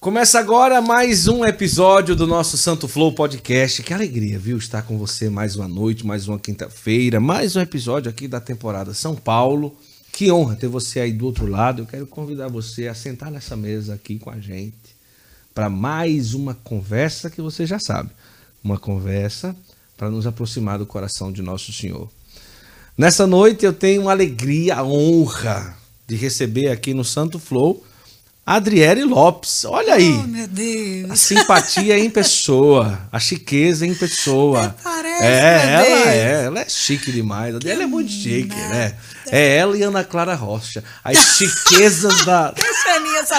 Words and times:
Começa 0.00 0.38
agora 0.38 0.80
mais 0.80 1.28
um 1.28 1.44
episódio 1.44 2.16
do 2.16 2.26
nosso 2.26 2.56
Santo 2.56 2.88
Flow 2.88 3.12
Podcast. 3.12 3.82
Que 3.82 3.92
alegria, 3.92 4.38
viu? 4.38 4.56
Estar 4.56 4.80
com 4.80 4.96
você 4.96 5.28
mais 5.28 5.56
uma 5.56 5.68
noite, 5.68 6.06
mais 6.06 6.26
uma 6.26 6.38
quinta-feira, 6.38 7.20
mais 7.20 7.54
um 7.54 7.60
episódio 7.60 8.08
aqui 8.08 8.26
da 8.26 8.40
temporada 8.40 8.94
São 8.94 9.14
Paulo. 9.14 9.76
Que 10.10 10.32
honra 10.32 10.56
ter 10.56 10.68
você 10.68 11.00
aí 11.00 11.12
do 11.12 11.26
outro 11.26 11.44
lado. 11.44 11.82
Eu 11.82 11.86
quero 11.86 12.06
convidar 12.06 12.48
você 12.48 12.88
a 12.88 12.94
sentar 12.94 13.30
nessa 13.30 13.54
mesa 13.54 13.92
aqui 13.92 14.18
com 14.18 14.30
a 14.30 14.40
gente 14.40 14.96
para 15.54 15.68
mais 15.68 16.32
uma 16.32 16.54
conversa 16.54 17.28
que 17.28 17.42
você 17.42 17.66
já 17.66 17.78
sabe. 17.78 18.08
Uma 18.64 18.78
conversa 18.78 19.54
para 19.98 20.08
nos 20.08 20.26
aproximar 20.26 20.78
do 20.78 20.86
coração 20.86 21.30
de 21.30 21.42
nosso 21.42 21.74
Senhor. 21.74 22.08
Nessa 22.96 23.26
noite 23.26 23.66
eu 23.66 23.72
tenho 23.74 24.08
a 24.08 24.12
alegria, 24.12 24.76
a 24.76 24.82
honra 24.82 25.76
de 26.08 26.16
receber 26.16 26.70
aqui 26.70 26.94
no 26.94 27.04
Santo 27.04 27.38
Flow 27.38 27.84
Adriele 28.54 29.04
Lopes. 29.04 29.64
Olha 29.64 29.94
aí. 29.94 30.10
Oh, 30.12 30.26
meu 30.26 30.48
Deus. 30.48 31.10
A 31.10 31.14
simpatia 31.14 31.96
em 31.98 32.10
pessoa, 32.10 32.98
a 33.12 33.20
chiqueza 33.20 33.86
em 33.86 33.94
pessoa. 33.94 34.64
Até 34.64 34.82
parece, 34.82 35.22
é, 35.24 35.72
ela 35.72 35.84
Deus. 35.84 36.06
é, 36.08 36.44
ela 36.46 36.60
é 36.62 36.68
chique 36.68 37.12
demais. 37.12 37.54
Ela 37.64 37.82
é 37.84 37.86
muito 37.86 38.10
chique, 38.10 38.54
né? 38.54 38.94
É 39.32 39.58
ela 39.58 39.76
e 39.76 39.82
Ana 39.82 40.02
Clara 40.02 40.34
Rocha. 40.34 40.82
As 41.04 41.16
chiquezas 41.38 42.24
da. 42.24 42.52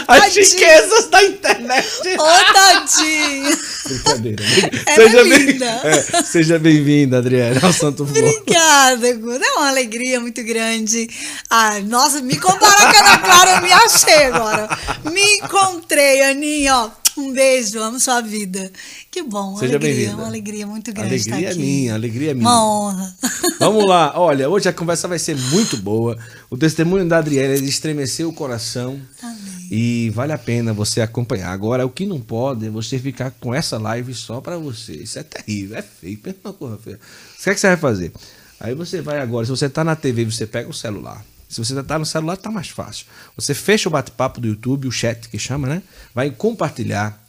As 0.07 0.31
chiquezas 0.33 1.07
da 1.09 1.21
internet. 1.23 1.85
Ô, 2.17 2.53
tadinho. 2.53 3.57
Brincadeira. 3.85 4.43
É 4.85 5.09
bem- 5.09 5.37
linda. 5.45 5.65
é, 5.83 6.23
seja 6.23 6.57
bem-vinda, 6.57 7.17
Adriele, 7.17 7.59
ao 7.61 7.73
Santo 7.73 8.05
Flow. 8.05 8.17
Obrigada, 8.25 9.13
Guda. 9.15 9.45
É 9.45 9.51
uma 9.57 9.67
alegria 9.67 10.21
muito 10.21 10.41
grande. 10.45 11.09
Ai, 11.49 11.81
nossa, 11.81 12.21
me 12.21 12.37
comparar 12.37 12.89
com 12.93 12.97
a 12.97 12.99
Ana 13.09 13.17
Clara, 13.17 13.51
eu 13.57 13.61
me 13.63 13.73
achei 13.73 14.23
agora. 14.27 14.69
Me 15.05 15.37
encontrei, 15.37 16.21
Aninha, 16.23 16.75
ó. 16.75 16.91
Um 17.17 17.33
beijo, 17.33 17.79
amo 17.79 17.99
sua 17.99 18.21
vida. 18.21 18.71
Que 19.09 19.21
bom, 19.21 19.57
Seja 19.57 19.75
alegria, 19.75 20.15
uma 20.15 20.27
alegria 20.27 20.65
muito 20.65 20.93
grande 20.93 21.15
estar 21.15 21.33
Alegria 21.33 21.49
é 21.49 21.51
aqui. 21.51 21.59
minha, 21.59 21.93
alegria 21.93 22.33
minha. 22.33 22.47
Uma 22.47 22.65
honra. 22.65 23.15
Vamos 23.59 23.85
lá, 23.85 24.13
olha, 24.19 24.49
hoje 24.49 24.69
a 24.69 24.73
conversa 24.73 25.09
vai 25.09 25.19
ser 25.19 25.35
muito 25.35 25.75
boa. 25.75 26.17
O 26.49 26.57
testemunho 26.57 27.05
da 27.07 27.17
Adriele 27.17 27.59
de 27.59 27.67
estremecer 27.67 28.25
o 28.25 28.31
coração. 28.31 28.99
Amém. 29.21 29.67
E 29.69 30.09
vale 30.11 30.31
a 30.31 30.37
pena 30.37 30.71
você 30.73 31.01
acompanhar. 31.01 31.51
Agora, 31.51 31.85
o 31.85 31.89
que 31.89 32.05
não 32.05 32.19
pode 32.19 32.67
é 32.67 32.69
você 32.69 32.97
ficar 32.97 33.31
com 33.31 33.53
essa 33.53 33.77
live 33.77 34.13
só 34.13 34.39
pra 34.39 34.57
você. 34.57 34.93
Isso 34.93 35.19
é 35.19 35.23
terrível, 35.23 35.77
é 35.77 35.81
feio. 35.81 36.17
Pensa 36.17 36.37
numa 36.45 36.53
coisa 36.53 36.77
feia. 36.77 36.95
O 36.95 37.43
que 37.43 37.49
é 37.49 37.53
que 37.53 37.59
você 37.59 37.67
vai 37.67 37.77
fazer? 37.77 38.11
Aí 38.59 38.73
você 38.73 39.01
vai 39.01 39.19
agora, 39.19 39.45
se 39.45 39.51
você 39.51 39.67
tá 39.67 39.83
na 39.83 39.95
TV, 39.95 40.23
você 40.23 40.45
pega 40.45 40.69
o 40.69 40.73
celular. 40.73 41.25
Se 41.51 41.59
você 41.63 41.83
tá 41.83 41.99
no 41.99 42.05
celular, 42.05 42.37
tá 42.37 42.49
mais 42.49 42.69
fácil. 42.69 43.05
Você 43.35 43.53
fecha 43.53 43.89
o 43.89 43.91
bate-papo 43.91 44.39
do 44.39 44.47
YouTube, 44.47 44.87
o 44.87 44.91
chat 44.91 45.27
que 45.27 45.37
chama, 45.37 45.67
né? 45.67 45.81
Vai 46.15 46.31
compartilhar, 46.31 47.21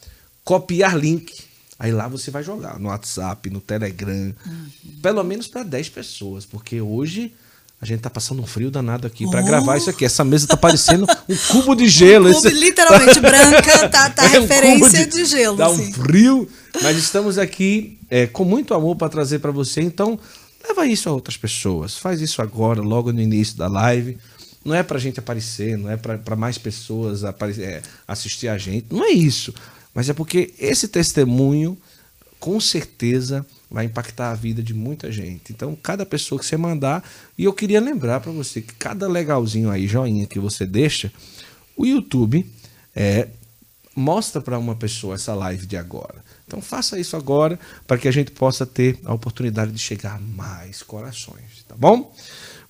copiar 0.43 0.97
link. 0.97 1.33
Aí 1.77 1.91
lá 1.91 2.07
você 2.07 2.31
vai 2.31 2.43
jogar 2.43 2.79
no 2.79 2.87
WhatsApp, 2.87 3.49
no 3.49 3.59
Telegram, 3.59 4.33
pelo 5.01 5.23
menos 5.23 5.47
para 5.47 5.63
10 5.63 5.89
pessoas, 5.89 6.45
porque 6.45 6.79
hoje 6.79 7.33
a 7.81 7.85
gente 7.85 7.99
tá 7.99 8.09
passando 8.09 8.41
um 8.41 8.45
frio 8.45 8.71
danado 8.71 9.05
aqui 9.05 9.29
para 9.29 9.41
Oh. 9.41 9.45
gravar 9.45 9.75
isso 9.75 9.89
aqui. 9.89 10.05
Essa 10.05 10.23
mesa 10.23 10.47
tá 10.47 10.55
parecendo 10.55 11.05
um 11.27 11.35
cubo 11.51 11.75
de 11.75 11.89
gelo. 11.89 12.29
Clube 12.31 12.47
Esse- 12.47 12.57
literalmente 12.57 13.19
branca, 13.19 13.89
tá, 13.89 14.09
tá 14.09 14.23
É 14.23 14.39
um 14.39 14.41
referência 14.43 14.99
cubo 15.05 15.17
de, 15.17 15.25
gelo. 15.25 15.57
Dá 15.57 15.69
um 15.69 15.91
frio, 15.93 16.47
mas 16.81 16.97
estamos 16.97 17.37
aqui 17.37 17.97
é, 18.09 18.25
com 18.25 18.45
muito 18.45 18.73
amor 18.73 18.95
para 18.95 19.09
trazer 19.09 19.39
para 19.39 19.51
você. 19.51 19.81
Então, 19.81 20.17
leva 20.67 20.85
isso 20.87 21.09
a 21.09 21.11
outras 21.11 21.37
pessoas. 21.37 21.97
Faz 21.97 22.21
isso 22.21 22.41
agora, 22.41 22.81
logo 22.81 23.11
no 23.11 23.21
início 23.21 23.57
da 23.57 23.67
live. 23.67 24.17
Não 24.63 24.73
é 24.73 24.81
pra 24.81 24.97
gente 24.97 25.19
aparecer, 25.19 25.77
não 25.77 25.89
é 25.89 25.97
para 25.97 26.35
mais 26.35 26.57
pessoas 26.57 27.23
apare- 27.23 27.61
é, 27.61 27.81
assistir 28.07 28.47
a 28.47 28.57
gente. 28.57 28.87
Não 28.89 29.03
é 29.03 29.09
isso. 29.11 29.53
Mas 29.93 30.09
é 30.09 30.13
porque 30.13 30.53
esse 30.57 30.87
testemunho, 30.87 31.77
com 32.39 32.59
certeza, 32.59 33.45
vai 33.69 33.85
impactar 33.85 34.31
a 34.31 34.35
vida 34.35 34.63
de 34.63 34.73
muita 34.73 35.11
gente. 35.11 35.51
Então, 35.51 35.75
cada 35.75 36.05
pessoa 36.05 36.39
que 36.39 36.45
você 36.45 36.55
mandar. 36.55 37.03
E 37.37 37.43
eu 37.43 37.51
queria 37.53 37.81
lembrar 37.81 38.19
para 38.21 38.31
você 38.31 38.61
que 38.61 38.73
cada 38.75 39.07
legalzinho 39.07 39.69
aí, 39.69 39.87
joinha 39.87 40.27
que 40.27 40.39
você 40.39 40.65
deixa, 40.65 41.11
o 41.75 41.85
YouTube 41.85 42.49
é, 42.95 43.27
mostra 43.95 44.41
para 44.41 44.57
uma 44.57 44.75
pessoa 44.75 45.15
essa 45.15 45.33
live 45.33 45.65
de 45.65 45.75
agora. 45.75 46.23
Então 46.53 46.61
faça 46.61 46.99
isso 46.99 47.17
agora 47.17 47.59
para 47.87 47.97
que 47.97 48.07
a 48.07 48.11
gente 48.11 48.29
possa 48.29 48.63
ter 48.63 48.99
a 49.05 49.11
oportunidade 49.11 49.71
de 49.71 49.79
chegar 49.79 50.17
a 50.17 50.19
mais 50.19 50.83
corações, 50.83 51.65
tá 51.67 51.73
bom? 51.75 52.13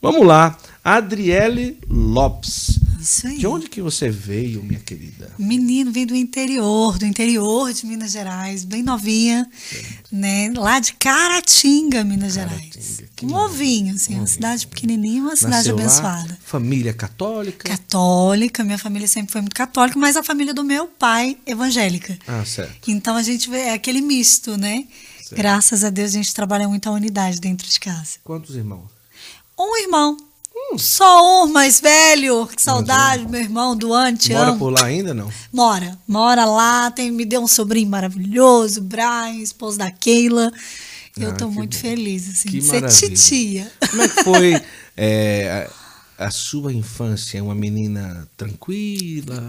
Vamos 0.02 0.26
lá, 0.26 0.58
Adriele 0.82 1.78
Lopes. 1.90 2.80
Isso 3.04 3.28
aí. 3.28 3.38
De 3.38 3.46
onde 3.46 3.68
que 3.68 3.82
você 3.82 4.10
veio, 4.10 4.64
minha 4.64 4.80
querida? 4.80 5.32
Menino, 5.38 5.92
vem 5.92 6.06
do 6.06 6.16
interior, 6.16 6.98
do 6.98 7.06
interior 7.06 7.74
de 7.74 7.86
Minas 7.86 8.12
Gerais, 8.12 8.64
bem 8.64 8.82
novinha, 8.82 9.50
né? 10.12 10.52
Lá 10.56 10.80
de 10.80 10.94
Caratinga, 10.94 12.04
Minas 12.04 12.34
Gerais. 12.34 12.60
Caratinga, 12.70 13.10
que 13.16 13.26
Um 13.26 13.36
ovinho, 13.36 13.94
assim, 13.96 14.16
uma 14.16 14.26
cidade 14.28 14.66
pequenininha, 14.68 15.22
uma 15.22 15.36
cidade 15.36 15.70
Nasceu 15.70 15.76
lá, 15.76 15.82
abençoada. 15.84 16.40
família 16.46 16.94
católica. 16.94 17.68
Católica, 17.70 18.64
minha 18.64 18.78
família 18.78 19.08
sempre 19.08 19.32
foi 19.32 19.42
muito 19.42 19.56
católica, 19.56 20.00
mas 20.00 20.16
a 20.16 20.24
família 20.24 20.54
do 20.54 20.64
meu 20.64 20.88
pai, 20.88 21.38
evangélica. 21.46 22.18
Ah, 22.26 22.44
certo. 22.46 22.90
Então 22.90 23.16
a 23.16 23.24
gente 23.24 23.50
vê 23.50 23.58
é 23.58 23.74
aquele 23.74 24.02
misto, 24.02 24.56
né? 24.58 24.86
Certo. 25.22 25.36
Graças 25.36 25.84
a 25.84 25.90
Deus 25.90 26.12
a 26.12 26.14
gente 26.14 26.34
trabalha 26.34 26.68
muito 26.68 26.88
a 26.88 26.92
unidade 26.92 27.40
dentro 27.40 27.68
de 27.70 27.80
casa. 27.80 28.18
Quantos 28.24 28.56
irmãos? 28.56 28.88
Um 29.58 29.78
irmão. 29.82 30.18
Hum. 30.56 30.78
Só 30.78 31.44
um 31.46 31.48
mais 31.52 31.80
velho. 31.80 32.48
Que 32.48 32.62
saudade, 32.62 33.28
meu 33.28 33.42
irmão, 33.42 33.76
Duane, 33.76 34.18
te 34.18 34.34
Mora 34.34 34.50
amo. 34.50 34.60
por 34.60 34.72
lá 34.72 34.86
ainda 34.86 35.14
não? 35.14 35.30
Mora, 35.52 35.98
mora 36.08 36.46
lá, 36.46 36.92
tem, 36.92 37.12
me 37.12 37.26
deu 37.26 37.42
um 37.42 37.48
sobrinho 37.48 37.90
maravilhoso, 37.90 38.82
Brian, 38.82 39.32
esposo 39.42 39.78
da 39.78 39.90
Keila. 39.92 40.52
Eu 41.18 41.30
Ah, 41.30 41.34
tô 41.34 41.48
que 41.48 41.56
muito 41.56 41.76
bom. 41.76 41.82
feliz, 41.82 42.28
assim, 42.30 42.50
Que 42.50 42.60
de 42.60 42.66
ser 42.66 42.82
maravilha. 42.82 43.10
titia. 43.10 43.72
Como 43.90 44.02
é 44.02 44.08
que 44.08 44.24
foi 44.24 44.62
é, 44.98 45.70
a, 46.18 46.26
a 46.28 46.32
sua 46.32 46.74
infância? 46.74 47.44
Uma 47.44 47.54
menina 47.56 48.28
tranquila? 48.36 49.46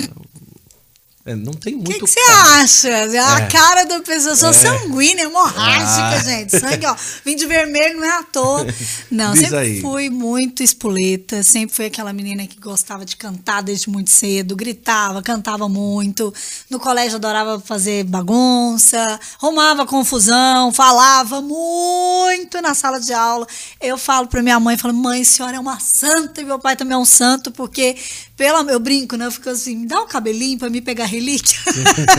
É, 1.26 1.34
não 1.34 1.54
tem 1.54 1.72
O 1.74 1.78
muito 1.78 1.90
que 1.90 2.00
que 2.00 2.06
você 2.06 2.20
acha? 2.20 2.88
A 2.90 3.40
É. 3.40 3.46
cara 3.46 3.84
da 3.84 3.98
pessoa, 4.00 4.36
sou 4.36 4.50
É. 4.50 4.52
sanguínea, 4.52 5.22
hemorrágica, 5.24 6.18
Ah. 6.18 6.22
gente. 6.22 6.60
Sangue, 6.60 6.84
ó, 6.84 6.94
vim 7.24 7.34
de 7.34 7.46
vermelho, 7.46 7.96
não 7.98 8.04
é 8.04 8.18
à 8.18 8.22
toa. 8.22 8.66
Não, 9.10 9.32
Diz 9.32 9.42
sempre 9.44 9.56
aí. 9.56 9.80
fui 9.80 10.10
muito 10.10 10.62
espoleta, 10.62 11.42
sempre 11.42 11.74
fui 11.74 11.86
aquela 11.86 12.12
menina 12.12 12.46
que 12.46 12.60
gostava 12.60 13.06
de 13.06 13.16
cantar 13.16 13.62
desde 13.62 13.88
muito 13.88 14.10
cedo, 14.10 14.54
gritava, 14.54 15.22
cantava 15.22 15.66
muito. 15.66 16.32
No 16.68 16.78
colégio 16.78 17.16
adorava 17.16 17.58
fazer 17.58 18.04
bagunça, 18.04 19.18
arrumava 19.40 19.86
confusão, 19.86 20.72
falava 20.74 21.40
muito 21.40 22.60
na 22.60 22.74
sala 22.74 23.00
de 23.00 23.14
aula. 23.14 23.46
Eu 23.80 23.96
falo 23.96 24.26
pra 24.26 24.42
minha 24.42 24.60
mãe, 24.60 24.76
falo, 24.76 24.92
mãe, 24.92 25.22
a 25.22 25.24
senhora 25.24 25.56
é 25.56 25.60
uma 25.60 25.80
santa 25.80 26.42
e 26.42 26.44
meu 26.44 26.58
pai 26.58 26.76
também 26.76 26.94
é 26.94 26.98
um 26.98 27.04
santo, 27.06 27.50
porque 27.50 27.96
pela, 28.36 28.62
eu 28.70 28.80
brinco, 28.80 29.16
né? 29.16 29.26
Eu 29.26 29.30
fico 29.30 29.48
assim, 29.48 29.76
me 29.76 29.86
dá 29.86 30.02
um 30.02 30.06
cabelinho 30.06 30.58
pra 30.58 30.68
me 30.68 30.80
pegar 30.80 31.04
relíquia 31.04 31.56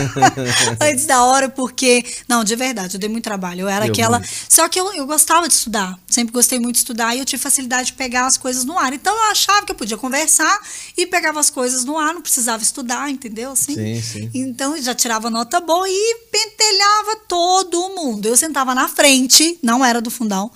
antes 0.80 1.04
da 1.04 1.22
hora, 1.22 1.48
porque. 1.48 2.04
Não, 2.26 2.42
de 2.42 2.56
verdade, 2.56 2.96
eu 2.96 3.00
dei 3.00 3.08
muito 3.08 3.24
trabalho. 3.24 3.62
Eu 3.62 3.68
era 3.68 3.84
Deu 3.84 3.92
aquela. 3.92 4.18
muito. 4.18 4.32
Só 4.48 4.68
que 4.68 4.80
eu, 4.80 4.92
eu 4.94 5.06
gostava 5.06 5.46
de 5.46 5.54
estudar. 5.54 5.98
Sempre 6.08 6.32
gostei 6.32 6.58
muito 6.58 6.76
de 6.76 6.80
estudar 6.80 7.14
e 7.14 7.18
eu 7.18 7.24
tive 7.24 7.42
facilidade 7.42 7.88
de 7.88 7.92
pegar 7.92 8.26
as 8.26 8.36
coisas 8.36 8.64
no 8.64 8.78
ar. 8.78 8.92
Então 8.94 9.14
eu 9.14 9.30
achava 9.30 9.66
que 9.66 9.72
eu 9.72 9.76
podia 9.76 9.98
conversar 9.98 10.58
e 10.96 11.06
pegava 11.06 11.38
as 11.38 11.50
coisas 11.50 11.84
no 11.84 11.98
ar, 11.98 12.14
não 12.14 12.22
precisava 12.22 12.62
estudar, 12.62 13.10
entendeu? 13.10 13.52
Assim? 13.52 13.74
Sim, 13.74 14.02
sim. 14.02 14.30
Então 14.32 14.74
eu 14.74 14.82
já 14.82 14.94
tirava 14.94 15.28
nota 15.28 15.60
boa 15.60 15.86
e 15.86 16.16
pentelhava 16.32 17.16
todo 17.28 17.90
mundo. 17.90 18.26
Eu 18.26 18.36
sentava 18.36 18.74
na 18.74 18.88
frente, 18.88 19.58
não 19.62 19.84
era 19.84 20.00
do 20.00 20.10
fundão, 20.10 20.50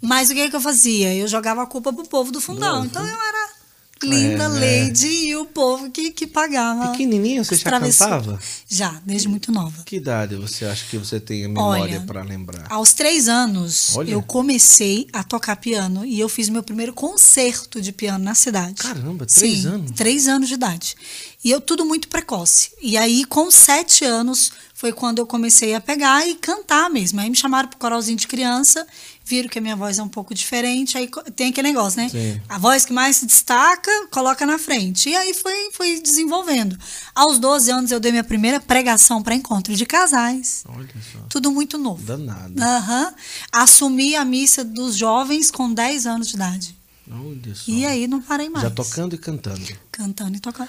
mas 0.00 0.30
o 0.30 0.34
que, 0.34 0.50
que 0.50 0.56
eu 0.56 0.60
fazia? 0.60 1.14
Eu 1.14 1.28
jogava 1.28 1.62
a 1.62 1.66
culpa 1.66 1.92
pro 1.92 2.04
povo 2.04 2.32
do 2.32 2.40
fundão. 2.40 2.80
Do 2.80 2.86
então 2.86 3.06
eu 3.06 3.22
era 3.22 3.63
linda, 4.04 4.44
É, 4.44 4.48
lady 4.86 5.06
e 5.06 5.36
o 5.36 5.46
povo 5.46 5.90
que, 5.90 6.10
que 6.10 6.26
pagava. 6.26 6.88
Pequenininha, 6.92 7.42
você 7.42 7.56
já 7.56 7.64
travessuras. 7.64 8.12
cantava? 8.26 8.40
Já, 8.68 9.00
desde 9.04 9.28
muito 9.28 9.50
nova. 9.50 9.82
Que 9.84 9.96
idade 9.96 10.36
você 10.36 10.64
acha 10.64 10.84
que 10.90 10.96
você 10.98 11.18
tem 11.18 11.44
a 11.44 11.48
memória 11.48 12.00
para 12.06 12.22
lembrar? 12.22 12.66
Aos 12.70 12.92
três 12.92 13.28
anos, 13.28 13.96
Olha. 13.96 14.10
eu 14.12 14.22
comecei 14.22 15.08
a 15.12 15.22
tocar 15.24 15.56
piano 15.56 16.04
e 16.04 16.20
eu 16.20 16.28
fiz 16.28 16.48
meu 16.48 16.62
primeiro 16.62 16.92
concerto 16.92 17.80
de 17.80 17.92
piano 17.92 18.24
na 18.24 18.34
cidade. 18.34 18.74
Caramba, 18.82 19.26
três 19.26 19.62
Sim, 19.62 19.68
anos? 19.68 19.90
Três 19.92 20.28
anos 20.28 20.48
de 20.48 20.54
idade. 20.54 20.94
E 21.42 21.50
eu 21.50 21.60
tudo 21.60 21.84
muito 21.84 22.08
precoce. 22.08 22.70
E 22.80 22.96
aí, 22.96 23.24
com 23.24 23.50
sete 23.50 24.04
anos, 24.04 24.50
foi 24.72 24.92
quando 24.92 25.18
eu 25.18 25.26
comecei 25.26 25.74
a 25.74 25.80
pegar 25.80 26.26
e 26.26 26.34
cantar 26.36 26.88
mesmo. 26.90 27.20
Aí 27.20 27.28
me 27.28 27.36
chamaram 27.36 27.68
pro 27.68 27.78
coralzinho 27.78 28.16
de 28.16 28.26
criança, 28.26 28.86
viram 29.24 29.48
que 29.48 29.58
a 29.58 29.62
minha 29.62 29.74
voz 29.74 29.98
é 29.98 30.02
um 30.02 30.08
pouco 30.08 30.34
diferente, 30.34 30.98
aí 30.98 31.08
tem 31.34 31.48
aquele 31.48 31.68
negócio, 31.68 32.00
né? 32.00 32.08
Sim. 32.08 32.40
A 32.48 32.58
voz 32.58 32.84
que 32.84 32.92
mais 32.92 33.16
se 33.16 33.26
destaca, 33.26 33.90
coloca 34.10 34.44
na 34.44 34.58
frente. 34.58 35.08
E 35.08 35.16
aí 35.16 35.32
foi, 35.32 35.70
foi 35.72 36.00
desenvolvendo. 36.00 36.78
Aos 37.14 37.38
12 37.38 37.70
anos, 37.70 37.90
eu 37.90 37.98
dei 37.98 38.12
minha 38.12 38.24
primeira 38.24 38.60
pregação 38.60 39.22
para 39.22 39.34
encontro 39.34 39.74
de 39.74 39.86
casais. 39.86 40.64
Olha 40.68 40.88
só. 41.12 41.18
Tudo 41.28 41.50
muito 41.50 41.78
novo. 41.78 42.04
Danado. 42.04 42.62
Aham. 42.62 43.14
Assumi 43.50 44.14
a 44.14 44.24
missa 44.24 44.62
dos 44.62 44.96
jovens 44.96 45.50
com 45.50 45.72
10 45.72 46.06
anos 46.06 46.28
de 46.28 46.34
idade. 46.34 46.76
Olha 47.10 47.54
só. 47.54 47.70
E 47.70 47.84
aí 47.86 48.06
não 48.06 48.20
parei 48.20 48.48
mais. 48.48 48.62
Já 48.62 48.70
tocando 48.70 49.14
e 49.14 49.18
cantando. 49.18 49.60
Cantando 49.90 50.36
e 50.36 50.40
tocando. 50.40 50.68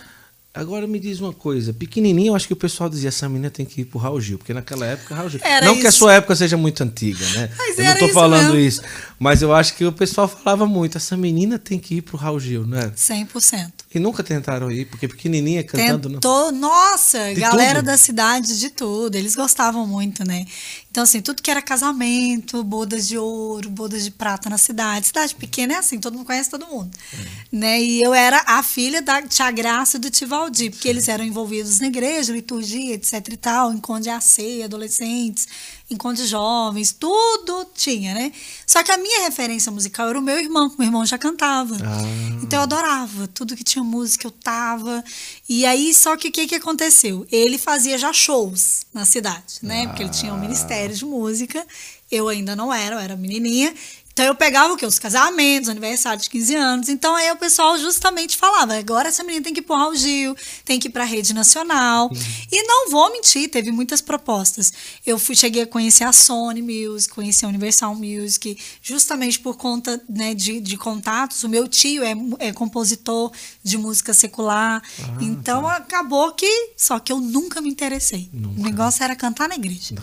Agora 0.56 0.88
me 0.88 1.00
diz 1.00 1.20
uma 1.20 1.34
coisa, 1.34 1.74
pequenininho, 1.74 2.30
eu 2.32 2.36
acho 2.36 2.48
que 2.48 2.54
o 2.54 2.56
pessoal 2.56 2.90
dizia 2.90 3.10
essa 3.10 3.28
menina 3.28 3.50
tem 3.50 3.66
que 3.66 3.82
ir 3.82 3.86
pro 3.86 4.00
Raul 4.00 4.22
Gil, 4.22 4.38
porque 4.38 4.54
naquela 4.54 4.86
época 4.86 5.14
Raul 5.14 5.30
Gil. 5.30 5.42
Era 5.44 5.66
não 5.66 5.76
que 5.76 5.86
a 5.86 5.90
isso. 5.90 5.98
sua 6.00 6.14
época 6.14 6.36
seja 6.36 6.56
muito 6.56 6.82
antiga, 6.82 7.26
né? 7.32 7.50
Mas 7.58 7.78
eu 7.78 7.84
não 7.86 7.98
tô 7.98 8.06
isso 8.06 8.14
falando 8.14 8.54
mesmo. 8.54 8.60
isso, 8.60 8.82
mas 9.20 9.42
eu 9.42 9.54
acho 9.54 9.76
que 9.76 9.84
o 9.86 9.92
pessoal 9.92 10.28
falava 10.28 10.66
muito, 10.66 10.98
essa 10.98 11.18
menina 11.18 11.60
tem 11.60 11.78
que 11.78 11.96
ir 11.96 12.02
pro 12.02 12.16
Raul 12.18 12.40
Gil, 12.40 12.66
né? 12.66 12.92
100%. 12.96 13.72
E 13.94 14.00
nunca 14.00 14.24
tentaram 14.24 14.72
ir, 14.72 14.86
porque 14.86 15.08
pequenininha 15.08 15.64
cantando 15.64 16.08
não. 16.08 16.16
Tentou, 16.20 16.52
nossa, 16.52 17.34
De 17.34 17.40
galera 17.42 17.80
tudo? 17.80 17.86
da 17.88 17.98
cidade 17.98 18.60
de 18.60 18.70
tudo, 18.70 19.16
eles 19.16 19.36
gostavam 19.36 19.86
muito, 19.86 20.26
né? 20.26 20.46
Então, 20.96 21.04
assim, 21.04 21.20
tudo 21.20 21.42
que 21.42 21.52
era 21.52 21.62
casamento, 21.62 22.64
bodas 22.64 23.06
de 23.06 23.18
ouro, 23.18 23.70
bodas 23.70 24.06
de 24.06 24.12
prata 24.12 24.50
na 24.50 24.58
cidade. 24.58 25.08
Cidade 25.08 25.36
pequena 25.36 25.74
é 25.74 25.76
assim, 25.76 26.00
todo 26.00 26.14
mundo 26.14 26.26
conhece 26.26 26.50
todo 26.50 26.66
mundo. 26.66 26.90
Né? 27.52 27.82
E 27.82 28.02
eu 28.02 28.14
era 28.14 28.42
a 28.48 28.64
filha 28.64 29.02
da 29.02 29.22
Tia 29.22 29.52
Graça 29.52 29.98
e 29.98 30.00
do 30.00 30.10
Tio 30.10 30.26
Valdir, 30.26 30.72
porque 30.72 30.88
eles 30.88 31.10
eram 31.10 31.26
envolvidos 31.26 31.82
na 31.82 31.88
igreja, 31.88 32.32
liturgia, 32.32 32.94
etc 32.94 33.28
e 33.30 33.36
tal, 33.36 33.74
encontro 33.74 34.04
de 34.04 34.10
AC, 34.10 34.64
adolescentes, 34.64 35.50
encontro 35.90 36.24
de 36.24 36.30
jovens, 36.30 36.92
tudo 36.92 37.68
tinha, 37.76 38.14
né? 38.14 38.32
Só 38.66 38.84
que 38.84 38.92
a 38.92 38.98
minha 38.98 39.22
referência 39.22 39.72
musical 39.72 40.10
era 40.10 40.20
o 40.20 40.22
meu 40.22 40.40
irmão, 40.40 40.70
que 40.70 40.78
meu 40.78 40.88
irmão 40.88 41.06
já 41.06 41.18
cantava. 41.18 41.76
Ah. 41.76 42.40
Então 42.42 42.60
eu 42.60 42.64
adorava, 42.64 43.28
tudo 43.28 43.56
que 43.56 43.64
tinha 43.64 43.84
música 43.84 44.26
eu 44.26 44.32
tava. 44.32 45.04
E 45.48 45.66
aí, 45.66 45.94
só 45.94 46.18
que 46.18 46.30
o 46.30 46.32
que, 46.32 46.48
que 46.48 46.56
aconteceu? 46.56 47.26
Ele 47.32 47.58
fazia 47.58 47.98
já 47.98 48.12
shows 48.12 48.86
na 48.94 49.06
cidade, 49.06 49.60
né? 49.62 49.88
Porque 49.88 50.04
ele 50.04 50.12
tinha 50.12 50.34
um 50.34 50.40
ministério 50.40 50.96
de 50.96 51.06
música. 51.06 51.66
Eu 52.12 52.28
ainda 52.28 52.56
não 52.56 52.74
era, 52.74 52.96
eu 52.96 53.00
era 53.00 53.16
menininha. 53.16 53.74
Então 54.16 54.28
eu 54.28 54.34
pegava 54.34 54.74
o 54.74 54.78
quê? 54.78 54.86
Os 54.86 54.98
casamentos, 54.98 55.68
aniversário 55.68 56.22
de 56.22 56.30
15 56.30 56.56
anos. 56.56 56.88
Então 56.88 57.14
aí 57.18 57.30
o 57.34 57.36
pessoal 57.36 57.78
justamente 57.78 58.38
falava: 58.38 58.74
agora 58.78 59.10
essa 59.10 59.26
menina 59.26 59.44
tem 59.44 59.54
que 59.54 59.60
ir 59.60 59.64
pro 59.64 59.76
Raul 59.76 59.94
Gil, 59.94 60.34
tem 60.64 60.80
que 60.80 60.88
ir 60.88 60.92
pra 60.92 61.04
rede 61.04 61.34
nacional. 61.34 62.10
E 62.50 62.64
não 62.64 62.90
vou 62.90 63.12
mentir, 63.12 63.50
teve 63.50 63.74
muitas 63.74 64.00
propostas. 64.00 64.72
Eu 65.06 65.20
fui, 65.20 65.36
cheguei 65.36 65.64
a 65.64 65.68
conhecer 65.68 66.06
a 66.06 66.14
Sony 66.14 66.62
Music, 66.62 67.14
conheci 67.14 67.44
a 67.44 67.50
Universal 67.50 67.94
Music, 67.94 68.58
justamente 68.82 69.38
por 69.38 69.58
conta 69.58 70.02
né, 70.08 70.34
de, 70.34 70.62
de 70.62 70.78
contatos. 70.78 71.44
O 71.44 71.50
meu 71.50 71.68
tio 71.68 72.02
é, 72.02 72.16
é 72.40 72.54
compositor 72.54 73.34
de 73.62 73.78
música 73.78 74.14
secular. 74.14 74.82
então 75.20 75.68
acabou 75.68 76.32
que. 76.32 76.70
Só 76.78 77.00
que 77.00 77.12
eu 77.12 77.20
nunca 77.20 77.60
me 77.60 77.70
interessei. 77.70 78.30
O 78.34 78.64
negócio 78.64 79.04
era 79.04 79.14
cantar 79.14 79.50
na 79.50 79.56
igreja. 79.56 79.94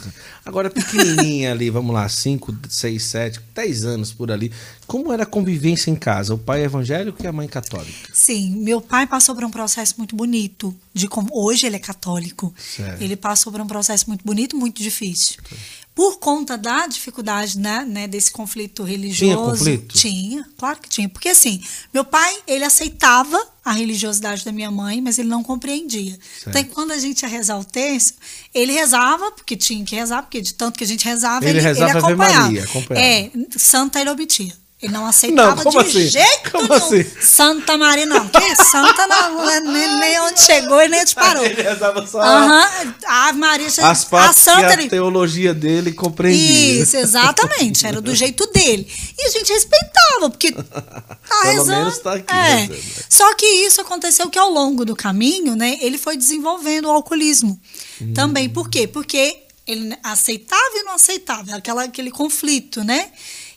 Agora, 0.44 0.68
pequenininha 0.68 1.52
ali, 1.52 1.70
vamos 1.70 1.94
lá, 1.94 2.06
5, 2.06 2.54
6, 2.68 3.02
7, 3.02 3.40
10 3.54 3.84
anos 3.86 4.01
por 4.10 4.32
ali. 4.32 4.50
Como 4.86 5.12
era 5.12 5.24
a 5.24 5.26
convivência 5.26 5.90
em 5.90 5.94
casa? 5.94 6.34
O 6.34 6.38
pai 6.38 6.62
é 6.62 6.64
evangélico 6.64 7.22
e 7.22 7.26
a 7.26 7.32
mãe 7.32 7.46
católica? 7.46 8.08
Sim, 8.12 8.56
meu 8.56 8.80
pai 8.80 9.06
passou 9.06 9.34
por 9.34 9.44
um 9.44 9.50
processo 9.50 9.94
muito 9.98 10.16
bonito. 10.16 10.74
De 10.94 11.06
como 11.06 11.28
hoje 11.32 11.66
ele 11.66 11.76
é 11.76 11.78
católico. 11.78 12.52
Ele 13.00 13.16
passou 13.16 13.52
por 13.52 13.60
um 13.60 13.66
processo 13.66 14.08
muito 14.08 14.24
bonito, 14.24 14.56
muito 14.56 14.82
difícil. 14.82 15.36
Por 15.94 16.18
conta 16.18 16.56
da 16.56 16.86
dificuldade, 16.86 17.58
né, 17.58 17.84
né, 17.84 18.08
desse 18.08 18.30
conflito 18.30 18.82
religioso. 18.82 19.58
conflito? 19.58 19.94
Tinha, 19.94 20.46
claro 20.56 20.80
que 20.80 20.88
tinha. 20.88 21.08
Porque 21.08 21.28
assim, 21.28 21.62
meu 21.92 22.02
pai, 22.02 22.34
ele 22.46 22.64
aceitava 22.64 23.38
a 23.62 23.72
religiosidade 23.72 24.44
da 24.44 24.52
minha 24.52 24.70
mãe, 24.70 25.00
mas 25.02 25.18
ele 25.18 25.28
não 25.28 25.42
compreendia. 25.42 26.18
Certo. 26.42 26.48
Então, 26.48 26.64
quando 26.74 26.92
a 26.92 26.98
gente 26.98 27.22
ia 27.22 27.28
rezar 27.28 27.58
o 27.58 27.64
terço, 27.64 28.14
ele 28.54 28.72
rezava, 28.72 29.30
porque 29.32 29.54
tinha 29.54 29.84
que 29.84 29.94
rezar, 29.94 30.22
porque 30.22 30.40
de 30.40 30.54
tanto 30.54 30.78
que 30.78 30.84
a 30.84 30.86
gente 30.86 31.04
rezava, 31.04 31.44
Ele 31.44 31.58
ele, 31.58 31.66
rezava 31.66 31.90
ele 31.90 31.98
acompanhava. 31.98 32.42
Maria, 32.42 32.64
acompanhava. 32.64 33.06
É, 33.06 33.30
santa 33.58 34.00
ele 34.00 34.10
omitia. 34.10 34.61
Ele 34.82 34.92
não 34.92 35.06
aceitava 35.06 35.62
como 35.62 35.80
de 35.84 35.88
assim? 35.90 36.08
jeito 36.08 36.50
Como 36.50 36.64
nenhum. 36.66 36.74
assim? 36.74 37.06
Santa 37.20 37.78
Maria, 37.78 38.04
não. 38.04 38.28
Que 38.28 38.56
santa 38.56 39.06
não, 39.06 39.36
não 39.36 39.48
é 39.48 39.60
nem, 39.60 40.00
nem 40.00 40.20
onde 40.22 40.40
chegou 40.40 40.82
e 40.82 40.88
nem 40.88 41.00
onde 41.02 41.14
parou. 41.14 41.44
Ele 41.44 41.62
rezava 41.62 42.04
só 42.04 42.20
Aham, 42.20 42.94
a 43.06 43.28
Ave 43.28 43.38
Maria, 43.38 43.68
as 43.68 43.78
a 44.12 44.32
santa 44.32 44.76
que 44.76 44.86
a 44.86 44.90
teologia 44.90 45.54
dele 45.54 45.92
compreendia. 45.92 46.82
Isso, 46.82 46.96
exatamente. 46.96 47.86
Era 47.86 48.00
do 48.00 48.12
jeito 48.12 48.44
dele. 48.50 48.84
E 49.16 49.28
a 49.28 49.30
gente 49.30 49.52
respeitava, 49.52 50.28
porque 50.30 50.50
tá 50.50 50.60
Pelo 50.62 51.44
rezando. 51.44 51.68
menos 51.70 51.98
tá 51.98 52.14
aqui 52.14 52.34
é. 52.34 52.54
rezando. 52.56 52.80
Só 53.08 53.34
que 53.34 53.46
isso 53.46 53.80
aconteceu 53.80 54.28
que 54.30 54.38
ao 54.38 54.50
longo 54.50 54.84
do 54.84 54.96
caminho, 54.96 55.54
né, 55.54 55.78
ele 55.80 55.96
foi 55.96 56.16
desenvolvendo 56.16 56.86
o 56.86 56.90
alcoolismo. 56.90 57.56
Hum. 58.00 58.12
Também. 58.14 58.48
Por 58.48 58.68
quê? 58.68 58.88
Porque 58.88 59.44
ele 59.64 59.96
aceitava 60.02 60.72
e 60.74 60.82
não 60.82 60.94
aceitava, 60.94 61.54
aquela, 61.54 61.84
aquele 61.84 62.10
conflito, 62.10 62.82
né? 62.82 63.10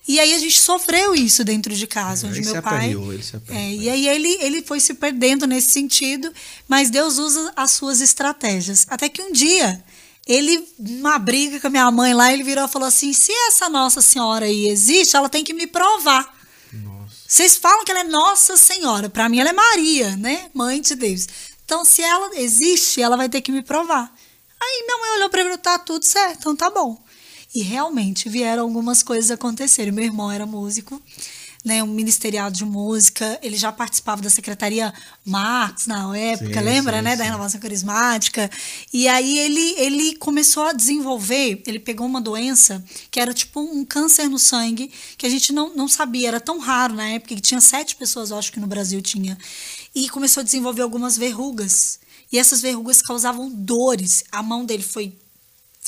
E 0.08 0.20
aí 0.20 0.34
a 0.36 0.40
gente 0.40 0.60
sofreu 0.62 1.16
isso 1.16 1.44
dentro 1.44 1.74
de 1.74 1.88
casa, 1.88 2.28
É, 2.28 2.30
onde 2.30 2.42
meu 2.42 2.62
pai. 2.62 2.76
aperreou, 2.76 3.12
ele 3.12 3.24
se 3.24 3.36
aperreou. 3.36 3.64
É, 3.64 3.74
e 3.74 3.90
aí 3.90 4.08
ele, 4.08 4.38
ele 4.40 4.62
foi 4.62 4.80
se 4.80 4.94
perdendo 4.94 5.48
nesse 5.48 5.72
sentido, 5.72 6.32
mas 6.68 6.90
Deus 6.92 7.18
usa 7.18 7.52
as 7.56 7.72
suas 7.72 8.02
estratégias. 8.02 8.86
Até 8.90 9.10
que 9.10 9.22
um 9.22 9.32
dia, 9.32 9.84
ele, 10.28 10.68
numa 10.78 11.18
briga 11.18 11.60
com 11.60 11.68
a 11.68 11.70
minha 11.72 11.90
mãe 11.90 12.14
lá, 12.14 12.32
ele 12.32 12.44
virou 12.44 12.66
e 12.66 12.68
falou 12.68 12.88
assim: 12.88 13.14
se 13.14 13.32
essa 13.48 13.68
Nossa 13.68 14.00
Senhora 14.02 14.46
aí 14.46 14.68
existe, 14.68 15.16
ela 15.16 15.28
tem 15.28 15.44
que 15.44 15.54
me 15.54 15.66
provar. 15.66 16.32
Nossa. 16.72 17.16
Vocês 17.28 17.58
falam 17.58 17.84
que 17.84 17.90
ela 17.92 18.02
é 18.02 18.04
Nossa 18.04 18.56
Senhora, 18.58 19.10
para 19.10 19.28
mim 19.28 19.40
ela 19.40 19.50
é 19.50 19.54
Maria, 19.54 20.16
né? 20.18 20.50
Mãe 20.54 20.80
de 20.82 20.94
Deus. 20.94 21.28
Então, 21.66 21.84
se 21.84 22.04
ela 22.04 22.30
existe, 22.38 23.02
ela 23.02 23.18
vai 23.18 23.28
ter 23.28 23.42
que 23.42 23.52
me 23.52 23.64
provar. 23.64 24.14
Aí 24.62 24.84
minha 24.86 24.98
mãe 25.00 25.18
olhou 25.18 25.30
para 25.32 25.44
mim 25.44 25.50
e 25.50 25.52
falou: 25.52 25.64
tá 25.64 25.80
tudo 25.80 26.06
certo, 26.06 26.38
então 26.40 26.56
tá 26.56 26.70
bom. 26.70 27.04
E 27.56 27.62
realmente 27.62 28.28
vieram 28.28 28.64
algumas 28.64 29.02
coisas 29.02 29.32
acontecerem. 29.32 29.94
Meu 29.94 30.04
irmão 30.04 30.30
era 30.30 30.46
músico, 30.46 31.02
né, 31.64 31.82
um 31.82 31.88
ministeriado 31.88 32.56
de 32.56 32.64
música, 32.64 33.40
ele 33.42 33.58
já 33.58 33.72
participava 33.72 34.22
da 34.22 34.30
secretaria 34.30 34.94
Marx 35.26 35.88
na 35.88 36.16
época, 36.16 36.60
Sim, 36.60 36.66
lembra, 36.66 36.98
sim, 36.98 37.04
né, 37.04 37.12
sim. 37.14 37.18
da 37.18 37.24
renovação 37.24 37.60
carismática. 37.60 38.52
E 38.94 39.08
aí 39.08 39.40
ele 39.40 39.74
ele 39.78 40.16
começou 40.18 40.64
a 40.64 40.74
desenvolver, 40.74 41.64
ele 41.66 41.80
pegou 41.80 42.06
uma 42.06 42.22
doença 42.22 42.84
que 43.10 43.20
era 43.20 43.34
tipo 43.34 43.62
um 43.62 43.84
câncer 43.84 44.30
no 44.30 44.38
sangue, 44.38 44.92
que 45.18 45.26
a 45.26 45.30
gente 45.30 45.52
não, 45.52 45.74
não 45.74 45.88
sabia, 45.88 46.28
era 46.28 46.40
tão 46.42 46.60
raro 46.60 46.94
na 46.94 47.08
época 47.08 47.34
que 47.34 47.42
tinha 47.42 47.62
sete 47.62 47.96
pessoas, 47.96 48.30
eu 48.30 48.38
acho 48.38 48.52
que 48.52 48.60
no 48.60 48.68
Brasil 48.68 49.02
tinha. 49.02 49.38
E 49.96 50.08
começou 50.10 50.42
a 50.42 50.44
desenvolver 50.44 50.84
algumas 50.84 51.18
verrugas. 51.18 52.00
E 52.32 52.38
essas 52.38 52.62
verrugas 52.62 53.02
causavam 53.02 53.50
dores. 53.50 54.24
A 54.32 54.44
mão 54.44 54.66
dele 54.66 54.84
foi 54.84 55.14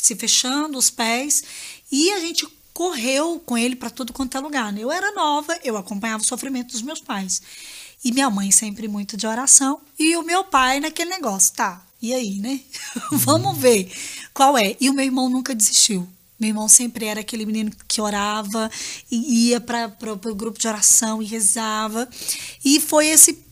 se 0.07 0.15
fechando, 0.15 0.77
os 0.77 0.89
pés, 0.89 1.43
e 1.91 2.11
a 2.11 2.19
gente 2.19 2.47
correu 2.73 3.41
com 3.45 3.57
ele 3.57 3.75
para 3.75 3.89
tudo 3.89 4.13
quanto 4.13 4.37
é 4.37 4.39
lugar. 4.39 4.71
né? 4.71 4.81
Eu 4.81 4.91
era 4.91 5.11
nova, 5.11 5.57
eu 5.63 5.75
acompanhava 5.77 6.23
o 6.23 6.27
sofrimento 6.27 6.71
dos 6.71 6.81
meus 6.81 7.01
pais. 7.01 7.41
E 8.03 8.11
minha 8.11 8.29
mãe 8.29 8.51
sempre 8.51 8.87
muito 8.87 9.17
de 9.17 9.25
oração, 9.25 9.81
e 9.97 10.15
o 10.15 10.23
meu 10.23 10.43
pai 10.43 10.79
naquele 10.79 11.09
negócio, 11.09 11.53
tá? 11.53 11.83
E 12.01 12.13
aí, 12.13 12.37
né? 12.37 12.59
Vamos 13.11 13.57
ver 13.57 13.91
qual 14.33 14.57
é. 14.57 14.77
E 14.79 14.89
o 14.89 14.93
meu 14.93 15.03
irmão 15.03 15.29
nunca 15.29 15.55
desistiu. 15.55 16.07
Meu 16.39 16.49
irmão 16.49 16.67
sempre 16.67 17.07
era 17.07 17.21
aquele 17.21 17.47
menino 17.47 17.71
que 17.87 17.99
orava 17.99 18.69
e 19.09 19.49
ia 19.49 19.59
para 19.59 19.91
o 20.11 20.35
grupo 20.35 20.59
de 20.59 20.67
oração 20.67 21.19
e 21.21 21.25
rezava. 21.25 22.07
E 22.63 22.79
foi 22.79 23.07
esse 23.07 23.46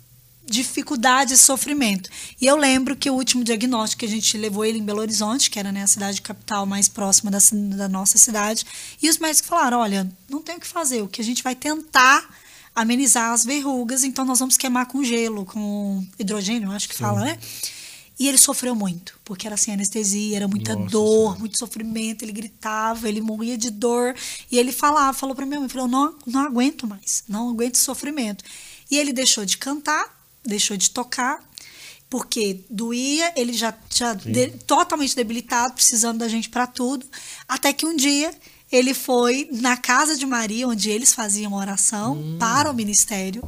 dificuldade 0.46 1.34
e 1.34 1.38
sofrimento. 1.38 2.10
E 2.40 2.46
eu 2.46 2.56
lembro 2.56 2.96
que 2.96 3.10
o 3.10 3.14
último 3.14 3.44
diagnóstico 3.44 4.02
que 4.02 4.06
a 4.06 4.10
gente 4.10 4.38
levou 4.38 4.64
ele 4.64 4.80
em 4.80 4.84
Belo 4.84 5.00
Horizonte, 5.00 5.50
que 5.50 5.60
era 5.60 5.72
né, 5.72 5.84
a 5.84 5.88
cidade 5.88 6.22
capital 6.22 6.66
mais 6.66 6.88
próxima 6.88 7.32
da, 7.32 7.40
da 7.75 7.90
nossa 7.90 8.18
cidade, 8.18 8.66
e 9.02 9.10
os 9.10 9.18
médicos 9.18 9.50
falaram: 9.50 9.80
olha, 9.80 10.10
não 10.30 10.42
tem 10.42 10.56
o 10.56 10.60
que 10.60 10.68
fazer, 10.68 11.02
o 11.02 11.08
que 11.08 11.22
a 11.22 11.24
gente 11.24 11.44
vai 11.44 11.56
tentar 11.56 12.30
amenizar 12.75 13.32
as 13.32 13.46
verrugas, 13.46 14.04
então 14.04 14.25
nós 14.25 14.40
vamos 14.40 14.58
queimar 14.58 14.86
com 14.86 15.04
gelo, 15.04 15.46
com 15.46 16.06
hidrogênio, 16.20 16.68
eu 16.68 16.74
acho 16.74 16.90
que 16.90 16.96
fala, 16.96 17.22
né? 17.22 17.40
E 18.18 18.30
ele 18.30 18.38
sofreu 18.38 18.74
muito, 18.74 19.20
porque 19.25 19.46
era 19.46 19.58
sem 19.58 19.74
anestesia, 19.74 20.38
era 20.38 20.48
muita 20.48 20.74
Nossa 20.74 20.90
dor, 20.90 21.22
Senhora. 21.22 21.40
muito 21.40 21.58
sofrimento, 21.58 22.24
ele 22.24 22.32
gritava, 22.32 23.10
ele 23.10 23.20
morria 23.20 23.58
de 23.58 23.70
dor. 23.70 24.16
E 24.50 24.58
ele 24.58 24.72
falava, 24.72 25.12
falou 25.18 25.36
para 25.36 25.46
minha 25.46 25.60
mãe, 25.60 25.68
falou, 25.68 25.88
não, 25.88 26.16
não 26.25 26.40
aguento 26.40 26.88
mais, 26.88 27.25
não 27.28 27.50
aguento 27.50 27.75
sofrimento. 27.75 28.44
E 28.90 28.98
ele 28.98 29.12
deixou 29.12 29.44
de 29.44 29.58
cantar, 29.58 30.14
deixou 30.46 30.78
de 30.78 30.90
tocar, 30.90 31.40
porque 32.10 32.62
doía, 32.70 33.34
ele 33.36 33.54
já, 33.54 33.74
já 33.90 34.14
de- 34.14 34.48
totalmente 34.66 35.16
debilitado, 35.16 35.74
precisando 35.74 36.20
da 36.20 36.28
gente 36.28 36.50
para 36.50 36.68
tudo, 36.68 37.06
até 37.48 37.74
que 37.74 37.86
um 37.86 37.96
dia 37.96 38.34
ele 38.72 38.94
foi 38.94 39.48
na 39.52 39.75
casa 39.78 40.18
de 40.18 40.25
Maria, 40.25 40.68
onde 40.68 40.90
eles 40.90 41.14
faziam 41.14 41.54
oração 41.54 42.36
para 42.40 42.70
o 42.70 42.74
ministério. 42.74 43.44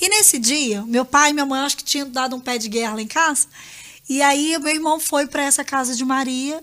E 0.00 0.08
nesse 0.08 0.38
dia, 0.38 0.82
meu 0.84 1.04
pai 1.04 1.30
e 1.30 1.32
minha 1.32 1.46
mãe 1.46 1.60
acho 1.60 1.76
que 1.76 1.84
tinham 1.84 2.08
dado 2.10 2.36
um 2.36 2.40
pé 2.40 2.56
de 2.58 2.68
guerra 2.68 2.94
lá 2.94 3.02
em 3.02 3.06
casa. 3.06 3.46
E 4.08 4.22
aí 4.22 4.56
meu 4.58 4.72
irmão 4.74 4.98
foi 5.00 5.26
para 5.26 5.42
essa 5.44 5.64
casa 5.64 5.94
de 5.94 6.04
Maria 6.04 6.62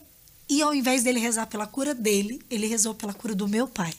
e 0.50 0.62
ao 0.62 0.74
invés 0.74 1.04
dele 1.04 1.20
rezar 1.20 1.48
pela 1.48 1.66
cura 1.68 1.94
dele, 1.94 2.40
ele 2.50 2.68
rezou 2.68 2.94
pela 2.94 3.14
cura 3.14 3.34
do 3.36 3.48
meu 3.48 3.68
pai, 3.68 3.94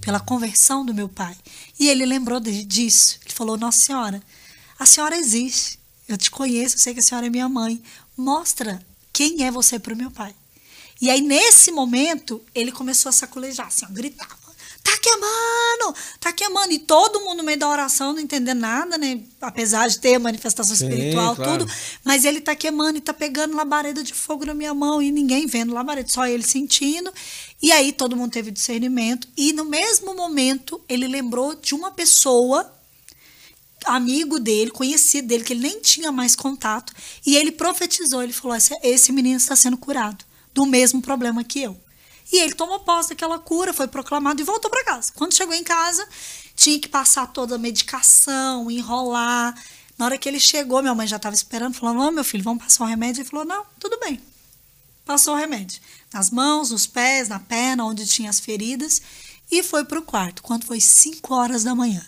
pela 0.00 0.20
conversão 0.20 0.84
do 0.86 0.94
meu 0.94 1.08
pai. 1.08 1.36
E 1.78 1.88
ele 1.88 2.04
lembrou 2.06 2.40
de- 2.40 2.64
disso. 2.64 3.18
Ele 3.24 3.34
falou: 3.34 3.56
Nossa 3.56 3.82
Senhora, 3.82 4.22
a 4.78 4.86
senhora 4.86 5.16
existe. 5.16 5.78
Eu 6.06 6.16
te 6.16 6.30
conheço, 6.30 6.76
eu 6.76 6.78
sei 6.80 6.94
que 6.94 7.00
a 7.00 7.02
senhora 7.02 7.26
é 7.26 7.30
minha 7.30 7.48
mãe. 7.48 7.82
Mostra 8.16 8.80
quem 9.12 9.44
é 9.44 9.50
você 9.50 9.78
para 9.78 9.92
o 9.92 9.96
meu 9.96 10.10
pai. 10.10 10.34
E 11.00 11.10
aí, 11.10 11.20
nesse 11.20 11.70
momento, 11.70 12.42
ele 12.54 12.72
começou 12.72 13.10
a 13.10 13.12
saculejar, 13.12 13.68
assim, 13.68 13.84
ó, 13.84 13.92
gritava. 13.92 14.48
Tá 14.82 14.96
queimando! 14.96 15.98
Tá 16.18 16.32
queimando. 16.32 16.72
E 16.72 16.78
todo 16.78 17.20
mundo 17.20 17.38
no 17.38 17.44
meio 17.44 17.58
da 17.58 17.68
oração, 17.68 18.12
não 18.14 18.20
entendendo 18.20 18.58
nada, 18.58 18.96
né? 18.96 19.20
Apesar 19.40 19.86
de 19.86 19.98
ter 19.98 20.18
manifestação 20.18 20.74
Sim, 20.74 20.88
espiritual, 20.88 21.36
claro. 21.36 21.58
tudo. 21.58 21.72
Mas 22.02 22.24
ele 22.24 22.40
tá 22.40 22.54
queimando 22.56 22.96
e 22.96 23.00
tá 23.00 23.12
pegando 23.12 23.54
labareda 23.54 24.02
de 24.02 24.14
fogo 24.14 24.46
na 24.46 24.54
minha 24.54 24.72
mão 24.72 25.02
e 25.02 25.12
ninguém 25.12 25.46
vendo 25.46 25.74
labareda, 25.74 26.08
só 26.08 26.26
ele 26.26 26.42
sentindo. 26.42 27.12
E 27.60 27.70
aí 27.70 27.92
todo 27.92 28.16
mundo 28.16 28.32
teve 28.32 28.50
discernimento. 28.50 29.28
E 29.36 29.52
no 29.52 29.64
mesmo 29.64 30.14
momento, 30.14 30.80
ele 30.88 31.06
lembrou 31.06 31.54
de 31.54 31.74
uma 31.74 31.90
pessoa 31.90 32.72
amigo 33.84 34.38
dele, 34.38 34.70
conhecido 34.70 35.28
dele, 35.28 35.44
que 35.44 35.52
ele 35.52 35.60
nem 35.60 35.80
tinha 35.80 36.10
mais 36.12 36.34
contato, 36.34 36.92
e 37.24 37.36
ele 37.36 37.52
profetizou, 37.52 38.22
ele 38.22 38.32
falou: 38.32 38.56
esse, 38.56 38.74
esse 38.82 39.12
menino 39.12 39.36
está 39.36 39.56
sendo 39.56 39.76
curado 39.76 40.24
do 40.52 40.66
mesmo 40.66 41.00
problema 41.00 41.44
que 41.44 41.62
eu. 41.62 41.78
E 42.30 42.38
ele 42.38 42.54
tomou 42.54 42.80
posse 42.80 43.10
daquela 43.10 43.38
cura, 43.38 43.72
foi 43.72 43.88
proclamado 43.88 44.40
e 44.40 44.44
voltou 44.44 44.70
para 44.70 44.84
casa. 44.84 45.12
Quando 45.14 45.34
chegou 45.34 45.54
em 45.54 45.64
casa, 45.64 46.06
tinha 46.54 46.78
que 46.78 46.88
passar 46.88 47.26
toda 47.28 47.54
a 47.54 47.58
medicação, 47.58 48.70
enrolar. 48.70 49.54
Na 49.96 50.04
hora 50.04 50.18
que 50.18 50.28
ele 50.28 50.38
chegou, 50.38 50.82
minha 50.82 50.94
mãe 50.94 51.06
já 51.06 51.16
estava 51.16 51.34
esperando, 51.34 51.74
falou: 51.74 51.94
Não, 51.94 52.12
meu 52.12 52.24
filho, 52.24 52.44
vamos 52.44 52.62
passar 52.62 52.84
o 52.84 52.86
remédio. 52.86 53.22
Ele 53.22 53.28
falou: 53.28 53.44
Não, 53.46 53.64
tudo 53.78 53.98
bem. 53.98 54.20
Passou 55.06 55.34
o 55.34 55.38
remédio. 55.38 55.80
Nas 56.12 56.30
mãos, 56.30 56.70
nos 56.70 56.86
pés, 56.86 57.28
na 57.28 57.40
perna, 57.40 57.84
onde 57.84 58.06
tinha 58.06 58.28
as 58.28 58.38
feridas, 58.38 59.00
e 59.50 59.62
foi 59.62 59.84
para 59.84 59.98
o 59.98 60.02
quarto. 60.02 60.42
Quando 60.42 60.66
foi 60.66 60.80
5 60.80 61.34
horas 61.34 61.64
da 61.64 61.74
manhã. 61.74 62.04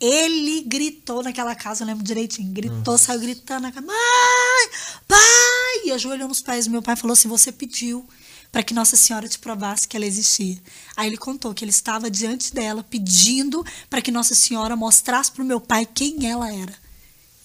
Ele 0.00 0.62
gritou 0.62 1.22
naquela 1.22 1.54
casa, 1.54 1.82
eu 1.82 1.86
lembro 1.86 2.02
direitinho. 2.02 2.52
Gritou, 2.52 2.96
saiu 2.96 3.20
gritando 3.20 3.62
na 3.62 3.72
cama. 3.72 3.88
Mãe! 3.88 4.70
Pai! 5.06 5.84
E 5.84 5.92
ajoelhou 5.92 6.26
nos 6.26 6.40
pés 6.40 6.64
do 6.64 6.70
meu 6.70 6.80
pai 6.80 6.94
e 6.94 6.96
falou 6.96 7.12
assim: 7.12 7.28
Você 7.28 7.52
pediu 7.52 8.08
para 8.50 8.62
que 8.62 8.74
Nossa 8.74 8.96
Senhora 8.96 9.28
te 9.28 9.38
provasse 9.38 9.86
que 9.86 9.96
ela 9.96 10.06
existia. 10.06 10.58
Aí 10.96 11.08
ele 11.08 11.16
contou 11.16 11.54
que 11.54 11.64
ele 11.64 11.70
estava 11.70 12.10
diante 12.10 12.52
dela 12.52 12.82
pedindo 12.82 13.64
para 13.88 14.02
que 14.02 14.10
Nossa 14.10 14.34
Senhora 14.34 14.74
mostrasse 14.74 15.30
para 15.30 15.42
o 15.42 15.46
meu 15.46 15.60
pai 15.60 15.86
quem 15.86 16.26
ela 16.26 16.52
era. 16.52 16.74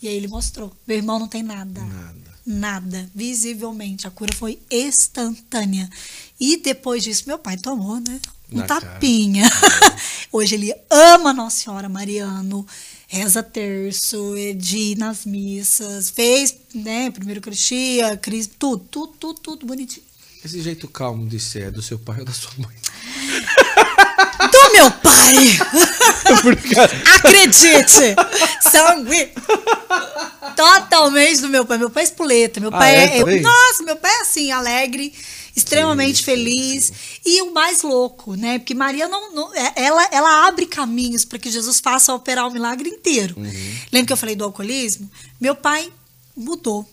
E 0.01 0.07
aí 0.07 0.15
ele 0.15 0.27
mostrou. 0.27 0.75
Meu 0.87 0.97
irmão 0.97 1.19
não 1.19 1.27
tem 1.27 1.43
nada. 1.43 1.81
Nada. 1.81 2.35
Nada. 2.45 3.11
Visivelmente. 3.13 4.07
A 4.07 4.11
cura 4.11 4.35
foi 4.35 4.59
instantânea. 4.71 5.89
E 6.39 6.57
depois 6.57 7.03
disso, 7.03 7.23
meu 7.27 7.39
pai 7.39 7.57
tomou, 7.57 7.99
né? 7.99 8.19
Um 8.51 8.57
Na 8.57 8.67
cara. 8.67 8.81
tapinha. 8.81 9.49
Hoje 10.31 10.55
ele 10.55 10.73
ama 10.89 11.33
Nossa 11.33 11.63
Senhora 11.63 11.89
Mariano, 11.89 12.65
reza 13.07 13.41
terço, 13.41 14.35
é 14.37 14.51
ir 14.51 14.97
nas 14.97 15.25
missas, 15.25 16.09
fez, 16.09 16.55
né, 16.73 17.09
primeiro 17.11 17.39
Eucaristia, 17.39 18.17
Cris, 18.17 18.47
tudo, 18.59 18.83
tudo, 18.89 19.13
tudo, 19.19 19.39
tudo 19.39 19.65
bonitinho. 19.65 20.05
Esse 20.43 20.61
jeito 20.61 20.87
calmo 20.87 21.27
de 21.27 21.39
ser 21.39 21.63
é 21.63 21.71
do 21.71 21.81
seu 21.81 21.97
pai 21.97 22.19
ou 22.19 22.25
da 22.25 22.31
sua 22.33 22.51
mãe? 22.57 22.75
Do 24.51 24.71
meu 24.73 24.91
pai! 24.91 25.35
Acredite! 27.15 28.15
Sangue! 28.61 29.31
Totalmente 30.55 31.41
do 31.41 31.49
meu 31.49 31.65
pai. 31.65 31.77
Meu 31.77 31.89
pai 31.89 32.03
é 32.03 32.05
espoleta. 32.05 32.59
Meu 32.59 32.69
Ah, 32.73 32.77
pai 32.77 32.95
é? 32.95 33.17
é. 33.17 33.21
eu- 33.21 33.41
nossa, 33.41 33.83
meu 33.83 33.95
pai 33.95 34.11
é 34.11 34.21
assim, 34.21 34.51
alegre, 34.51 35.13
extremamente 35.55 36.17
Sim, 36.17 36.23
feliz. 36.23 36.91
E 37.25 37.41
o 37.43 37.53
mais 37.53 37.81
louco, 37.81 38.35
né? 38.35 38.59
Porque 38.59 38.73
Maria 38.73 39.07
não. 39.07 39.33
não- 39.33 39.53
é- 39.55 39.73
ela, 39.75 40.07
ela 40.11 40.47
abre 40.47 40.65
caminhos 40.65 41.23
para 41.25 41.39
que 41.39 41.49
Jesus 41.51 41.79
faça 41.79 42.13
operar 42.13 42.47
o 42.47 42.51
milagre 42.51 42.89
inteiro. 42.89 43.35
Uhum. 43.37 43.75
Lembra 43.91 44.07
que 44.07 44.13
eu 44.13 44.17
falei 44.17 44.35
do 44.35 44.43
alcoolismo? 44.43 45.09
Meu 45.39 45.55
pai 45.55 45.91
mudou. 46.35 46.87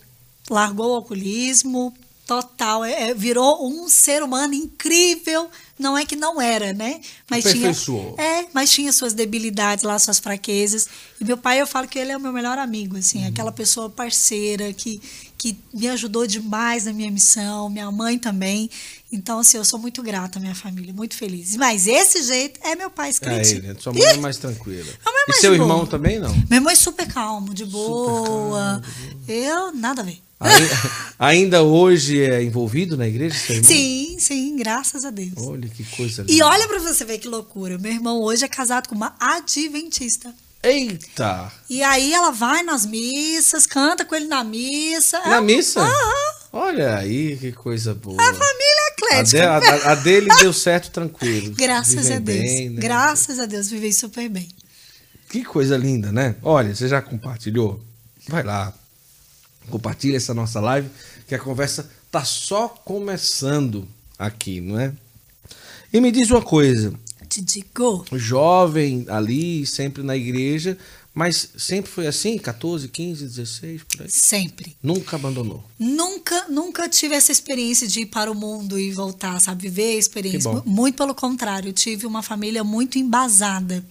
Largou 0.49 0.91
o 0.91 0.95
alcoolismo 0.95 1.93
total. 2.25 2.85
é- 2.85 3.09
é, 3.09 3.13
virou 3.13 3.67
um 3.67 3.89
ser 3.89 4.23
humano 4.23 4.53
incrível. 4.53 5.49
Não 5.77 5.97
é 5.97 6.05
que 6.05 6.15
não 6.15 6.39
era, 6.41 6.71
né? 6.71 7.01
Mas 7.29 7.43
tinha, 7.43 7.71
é, 8.17 8.45
mas 8.53 8.71
tinha 8.71 8.93
suas 8.93 9.13
debilidades 9.13 9.83
lá, 9.83 9.97
suas 9.99 10.19
fraquezas. 10.19 10.87
E 11.19 11.25
meu 11.25 11.35
pai, 11.37 11.59
eu 11.59 11.67
falo 11.67 11.87
que 11.87 11.99
ele 11.99 12.11
é 12.11 12.17
o 12.17 12.19
meu 12.19 12.31
melhor 12.31 12.57
amigo, 12.57 12.95
assim, 12.95 13.25
aquela 13.25 13.51
pessoa 13.51 13.89
parceira 13.89 14.71
que, 14.71 15.01
que 15.43 15.57
me 15.73 15.89
ajudou 15.89 16.25
demais 16.25 16.85
na 16.85 16.93
minha 16.93 17.11
missão, 17.11 17.69
minha 17.69 17.91
mãe 17.91 18.17
também. 18.17 18.69
Então, 19.11 19.39
assim, 19.39 19.57
eu 19.57 19.65
sou 19.65 19.77
muito 19.77 20.01
grata 20.01 20.39
à 20.39 20.41
minha 20.41 20.55
família, 20.55 20.93
muito 20.93 21.17
feliz. 21.17 21.57
Mas 21.57 21.85
esse 21.85 22.23
jeito 22.23 22.61
é 22.63 22.75
meu 22.77 22.89
pai 22.89 23.07
É 23.07 23.11
escritinho. 23.11 23.65
ele, 23.71 23.77
sua 23.81 23.91
mãe 23.91 24.01
é 24.03 24.13
mais 24.17 24.37
tranquila. 24.37 24.87
É 25.05 25.25
E 25.25 25.27
mais 25.29 25.41
seu 25.41 25.53
de 25.53 25.59
irmão 25.61 25.79
boa. 25.79 25.87
também 25.89 26.17
não? 26.19 26.33
Meu 26.33 26.57
irmão 26.59 26.69
é 26.71 26.75
super 26.75 27.05
calmo, 27.11 27.53
de 27.53 27.65
boa. 27.65 28.81
Eu, 29.27 29.73
nada 29.73 30.01
a 30.01 30.05
ver. 30.05 30.21
Ai- 30.39 30.51
Ainda 31.19 31.61
hoje 31.63 32.21
é 32.21 32.41
envolvido 32.43 32.95
na 32.97 33.05
igreja, 33.07 33.37
seu 33.37 33.55
irmão? 33.57 33.69
Sim, 33.71 34.15
sim, 34.19 34.55
graças 34.57 35.03
a 35.05 35.09
Deus. 35.09 35.33
Olha 35.37 35.67
que 35.69 35.83
coisa 35.95 36.21
linda. 36.21 36.33
E 36.33 36.41
olha 36.41 36.67
pra 36.69 36.79
você 36.79 37.03
ver 37.05 37.17
que 37.19 37.27
loucura. 37.27 37.77
Meu 37.77 37.91
irmão 37.91 38.21
hoje 38.21 38.43
é 38.45 38.47
casado 38.47 38.87
com 38.89 38.95
uma 38.95 39.13
adventista. 39.19 40.33
Eita! 40.63 41.51
E 41.69 41.83
aí 41.83 42.13
ela 42.13 42.31
vai 42.31 42.63
nas 42.63 42.85
missas, 42.85 43.65
canta 43.65 44.05
com 44.05 44.15
ele 44.15 44.27
na 44.27 44.43
missa. 44.43 45.19
Na 45.19 45.37
É- 45.37 45.41
missa? 45.41 45.81
Aham. 45.81 46.33
Olha 46.55 46.95
aí 46.97 47.35
que 47.37 47.51
coisa 47.51 47.93
boa. 47.95 48.15
A 48.21 48.25
família 48.33 48.83
A, 48.85 48.91
eclética. 48.91 49.59
de- 49.59 49.65
a- 49.87 49.91
a 49.91 49.95
dele 49.95 50.29
deu 50.39 50.53
certo 50.53 50.91
tranquilo. 50.91 51.53
Graças 51.55 51.95
Vivem 51.95 52.15
a 52.15 52.19
Deus. 52.19 52.39
bem, 52.39 52.69
né? 52.69 52.81
Graças 52.81 53.39
a 53.39 53.45
Deus, 53.45 53.69
vivei 53.69 53.91
super 53.91 54.29
bem. 54.29 54.47
Que 55.29 55.43
coisa 55.43 55.75
linda, 55.75 56.11
né? 56.11 56.35
Olha, 56.43 56.73
você 56.75 56.87
já 56.87 57.01
compartilhou? 57.01 57.83
Vai 58.27 58.43
lá. 58.43 58.71
Compartilha 59.69 60.17
essa 60.17 60.33
nossa 60.33 60.59
live, 60.59 60.89
que 61.27 61.33
a 61.33 61.39
conversa 61.39 61.89
tá 62.11 62.23
só 62.23 62.67
começando 62.67 63.87
aqui, 64.19 64.61
não 64.61 64.79
é? 64.79 64.93
E 65.91 65.99
me 65.99 66.11
diz 66.11 66.29
uma 66.29 66.41
coisa, 66.41 66.93
Te 67.33 67.41
digo. 67.41 68.05
jovem 68.13 69.07
ali, 69.09 69.65
sempre 69.65 70.03
na 70.03 70.15
igreja, 70.15 70.77
mas 71.11 71.49
sempre 71.57 71.89
foi 71.89 72.05
assim, 72.05 72.37
14, 72.37 72.87
15, 72.87 73.25
16, 73.25 73.83
por 73.83 74.01
aí. 74.03 74.09
Sempre. 74.11 74.75
Nunca 74.83 75.15
abandonou. 75.15 75.63
Nunca, 75.79 76.45
nunca 76.47 76.87
tive 76.87 77.15
essa 77.15 77.31
experiência 77.31 77.87
de 77.87 78.01
ir 78.01 78.05
para 78.05 78.31
o 78.31 78.35
mundo 78.35 78.79
e 78.79 78.91
voltar, 78.91 79.41
sabe? 79.41 79.63
Viver 79.63 79.95
a 79.95 79.99
experiência. 79.99 80.61
Muito 80.63 80.95
pelo 80.95 81.15
contrário, 81.15 81.73
tive 81.73 82.05
uma 82.05 82.21
família 82.21 82.63
muito 82.63 82.99
embasada. 82.99 83.83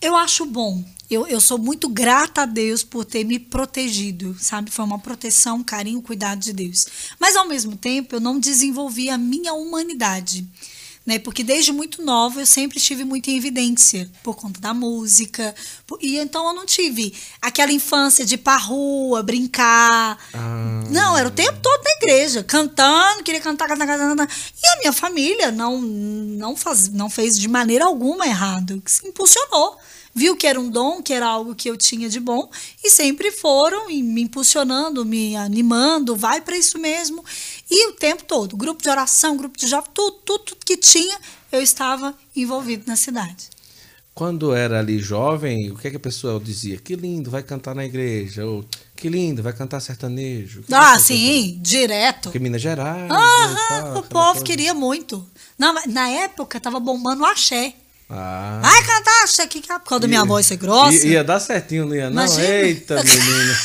Eu 0.00 0.16
acho 0.16 0.44
bom. 0.44 0.84
Eu, 1.08 1.24
eu 1.28 1.40
sou 1.40 1.58
muito 1.58 1.88
grata 1.88 2.42
a 2.42 2.46
Deus 2.46 2.82
por 2.82 3.04
ter 3.04 3.22
me 3.22 3.38
protegido, 3.38 4.36
sabe? 4.40 4.72
Foi 4.72 4.84
uma 4.84 4.98
proteção, 4.98 5.58
um 5.58 5.62
carinho, 5.62 6.02
cuidado 6.02 6.40
de 6.40 6.52
Deus. 6.52 6.84
Mas, 7.20 7.36
ao 7.36 7.46
mesmo 7.46 7.76
tempo, 7.76 8.16
eu 8.16 8.20
não 8.20 8.40
desenvolvi 8.40 9.08
a 9.08 9.16
minha 9.16 9.54
humanidade. 9.54 10.44
Né? 11.06 11.20
Porque 11.20 11.44
desde 11.44 11.70
muito 11.70 12.02
nova 12.02 12.40
eu 12.40 12.46
sempre 12.46 12.78
estive 12.78 13.04
muito 13.04 13.30
em 13.30 13.36
evidência 13.36 14.10
por 14.24 14.34
conta 14.34 14.60
da 14.60 14.74
música. 14.74 15.54
E 16.00 16.18
então 16.18 16.48
eu 16.48 16.52
não 16.52 16.66
tive 16.66 17.14
aquela 17.40 17.70
infância 17.72 18.24
de 18.24 18.34
ir 18.34 18.38
pra 18.38 18.56
rua, 18.56 19.22
brincar. 19.22 20.18
Ah. 20.34 20.82
Não, 20.90 21.16
era 21.16 21.28
o 21.28 21.30
tempo 21.30 21.58
todo 21.62 21.82
na 21.84 21.90
igreja, 21.92 22.42
cantando, 22.42 23.22
queria 23.22 23.40
cantar, 23.40 23.68
cantar, 23.68 23.86
cantar, 23.86 24.08
cantar. 24.08 24.36
E 24.62 24.66
a 24.66 24.78
minha 24.80 24.92
família 24.92 25.52
não, 25.52 25.80
não, 25.80 26.56
faz, 26.56 26.88
não 26.88 27.08
fez 27.08 27.38
de 27.38 27.46
maneira 27.46 27.84
alguma 27.84 28.26
errado, 28.26 28.82
se 28.84 29.06
impulsionou. 29.06 29.78
Viu 30.18 30.34
que 30.34 30.46
era 30.46 30.58
um 30.58 30.70
dom, 30.70 31.02
que 31.02 31.12
era 31.12 31.26
algo 31.26 31.54
que 31.54 31.68
eu 31.68 31.76
tinha 31.76 32.08
de 32.08 32.18
bom, 32.18 32.50
e 32.82 32.88
sempre 32.88 33.30
foram 33.30 33.90
e 33.90 34.02
me 34.02 34.22
impulsionando, 34.22 35.04
me 35.04 35.36
animando, 35.36 36.16
vai 36.16 36.40
para 36.40 36.56
isso 36.56 36.78
mesmo. 36.78 37.22
E 37.70 37.88
o 37.88 37.92
tempo 37.92 38.24
todo, 38.24 38.56
grupo 38.56 38.82
de 38.82 38.88
oração, 38.88 39.36
grupo 39.36 39.58
de 39.58 39.66
jovem, 39.66 39.90
tudo, 39.92 40.16
tudo, 40.24 40.38
tudo 40.38 40.64
que 40.64 40.78
tinha, 40.78 41.18
eu 41.52 41.60
estava 41.60 42.14
envolvido 42.34 42.84
na 42.86 42.96
cidade. 42.96 43.50
Quando 44.14 44.54
era 44.54 44.78
ali 44.78 44.98
jovem, 44.98 45.70
o 45.70 45.76
que, 45.76 45.88
é 45.88 45.90
que 45.90 45.98
a 45.98 46.00
pessoa 46.00 46.40
dizia? 46.40 46.78
Que 46.78 46.96
lindo, 46.96 47.30
vai 47.30 47.42
cantar 47.42 47.74
na 47.74 47.84
igreja. 47.84 48.46
Ou 48.46 48.64
que 48.96 49.10
lindo, 49.10 49.42
vai 49.42 49.52
cantar 49.52 49.78
sertanejo. 49.80 50.62
Que 50.62 50.72
Ah, 50.72 50.98
sim, 50.98 51.58
direto. 51.60 52.22
Porque 52.22 52.38
Minas 52.38 52.62
Gerais. 52.62 53.10
Aham, 53.10 53.56
tal, 53.68 53.98
o 53.98 54.02
povo 54.04 54.30
coisa. 54.30 54.44
queria 54.46 54.72
muito. 54.72 55.22
Mas 55.58 55.92
na 55.92 56.08
época 56.08 56.58
tava 56.58 56.80
bombando 56.80 57.24
o 57.24 57.26
axé. 57.26 57.74
Ah. 58.08 58.60
Vai 58.62 58.84
cantar 58.84 59.24
axé, 59.24 59.46
que 59.46 59.60
que 59.60 59.72
é? 59.72 59.78
Por 59.78 59.88
causa 59.88 60.02
da 60.02 60.08
minha 60.08 60.24
voz 60.24 60.46
ser 60.46 60.56
grossa. 60.56 61.06
Ia, 61.06 61.14
ia 61.14 61.24
dar 61.24 61.40
certinho, 61.40 61.86
não 61.86 61.94
ia? 61.94 62.04
Não, 62.10 62.22
Imagina. 62.24 62.44
eita, 62.48 63.02
menina. 63.02 63.56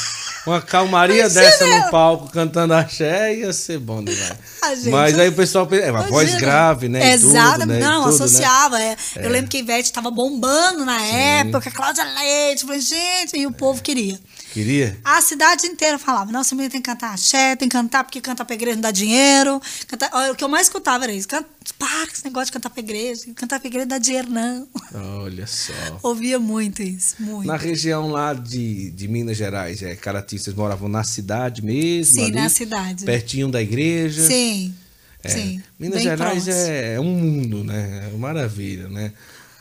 Uma 0.48 0.60
calmaria 0.60 1.20
Imagina. 1.20 1.42
dessa 1.42 1.68
no 1.68 1.92
palco 1.92 2.28
cantando 2.32 2.74
axé 2.74 3.36
ia 3.36 3.54
ser 3.54 3.78
bom, 3.78 4.02
né, 4.02 4.12
velho? 4.12 4.38
Ah, 4.64 4.74
Mas 4.90 5.20
aí 5.20 5.30
o 5.30 5.34
pessoal 5.34 5.68
pensa, 5.68 5.86
é 5.86 5.92
uma 5.92 6.08
voz 6.08 6.34
grave, 6.34 6.90
né? 6.90 7.16
tudo, 7.18 7.30
Exato, 7.30 7.66
né, 7.68 7.80
não, 7.80 8.06
tudo, 8.06 8.10
né? 8.10 8.16
associava. 8.26 8.82
é. 8.82 8.98
Eu 9.18 9.30
lembro 9.30 9.52
que 9.52 9.58
a 9.58 9.60
Ivete 9.60 9.94
tava 9.94 10.10
bombando 10.10 10.84
na 10.84 11.00
época, 11.00 11.70
a 11.70 11.72
Cláudia 11.72 12.04
Leite, 12.04 12.66
falei, 12.66 12.82
gente, 12.82 13.38
e 13.38 13.46
o 13.46 13.52
povo 13.52 13.84
queria. 13.84 14.20
Queria? 14.52 14.98
A 15.06 15.22
cidade 15.22 15.68
inteira 15.68 16.00
falava, 16.00 16.32
não, 16.32 16.42
essa 16.42 16.56
menina 16.56 16.72
tem 16.72 16.82
que 16.82 16.90
cantar 16.90 17.14
axé, 17.14 17.56
tem 17.56 17.70
que 17.70 17.76
cantar 17.76 18.04
porque 18.04 18.20
cantar 18.20 18.44
pra 18.44 18.56
igreja 18.56 18.76
não 18.76 18.82
dá 18.82 18.92
dinheiro. 18.92 19.62
Cantar... 19.88 20.10
O 20.32 20.36
que 20.36 20.44
eu 20.44 20.50
mais 20.50 20.66
escutava 20.68 21.04
era 21.04 21.14
isso, 21.14 21.28
canta... 21.28 21.48
para 21.82 22.06
com 22.06 22.14
esse 22.14 22.24
negócio 22.24 22.46
de 22.46 22.52
cantar 22.52 22.70
pra 22.70 22.80
igreja, 22.80 23.26
cantar 23.36 23.60
pra 23.60 23.68
igreja 23.68 23.88
dá 23.88 23.98
dinheiro 23.98 24.30
não. 24.30 24.68
Olha 24.94 25.48
só. 25.48 25.74
Ouvia 26.04 26.38
muito 26.38 26.84
isso, 26.84 27.16
muito. 27.20 27.48
Na 27.48 27.58
região 27.58 28.12
lá 28.12 28.36
de, 28.36 28.92
de 28.92 29.08
Minas 29.08 29.36
Gerais, 29.36 29.82
é, 29.82 29.96
Caraty, 29.96 30.38
vocês 30.38 30.56
moravam 30.56 30.88
na 30.88 31.04
cidade 31.04 31.64
mesmo? 31.64 32.14
Sim, 32.14 32.26
ali, 32.26 32.32
na 32.34 32.50
cidade. 32.50 33.04
Pertinho 33.04 33.50
da 33.50 33.60
igreja? 33.60 34.22
Sim, 34.28 34.76
É, 35.24 35.30
sim. 35.30 35.64
Minas 35.80 36.04
Gerais 36.04 36.48
é, 36.48 36.94
é 36.94 37.00
um 37.00 37.16
mundo, 37.16 37.64
né? 37.64 38.04
É 38.06 38.08
uma 38.10 38.28
maravilha, 38.28 38.88
né? 38.88 39.12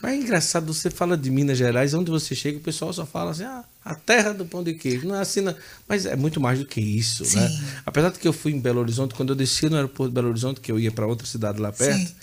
Mas 0.02 0.12
é 0.12 0.16
engraçado, 0.16 0.73
você 0.73 0.88
fala 0.90 1.16
de 1.16 1.30
Minas 1.30 1.59
Gerais, 1.59 1.92
onde 1.92 2.11
você 2.11 2.35
chega, 2.35 2.57
o 2.57 2.61
pessoal 2.62 2.90
só 2.92 3.04
fala 3.04 3.33
assim, 3.33 3.45
ah, 3.45 3.62
a 3.85 3.95
terra 3.95 4.33
do 4.33 4.47
pão 4.47 4.62
de 4.64 4.73
queijo. 4.75 5.07
Não 5.07 5.14
é 5.14 5.21
assim, 5.21 5.40
não. 5.42 5.54
mas 5.87 6.07
é 6.07 6.16
muito 6.16 6.40
mais 6.40 6.59
do 6.59 6.64
que 6.64 6.80
isso, 6.80 7.23
né? 7.37 7.49
Sim. 7.49 7.61
Apesar 7.85 8.11
de 8.11 8.19
que 8.19 8.26
eu 8.26 8.33
fui 8.33 8.52
em 8.52 8.59
Belo 8.61 8.80
Horizonte, 8.80 9.14
quando 9.14 9.30
eu 9.30 9.37
desci 9.37 9.69
no 9.69 9.76
aeroporto 9.76 10.11
de 10.11 10.14
Belo 10.14 10.28
Horizonte, 10.28 10.61
que 10.61 10.73
eu 10.73 10.78
ia 10.80 10.90
para 10.90 11.07
outra 11.07 11.26
cidade 11.26 11.61
lá 11.61 11.71
perto, 11.71 11.99
Sim. 12.09 12.14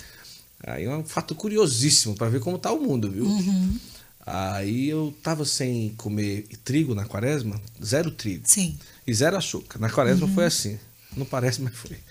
aí 0.65 0.86
é 0.86 0.96
um 0.96 1.03
fato 1.05 1.36
curiosíssimo 1.36 2.15
para 2.15 2.29
ver 2.29 2.39
como 2.39 2.57
tá 2.57 2.72
o 2.72 2.81
mundo, 2.81 3.12
viu? 3.12 3.25
Uhum. 3.25 3.77
Aí 4.25 4.89
eu 4.89 5.15
tava 5.24 5.46
sem 5.46 5.93
comer 5.98 6.48
trigo 6.63 6.96
na 6.96 7.05
quaresma, 7.05 7.62
zero 7.84 8.10
trigo. 8.12 8.43
Sim. 8.46 8.77
E 9.05 9.13
zero 9.13 9.38
açúcar. 9.38 9.77
Na 9.79 9.89
quaresma 9.89 10.25
Uhum. 10.25 10.34
foi 10.34 10.46
assim. 10.46 10.79
Não 11.15 11.25
parece, 11.25 11.62
mas 11.62 11.74
foi. 11.75 11.98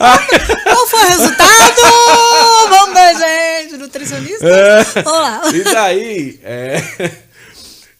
Resultado? 1.08 1.80
Vamos 2.70 2.94
ver, 2.94 3.18
gente. 3.18 3.76
Nutricionista? 3.76 4.44
Vamos 5.04 5.20
lá. 5.20 5.42
E 5.54 5.64
daí, 5.64 6.40
é, 6.42 6.82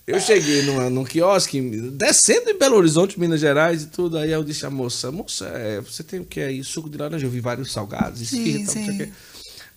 eu 0.07 0.21
cheguei 0.21 0.63
numa, 0.63 0.91
num 0.91 1.05
quiosque, 1.05 1.61
descendo 1.93 2.51
em 2.51 2.59
Belo 2.59 2.77
Horizonte, 2.77 3.19
Minas 3.19 3.41
Gerais 3.41 3.83
e 3.83 3.87
tudo. 3.87 4.19
Aí 4.19 4.31
eu 4.31 4.43
disse 4.43 4.67
à 4.67 4.71
moça, 4.71 5.11
moça, 5.13 5.47
é, 5.47 5.81
você 5.81 6.03
tem 6.03 6.21
o 6.21 6.25
que 6.25 6.41
aí? 6.41 6.65
Suco 6.65 6.91
de 6.91 6.99
laranja? 6.99 7.27
Eu 7.27 7.31
vi 7.31 7.41
vários 7.41 7.73
salgados, 7.73 8.33
e 8.33 8.37
tal, 8.37 8.61
não 8.61 8.67
sei 8.67 8.89
o 8.89 8.97
quê. 8.97 9.13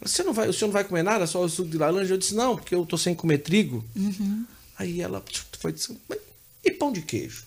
Você 0.01 0.23
não 0.23 0.33
vai, 0.33 0.49
o 0.49 0.53
senhor 0.53 0.67
não 0.67 0.73
vai 0.73 0.83
comer 0.83 1.03
nada, 1.03 1.25
só 1.25 1.41
o 1.41 1.49
suco 1.49 1.69
de 1.69 1.77
laranja? 1.77 2.13
Eu 2.13 2.17
disse, 2.17 2.35
não, 2.35 2.55
porque 2.57 2.75
eu 2.75 2.85
tô 2.85 2.97
sem 2.97 3.15
comer 3.15 3.37
trigo. 3.39 3.85
Uhum. 3.95 4.45
Aí 4.77 5.01
ela 5.01 5.23
foi 5.59 5.71
disse, 5.71 5.97
"Mas 6.09 6.19
e 6.65 6.71
pão 6.71 6.91
de 6.91 7.01
queijo? 7.01 7.43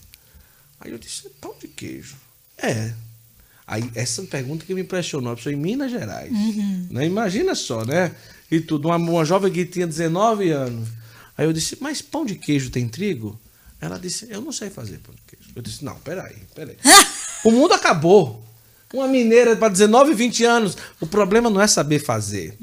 Aí 0.81 0.91
eu 0.93 0.99
disse, 0.99 1.29
pão 1.41 1.55
de 1.61 1.69
queijo? 1.69 2.17
É. 2.59 2.93
Aí 3.67 3.91
essa 3.95 4.23
pergunta 4.23 4.65
que 4.65 4.73
me 4.75 4.83
impressionou, 4.83 5.33
a 5.33 5.37
pessoa 5.37 5.53
em 5.53 5.57
Minas 5.57 5.91
Gerais. 5.91 6.31
Uhum. 6.31 6.87
Né? 6.91 7.07
Imagina 7.07 7.55
só, 7.55 7.85
né? 7.85 8.13
E 8.51 8.61
tudo, 8.61 8.87
uma, 8.89 8.97
uma 8.97 9.25
jovem 9.25 9.51
que 9.53 9.65
tinha 9.65 9.87
19 9.87 10.51
anos. 10.51 10.89
Aí 11.37 11.45
eu 11.47 11.53
disse, 11.53 11.77
mas 11.81 12.01
pão 12.01 12.25
de 12.25 12.37
queijo 12.37 12.71
tem 12.71 12.87
trigo? 12.89 13.39
Ela 13.81 13.99
disse, 13.99 14.27
eu 14.31 14.41
não 14.41 14.53
sei 14.53 14.71
fazer 14.71 14.99
pão 14.99 15.15
de 15.15 15.21
queijo. 15.27 15.51
Eu 15.57 15.63
disse, 15.63 15.85
não, 15.85 15.97
peraí, 15.97 16.37
peraí. 16.55 16.77
o 17.45 17.51
mundo 17.51 17.75
acabou. 17.75 18.43
Uma 18.95 19.09
mineira 19.09 19.57
para 19.57 19.69
19, 19.69 20.15
20 20.15 20.45
anos. 20.45 20.77
O 21.01 21.07
problema 21.09 21.51
não 21.51 21.61
é 21.61 21.67
saber 21.67 21.99
fazer. 21.99 22.57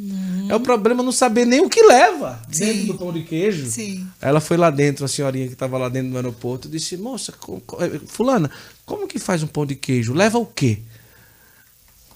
É 0.49 0.55
o 0.55 0.59
problema 0.61 1.03
não 1.03 1.11
saber 1.11 1.45
nem 1.45 1.59
o 1.59 1.69
que 1.69 1.83
leva 1.83 2.41
Uhum. 2.47 2.53
Sim. 2.53 2.65
dentro 2.65 2.87
do 2.87 2.93
pão 2.95 3.11
de 3.11 3.23
queijo. 3.23 3.69
Sim. 3.69 4.07
Aí 4.21 4.29
ela 4.29 4.39
foi 4.39 4.55
lá 4.55 4.69
dentro, 4.69 5.03
a 5.03 5.07
senhorinha 5.09 5.47
que 5.47 5.53
estava 5.53 5.77
lá 5.77 5.89
dentro 5.89 6.11
do 6.11 6.15
aeroporto, 6.15 6.69
disse: 6.69 6.95
Moça, 6.95 7.33
eh, 7.81 7.99
Fulana, 8.07 8.49
como 8.85 9.05
que 9.05 9.19
faz 9.19 9.43
um 9.43 9.47
pão 9.47 9.65
de 9.65 9.75
queijo? 9.75 10.13
Leva 10.13 10.37
o 10.39 10.45
quê? 10.45 10.79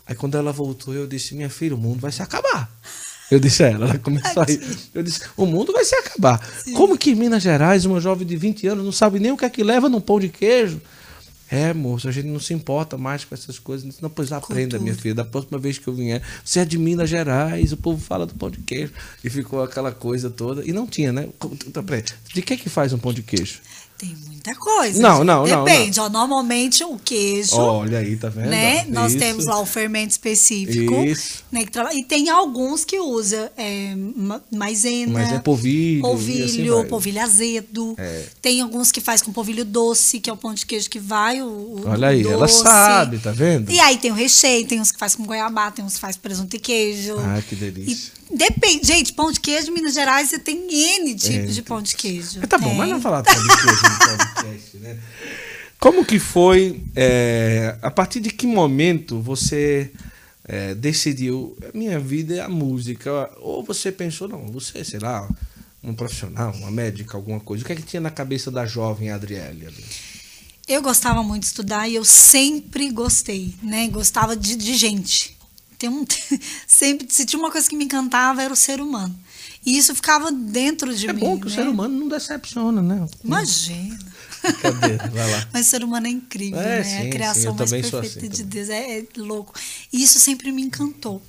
Aí 0.07 0.15
quando 0.15 0.37
ela 0.37 0.51
voltou, 0.51 0.93
eu 0.93 1.05
disse: 1.05 1.35
Minha 1.35 1.49
filha, 1.49 1.75
o 1.75 1.77
mundo 1.77 1.99
vai 1.99 2.11
se 2.11 2.21
acabar. 2.21 2.71
Eu 3.29 3.39
disse 3.39 3.61
a 3.63 3.67
ela, 3.67 3.89
ela 3.89 3.99
começou 3.99 4.41
a 4.41 4.45
rir. 4.47 4.61
Eu 4.93 5.03
disse: 5.03 5.21
O 5.35 5.45
mundo 5.45 5.73
vai 5.73 5.83
se 5.83 5.95
acabar. 5.95 6.39
Como 6.75 6.97
que 6.97 7.11
em 7.11 7.15
Minas 7.15 7.43
Gerais, 7.43 7.85
uma 7.85 7.99
jovem 7.99 8.25
de 8.25 8.37
20 8.37 8.67
anos 8.67 8.85
não 8.85 8.91
sabe 8.91 9.19
nem 9.19 9.31
o 9.31 9.37
que 9.37 9.45
é 9.45 9.49
que 9.49 9.63
leva 9.63 9.89
num 9.89 10.01
pão 10.01 10.19
de 10.19 10.29
queijo? 10.29 10.81
É, 11.49 11.73
moço, 11.73 12.09
a 12.09 12.11
gente 12.11 12.27
não 12.27 12.41
se 12.41 12.53
importa 12.53 12.97
mais 12.97 13.23
com 13.23 13.33
essas 13.33 13.57
coisas. 13.57 13.87
Disse, 13.87 14.03
Não, 14.03 14.09
pois 14.09 14.31
aprenda, 14.33 14.77
minha 14.79 14.93
filha. 14.95 15.15
Da 15.15 15.23
próxima 15.23 15.57
vez 15.57 15.77
que 15.77 15.87
eu 15.87 15.93
vier, 15.93 16.21
você 16.43 16.59
é 16.59 16.65
de 16.65 16.77
Minas 16.77 17.09
Gerais, 17.09 17.71
o 17.71 17.77
povo 17.77 18.03
fala 18.03 18.25
do 18.25 18.33
pão 18.33 18.49
de 18.49 18.59
queijo. 18.59 18.91
E 19.23 19.29
ficou 19.29 19.63
aquela 19.63 19.91
coisa 19.91 20.29
toda. 20.29 20.65
E 20.65 20.73
não 20.73 20.85
tinha, 20.85 21.11
né? 21.13 21.29
De 22.33 22.41
que 22.41 22.57
que 22.57 22.69
faz 22.69 22.91
um 22.91 22.97
pão 22.97 23.13
de 23.13 23.23
queijo? 23.23 23.59
Tem 23.97 24.15
muita 24.27 24.53
coisa. 24.53 25.01
Não, 25.01 25.23
não, 25.23 25.47
não, 25.47 25.63
Depende. 25.63 25.99
Ó, 25.99 26.07
normalmente 26.07 26.83
o 26.83 26.99
queijo. 27.03 27.55
Olha 27.57 27.97
aí, 27.97 28.15
tá 28.15 28.29
vendo? 28.29 28.49
Né? 28.49 28.85
Nós 28.89 29.11
Isso. 29.13 29.19
temos 29.19 29.45
lá 29.45 29.59
o 29.59 29.65
fermento 29.65 30.11
específico. 30.11 30.93
Isso. 31.03 31.43
Né, 31.51 31.65
que 31.65 31.79
E 31.97 32.03
tem 32.03 32.29
alguns 32.29 32.85
que 32.85 32.99
usa 32.99 33.51
é, 33.57 33.95
ma- 33.95 34.39
maisena. 34.51 35.13
Mas 35.13 35.31
é 35.33 35.39
polvilho. 35.39 35.97
e 35.97 36.01
Polvilho, 36.01 36.77
assim 36.77 36.87
polvilho 36.87 37.21
azedo. 37.23 37.95
É. 37.97 38.25
Tem 38.39 38.61
alguns 38.61 38.91
que 38.91 39.01
faz 39.01 39.23
com 39.23 39.33
polvilho 39.33 39.65
doce, 39.65 40.19
que 40.19 40.29
é 40.29 40.33
o 40.33 40.37
pão 40.37 40.53
de 40.53 40.65
queijo 40.65 40.89
que 40.89 40.99
vai. 40.99 41.41
O, 41.41 41.81
Olha 41.87 42.09
aí, 42.09 42.21
ela 42.25 42.45
doce. 42.45 42.61
sabe, 42.61 43.17
tá 43.17 43.31
vendo? 43.31 43.71
E 43.71 43.79
aí 43.79 43.97
tem 43.97 44.11
o 44.11 44.15
recheio, 44.15 44.67
tem 44.67 44.79
uns 44.79 44.91
que 44.91 44.99
faz 44.99 45.15
com 45.15 45.25
goiabá, 45.25 45.71
tem 45.71 45.83
uns 45.83 45.95
que 45.95 45.99
faz 45.99 46.15
presunto 46.15 46.55
e 46.55 46.59
queijo. 46.59 47.15
Ah, 47.17 47.41
que 47.41 47.55
delícia. 47.55 48.11
E 48.31 48.35
depende, 48.37 48.85
gente, 48.85 49.13
pão 49.13 49.31
de 49.31 49.39
queijo 49.39 49.71
Minas 49.71 49.93
Gerais 49.93 50.29
você 50.29 50.37
tem 50.37 50.57
N 50.69 51.15
tipos 51.15 51.33
É, 51.35 51.45
de 51.45 51.61
pão 51.61 51.81
de 51.81 51.95
queijo. 51.95 52.39
Mas 52.39 52.49
tá 52.49 52.57
bom, 52.57 52.69
Tem. 52.69 52.77
mas 52.77 52.89
não 52.89 53.01
falar 53.01 53.21
do 53.21 53.25
pão 53.25 53.41
de 53.41 53.47
queijo 53.61 53.86
podcast, 53.95 54.77
né? 54.77 54.99
Como 55.79 56.03
que 56.03 56.19
foi, 56.19 56.83
é, 56.95 57.77
a 57.81 57.91
partir 57.91 58.19
de 58.19 58.31
que 58.31 58.47
momento 58.47 59.21
você 59.21 59.91
é, 60.43 60.73
decidiu, 60.73 61.55
minha 61.73 61.99
vida 61.99 62.35
é 62.35 62.39
a 62.39 62.49
música, 62.49 63.29
ou 63.39 63.63
você 63.63 63.91
pensou, 63.91 64.27
não, 64.27 64.47
você, 64.47 64.83
sei 64.83 64.99
lá, 64.99 65.27
um 65.83 65.93
profissional, 65.93 66.51
uma 66.53 66.71
médica, 66.71 67.15
alguma 67.15 67.39
coisa, 67.39 67.63
o 67.63 67.67
que 67.67 67.73
é 67.73 67.75
que 67.75 67.83
tinha 67.83 68.01
na 68.01 68.09
cabeça 68.09 68.49
da 68.49 68.65
jovem 68.65 69.11
Adriele? 69.11 69.67
Eu 70.67 70.81
gostava 70.81 71.23
muito 71.23 71.43
de 71.43 71.47
estudar 71.47 71.87
e 71.87 71.95
eu 71.95 72.03
sempre 72.03 72.91
gostei, 72.91 73.55
né? 73.63 73.87
Gostava 73.87 74.35
de, 74.35 74.55
de 74.55 74.75
gente. 74.75 75.37
Tem 75.77 75.89
um, 75.89 76.05
sempre, 76.67 77.07
se 77.09 77.25
tinha 77.25 77.39
uma 77.39 77.51
coisa 77.51 77.69
que 77.69 77.75
me 77.75 77.85
encantava, 77.85 78.41
era 78.41 78.51
o 78.51 78.57
ser 78.57 78.81
humano. 78.81 79.17
E 79.67 79.77
isso 79.77 79.93
ficava 79.93 80.31
dentro 80.31 80.95
de 80.95 81.07
É 81.09 81.11
mim. 81.13 81.19
bom 81.19 81.37
que 81.37 81.47
o 81.47 81.49
né? 81.49 81.55
ser 81.55 81.67
humano 81.67 81.99
não 81.99 82.07
decepciona, 82.07 82.81
né? 82.81 83.05
Imagina. 83.21 83.99
Cadê? 84.61 84.95
Vai 85.11 85.29
lá. 85.31 85.47
Mas 85.51 85.67
o 85.67 85.69
ser 85.69 85.83
humano 85.83 86.07
é 86.07 86.09
incrível, 86.09 86.57
É, 86.57 86.77
né? 86.77 86.83
sim, 86.85 86.95
a 86.95 87.01
sim, 87.03 87.09
criação 87.09 87.43
eu 87.51 87.53
mais 87.53 87.69
perfeita 87.71 87.99
assim 87.99 88.29
de. 88.29 88.43
Deus. 88.45 88.69
É, 88.69 88.99
é 88.99 89.05
louco. 89.17 89.53
E 89.91 90.01
isso 90.01 90.19
sempre 90.19 90.53
me 90.53 90.61
encantou. 90.61 91.21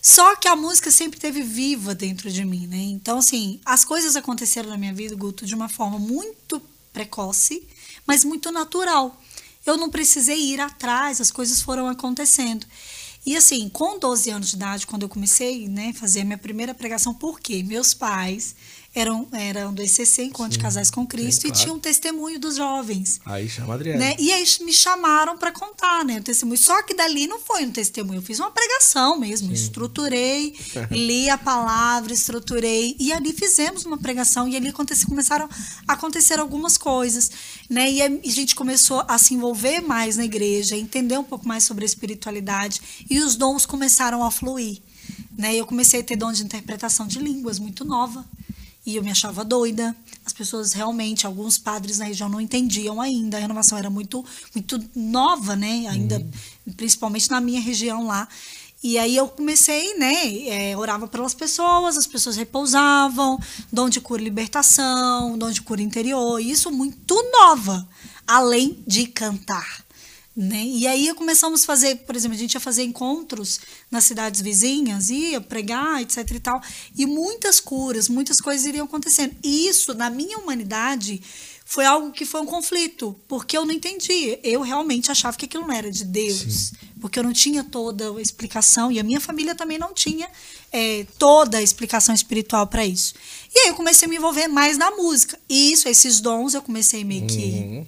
Só 0.00 0.36
que 0.36 0.46
a 0.46 0.54
música 0.54 0.88
sempre 0.92 1.18
teve 1.18 1.42
viva 1.42 1.96
dentro 1.96 2.30
de 2.30 2.44
mim, 2.44 2.68
né? 2.68 2.76
Então, 2.76 3.18
assim, 3.18 3.58
as 3.64 3.84
coisas 3.84 4.14
aconteceram 4.14 4.68
na 4.70 4.76
minha 4.76 4.94
vida, 4.94 5.16
Guto, 5.16 5.44
de 5.44 5.54
uma 5.54 5.68
forma 5.68 5.98
muito 5.98 6.62
precoce, 6.92 7.60
mas 8.06 8.22
muito 8.22 8.52
natural. 8.52 9.20
Eu 9.66 9.76
não 9.76 9.90
precisei 9.90 10.38
ir 10.52 10.60
atrás, 10.60 11.20
as 11.20 11.32
coisas 11.32 11.60
foram 11.60 11.88
acontecendo. 11.88 12.64
E 13.26 13.36
assim, 13.36 13.70
com 13.70 13.98
12 13.98 14.28
anos 14.30 14.50
de 14.50 14.56
idade, 14.56 14.86
quando 14.86 15.02
eu 15.02 15.08
comecei, 15.08 15.66
né, 15.66 15.94
fazer 15.94 16.20
a 16.20 16.24
minha 16.24 16.36
primeira 16.36 16.74
pregação, 16.74 17.14
por 17.14 17.40
quê? 17.40 17.62
Meus 17.62 17.94
pais 17.94 18.54
eram, 18.94 19.26
eram 19.32 19.72
do 19.72 19.82
ECC, 19.82 20.24
Encontro 20.24 20.52
de 20.52 20.58
Casais 20.58 20.90
com 20.90 21.06
Cristo, 21.06 21.42
sim, 21.42 21.48
e 21.48 21.50
claro. 21.50 21.64
tinham 21.64 21.78
testemunho 21.78 22.38
dos 22.38 22.56
jovens. 22.56 23.20
Aí 23.24 23.48
chama 23.48 23.72
a 23.72 23.76
Adriele. 23.76 23.98
Né? 23.98 24.16
E 24.18 24.32
aí 24.32 24.44
me 24.60 24.72
chamaram 24.72 25.36
para 25.36 25.52
contar, 25.52 26.04
né, 26.04 26.18
o 26.18 26.22
testemunho. 26.22 26.58
Só 26.58 26.82
que 26.82 26.94
dali 26.94 27.26
não 27.26 27.40
foi 27.40 27.64
um 27.64 27.70
testemunho, 27.70 28.18
eu 28.18 28.22
fiz 28.22 28.38
uma 28.38 28.50
pregação 28.50 29.18
mesmo, 29.18 29.52
estruturei, 29.52 30.54
li 30.90 31.28
a 31.28 31.36
palavra, 31.36 32.12
estruturei 32.12 32.96
e 32.98 33.12
ali 33.12 33.32
fizemos 33.32 33.84
uma 33.84 33.98
pregação 33.98 34.48
e 34.48 34.56
ali 34.56 34.68
aconteceu, 34.68 35.08
começaram 35.08 35.48
a 35.86 35.92
acontecer 35.92 36.38
algumas 36.38 36.76
coisas, 36.78 37.30
né? 37.68 37.90
E 37.90 38.02
a 38.02 38.08
a 38.24 38.30
gente 38.30 38.54
começou 38.54 39.04
a 39.06 39.18
se 39.18 39.34
envolver 39.34 39.80
mais 39.80 40.16
na 40.16 40.24
igreja, 40.24 40.76
entender 40.76 41.18
um 41.18 41.24
pouco 41.24 41.46
mais 41.46 41.64
sobre 41.64 41.84
a 41.84 41.86
espiritualidade 41.86 42.80
e 43.08 43.18
os 43.18 43.36
dons 43.36 43.66
começaram 43.66 44.24
a 44.24 44.30
fluir, 44.30 44.80
né? 45.36 45.54
Eu 45.54 45.66
comecei 45.66 46.00
a 46.00 46.04
ter 46.04 46.16
dom 46.16 46.32
de 46.32 46.42
interpretação 46.42 47.06
de 47.06 47.18
línguas 47.18 47.58
muito 47.58 47.84
nova. 47.84 48.24
E 48.86 48.96
eu 48.96 49.02
me 49.02 49.10
achava 49.10 49.44
doida. 49.44 49.96
As 50.24 50.32
pessoas 50.32 50.72
realmente, 50.72 51.26
alguns 51.26 51.56
padres 51.56 51.98
na 51.98 52.04
região 52.04 52.28
não 52.28 52.40
entendiam 52.40 53.00
ainda. 53.00 53.36
A 53.36 53.40
renovação 53.40 53.78
era 53.78 53.88
muito, 53.88 54.24
muito 54.54 54.82
nova, 54.94 55.56
né? 55.56 55.86
Ainda, 55.88 56.26
principalmente 56.76 57.30
na 57.30 57.40
minha 57.40 57.60
região 57.60 58.06
lá. 58.06 58.28
E 58.82 58.98
aí 58.98 59.16
eu 59.16 59.26
comecei, 59.28 59.96
né? 59.96 60.46
é, 60.46 60.76
orava 60.76 61.08
pelas 61.08 61.32
pessoas, 61.32 61.96
as 61.96 62.06
pessoas 62.06 62.36
repousavam, 62.36 63.40
dom 63.72 63.88
de 63.88 63.98
cura 63.98 64.20
e 64.20 64.24
libertação, 64.24 65.38
dom 65.38 65.50
de 65.50 65.62
cura 65.62 65.80
interior. 65.80 66.38
Isso 66.38 66.70
muito 66.70 67.14
nova, 67.32 67.88
além 68.26 68.78
de 68.86 69.06
cantar. 69.06 69.83
Né? 70.36 70.64
E 70.64 70.86
aí 70.88 71.14
começamos 71.14 71.62
a 71.62 71.66
fazer, 71.66 71.94
por 71.98 72.16
exemplo, 72.16 72.36
a 72.36 72.40
gente 72.40 72.54
ia 72.54 72.60
fazer 72.60 72.82
encontros 72.82 73.60
nas 73.88 74.04
cidades 74.04 74.40
vizinhas, 74.40 75.08
ia 75.08 75.40
pregar, 75.40 76.02
etc 76.02 76.28
e 76.28 76.40
tal, 76.40 76.60
e 76.96 77.06
muitas 77.06 77.60
curas, 77.60 78.08
muitas 78.08 78.40
coisas 78.40 78.66
iriam 78.66 78.84
acontecendo. 78.84 79.36
E 79.44 79.68
isso, 79.68 79.94
na 79.94 80.10
minha 80.10 80.36
humanidade, 80.38 81.22
foi 81.64 81.86
algo 81.86 82.10
que 82.10 82.26
foi 82.26 82.40
um 82.40 82.46
conflito, 82.46 83.14
porque 83.26 83.56
eu 83.56 83.64
não 83.64 83.72
entendi. 83.72 84.38
Eu 84.42 84.60
realmente 84.60 85.10
achava 85.10 85.36
que 85.36 85.46
aquilo 85.46 85.66
não 85.66 85.72
era 85.72 85.90
de 85.90 86.04
Deus, 86.04 86.72
porque 87.00 87.18
eu 87.18 87.22
não 87.22 87.32
tinha 87.32 87.62
toda 87.62 88.10
a 88.16 88.20
explicação, 88.20 88.90
e 88.90 88.98
a 88.98 89.04
minha 89.04 89.20
família 89.20 89.54
também 89.54 89.78
não 89.78 89.94
tinha 89.94 90.28
é, 90.72 91.06
toda 91.16 91.58
a 91.58 91.62
explicação 91.62 92.14
espiritual 92.14 92.66
para 92.66 92.84
isso. 92.84 93.14
E 93.54 93.58
aí 93.60 93.68
eu 93.68 93.74
comecei 93.74 94.06
a 94.06 94.08
me 94.08 94.16
envolver 94.16 94.48
mais 94.48 94.76
na 94.76 94.90
música. 94.90 95.38
E 95.48 95.72
isso, 95.72 95.88
esses 95.88 96.20
dons, 96.20 96.54
eu 96.54 96.62
comecei 96.62 97.04
meio 97.04 97.26
que 97.26 97.34
Uhum. 97.36 97.86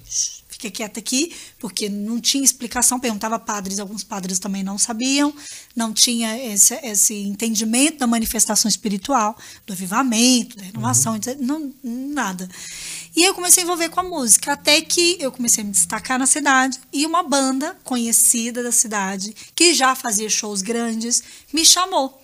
Fiquei 0.56 0.70
quieta 0.70 0.98
aqui, 0.98 1.34
porque 1.58 1.88
não 1.88 2.20
tinha 2.20 2.44
explicação. 2.44 2.98
Perguntava 2.98 3.36
a 3.36 3.38
padres, 3.38 3.78
alguns 3.78 4.02
padres 4.02 4.38
também 4.38 4.62
não 4.62 4.78
sabiam, 4.78 5.34
não 5.74 5.92
tinha 5.92 6.36
esse, 6.52 6.74
esse 6.82 7.14
entendimento 7.14 7.98
da 7.98 8.06
manifestação 8.06 8.68
espiritual, 8.68 9.36
do 9.66 9.72
avivamento, 9.72 10.56
da 10.56 10.64
renovação, 10.64 11.16
etc. 11.16 11.36
não, 11.38 11.72
nada. 11.82 12.48
E 13.14 13.22
eu 13.22 13.34
comecei 13.34 13.62
a 13.62 13.64
envolver 13.64 13.88
com 13.90 14.00
a 14.00 14.02
música, 14.02 14.52
até 14.52 14.80
que 14.80 15.16
eu 15.20 15.30
comecei 15.30 15.62
a 15.62 15.66
me 15.66 15.72
destacar 15.72 16.18
na 16.18 16.26
cidade 16.26 16.78
e 16.92 17.06
uma 17.06 17.22
banda 17.22 17.76
conhecida 17.84 18.62
da 18.62 18.72
cidade, 18.72 19.34
que 19.54 19.74
já 19.74 19.94
fazia 19.94 20.28
shows 20.28 20.62
grandes, 20.62 21.22
me 21.52 21.64
chamou 21.64 22.20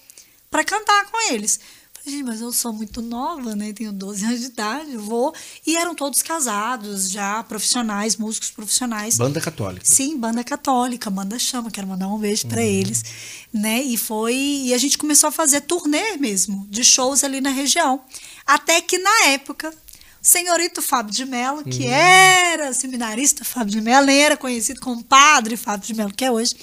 para 0.51 0.65
cantar 0.65 1.07
com 1.11 1.33
eles. 1.33 1.61
Gente, 2.05 2.25
mas 2.25 2.41
eu 2.41 2.53
sou 2.53 2.73
muito 2.73 3.01
nova, 3.01 3.55
né? 3.55 3.73
Tenho 3.73 3.93
12 3.93 4.25
anos 4.25 4.41
de 4.41 4.47
idade, 4.47 4.97
vou. 4.97 5.33
E 5.65 5.77
eram 5.77 5.95
todos 5.95 6.21
casados, 6.21 7.09
já 7.09 7.43
profissionais, 7.45 8.17
músicos 8.17 8.51
profissionais. 8.51 9.17
Banda 9.17 9.41
católica. 9.41 9.87
Sim, 9.87 10.19
banda 10.19 10.43
católica, 10.43 11.09
banda 11.09 11.39
chama, 11.39 11.71
quero 11.71 11.87
mandar 11.87 12.09
um 12.09 12.19
beijo 12.19 12.49
para 12.49 12.61
eles, 12.61 13.05
né? 13.53 13.81
E 13.83 13.97
foi, 13.97 14.35
e 14.35 14.75
a 14.75 14.79
gente 14.79 14.99
começou 14.99 15.29
a 15.29 15.33
fazer 15.33 15.61
turnê 15.61 16.17
mesmo, 16.17 16.67
de 16.69 16.83
shows 16.83 17.23
ali 17.23 17.41
na 17.41 17.51
região. 17.51 18.01
Até 18.45 18.81
que 18.81 18.99
na 18.99 19.27
época, 19.27 19.71
o 19.71 19.75
senhorito 20.27 20.83
Fábio 20.83 21.15
de 21.15 21.25
Mello, 21.25 21.63
que 21.63 21.87
era 21.87 22.73
seminarista 22.73 23.45
Fábio 23.45 23.75
de 23.75 23.81
Mello, 23.81 24.11
era 24.11 24.37
conhecido 24.37 24.81
como 24.81 25.05
padre 25.05 25.57
Fábio 25.57 25.87
de 25.87 25.95
Mello, 25.95 26.13
que 26.13 26.25
é 26.25 26.33
hoje, 26.33 26.57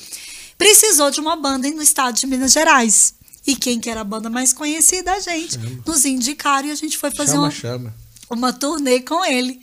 precisou 0.57 1.09
de 1.09 1.21
uma 1.21 1.37
banda 1.37 1.69
no 1.71 1.81
estado 1.81 2.15
de 2.15 2.27
Minas 2.27 2.51
Gerais. 2.51 3.13
E 3.49 3.55
quem 3.55 3.79
que 3.79 3.89
era 3.89 4.01
a 4.01 4.03
banda 4.03 4.29
mais 4.29 4.53
conhecida? 4.53 5.11
A 5.11 5.19
gente. 5.19 5.57
Nos 5.83 6.05
indicaram 6.05 6.67
e 6.67 6.71
a 6.71 6.75
gente 6.75 6.97
foi 6.99 7.09
fazer 7.09 7.31
Chama, 7.31 7.43
uma, 7.43 7.51
chama. 7.51 7.95
uma 8.29 8.53
turnê 8.53 9.01
com 9.01 9.25
ele. 9.25 9.59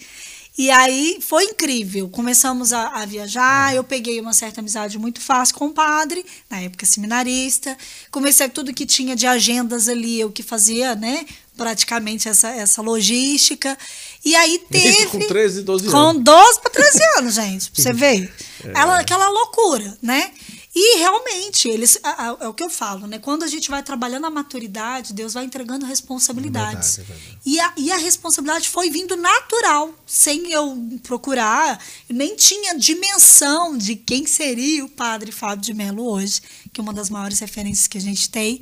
E 0.59 0.71
aí 0.71 1.19
foi 1.21 1.45
incrível. 1.45 2.09
Começamos 2.09 2.73
a, 2.73 2.89
a 2.89 3.07
viajar, 3.07 3.77
eu 3.77 3.85
peguei 3.85 4.19
uma 4.21 4.33
certa 4.33 4.61
amizade 4.61 4.99
muito 4.99 5.21
fácil 5.21 5.55
com 5.55 5.67
o 5.67 5.73
padre, 5.73 6.25
na 6.51 6.61
época 6.63 6.85
seminarista. 6.85 7.77
Comecei 8.11 8.49
tudo 8.49 8.75
que 8.75 8.87
tinha 8.87 9.15
de 9.15 9.25
agendas 9.27 9.87
ali, 9.89 10.19
eu 10.19 10.33
que 10.33 10.43
fazia, 10.43 10.97
né? 10.97 11.25
Praticamente 11.57 12.29
essa, 12.29 12.49
essa 12.49 12.83
logística. 12.83 13.79
E 14.25 14.35
aí 14.35 14.59
teve. 14.69 14.89
Isso 14.89 15.09
com 15.11 15.21
13, 15.29 15.63
12 15.63 15.91
Com 15.91 15.97
anos. 15.97 16.25
12 16.25 16.61
para 16.61 16.71
13 16.73 17.05
anos, 17.19 17.35
gente, 17.35 17.71
pra 17.71 17.83
você 17.83 17.93
ver. 17.95 18.35
Ela, 18.75 18.99
aquela 18.99 19.29
loucura, 19.29 19.97
né? 20.03 20.33
E 20.79 20.99
realmente, 20.99 21.69
eles, 21.69 21.99
a- 22.03 22.37
é 22.39 22.49
o 22.49 22.53
que 22.53 22.63
eu 22.63 22.69
falo, 22.69 23.07
né? 23.07 23.19
Quando 23.19 23.45
a 23.45 23.47
gente 23.49 23.71
vai 23.71 23.83
trabalhando 23.83 24.27
a 24.27 24.31
maturidade, 24.31 25.15
Deus 25.15 25.33
vai 25.33 25.47
entregando 25.47 25.87
responsabilidades. 25.87 26.99
É 26.99 27.03
verdade, 27.03 27.13
é 27.13 27.15
verdade. 27.25 27.41
E, 27.47 27.61
a, 27.61 27.73
e 27.79 27.91
a 27.93 27.97
responsabilidade 27.97 28.69
foi 28.69 28.91
vindo 28.91 29.17
natural, 29.17 29.95
sem 30.07 30.53
eu 30.53 30.77
procurar. 31.03 31.83
Nem 32.11 32.37
tinha 32.37 32.77
dimensão 32.79 33.79
de 33.79 33.97
quem 33.97 34.27
seria 34.27 34.85
o 34.85 34.89
padre 34.91 35.33
Fábio 35.33 35.65
de 35.65 35.73
Mello 35.73 36.05
hoje, 36.11 36.43
que 36.73 36.79
é 36.79 36.83
uma 36.83 36.93
das 36.93 37.09
maiores 37.09 37.39
referências 37.39 37.87
que 37.87 37.97
a 37.97 38.01
gente 38.01 38.29
tem. 38.29 38.61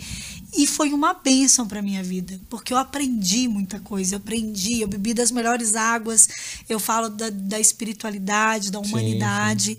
E 0.57 0.69
foi 0.69 0.93
uma 0.93 1.15
bênção 1.15 1.67
para 1.67 1.83
minha 1.83 2.01
vida, 2.05 2.41
porque 2.49 2.73
eu 2.73 2.77
aprendi 2.77 3.49
muita 3.49 3.81
coisa. 3.81 4.15
Eu 4.15 4.19
aprendi, 4.19 4.83
eu 4.83 4.87
bebi 4.87 5.13
das 5.13 5.33
melhores 5.33 5.75
águas, 5.75 6.29
eu 6.69 6.79
falo 6.79 7.09
da, 7.09 7.29
da 7.29 7.59
espiritualidade, 7.59 8.71
da 8.71 8.79
humanidade, 8.79 9.77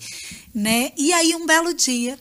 né? 0.54 0.92
E 0.98 1.14
aí, 1.14 1.34
um 1.34 1.46
belo 1.46 1.74
dia, 1.74 2.20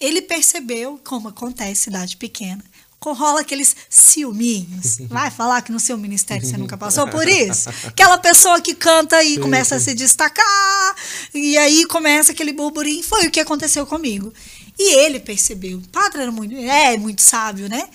ele 0.00 0.22
percebeu, 0.22 0.98
como 1.04 1.28
acontece 1.28 1.72
em 1.72 1.74
cidade 1.74 2.16
pequena, 2.16 2.64
rola 3.08 3.40
aqueles 3.40 3.74
ciúminhos. 3.88 4.98
Vai 5.08 5.30
falar 5.30 5.62
que 5.62 5.72
no 5.72 5.80
seu 5.80 5.96
ministério 5.96 6.46
você 6.46 6.56
nunca 6.56 6.76
passou 6.76 7.08
por 7.08 7.26
isso? 7.26 7.68
Aquela 7.86 8.18
pessoa 8.18 8.60
que 8.60 8.74
canta 8.74 9.22
e 9.22 9.38
começa 9.38 9.76
a 9.76 9.80
se 9.80 9.94
destacar, 9.94 10.96
e 11.34 11.56
aí 11.56 11.86
começa 11.86 12.32
aquele 12.32 12.52
burburinho. 12.52 13.02
Foi 13.02 13.26
o 13.26 13.30
que 13.30 13.40
aconteceu 13.40 13.86
comigo. 13.86 14.32
E 14.78 14.94
ele 14.94 15.20
percebeu. 15.20 15.78
O 15.78 15.88
padre 15.88 16.22
era 16.22 16.32
muito, 16.32 16.54
é 16.54 16.96
muito 16.96 17.20
sábio, 17.20 17.68
né? 17.68 17.88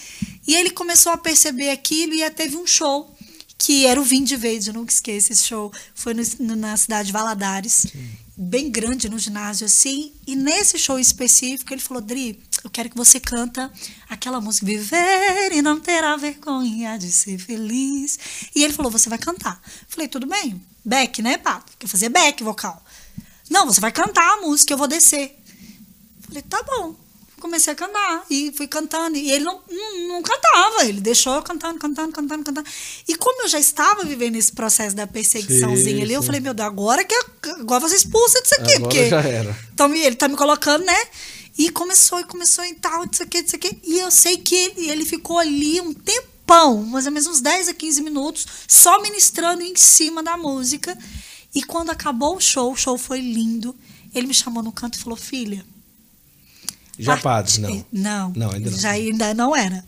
E 0.47 0.53
ele 0.53 0.69
começou 0.69 1.11
a 1.11 1.17
perceber 1.17 1.71
aquilo 1.71 2.13
e 2.13 2.29
teve 2.29 2.55
um 2.55 2.67
show 2.67 3.14
que 3.57 3.85
era 3.85 3.99
o 3.99 4.03
Vim 4.03 4.23
de 4.23 4.35
Verde, 4.35 4.69
eu 4.69 4.73
nunca 4.73 4.91
esqueço 4.91 5.31
esse 5.31 5.43
show. 5.43 5.71
Foi 5.93 6.13
no- 6.13 6.23
no- 6.39 6.55
na 6.55 6.75
cidade 6.77 7.07
de 7.07 7.13
Valadares, 7.13 7.87
bem 8.37 8.69
grande 8.69 9.07
no 9.09 9.17
ginásio 9.17 9.65
assim. 9.65 10.13
E 10.27 10.35
nesse 10.35 10.77
show 10.77 10.99
específico, 10.99 11.73
ele 11.73 11.81
falou: 11.81 12.01
Dri, 12.01 12.39
eu 12.63 12.69
quero 12.69 12.89
que 12.89 12.97
você 12.97 13.19
canta 13.19 13.71
aquela 14.09 14.41
música 14.41 14.65
Viver 14.65 15.51
e 15.53 15.61
não 15.61 15.79
terá 15.79 16.15
vergonha 16.17 16.97
de 16.97 17.11
ser 17.11 17.37
feliz. 17.37 18.19
E 18.53 18.63
ele 18.63 18.73
falou: 18.73 18.91
Você 18.91 19.09
vai 19.09 19.17
cantar. 19.17 19.61
Falei: 19.87 20.07
Tudo 20.07 20.27
bem. 20.27 20.61
Back, 20.83 21.21
né, 21.21 21.37
Pato? 21.37 21.71
Porque 21.71 21.85
eu 21.85 21.89
fazia 21.89 22.09
back 22.09 22.43
vocal. 22.43 22.83
Não, 23.49 23.65
você 23.65 23.79
vai 23.81 23.91
cantar 23.91 24.33
a 24.33 24.41
música, 24.41 24.73
eu 24.73 24.77
vou 24.77 24.87
descer. 24.87 25.35
Falei, 26.21 26.41
tá 26.43 26.61
bom. 26.63 26.95
Comecei 27.39 27.73
a 27.73 27.75
cantar 27.75 28.25
e 28.29 28.51
fui 28.55 28.67
cantando. 28.67 29.17
E 29.17 29.29
ele 29.31 29.43
não, 29.43 29.61
não, 29.69 30.07
não 30.07 30.21
cantava, 30.21 30.85
ele 30.85 31.01
deixou 31.01 31.35
eu 31.35 31.43
cantando, 31.43 31.77
cantando, 31.77 32.11
cantando, 32.11 32.43
cantando. 32.43 32.67
E 33.07 33.15
como 33.15 33.43
eu 33.43 33.47
já 33.49 33.59
estava 33.59 34.03
vivendo 34.03 34.35
esse 34.37 34.51
processo 34.53 34.95
da 34.95 35.05
perseguiçãozinha 35.05 35.97
Sim, 35.97 36.01
ali, 36.01 36.13
eu 36.13 36.21
sim. 36.21 36.25
falei, 36.27 36.41
meu 36.41 36.53
Deus, 36.53 36.67
agora 36.67 37.03
que 37.03 37.13
eu- 37.13 37.55
agora 37.59 37.81
você 37.87 37.95
expulsa 37.97 38.41
disso 38.41 38.55
aqui, 38.55 38.73
Agora 38.75 38.79
porque 38.81 39.09
já 39.09 39.21
era. 39.21 39.57
então, 39.73 39.93
ele 39.93 40.15
tá 40.15 40.27
me 40.27 40.35
colocando, 40.37 40.85
né? 40.85 40.97
E 41.57 41.69
começou, 41.69 42.19
e 42.19 42.23
começou 42.23 42.65
e 42.65 42.73
tal, 42.75 43.05
disso 43.05 43.23
aqui, 43.23 43.41
disso 43.41 43.55
aqui. 43.55 43.79
E 43.83 43.99
eu 43.99 44.09
sei 44.11 44.37
que 44.37 44.55
ele, 44.55 44.89
ele 44.89 45.05
ficou 45.05 45.37
ali 45.39 45.79
um 45.81 45.93
tempão, 45.93 46.83
mais 46.83 47.05
ou 47.05 47.11
menos 47.11 47.27
uns 47.27 47.41
10 47.41 47.67
a 47.69 47.73
15 47.73 48.01
minutos, 48.01 48.45
só 48.67 49.01
ministrando 49.01 49.61
em 49.61 49.75
cima 49.75 50.23
da 50.23 50.35
música. 50.37 50.97
E 51.53 51.63
quando 51.63 51.89
acabou 51.91 52.35
o 52.37 52.41
show, 52.41 52.71
o 52.73 52.75
show 52.75 52.97
foi 52.97 53.19
lindo. 53.21 53.75
Ele 54.13 54.27
me 54.27 54.33
chamou 54.33 54.61
no 54.63 54.71
canto 54.71 54.97
e 54.97 55.01
falou: 55.01 55.17
Filha. 55.17 55.65
Já 56.97 57.17
parte- 57.17 57.59
padre, 57.59 57.61
não. 57.61 57.85
Não, 57.91 58.33
Não, 58.35 58.51
ainda 58.51 58.71
não. 58.71 58.77
já 58.79 58.89
ainda 58.91 59.33
não 59.33 59.55
era. 59.55 59.83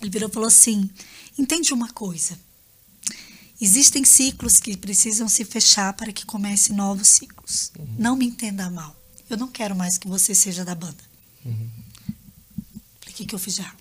Ele 0.00 0.10
virou 0.10 0.28
e 0.28 0.32
falou 0.32 0.48
assim: 0.48 0.88
entende 1.38 1.72
uma 1.72 1.90
coisa. 1.92 2.38
Existem 3.60 4.04
ciclos 4.04 4.58
que 4.60 4.76
precisam 4.76 5.28
se 5.28 5.44
fechar 5.44 5.92
para 5.94 6.12
que 6.12 6.24
comece 6.24 6.72
novos 6.72 7.08
ciclos. 7.08 7.72
Uhum. 7.78 7.86
Não 7.98 8.16
me 8.16 8.24
entenda 8.26 8.70
mal. 8.70 8.94
Eu 9.28 9.36
não 9.36 9.48
quero 9.48 9.74
mais 9.74 9.98
que 9.98 10.06
você 10.06 10.34
seja 10.34 10.64
da 10.64 10.74
banda. 10.74 11.02
Uhum. 11.44 11.68
Falei, 13.00 13.10
o 13.10 13.12
que, 13.14 13.24
que 13.26 13.34
eu 13.34 13.38
fiz 13.38 13.56
de 13.56 13.62
errado? 13.62 13.76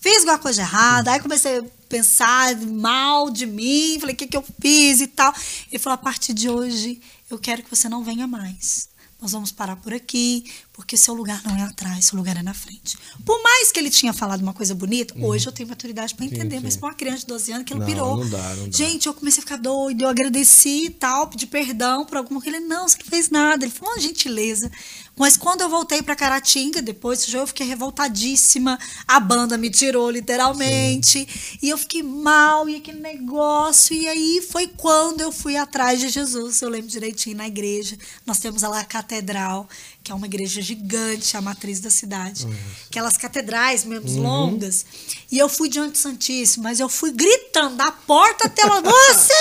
Fiz 0.00 0.16
alguma 0.18 0.38
coisa 0.38 0.62
errada, 0.62 1.12
aí 1.12 1.20
comecei 1.20 1.58
a 1.58 1.64
pensar 1.88 2.56
mal 2.56 3.30
de 3.30 3.46
mim, 3.46 3.98
falei, 4.00 4.14
o 4.14 4.18
que, 4.18 4.26
que 4.26 4.36
eu 4.36 4.44
fiz 4.60 5.00
e 5.00 5.06
tal. 5.06 5.32
Ele 5.70 5.78
falou, 5.78 5.94
a 5.94 5.98
partir 5.98 6.32
de 6.32 6.48
hoje, 6.48 7.00
eu 7.30 7.38
quero 7.38 7.62
que 7.62 7.70
você 7.70 7.88
não 7.88 8.02
venha 8.02 8.26
mais. 8.26 8.88
Nós 9.22 9.30
vamos 9.30 9.52
parar 9.52 9.76
por 9.76 9.94
aqui, 9.94 10.44
porque 10.72 10.96
seu 10.96 11.14
lugar 11.14 11.40
não 11.44 11.56
é 11.56 11.62
atrás, 11.62 12.06
seu 12.06 12.18
lugar 12.18 12.36
é 12.36 12.42
na 12.42 12.52
frente. 12.52 12.98
Por 13.24 13.40
mais 13.40 13.70
que 13.70 13.78
ele 13.78 13.88
tinha 13.88 14.12
falado 14.12 14.42
uma 14.42 14.52
coisa 14.52 14.74
bonita, 14.74 15.14
hoje 15.20 15.46
eu 15.46 15.52
tenho 15.52 15.68
maturidade 15.68 16.12
para 16.16 16.24
entender, 16.26 16.56
Uhum. 16.56 16.60
sim. 16.60 16.64
mas 16.66 16.76
para 16.76 16.88
uma 16.88 16.94
criança 16.94 17.18
de 17.20 17.26
12 17.26 17.52
anos 17.52 17.64
que 17.64 17.72
ele 17.72 17.80
Não, 17.80 17.86
pirou. 17.86 18.16
não 18.16 18.28
dá, 18.28 18.54
não 18.56 18.68
dá. 18.68 18.76
Gente, 18.76 19.06
eu 19.06 19.14
comecei 19.14 19.38
a 19.40 19.42
ficar 19.42 19.58
doido, 19.58 20.02
eu 20.02 20.08
agradeci 20.08 20.86
e 20.86 20.90
tal, 20.90 21.28
pedi 21.28 21.46
perdão 21.46 22.04
por 22.04 22.16
alguma 22.16 22.40
coisa. 22.42 22.56
Ele, 22.56 22.66
não, 22.66 22.88
você 22.88 22.96
não 22.98 23.06
fez 23.06 23.30
nada. 23.30 23.64
Ele 23.64 23.72
falou 23.72 23.94
uma 23.94 24.00
gentileza. 24.00 24.68
Mas 25.16 25.36
quando 25.36 25.60
eu 25.60 25.68
voltei 25.68 26.02
para 26.02 26.16
Caratinga, 26.16 26.80
depois 26.80 27.18
desse 27.18 27.30
jogo, 27.30 27.44
eu 27.44 27.48
fiquei 27.48 27.66
revoltadíssima. 27.66 28.78
A 29.06 29.20
banda 29.20 29.58
me 29.58 29.70
tirou, 29.70 30.10
literalmente. 30.10 31.58
E 31.60 31.68
eu 31.68 31.76
fiquei 31.76 32.02
mal, 32.02 32.68
e 32.68 32.76
aquele 32.76 32.98
negócio. 33.00 33.94
E 33.94 34.08
aí 34.08 34.46
foi 34.50 34.66
quando 34.66 35.20
eu 35.20 35.30
fui 35.30 35.56
atrás 35.56 36.00
de 36.00 36.08
Jesus. 36.08 36.62
Eu 36.62 36.70
lembro 36.70 36.88
direitinho, 36.88 37.36
na 37.36 37.46
igreja. 37.46 37.96
Nós 38.24 38.38
temos 38.38 38.62
lá 38.62 38.80
a 38.80 38.84
catedral, 38.84 39.68
que 40.02 40.10
é 40.10 40.14
uma 40.14 40.26
igreja 40.26 40.62
gigante, 40.62 41.36
a 41.36 41.42
matriz 41.42 41.78
da 41.78 41.90
cidade. 41.90 42.46
Aquelas 42.88 43.16
catedrais 43.16 43.84
mesmo, 43.84 44.22
longas. 44.22 44.86
E 45.30 45.38
eu 45.38 45.48
fui 45.48 45.68
diante 45.68 45.92
do 45.92 45.98
Santíssimo, 45.98 46.64
mas 46.64 46.80
eu 46.80 46.88
fui 46.88 47.12
gritando 47.12 47.76
da 47.76 47.92
porta 47.92 48.46
até 48.46 48.64
lá. 48.64 48.80
Você! 48.80 49.32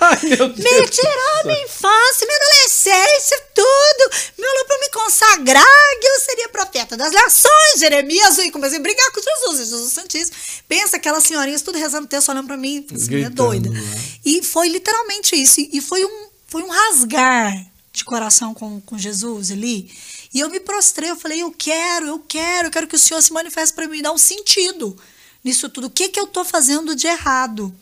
Ai, 0.00 0.20
Me 0.22 0.88
tirou 0.88 1.44
minha 1.44 1.64
infância, 1.64 2.26
minha 2.26 2.38
adolescência, 2.46 3.42
tudo. 3.54 4.10
Me 4.38 4.44
falou 4.44 4.64
pra 4.66 4.78
me 4.78 4.90
consagrar 4.90 5.64
que 6.00 6.06
eu 6.06 6.20
seria 6.20 6.48
profeta 6.48 6.96
das 6.96 7.12
nações, 7.12 7.78
Jeremias. 7.78 8.38
E 8.38 8.50
comecei 8.50 8.78
a 8.78 8.82
brigar 8.82 9.10
com 9.12 9.20
Jesus, 9.20 9.68
Jesus 9.68 9.92
Santíssimo. 9.92 10.36
Pensa 10.68 10.96
aquelas 10.96 11.24
senhorinhas 11.24 11.62
tudo 11.62 11.78
rezando 11.78 12.06
texto, 12.06 12.28
olhando 12.30 12.46
pra 12.46 12.56
mim, 12.56 12.86
assim, 12.94 13.24
é 13.24 13.30
doida. 13.30 13.70
né? 13.70 13.80
E 14.24 14.42
foi 14.42 14.68
literalmente 14.68 15.34
isso. 15.36 15.60
E 15.60 15.80
foi 15.80 16.04
um, 16.04 16.28
foi 16.46 16.62
um 16.62 16.68
rasgar 16.68 17.52
de 17.92 18.04
coração 18.04 18.52
com, 18.54 18.80
com 18.80 18.98
Jesus 18.98 19.50
ali. 19.50 19.90
E 20.34 20.40
eu 20.40 20.50
me 20.50 20.60
prostrei, 20.60 21.10
eu 21.10 21.16
falei, 21.16 21.42
eu 21.42 21.50
quero, 21.50 22.06
eu 22.06 22.18
quero, 22.18 22.68
eu 22.68 22.70
quero 22.70 22.86
que 22.86 22.96
o 22.96 22.98
Senhor 22.98 23.22
se 23.22 23.32
manifeste 23.32 23.74
para 23.74 23.88
mim, 23.88 24.02
dar 24.02 24.12
um 24.12 24.18
sentido 24.18 24.96
nisso 25.42 25.68
tudo. 25.68 25.86
O 25.86 25.90
que, 25.90 26.08
que 26.08 26.20
eu 26.20 26.26
tô 26.26 26.44
fazendo 26.44 26.94
de 26.94 27.06
errado? 27.06 27.74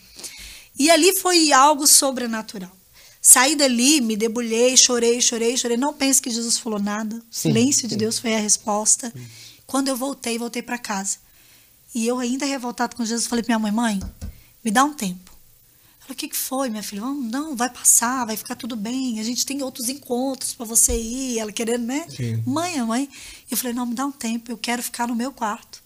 E 0.79 0.91
ali 0.91 1.19
foi 1.19 1.53
algo 1.53 1.87
sobrenatural. 1.87 2.74
Saí 3.27 3.57
dali, 3.57 4.03
me 4.03 4.19
debulhei, 4.19 4.77
chorei, 4.77 5.19
chorei, 5.19 5.57
chorei. 5.57 5.79
Não 5.79 5.95
pense 5.95 6.21
que 6.21 6.29
Jesus 6.29 6.59
falou 6.59 6.79
nada. 6.79 7.17
O 7.17 7.23
silêncio 7.35 7.89
de 7.89 7.97
Deus 7.97 8.19
foi 8.19 8.35
a 8.35 8.39
resposta. 8.39 9.11
Quando 9.67 9.89
eu 9.89 9.97
voltei, 9.97 10.39
voltei 10.39 10.61
para 10.61 10.77
casa. 10.77 11.17
E 11.95 12.07
eu 12.07 12.19
ainda 12.19 12.45
revoltado 12.45 12.95
com 12.95 13.03
Jesus, 13.03 13.27
falei 13.27 13.43
para 13.43 13.59
minha 13.59 13.73
mãe, 13.73 13.99
mãe, 13.99 14.11
me 14.63 14.71
dá 14.71 14.85
um 14.85 14.93
tempo. 14.93 15.33
Ela, 16.05 16.13
o 16.13 16.15
que, 16.15 16.29
que 16.29 16.37
foi, 16.37 16.69
minha 16.69 16.83
filha? 16.83 17.01
Não, 17.01 17.15
não, 17.15 17.57
vai 17.57 17.71
passar, 17.71 18.27
vai 18.27 18.37
ficar 18.37 18.57
tudo 18.57 18.77
bem. 18.77 19.19
A 19.19 19.23
gente 19.23 19.47
tem 19.47 19.63
outros 19.63 19.89
encontros 19.89 20.53
para 20.53 20.67
você 20.67 20.95
ir. 20.95 21.39
Ela 21.39 21.51
querendo, 21.51 21.87
né? 21.87 22.05
Sim. 22.11 22.43
Mãe, 22.47 22.79
mãe. 22.83 23.09
Eu 23.51 23.57
falei, 23.57 23.73
não, 23.73 23.87
me 23.87 23.95
dá 23.95 24.05
um 24.05 24.13
tempo, 24.13 24.53
eu 24.53 24.59
quero 24.59 24.83
ficar 24.83 25.09
no 25.09 25.15
meu 25.15 25.33
quarto. 25.33 25.83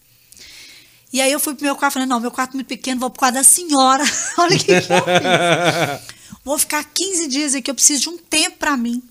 E 1.12 1.20
aí 1.20 1.30
eu 1.30 1.38
fui 1.38 1.54
pro 1.54 1.64
meu 1.64 1.76
quarto, 1.76 1.94
falei, 1.94 2.08
não, 2.08 2.18
meu 2.18 2.32
quarto 2.32 2.50
é 2.50 2.54
muito 2.54 2.66
pequeno, 2.66 2.98
vou 2.98 3.10
pro 3.10 3.20
quarto 3.20 3.36
da 3.36 3.44
senhora. 3.44 4.02
Olha 4.38 4.56
o 4.56 4.58
que, 4.58 4.64
que 4.64 4.72
eu 4.72 4.80
fiz. 4.80 6.17
Vou 6.44 6.58
ficar 6.58 6.84
15 6.84 7.26
dias 7.28 7.54
aqui, 7.54 7.70
eu 7.70 7.74
preciso 7.74 8.02
de 8.02 8.08
um 8.08 8.18
tempo 8.18 8.58
para 8.58 8.76
mim. 8.76 9.02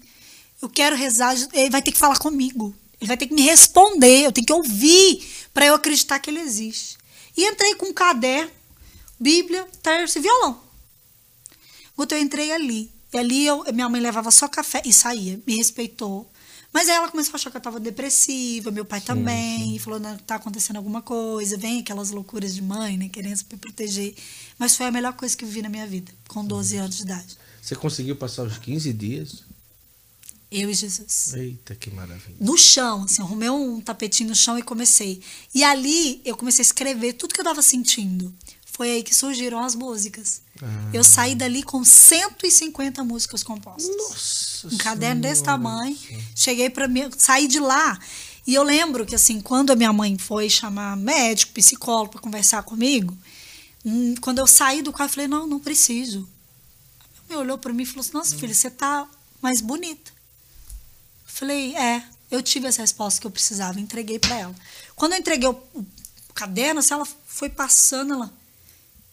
Eu 0.62 0.70
quero 0.70 0.96
rezar, 0.96 1.36
ele 1.54 1.70
vai 1.70 1.82
ter 1.82 1.92
que 1.92 1.98
falar 1.98 2.18
comigo. 2.18 2.76
Ele 3.00 3.08
vai 3.08 3.18
ter 3.18 3.28
que 3.28 3.34
me 3.34 3.42
responder, 3.42 4.26
eu 4.26 4.32
tenho 4.32 4.48
que 4.48 4.54
ouvir 4.54 5.24
para 5.54 5.68
eu 5.68 5.76
acreditar 5.76 6.20
que 6.20 6.30
ele 6.30 6.40
existe. 6.40 6.98
E 7.36 7.46
entrei 7.46 7.76
com 7.76 7.88
um 7.88 7.94
caderno, 7.94 8.52
Bíblia, 9.20 9.68
terço 9.82 10.18
e 10.18 10.22
violão. 10.22 10.62
Guto, 11.96 12.16
eu 12.16 12.22
entrei 12.22 12.52
ali. 12.52 12.92
E 13.14 13.18
ali 13.18 13.46
eu, 13.46 13.64
minha 13.74 13.90
mãe 13.90 14.02
levava 14.02 14.32
só 14.32 14.48
café 14.48 14.82
e 14.86 14.92
saía, 14.92 15.40
me 15.46 15.56
respeitou. 15.56 16.30
Mas 16.74 16.90
aí 16.90 16.96
ela 16.96 17.10
começou 17.10 17.34
a 17.34 17.36
achar 17.36 17.50
que 17.50 17.58
eu 17.58 17.60
estava 17.60 17.80
depressiva, 17.80 18.70
meu 18.70 18.86
pai 18.86 19.02
também, 19.02 19.76
e 19.76 19.80
falou, 19.80 20.00
tá 20.26 20.36
acontecendo 20.36 20.78
alguma 20.78 21.02
coisa, 21.02 21.58
vem 21.58 21.80
aquelas 21.80 22.12
loucuras 22.12 22.54
de 22.54 22.62
mãe, 22.62 22.98
né, 22.98 23.10
querendo 23.10 23.38
se 23.38 23.46
proteger. 23.46 24.16
Mas 24.60 24.76
foi 24.76 24.86
a 24.86 24.92
melhor 24.92 25.14
coisa 25.14 25.36
que 25.36 25.44
eu 25.44 25.50
vi 25.50 25.62
na 25.62 25.70
minha 25.70 25.88
vida, 25.88 26.12
com 26.28 26.46
12 26.46 26.78
anos 26.78 26.98
de 26.98 27.04
idade. 27.04 27.38
Você 27.62 27.76
conseguiu 27.76 28.16
passar 28.16 28.44
os 28.44 28.58
15 28.58 28.94
dias? 28.94 29.44
Eu 30.50 30.70
e 30.70 30.74
Jesus. 30.74 31.34
Eita, 31.34 31.76
que 31.76 31.90
maravilha. 31.90 32.38
No 32.40 32.58
chão, 32.58 33.04
assim, 33.04 33.22
arrumei 33.22 33.50
um 33.50 33.82
tapetinho 33.82 34.30
no 34.30 34.36
chão 34.36 34.58
e 34.58 34.64
comecei. 34.64 35.22
E 35.54 35.64
ali 35.64 36.22
eu 36.24 36.38
comecei 36.38 36.62
a 36.62 36.66
escrever 36.66 37.14
tudo 37.14 37.34
que 37.34 37.40
eu 37.42 37.44
estava 37.44 37.62
sentindo. 37.62 38.34
Foi 38.66 38.92
aí 38.92 39.04
que 39.04 39.14
surgiram 39.14 39.62
as 39.62 39.76
músicas. 39.76 40.42
Ah. 40.62 40.90
Eu 40.94 41.04
saí 41.04 41.36
dali 41.36 41.64
com 41.64 41.84
150 41.84 43.04
músicas 43.04 43.44
compostas. 43.44 43.96
Nossa 43.96 44.68
Um 44.68 44.78
caderno 44.78 45.22
desse 45.22 45.44
tamanho. 45.44 45.98
Cheguei 46.36 46.70
para 46.70 46.88
mim, 46.88 47.10
saí 47.18 47.48
de 47.48 47.60
lá. 47.60 48.00
E 48.46 48.54
eu 48.56 48.64
lembro 48.64 49.06
que, 49.06 49.14
assim, 49.14 49.42
quando 49.42 49.72
a 49.72 49.76
minha 49.76 49.92
mãe 49.92 50.18
foi 50.18 50.50
chamar 50.50 50.96
médico, 50.96 51.52
psicólogo 51.54 52.12
para 52.12 52.22
conversar 52.22 52.64
comigo, 52.64 53.16
hum, 53.86 54.16
quando 54.22 54.40
eu 54.40 54.48
saí 54.48 54.82
do 54.82 54.94
carro, 54.94 55.10
eu 55.10 55.14
falei: 55.14 55.28
não, 55.28 55.46
não 55.46 55.60
preciso. 55.60 56.28
Ela 57.30 57.42
olhou 57.42 57.58
para 57.58 57.74
mim 57.74 57.84
e 57.84 57.86
falou 57.86 58.02
assim: 58.02 58.14
nossa, 58.14 58.36
filha, 58.36 58.54
você 58.54 58.72
tá 58.72 59.08
mais 59.42 59.60
bonita. 59.60 60.12
Falei, 61.26 61.76
é, 61.76 62.04
eu 62.32 62.42
tive 62.42 62.68
essa 62.68 62.82
resposta 62.82 63.22
que 63.22 63.28
eu 63.28 63.32
precisava, 63.32 63.80
entreguei 63.80 64.18
para 64.18 64.36
ela. 64.36 64.56
Quando 64.96 65.14
eu 65.14 65.20
entreguei 65.20 65.48
o, 65.48 65.62
o, 65.74 65.86
caderno, 66.34 66.80
assim, 66.80 66.94
ela 66.94 67.08
foi 67.26 67.50
passando, 67.50 68.14
ela, 68.14 68.34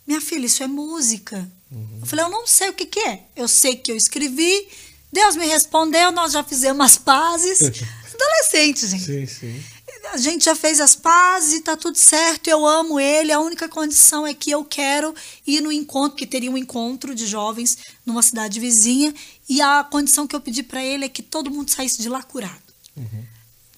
minha 0.06 0.20
filha, 0.20 0.46
isso 0.46 0.62
é 0.62 0.66
música. 0.66 1.50
Uhum. 1.70 1.98
Eu 2.00 2.06
falei, 2.06 2.24
eu 2.24 2.30
não 2.30 2.46
sei 2.46 2.68
o 2.68 2.72
que, 2.72 2.86
que 2.86 3.00
é. 3.00 3.24
Eu 3.34 3.48
sei 3.48 3.76
que 3.76 3.90
eu 3.90 3.96
escrevi, 3.96 4.68
Deus 5.12 5.36
me 5.36 5.46
respondeu, 5.46 6.12
nós 6.12 6.32
já 6.32 6.42
fizemos 6.42 6.84
as 6.84 6.98
pazes. 6.98 7.60
Adolescente, 8.14 8.86
gente. 8.86 9.04
Sim, 9.04 9.26
sim. 9.26 9.64
A 10.12 10.16
gente 10.16 10.44
já 10.44 10.54
fez 10.54 10.80
as 10.80 10.94
pazes 10.94 11.54
e 11.54 11.62
tá 11.62 11.76
tudo 11.76 11.96
certo, 11.96 12.48
eu 12.48 12.66
amo 12.66 13.00
ele. 13.00 13.32
A 13.32 13.40
única 13.40 13.68
condição 13.68 14.26
é 14.26 14.34
que 14.34 14.50
eu 14.50 14.64
quero 14.64 15.14
ir 15.46 15.60
no 15.60 15.72
encontro, 15.72 16.16
que 16.16 16.26
teria 16.26 16.50
um 16.50 16.58
encontro 16.58 17.14
de 17.14 17.26
jovens 17.26 17.78
numa 18.04 18.22
cidade 18.22 18.60
vizinha, 18.60 19.14
e 19.48 19.60
a 19.60 19.82
condição 19.82 20.26
que 20.26 20.36
eu 20.36 20.40
pedi 20.40 20.62
para 20.62 20.82
ele 20.84 21.04
é 21.04 21.08
que 21.08 21.22
todo 21.22 21.50
mundo 21.50 21.70
saísse 21.70 22.00
de 22.00 22.08
lá 22.08 22.22
curado. 22.22 22.62
Uhum. 22.96 23.24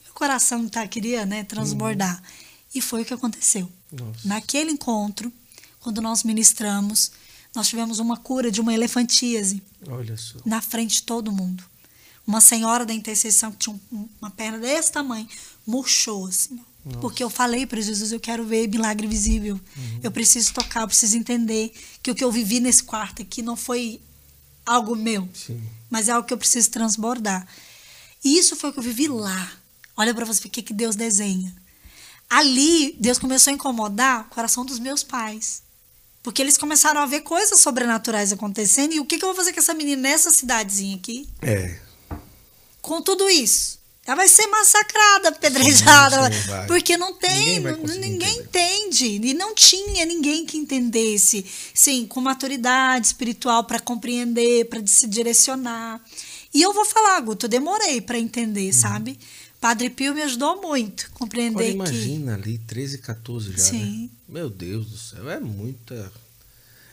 Meu 0.04 0.14
coração 0.14 0.68
tá, 0.68 0.86
queria 0.86 1.24
né, 1.24 1.44
transbordar. 1.44 2.16
Uhum. 2.16 2.22
E 2.74 2.80
foi 2.80 3.02
o 3.02 3.04
que 3.04 3.14
aconteceu. 3.14 3.70
Nossa. 3.90 4.20
Naquele 4.24 4.70
encontro, 4.70 5.32
quando 5.86 6.02
nós 6.02 6.24
ministramos, 6.24 7.12
nós 7.54 7.68
tivemos 7.68 8.00
uma 8.00 8.16
cura 8.16 8.50
de 8.50 8.60
uma 8.60 8.74
elefantíase. 8.74 9.62
Na 10.44 10.60
frente 10.60 10.96
de 10.96 11.02
todo 11.04 11.30
mundo. 11.30 11.62
Uma 12.26 12.40
senhora 12.40 12.84
da 12.84 12.92
intercessão 12.92 13.52
que 13.52 13.58
tinha 13.58 13.80
uma 14.20 14.32
perna 14.32 14.58
desse 14.58 14.90
tamanho, 14.90 15.28
murchou 15.64 16.26
assim. 16.26 16.58
Nossa. 16.84 16.98
Porque 16.98 17.22
eu 17.22 17.30
falei 17.30 17.66
para 17.66 17.80
Jesus, 17.80 18.10
eu 18.10 18.18
quero 18.18 18.44
ver 18.44 18.66
milagre 18.66 19.06
visível. 19.06 19.60
Uhum. 19.76 20.00
Eu 20.02 20.10
preciso 20.10 20.52
tocar, 20.52 20.80
eu 20.80 20.88
preciso 20.88 21.16
entender 21.16 21.72
que 22.02 22.10
o 22.10 22.16
que 22.16 22.24
eu 22.24 22.32
vivi 22.32 22.58
nesse 22.58 22.82
quarto 22.82 23.22
aqui 23.22 23.40
não 23.40 23.54
foi 23.54 24.00
algo 24.66 24.96
meu, 24.96 25.28
Sim. 25.32 25.62
mas 25.88 26.08
é 26.08 26.12
algo 26.12 26.26
que 26.26 26.34
eu 26.34 26.38
preciso 26.38 26.68
transbordar. 26.68 27.46
E 28.24 28.36
isso 28.36 28.56
foi 28.56 28.70
o 28.70 28.72
que 28.72 28.80
eu 28.80 28.82
vivi 28.82 29.06
lá. 29.06 29.52
Olha 29.96 30.12
para 30.12 30.24
você 30.24 30.48
o 30.48 30.50
que, 30.50 30.62
que 30.62 30.74
Deus 30.74 30.96
desenha. 30.96 31.54
Ali, 32.28 32.96
Deus 32.98 33.20
começou 33.20 33.52
a 33.52 33.54
incomodar 33.54 34.22
o 34.22 34.34
coração 34.34 34.66
dos 34.66 34.80
meus 34.80 35.04
pais. 35.04 35.64
Porque 36.26 36.42
eles 36.42 36.58
começaram 36.58 37.00
a 37.00 37.06
ver 37.06 37.20
coisas 37.20 37.60
sobrenaturais 37.60 38.32
acontecendo. 38.32 38.92
E 38.92 38.98
o 38.98 39.04
que, 39.04 39.16
que 39.16 39.24
eu 39.24 39.28
vou 39.28 39.36
fazer 39.36 39.52
com 39.52 39.60
essa 39.60 39.72
menina 39.72 40.02
nessa 40.02 40.28
cidadezinha 40.32 40.96
aqui? 40.96 41.28
É. 41.40 41.78
Com 42.82 43.00
tudo 43.00 43.30
isso. 43.30 43.78
Ela 44.04 44.16
vai 44.16 44.26
ser 44.26 44.48
massacrada, 44.48 45.28
apedrejada. 45.28 46.28
Porque 46.66 46.96
não 46.96 47.14
tem, 47.14 47.60
ninguém, 47.60 47.98
ninguém 48.00 48.38
entende. 48.38 49.20
E 49.22 49.34
não 49.34 49.54
tinha 49.54 50.04
ninguém 50.04 50.44
que 50.44 50.58
entendesse, 50.58 51.46
sim, 51.72 52.04
com 52.08 52.20
maturidade 52.20 53.06
espiritual 53.06 53.62
para 53.62 53.78
compreender, 53.78 54.64
para 54.64 54.84
se 54.84 55.06
direcionar. 55.06 56.00
E 56.52 56.60
eu 56.60 56.72
vou 56.72 56.84
falar, 56.84 57.20
Guto, 57.20 57.46
eu 57.46 57.50
demorei 57.50 58.00
para 58.00 58.18
entender, 58.18 58.70
hum. 58.70 58.72
sabe? 58.72 59.16
Padre 59.60 59.90
Pio 59.90 60.14
me 60.14 60.22
ajudou 60.22 60.60
muito 60.60 61.06
a 61.06 61.18
compreender 61.18 61.72
Agora, 61.72 61.90
imagina 61.90 62.36
que. 62.36 62.42
Ali, 62.42 62.58
13, 62.58 62.98
14 62.98 63.52
já. 63.52 63.58
Sim. 63.58 64.02
Né? 64.02 64.10
Meu 64.28 64.50
Deus 64.50 64.86
do 64.86 64.98
céu, 64.98 65.30
é 65.30 65.40
muita. 65.40 66.12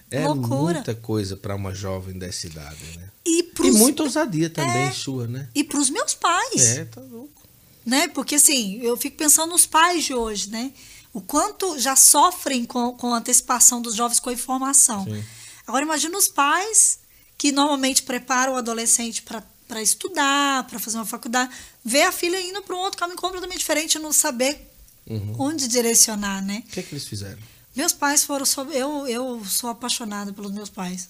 É 0.09 0.27
Loucura. 0.27 0.75
muita 0.75 0.93
coisa 0.95 1.35
para 1.35 1.55
uma 1.55 1.73
jovem 1.73 2.17
dessa 2.17 2.45
idade, 2.45 2.97
né? 2.97 3.09
E, 3.25 3.43
pros... 3.43 3.67
e 3.67 3.71
muita 3.71 4.03
ousadia 4.03 4.49
também 4.49 4.87
é, 4.87 4.91
sua, 4.91 5.27
né? 5.27 5.49
E 5.55 5.63
para 5.63 5.79
os 5.79 5.89
meus 5.89 6.13
pais. 6.13 6.77
É, 6.77 6.85
tá 6.85 7.01
louco. 7.01 7.41
Né? 7.85 8.07
Porque 8.09 8.35
assim, 8.35 8.79
eu 8.81 8.95
fico 8.95 9.17
pensando 9.17 9.49
nos 9.49 9.65
pais 9.65 10.05
de 10.05 10.13
hoje, 10.13 10.49
né? 10.49 10.71
O 11.11 11.21
quanto 11.21 11.79
já 11.79 11.95
sofrem 11.95 12.65
com, 12.65 12.93
com 12.93 13.13
a 13.13 13.17
antecipação 13.17 13.81
dos 13.81 13.95
jovens 13.95 14.19
com 14.19 14.29
a 14.29 14.33
informação. 14.33 15.03
Sim. 15.05 15.23
Agora 15.65 15.83
imagina 15.83 16.17
os 16.17 16.27
pais 16.27 16.99
que 17.37 17.51
normalmente 17.51 18.03
preparam 18.03 18.53
o 18.53 18.55
adolescente 18.55 19.21
para 19.21 19.81
estudar, 19.81 20.65
para 20.67 20.79
fazer 20.79 20.97
uma 20.97 21.05
faculdade, 21.05 21.51
ver 21.83 22.03
a 22.03 22.11
filha 22.11 22.39
indo 22.41 22.61
para 22.61 22.75
um 22.75 22.79
outro 22.79 22.99
caminho 22.99 23.17
completamente 23.17 23.59
diferente, 23.59 23.99
não 23.99 24.13
saber 24.13 24.69
uhum. 25.07 25.35
onde 25.37 25.67
direcionar, 25.67 26.41
né? 26.41 26.63
O 26.67 26.71
que, 26.71 26.79
é 26.79 26.83
que 26.83 26.93
eles 26.93 27.05
fizeram? 27.05 27.39
Meus 27.75 27.91
pais 27.91 28.23
foram. 28.23 28.45
Eu, 28.71 29.07
eu 29.07 29.45
sou 29.45 29.69
apaixonada 29.69 30.31
pelos 30.31 30.51
meus 30.51 30.69
pais. 30.69 31.09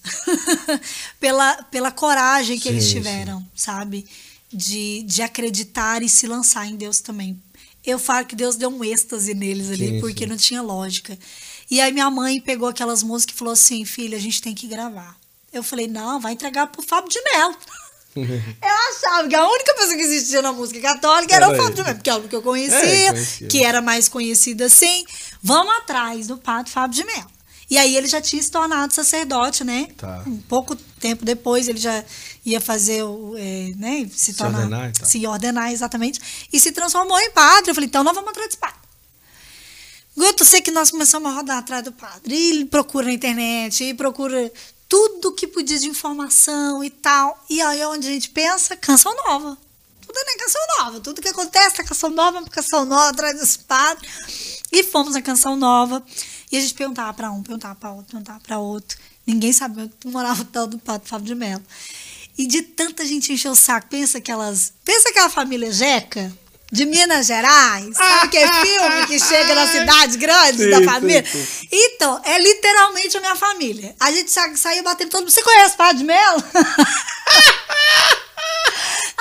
pela, 1.20 1.62
pela 1.64 1.90
coragem 1.90 2.56
que 2.56 2.64
sim, 2.64 2.68
eles 2.70 2.90
tiveram, 2.90 3.40
sim. 3.40 3.46
sabe? 3.54 4.06
De, 4.50 5.02
de 5.02 5.20
acreditar 5.20 6.02
e 6.02 6.08
se 6.08 6.26
lançar 6.26 6.66
em 6.66 6.76
Deus 6.76 7.00
também. 7.00 7.40
Eu 7.84 7.98
falo 7.98 8.24
que 8.24 8.34
Deus 8.34 8.56
deu 8.56 8.70
um 8.70 8.82
êxtase 8.82 9.34
neles 9.34 9.70
ali, 9.70 9.88
sim, 9.88 10.00
porque 10.00 10.24
não 10.24 10.38
tinha 10.38 10.62
lógica. 10.62 11.18
E 11.70 11.80
aí 11.82 11.92
minha 11.92 12.10
mãe 12.10 12.40
pegou 12.40 12.68
aquelas 12.68 13.02
músicas 13.02 13.34
e 13.34 13.38
falou 13.38 13.52
assim: 13.52 13.84
filha, 13.84 14.16
a 14.16 14.20
gente 14.20 14.40
tem 14.40 14.54
que 14.54 14.66
gravar. 14.66 15.18
Eu 15.52 15.62
falei: 15.62 15.86
não, 15.86 16.18
vai 16.18 16.32
entregar 16.32 16.66
pro 16.68 16.82
Fábio 16.82 17.10
de 17.10 17.20
Mello. 17.22 17.56
eu 18.16 18.74
achava 18.90 19.28
que 19.28 19.34
a 19.34 19.46
única 19.46 19.74
pessoa 19.74 19.96
que 19.96 20.02
existia 20.02 20.42
na 20.42 20.52
música 20.52 20.80
católica 20.80 21.34
era, 21.34 21.46
era 21.46 21.54
o 21.54 21.56
Fábio 21.56 21.74
de 21.74 21.82
Mello, 21.82 21.94
porque 21.96 22.10
é 22.10 22.14
o 22.14 22.22
que 22.22 22.36
eu 22.36 22.42
conhecia, 22.42 23.10
é, 23.10 23.46
que 23.48 23.64
era 23.64 23.82
mais 23.82 24.08
conhecido 24.08 24.62
assim. 24.62 25.04
Vamos 25.42 25.74
atrás 25.76 26.26
do 26.26 26.36
padre 26.36 26.70
Fábio 26.70 26.96
de 26.96 27.04
Mello. 27.04 27.34
E 27.70 27.78
aí 27.78 27.96
ele 27.96 28.06
já 28.06 28.20
tinha 28.20 28.42
se 28.42 28.50
tornado 28.50 28.92
sacerdote, 28.92 29.64
né? 29.64 29.88
Tá. 29.96 30.22
Um 30.26 30.36
pouco 30.36 30.76
tempo 30.76 31.24
depois 31.24 31.66
ele 31.66 31.78
já 31.78 32.04
ia 32.44 32.60
fazer 32.60 33.02
o, 33.02 33.34
é, 33.36 33.72
né? 33.76 34.08
Se, 34.12 34.32
se 34.32 34.34
tornar, 34.34 34.58
ordenar, 34.60 34.90
então. 34.90 35.06
se 35.06 35.26
ordenar 35.26 35.72
exatamente 35.72 36.20
e 36.52 36.60
se 36.60 36.72
transformou 36.72 37.18
em 37.18 37.30
padre. 37.30 37.70
Eu 37.70 37.74
falei, 37.74 37.88
então 37.88 38.04
nós 38.04 38.14
vamos 38.14 38.30
atrás 38.30 38.48
desse 38.48 38.58
padre. 38.58 38.84
Guto, 40.16 40.44
sei 40.44 40.60
que 40.60 40.70
nós 40.70 40.90
começamos 40.92 41.30
a 41.32 41.34
rodar 41.34 41.58
atrás 41.58 41.82
do 41.82 41.90
padre. 41.90 42.34
E 42.34 42.50
ele 42.50 42.64
procura 42.66 43.06
na 43.06 43.12
internet, 43.12 43.82
e 43.82 43.94
procura 43.94 44.52
tudo 44.88 45.32
que 45.32 45.46
podia 45.46 45.78
de 45.78 45.88
informação 45.88 46.82
e 46.82 46.90
tal. 46.90 47.42
E 47.48 47.60
aí 47.60 47.80
é 47.80 47.88
onde 47.88 48.06
a 48.06 48.10
gente 48.10 48.30
pensa, 48.30 48.76
canção 48.76 49.14
nova. 49.26 49.56
Tudo 50.06 50.18
é 50.18 50.38
canção 50.38 50.60
nova. 50.78 51.00
Tudo 51.00 51.22
que 51.22 51.28
acontece 51.28 51.80
é 51.80 51.84
canção 51.84 52.10
nova, 52.10 52.42
canção 52.44 52.84
nova, 52.84 53.08
atrás 53.10 53.38
dos 53.38 53.56
padres. 53.56 54.62
E 54.70 54.82
fomos 54.84 55.14
na 55.14 55.22
canção 55.22 55.56
nova. 55.56 56.04
E 56.52 56.56
a 56.56 56.60
gente 56.60 56.74
perguntava 56.74 57.12
para 57.12 57.30
um, 57.30 57.42
perguntava 57.42 57.74
para 57.74 57.90
outro, 57.90 58.10
perguntava 58.12 58.40
para 58.40 58.58
outro. 58.58 58.98
Ninguém 59.26 59.52
sabia 59.52 59.84
onde 59.84 60.12
morava 60.12 60.42
o 60.42 60.44
tal 60.44 60.66
do 60.66 60.78
Padre 60.78 61.08
Fábio 61.08 61.26
de 61.26 61.34
Mello. 61.34 61.62
E 62.36 62.46
de 62.46 62.62
tanta 62.62 63.06
gente 63.06 63.32
encher 63.32 63.48
o 63.48 63.54
saco, 63.54 63.88
pensa 63.88 64.18
aquelas. 64.18 64.72
Pensa 64.84 65.08
aquela 65.08 65.30
família 65.30 65.72
Jeca 65.72 66.32
de 66.74 66.84
Minas 66.86 67.26
Gerais, 67.26 67.96
sabe 67.96 68.28
que 68.30 68.36
é 68.36 68.48
filme 68.48 69.06
que 69.06 69.20
chega 69.20 69.54
nas 69.54 69.70
cidades 69.70 70.16
grandes 70.16 70.64
sim, 70.64 70.70
da 70.70 70.82
família? 70.82 71.24
Sim, 71.24 71.46
sim. 71.46 71.68
Então, 71.70 72.20
é 72.24 72.36
literalmente 72.36 73.16
a 73.16 73.20
minha 73.20 73.36
família. 73.36 73.94
A 74.00 74.10
gente 74.10 74.28
saía 74.56 74.82
batendo 74.82 75.10
todo 75.10 75.20
mundo. 75.20 75.30
Você 75.30 75.42
conhece 75.42 75.76
Padre 75.76 75.98
de 75.98 76.04
Melo? 76.04 76.42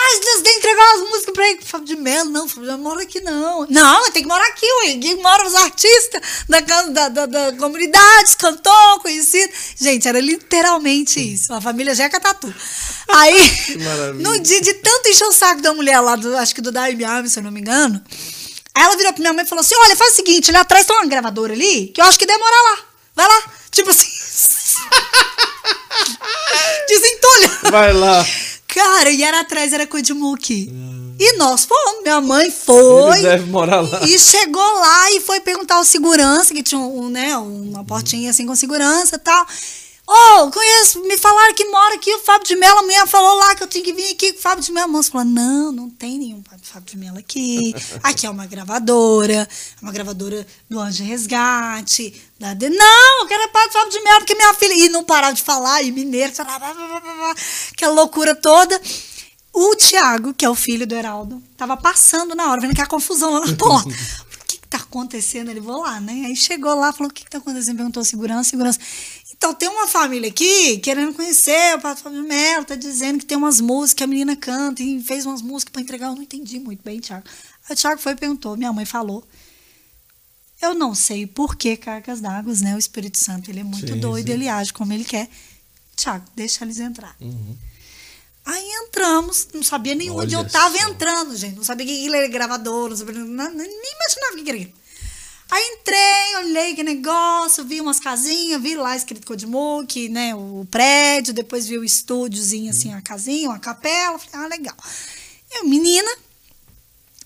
Ai, 0.05 0.19
Deus, 0.19 0.41
tem 0.41 0.53
que 0.53 0.59
entregar 0.59 0.93
as 0.95 0.99
músicas 1.01 1.33
pra 1.33 1.49
ele. 1.49 1.59
Fábio 1.63 1.87
de 1.87 1.95
Melo, 1.95 2.29
não, 2.29 2.47
Fábio 2.47 2.69
de 2.69 2.77
mora 2.77 3.03
aqui 3.03 3.21
não. 3.21 3.65
Não, 3.69 4.11
tem 4.11 4.21
que 4.21 4.27
morar 4.27 4.45
aqui, 4.47 4.65
ué. 4.65 4.93
Aqui 4.93 5.15
moram 5.15 5.47
os 5.47 5.55
artistas 5.55 6.21
da, 6.49 6.59
da, 6.59 7.09
da, 7.09 7.25
da 7.25 7.53
comunidade, 7.53 8.35
cantor, 8.37 8.99
conhecido. 9.01 9.51
Gente, 9.79 10.07
era 10.07 10.19
literalmente 10.19 11.19
isso. 11.19 11.53
A 11.53 11.61
família 11.61 11.95
Jeca 11.95 12.19
Tatu. 12.19 12.53
Aí, 13.07 13.51
no 14.19 14.37
dia 14.39 14.61
de 14.61 14.73
tanto 14.73 15.07
encher 15.07 15.25
o 15.25 15.31
saco 15.31 15.61
da 15.61 15.73
mulher 15.73 15.99
lá, 16.01 16.15
do, 16.15 16.35
acho 16.37 16.53
que 16.53 16.61
do 16.61 16.71
Daime 16.71 17.05
Arme, 17.05 17.29
se 17.29 17.39
eu 17.39 17.43
não 17.43 17.51
me 17.51 17.61
engano, 17.61 18.03
aí 18.75 18.83
ela 18.83 18.97
virou 18.97 19.13
pra 19.13 19.21
minha 19.21 19.33
mãe 19.33 19.45
e 19.45 19.47
falou 19.47 19.61
assim: 19.61 19.75
olha, 19.75 19.95
faz 19.95 20.13
o 20.13 20.15
seguinte, 20.17 20.49
ali 20.49 20.57
atrás 20.57 20.85
tem 20.85 20.95
uma 20.95 21.05
gravadora 21.05 21.53
ali, 21.53 21.87
que 21.87 22.01
eu 22.01 22.05
acho 22.05 22.19
que 22.19 22.25
demora 22.25 22.55
lá. 22.71 22.77
Vai 23.15 23.27
lá. 23.27 23.43
Tipo 23.71 23.89
assim. 23.89 24.07
Desentulha! 26.87 27.71
Vai 27.71 27.93
lá. 27.93 28.25
Cara, 28.73 29.11
e 29.11 29.21
era 29.23 29.41
atrás, 29.41 29.71
era 29.71 29.85
Codimuque. 29.85 30.71
E 31.19 31.37
nós 31.37 31.63
fomos, 31.63 32.01
minha 32.01 32.19
mãe 32.19 32.49
foi. 32.49 33.19
Ele 33.19 33.27
deve 33.27 33.45
morar 33.51 33.81
lá. 33.81 34.01
E 34.03 34.17
chegou 34.17 34.61
lá 34.61 35.11
e 35.11 35.21
foi 35.21 35.39
perguntar 35.39 35.75
ao 35.75 35.83
segurança, 35.83 36.53
que 36.53 36.63
tinha 36.63 36.81
um, 36.81 37.07
né, 37.07 37.37
uma 37.37 37.83
portinha 37.83 38.31
assim 38.31 38.47
com 38.47 38.55
segurança 38.55 39.15
e 39.15 39.19
tal. 39.19 39.45
Ô, 40.05 40.51
conheço, 40.51 41.01
me 41.03 41.17
falaram 41.17 41.53
que 41.53 41.63
mora 41.65 41.95
aqui 41.95 42.13
o 42.13 42.19
Fábio 42.19 42.45
de 42.45 42.55
Mello. 42.57 42.79
Amanhã 42.79 43.07
falou 43.07 43.37
lá 43.37 43.55
que 43.55 43.63
eu 43.63 43.67
tinha 43.67 43.83
que 43.83 43.93
vir 43.93 44.11
aqui 44.11 44.33
com 44.33 44.39
o 44.39 44.41
Fábio 44.41 44.63
de 44.63 44.71
Mello. 44.71 44.87
A 44.87 44.91
moça 44.91 45.11
falou: 45.11 45.25
não, 45.25 45.71
não 45.71 45.89
tem 45.89 46.17
nenhum 46.17 46.43
Fábio 46.73 46.89
de 46.89 46.97
Mello 46.97 47.19
aqui. 47.19 47.73
Aqui 48.01 48.25
é 48.25 48.29
uma 48.29 48.45
gravadora, 48.45 49.47
uma 49.81 49.91
gravadora 49.91 50.45
do 50.69 50.79
Anjo 50.79 51.03
Resgate. 51.03 52.21
Da 52.39 52.53
de... 52.53 52.69
Não, 52.69 53.21
eu 53.21 53.27
quero 53.27 53.49
parte 53.49 53.69
do 53.69 53.73
Fábio 53.73 53.91
de 53.91 54.01
Mello, 54.01 54.19
porque 54.19 54.35
minha 54.35 54.53
filha. 54.53 54.73
E 54.73 54.89
não 54.89 55.03
parava 55.03 55.33
de 55.33 55.43
falar, 55.43 55.81
e 55.83 55.91
mineiro, 55.91 56.33
aquela 57.71 57.93
loucura 57.93 58.35
toda. 58.35 58.79
O 59.53 59.75
Tiago, 59.75 60.33
que 60.33 60.43
é 60.43 60.49
o 60.49 60.55
filho 60.55 60.87
do 60.87 60.95
Heraldo, 60.95 61.41
tava 61.55 61.77
passando 61.77 62.33
na 62.33 62.49
hora, 62.49 62.59
vendo 62.59 62.73
que 62.73 62.81
a 62.81 62.87
confusão 62.87 63.33
lá 63.33 63.45
na 63.45 63.55
porta. 63.55 63.89
Tá 64.73 64.79
acontecendo? 64.79 65.51
Ele 65.51 65.59
vou 65.59 65.83
lá, 65.83 65.99
né? 65.99 66.23
Aí 66.25 66.35
chegou 66.35 66.73
lá, 66.73 66.91
falou: 66.91 67.11
o 67.11 67.13
que, 67.13 67.23
que 67.23 67.29
tá 67.29 67.37
acontecendo? 67.37 67.75
Perguntou 67.75 68.03
segurança, 68.03 68.49
segurança. 68.49 68.79
Então, 69.31 69.53
tem 69.53 69.69
uma 69.69 69.87
família 69.87 70.29
aqui 70.31 70.79
querendo 70.79 71.13
conhecer 71.13 71.75
o 71.75 71.79
Pato 71.79 72.01
Fábio 72.01 72.23
Melo, 72.23 72.65
tá 72.65 72.73
dizendo 72.73 73.19
que 73.19 73.25
tem 73.27 73.37
umas 73.37 73.61
músicas, 73.61 73.93
que 73.93 74.03
a 74.03 74.07
menina 74.07 74.35
canta 74.35 74.81
e 74.81 74.99
fez 75.03 75.27
umas 75.27 75.43
músicas 75.43 75.71
para 75.73 75.81
entregar. 75.83 76.07
Eu 76.07 76.15
não 76.15 76.23
entendi 76.23 76.59
muito 76.59 76.81
bem, 76.83 76.99
Tiago. 76.99 77.23
Aí 77.69 77.73
o 77.73 77.77
Tiago 77.77 78.01
foi 78.01 78.13
e 78.13 78.15
perguntou, 78.15 78.57
minha 78.57 78.73
mãe 78.73 78.83
falou. 78.83 79.23
Eu 80.59 80.73
não 80.73 80.95
sei 80.95 81.27
por 81.27 81.55
que 81.55 81.77
Cargas 81.77 82.19
d'Águas, 82.19 82.61
né? 82.61 82.73
O 82.73 82.79
Espírito 82.79 83.19
Santo, 83.19 83.51
ele 83.51 83.59
é 83.59 83.63
muito 83.63 83.93
Sim, 83.93 83.99
doido, 83.99 84.25
sim. 84.25 84.33
ele 84.33 84.49
age 84.49 84.73
como 84.73 84.91
ele 84.91 85.03
quer. 85.03 85.29
Tiago, 85.95 86.25
deixa 86.35 86.65
eles 86.65 86.79
entrar. 86.79 87.15
Uhum. 87.21 87.55
Aí 88.45 88.65
entramos, 88.85 89.47
não 89.53 89.63
sabia 89.63 89.95
nem 89.95 90.09
onde 90.09 90.35
Olha 90.35 90.45
eu 90.45 90.49
tava 90.49 90.77
só. 90.77 90.89
entrando, 90.89 91.35
gente. 91.35 91.55
Não 91.55 91.63
sabia 91.63 91.85
que 91.85 92.07
era 92.13 92.27
gravador, 92.27 92.89
não 92.89 92.97
sabia, 92.97 93.15
não- 93.15 93.49
nem 93.53 93.67
imaginava 93.69 94.33
o 94.33 94.43
que 94.43 94.49
era 94.49 94.59
aquilo. 94.59 94.73
Aí 95.51 95.63
entrei, 95.79 96.35
olhei 96.37 96.75
que 96.75 96.83
negócio, 96.83 97.63
vi 97.63 97.79
umas 97.79 97.99
casinhas, 97.99 98.61
vi 98.61 98.75
lá 98.75 98.95
escrito 98.95 99.25
Codimook, 99.27 100.09
né, 100.09 100.33
o 100.33 100.65
prédio, 100.69 101.33
depois 101.33 101.67
vi 101.67 101.77
o 101.77 101.83
estúdiozinho, 101.83 102.71
assim, 102.71 102.91
a 102.93 103.01
casinha, 103.01 103.49
uma 103.49 103.59
capela. 103.59 104.17
Falei, 104.17 104.45
ah, 104.45 104.47
legal. 104.49 104.75
Eu, 105.51 105.65
menina, 105.67 106.09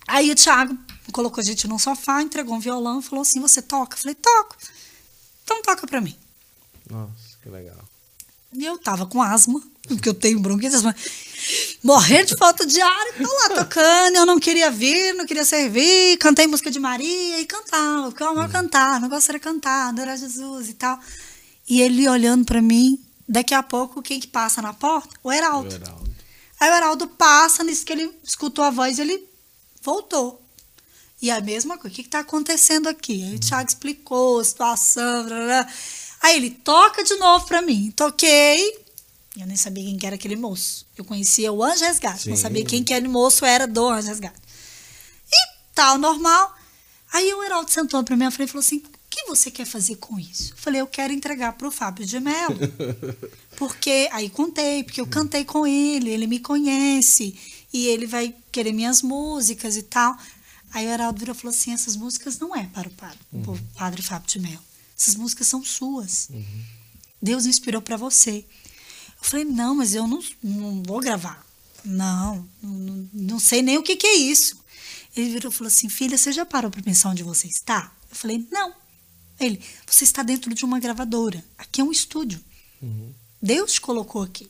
aí 0.07 0.29
o 0.29 0.35
Thiago 0.35 0.77
colocou 1.13 1.41
a 1.41 1.43
gente 1.43 1.67
num 1.67 1.79
sofá, 1.79 2.21
entregou 2.21 2.53
um 2.55 2.59
violão 2.59 3.01
falou 3.01 3.21
assim, 3.21 3.39
você 3.39 3.61
toca? 3.61 3.95
Eu 3.95 4.01
falei, 4.01 4.15
toco. 4.15 4.57
Então 5.43 5.61
toca 5.61 5.87
pra 5.87 6.01
mim. 6.01 6.15
Nossa, 6.89 7.11
que 7.41 7.49
legal. 7.49 7.77
E 8.53 8.65
eu 8.65 8.77
tava 8.77 9.05
com 9.05 9.21
asma, 9.21 9.61
porque 9.95 10.09
eu 10.09 10.13
tenho 10.13 10.39
bronquite, 10.39 10.75
asma, 10.75 10.95
morrendo 11.83 12.27
de 12.27 12.37
falta 12.37 12.65
de 12.65 12.81
ar, 12.81 13.05
tô 13.17 13.33
lá 13.33 13.49
tocando, 13.63 14.15
eu 14.15 14.25
não 14.25 14.39
queria 14.39 14.69
vir, 14.69 15.13
não 15.13 15.25
queria 15.25 15.45
servir, 15.45 16.17
cantei 16.17 16.47
música 16.47 16.69
de 16.69 16.79
Maria 16.79 17.39
e 17.39 17.45
cantava, 17.45 18.09
porque 18.09 18.23
eu 18.23 18.27
amava 18.27 18.51
cantar, 18.51 18.99
o 18.99 19.01
negócio 19.01 19.31
era 19.31 19.39
cantar, 19.39 19.89
adorar 19.89 20.17
Jesus 20.17 20.69
e 20.69 20.73
tal. 20.73 20.99
E 21.69 21.81
ele 21.81 22.07
olhando 22.07 22.45
pra 22.45 22.61
mim, 22.61 22.99
daqui 23.27 23.53
a 23.53 23.61
pouco, 23.63 24.01
quem 24.01 24.19
que 24.19 24.27
passa 24.27 24.61
na 24.61 24.73
porta? 24.73 25.09
O 25.23 25.29
O 25.29 25.31
Heraldo. 25.31 25.73
Heraldo. 25.73 26.07
Aí 26.59 26.69
o 26.69 26.73
Heraldo 26.73 27.07
passa, 27.07 27.63
nisso 27.63 27.85
que 27.85 27.93
ele 27.93 28.11
escutou 28.23 28.63
a 28.63 28.69
voz, 28.69 28.99
ele 28.99 29.23
voltou. 29.81 30.41
E 31.21 31.31
a 31.31 31.41
mesma 31.41 31.77
coisa, 31.77 31.93
o 31.93 31.95
que 31.95 32.01
está 32.01 32.19
acontecendo 32.19 32.87
aqui? 32.87 33.23
Aí 33.23 33.35
o 33.35 33.39
Thiago 33.39 33.67
explicou 33.67 34.39
a 34.39 34.43
situação. 34.43 35.25
blá, 35.25 35.37
blá. 35.37 35.67
Aí 36.21 36.35
ele 36.35 36.51
toca 36.51 37.03
de 37.03 37.15
novo 37.15 37.45
para 37.45 37.61
mim. 37.61 37.91
Toquei. 37.95 38.86
Eu 39.41 39.47
nem 39.47 39.55
sabia 39.55 39.83
quem 39.83 39.97
que 39.97 40.05
era 40.05 40.15
aquele 40.15 40.35
moço. 40.35 40.85
Eu 40.97 41.05
conhecia 41.05 41.51
o 41.51 41.63
Anjo 41.63 41.85
Resgate, 41.85 42.29
não 42.29 42.35
Sim. 42.35 42.41
sabia 42.41 42.65
quem 42.65 42.83
que 42.83 42.93
era 42.93 43.07
o 43.07 43.11
moço 43.11 43.45
era 43.45 43.67
do 43.67 43.87
Anjo 43.87 44.07
Resgate. 44.07 44.39
E 45.31 45.47
tal, 45.73 45.97
normal. 45.97 46.55
Aí 47.13 47.33
o 47.33 47.43
Heraldo 47.43 47.71
sentou 47.71 48.03
para 48.03 48.15
minha 48.15 48.31
frente 48.31 48.49
e 48.49 48.51
falou 48.51 48.65
assim: 48.65 48.77
o 48.77 48.89
que 49.09 49.25
você 49.25 49.49
quer 49.49 49.65
fazer 49.65 49.95
com 49.95 50.19
isso? 50.19 50.53
Eu 50.53 50.57
falei, 50.57 50.81
eu 50.81 50.87
quero 50.87 51.13
entregar 51.13 51.53
para 51.53 51.67
o 51.67 51.71
Fábio 51.71 52.05
de 52.05 52.19
Mello. 52.19 52.57
Porque, 53.55 54.07
aí 54.11 54.29
contei, 54.29 54.83
porque 54.83 55.01
eu 55.01 55.07
cantei 55.07 55.43
com 55.43 55.65
ele, 55.65 56.11
ele 56.11 56.27
me 56.27 56.39
conhece, 56.39 57.35
e 57.73 57.87
ele 57.87 58.05
vai 58.05 58.35
querer 58.51 58.71
minhas 58.71 59.01
músicas 59.01 59.75
e 59.75 59.81
tal. 59.81 60.15
Aí 60.71 60.85
o 60.85 60.89
Heraldo 60.89 61.19
virou 61.19 61.35
e 61.35 61.37
falou 61.37 61.55
assim: 61.55 61.73
essas 61.73 61.95
músicas 61.95 62.37
não 62.37 62.55
é 62.55 62.65
para 62.67 62.87
o 62.87 62.91
padre, 62.91 63.17
o 63.33 63.57
padre 63.75 64.01
Fábio 64.03 64.27
de 64.27 64.39
Mello. 64.39 64.63
Essas 64.95 65.15
músicas 65.15 65.47
são 65.47 65.63
suas. 65.63 66.29
Deus 67.21 67.45
inspirou 67.47 67.81
para 67.81 67.97
você. 67.97 68.45
Eu 69.21 69.27
falei, 69.29 69.45
não, 69.45 69.75
mas 69.75 69.93
eu 69.95 70.07
não, 70.07 70.21
não 70.43 70.83
vou 70.83 70.99
gravar. 70.99 71.45
Não, 71.83 72.47
não, 72.61 73.09
não 73.13 73.39
sei 73.39 73.61
nem 73.61 73.77
o 73.77 73.83
que, 73.83 73.95
que 73.95 74.07
é 74.07 74.15
isso. 74.15 74.57
Ele 75.15 75.29
virou 75.31 75.51
e 75.51 75.55
falou 75.55 75.67
assim: 75.67 75.87
filha, 75.89 76.17
você 76.17 76.31
já 76.31 76.45
parou 76.45 76.69
para 76.69 76.81
pensar 76.83 77.09
onde 77.09 77.23
você 77.23 77.47
está? 77.47 77.91
Eu 78.09 78.15
falei, 78.15 78.45
não. 78.51 78.73
Ele, 79.39 79.61
você 79.85 80.03
está 80.03 80.21
dentro 80.23 80.53
de 80.53 80.65
uma 80.65 80.79
gravadora. 80.79 81.43
Aqui 81.57 81.81
é 81.81 81.83
um 81.83 81.91
estúdio. 81.91 82.39
Deus 83.41 83.73
te 83.73 83.81
colocou 83.81 84.21
aqui. 84.23 84.49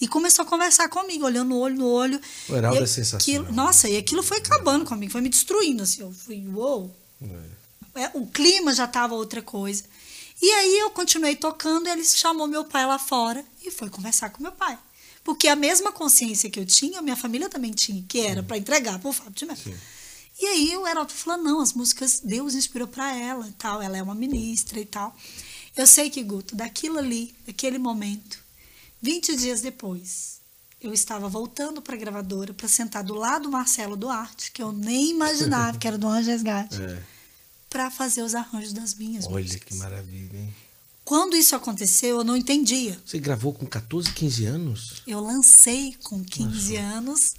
E 0.00 0.08
começou 0.08 0.42
a 0.44 0.46
conversar 0.46 0.88
comigo, 0.88 1.24
olhando 1.24 1.50
no 1.50 1.58
olho 1.58 1.76
no 1.76 1.86
olho. 1.86 2.20
O 2.48 2.56
Heraldo 2.56 2.80
E 2.80 2.82
é 2.82 2.86
sensacional. 2.86 3.42
aquilo- 3.44 3.54
nossa, 3.56 3.88
e 3.88 3.96
aquilo 3.96 4.22
foi 4.22 4.38
acabando 4.38 4.84
comigo, 4.84 5.12
foi 5.12 5.20
me 5.20 5.28
destruindo. 5.28 5.82
Assim, 5.84 6.00
eu 6.00 6.10
fui, 6.12 6.44
uou. 6.48 6.94
É. 7.94 8.02
É, 8.04 8.10
o 8.14 8.26
clima 8.26 8.74
já 8.74 8.86
estava 8.86 9.14
outra 9.14 9.40
coisa. 9.42 9.84
E 10.42 10.50
aí 10.50 10.78
eu 10.80 10.90
continuei 10.90 11.36
tocando, 11.36 11.86
ele 11.86 12.04
chamou 12.04 12.48
meu 12.48 12.64
pai 12.64 12.84
lá 12.84 12.98
fora 12.98 13.44
e 13.64 13.70
foi 13.70 13.88
conversar 13.88 14.30
com 14.30 14.42
meu 14.42 14.50
pai. 14.50 14.76
Porque 15.22 15.46
a 15.46 15.54
mesma 15.54 15.92
consciência 15.92 16.50
que 16.50 16.58
eu 16.58 16.66
tinha, 16.66 17.00
minha 17.00 17.14
família 17.14 17.48
também 17.48 17.70
tinha, 17.70 18.04
que 18.08 18.18
era 18.18 18.42
para 18.42 18.58
entregar 18.58 18.98
para 18.98 19.08
o 19.08 19.12
Fábio 19.12 19.32
de 19.34 19.46
Mello. 19.46 19.60
Sim. 19.62 19.74
E 20.40 20.46
aí 20.46 20.76
o 20.76 20.86
Heraldo 20.86 21.12
falou: 21.12 21.40
não, 21.40 21.60
as 21.60 21.72
músicas 21.72 22.20
Deus 22.24 22.56
inspirou 22.56 22.88
para 22.88 23.16
ela 23.16 23.46
e 23.46 23.52
tal, 23.52 23.80
ela 23.80 23.96
é 23.96 24.02
uma 24.02 24.16
ministra 24.16 24.80
e 24.80 24.84
tal. 24.84 25.16
Eu 25.76 25.86
sei 25.86 26.10
que, 26.10 26.20
Guto, 26.24 26.56
daquilo 26.56 26.98
ali, 26.98 27.32
daquele 27.46 27.78
momento, 27.78 28.42
20 29.00 29.36
dias 29.36 29.60
depois, 29.60 30.40
eu 30.80 30.92
estava 30.92 31.28
voltando 31.28 31.80
para 31.80 31.94
a 31.94 31.98
gravadora 31.98 32.52
para 32.52 32.66
sentar 32.66 33.04
do 33.04 33.14
lado 33.14 33.44
do 33.44 33.50
Marcelo 33.52 33.96
Duarte, 33.96 34.50
que 34.50 34.60
eu 34.60 34.72
nem 34.72 35.10
imaginava 35.10 35.78
que 35.78 35.86
era 35.86 35.96
do 35.96 36.08
Anjo 36.08 36.30
Resgate, 36.30 36.82
É. 36.82 37.02
para 37.72 37.90
fazer 37.90 38.22
os 38.22 38.34
arranjos 38.34 38.72
das 38.72 38.94
minhas 38.94 39.26
Olha 39.26 39.42
músicas. 39.42 39.68
que 39.68 39.74
maravilha, 39.76 40.36
hein? 40.38 40.54
Quando 41.04 41.34
isso 41.36 41.56
aconteceu, 41.56 42.18
eu 42.18 42.24
não 42.24 42.36
entendia. 42.36 42.96
Você 43.04 43.18
gravou 43.18 43.52
com 43.52 43.66
14, 43.66 44.12
15 44.12 44.44
anos? 44.44 45.02
Eu 45.06 45.20
lancei 45.20 45.96
com 46.04 46.22
15 46.22 46.76
anos. 46.76 47.34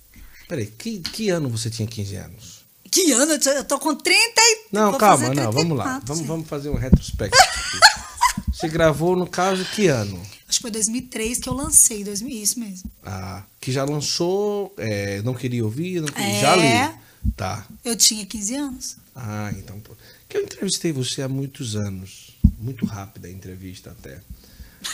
Peraí, 0.49 0.65
que, 0.65 0.99
que 0.99 1.29
ano 1.29 1.47
você 1.49 1.69
tinha 1.69 1.87
15 1.87 2.15
anos? 2.15 2.63
Que 2.91 3.11
ano? 3.13 3.31
Eu 3.31 3.63
tô- 3.63 3.79
com 3.79 3.95
30 3.95 4.19
e... 4.37 4.65
Não, 4.71 4.97
calma, 4.97 5.33
não, 5.33 5.51
vamos 5.51 5.77
lá. 5.77 5.83
34, 6.01 6.07
Vamos, 6.07 6.27
vamos 6.27 6.47
fazer 6.47 6.69
um 6.69 6.75
retrospecto. 6.75 7.37
aqui. 7.39 8.43
Você 8.51 8.67
gravou, 8.67 9.15
no 9.15 9.25
caso, 9.27 9.63
que 9.65 9.87
ano? 9.87 10.19
Acho 10.47 10.59
que 10.59 10.61
foi 10.61 10.71
2003 10.71 11.39
que 11.39 11.49
eu 11.49 11.53
lancei, 11.53 12.03
2000, 12.03 12.43
isso 12.43 12.59
mesmo. 12.59 12.89
Ah, 13.03 13.43
que 13.59 13.71
já 13.71 13.83
lançou, 13.83 14.73
é, 14.77 15.21
não 15.23 15.33
queria 15.33 15.63
ouvir, 15.63 16.01
não 16.01 16.07
queria, 16.07 16.27
É. 16.37 16.41
já 16.41 16.55
li. 16.55 16.95
Tá. 17.35 17.65
Eu 17.83 17.95
tinha 17.95 18.25
15 18.25 18.55
anos. 18.55 18.97
Ah, 19.15 19.51
então. 19.57 19.81
Que 20.27 20.37
eu 20.37 20.41
entrevistei 20.43 20.91
você 20.91 21.21
há 21.21 21.27
muitos 21.27 21.75
anos. 21.75 22.35
Muito 22.59 22.85
rápida 22.85 23.27
a 23.27 23.31
entrevista 23.31 23.91
até. 23.91 24.19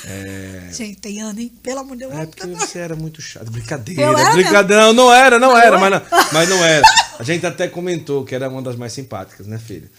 É, 0.06 0.70
Gente, 0.74 1.00
tem 1.00 1.22
ano, 1.22 1.40
hein? 1.40 1.52
Pelo 1.64 1.80
amor 1.80 1.98
de 1.98 2.06
Deus. 2.06 2.14
é 2.14 2.26
porque 2.26 2.48
você 2.48 2.80
era 2.80 2.96
muito 2.96 3.22
chato. 3.22 3.52
Brincadeira, 3.52 4.02
era 4.04 4.32
brincadeira. 4.32 4.84
Não, 4.86 4.94
não 4.94 5.14
era, 5.14 5.40
não 5.40 5.50
Não 5.50 5.58
era, 5.58 5.78
mas 5.80 5.92
não, 5.92 6.02
mas 6.32 6.50
não 6.50 6.64
era. 6.64 6.84
A 7.18 7.24
gente 7.24 7.46
até 7.46 7.68
comentou 7.68 8.24
que 8.24 8.36
era 8.36 8.48
uma 8.50 8.62
das 8.62 8.76
mais 8.76 8.94
simpáticas, 8.94 9.48
né, 9.48 9.58
filha? 9.58 9.90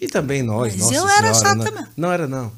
E 0.00 0.06
também 0.06 0.42
nós, 0.42 0.72
Mas 0.74 0.82
nossa 0.82 0.94
eu 0.94 1.08
era 1.08 1.34
senhora, 1.34 1.34
chata 1.34 1.54
não, 1.56 1.64
mesmo. 1.64 1.88
não 1.96 2.12
era, 2.12 2.26
não. 2.26 2.52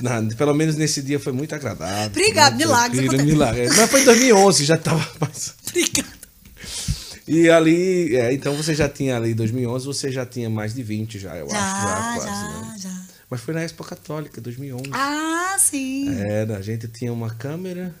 Não, 0.00 0.28
pelo 0.28 0.54
menos 0.54 0.76
nesse 0.76 1.00
dia 1.02 1.18
foi 1.18 1.32
muito 1.32 1.54
agradável. 1.54 2.06
Obrigada, 2.06 2.56
tranquilo, 2.56 2.74
acontecem. 2.74 3.26
milagre. 3.26 3.68
Mas 3.68 3.90
foi 3.90 4.00
em 4.02 4.04
2011, 4.04 4.64
já 4.64 4.74
estava 4.74 5.08
mais... 5.20 5.54
E 7.26 7.50
ali, 7.50 8.16
é, 8.16 8.32
então 8.32 8.54
você 8.56 8.74
já 8.74 8.88
tinha 8.88 9.16
ali, 9.16 9.32
em 9.32 9.34
2011, 9.34 9.84
você 9.84 10.10
já 10.10 10.24
tinha 10.24 10.48
mais 10.48 10.74
de 10.74 10.82
20 10.82 11.18
já, 11.18 11.36
eu 11.36 11.46
acho. 11.46 11.54
Já, 11.54 12.14
quase, 12.14 12.26
já, 12.26 12.60
né? 12.60 12.76
já. 12.78 13.06
Mas 13.28 13.40
foi 13.40 13.54
na 13.54 13.64
Expo 13.64 13.82
Católica, 13.82 14.40
2011. 14.40 14.90
Ah, 14.92 15.56
sim. 15.58 16.08
Era, 16.20 16.58
a 16.58 16.62
gente 16.62 16.86
tinha 16.86 17.12
uma 17.12 17.30
câmera 17.30 17.92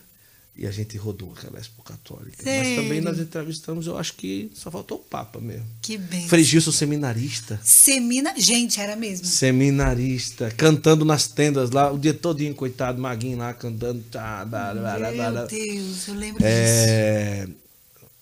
e 0.56 0.66
a 0.66 0.70
gente 0.70 0.96
rodou 0.96 1.34
aquela 1.36 1.58
Expo 1.58 1.82
Católica. 1.82 2.36
Mas 2.38 2.44
Sério? 2.44 2.82
também 2.82 3.00
nós 3.00 3.18
entrevistamos, 3.18 3.86
eu 3.88 3.98
acho 3.98 4.14
que 4.14 4.50
só 4.54 4.70
faltou 4.70 4.98
o 4.98 5.00
Papa 5.00 5.40
mesmo. 5.40 5.66
Que 5.82 5.98
bem. 5.98 6.28
Frei 6.28 6.44
Gilson, 6.44 6.70
seminarista. 6.70 7.60
Semina. 7.64 8.32
Gente, 8.38 8.80
era 8.80 8.94
mesmo. 8.94 9.26
Seminarista, 9.26 10.50
cantando 10.56 11.04
nas 11.04 11.26
tendas 11.26 11.72
lá, 11.72 11.92
o 11.92 11.98
dia 11.98 12.14
todinho, 12.14 12.54
coitado, 12.54 13.00
Maguinho 13.00 13.38
lá 13.38 13.52
cantando. 13.52 14.02
Tá, 14.10 14.46
Meu. 14.46 15.46
Deus, 15.46 16.08
eu 16.08 16.14
lembro 16.14 16.42
disso. 16.42 17.65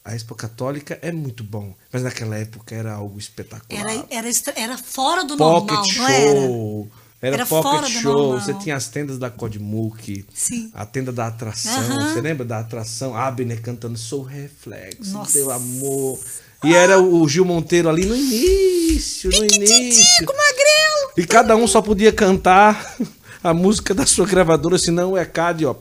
A 0.04 0.14
Expo 0.14 0.34
Católica 0.34 0.98
é 1.00 1.10
muito 1.10 1.42
bom, 1.42 1.74
mas 1.90 2.02
naquela 2.02 2.36
época 2.36 2.74
era 2.74 2.92
algo 2.92 3.18
espetacular. 3.18 3.80
Era, 3.80 4.06
era, 4.10 4.28
era 4.54 4.76
fora 4.76 5.24
do 5.24 5.34
Pocket 5.34 5.70
normal, 5.70 5.96
não 5.96 6.08
era? 6.08 6.30
show, 6.30 6.88
Era, 7.22 7.34
Era 7.36 7.46
pocket 7.46 7.72
fora 7.72 7.86
do 7.86 7.90
show, 7.90 8.38
você 8.38 8.52
tinha 8.54 8.76
as 8.76 8.88
tendas 8.88 9.18
da 9.18 9.30
Codmuc, 9.30 10.26
Sim. 10.34 10.70
a 10.74 10.84
tenda 10.84 11.10
da 11.10 11.28
atração. 11.28 12.12
Você 12.12 12.20
lembra 12.20 12.44
da 12.44 12.58
atração? 12.58 13.16
Abner 13.16 13.62
cantando 13.62 13.96
Sou 13.96 14.22
Reflexo. 14.22 15.22
Teu 15.32 15.50
Amor. 15.50 16.18
E 16.62 16.74
era 16.74 17.00
o 17.00 17.26
Gil 17.26 17.46
Monteiro 17.46 17.88
ali 17.88 18.04
no 18.04 18.14
início, 18.14 19.30
no 19.30 19.44
início. 19.44 20.26
Magrelo! 20.26 21.12
E 21.16 21.26
cada 21.26 21.56
um 21.56 21.66
só 21.66 21.80
podia 21.80 22.12
cantar 22.12 22.94
a 23.42 23.54
música 23.54 23.94
da 23.94 24.04
sua 24.04 24.26
gravadora, 24.26 24.76
senão 24.78 25.12
o 25.12 25.18
ECAD, 25.18 25.64
ó, 25.64 25.74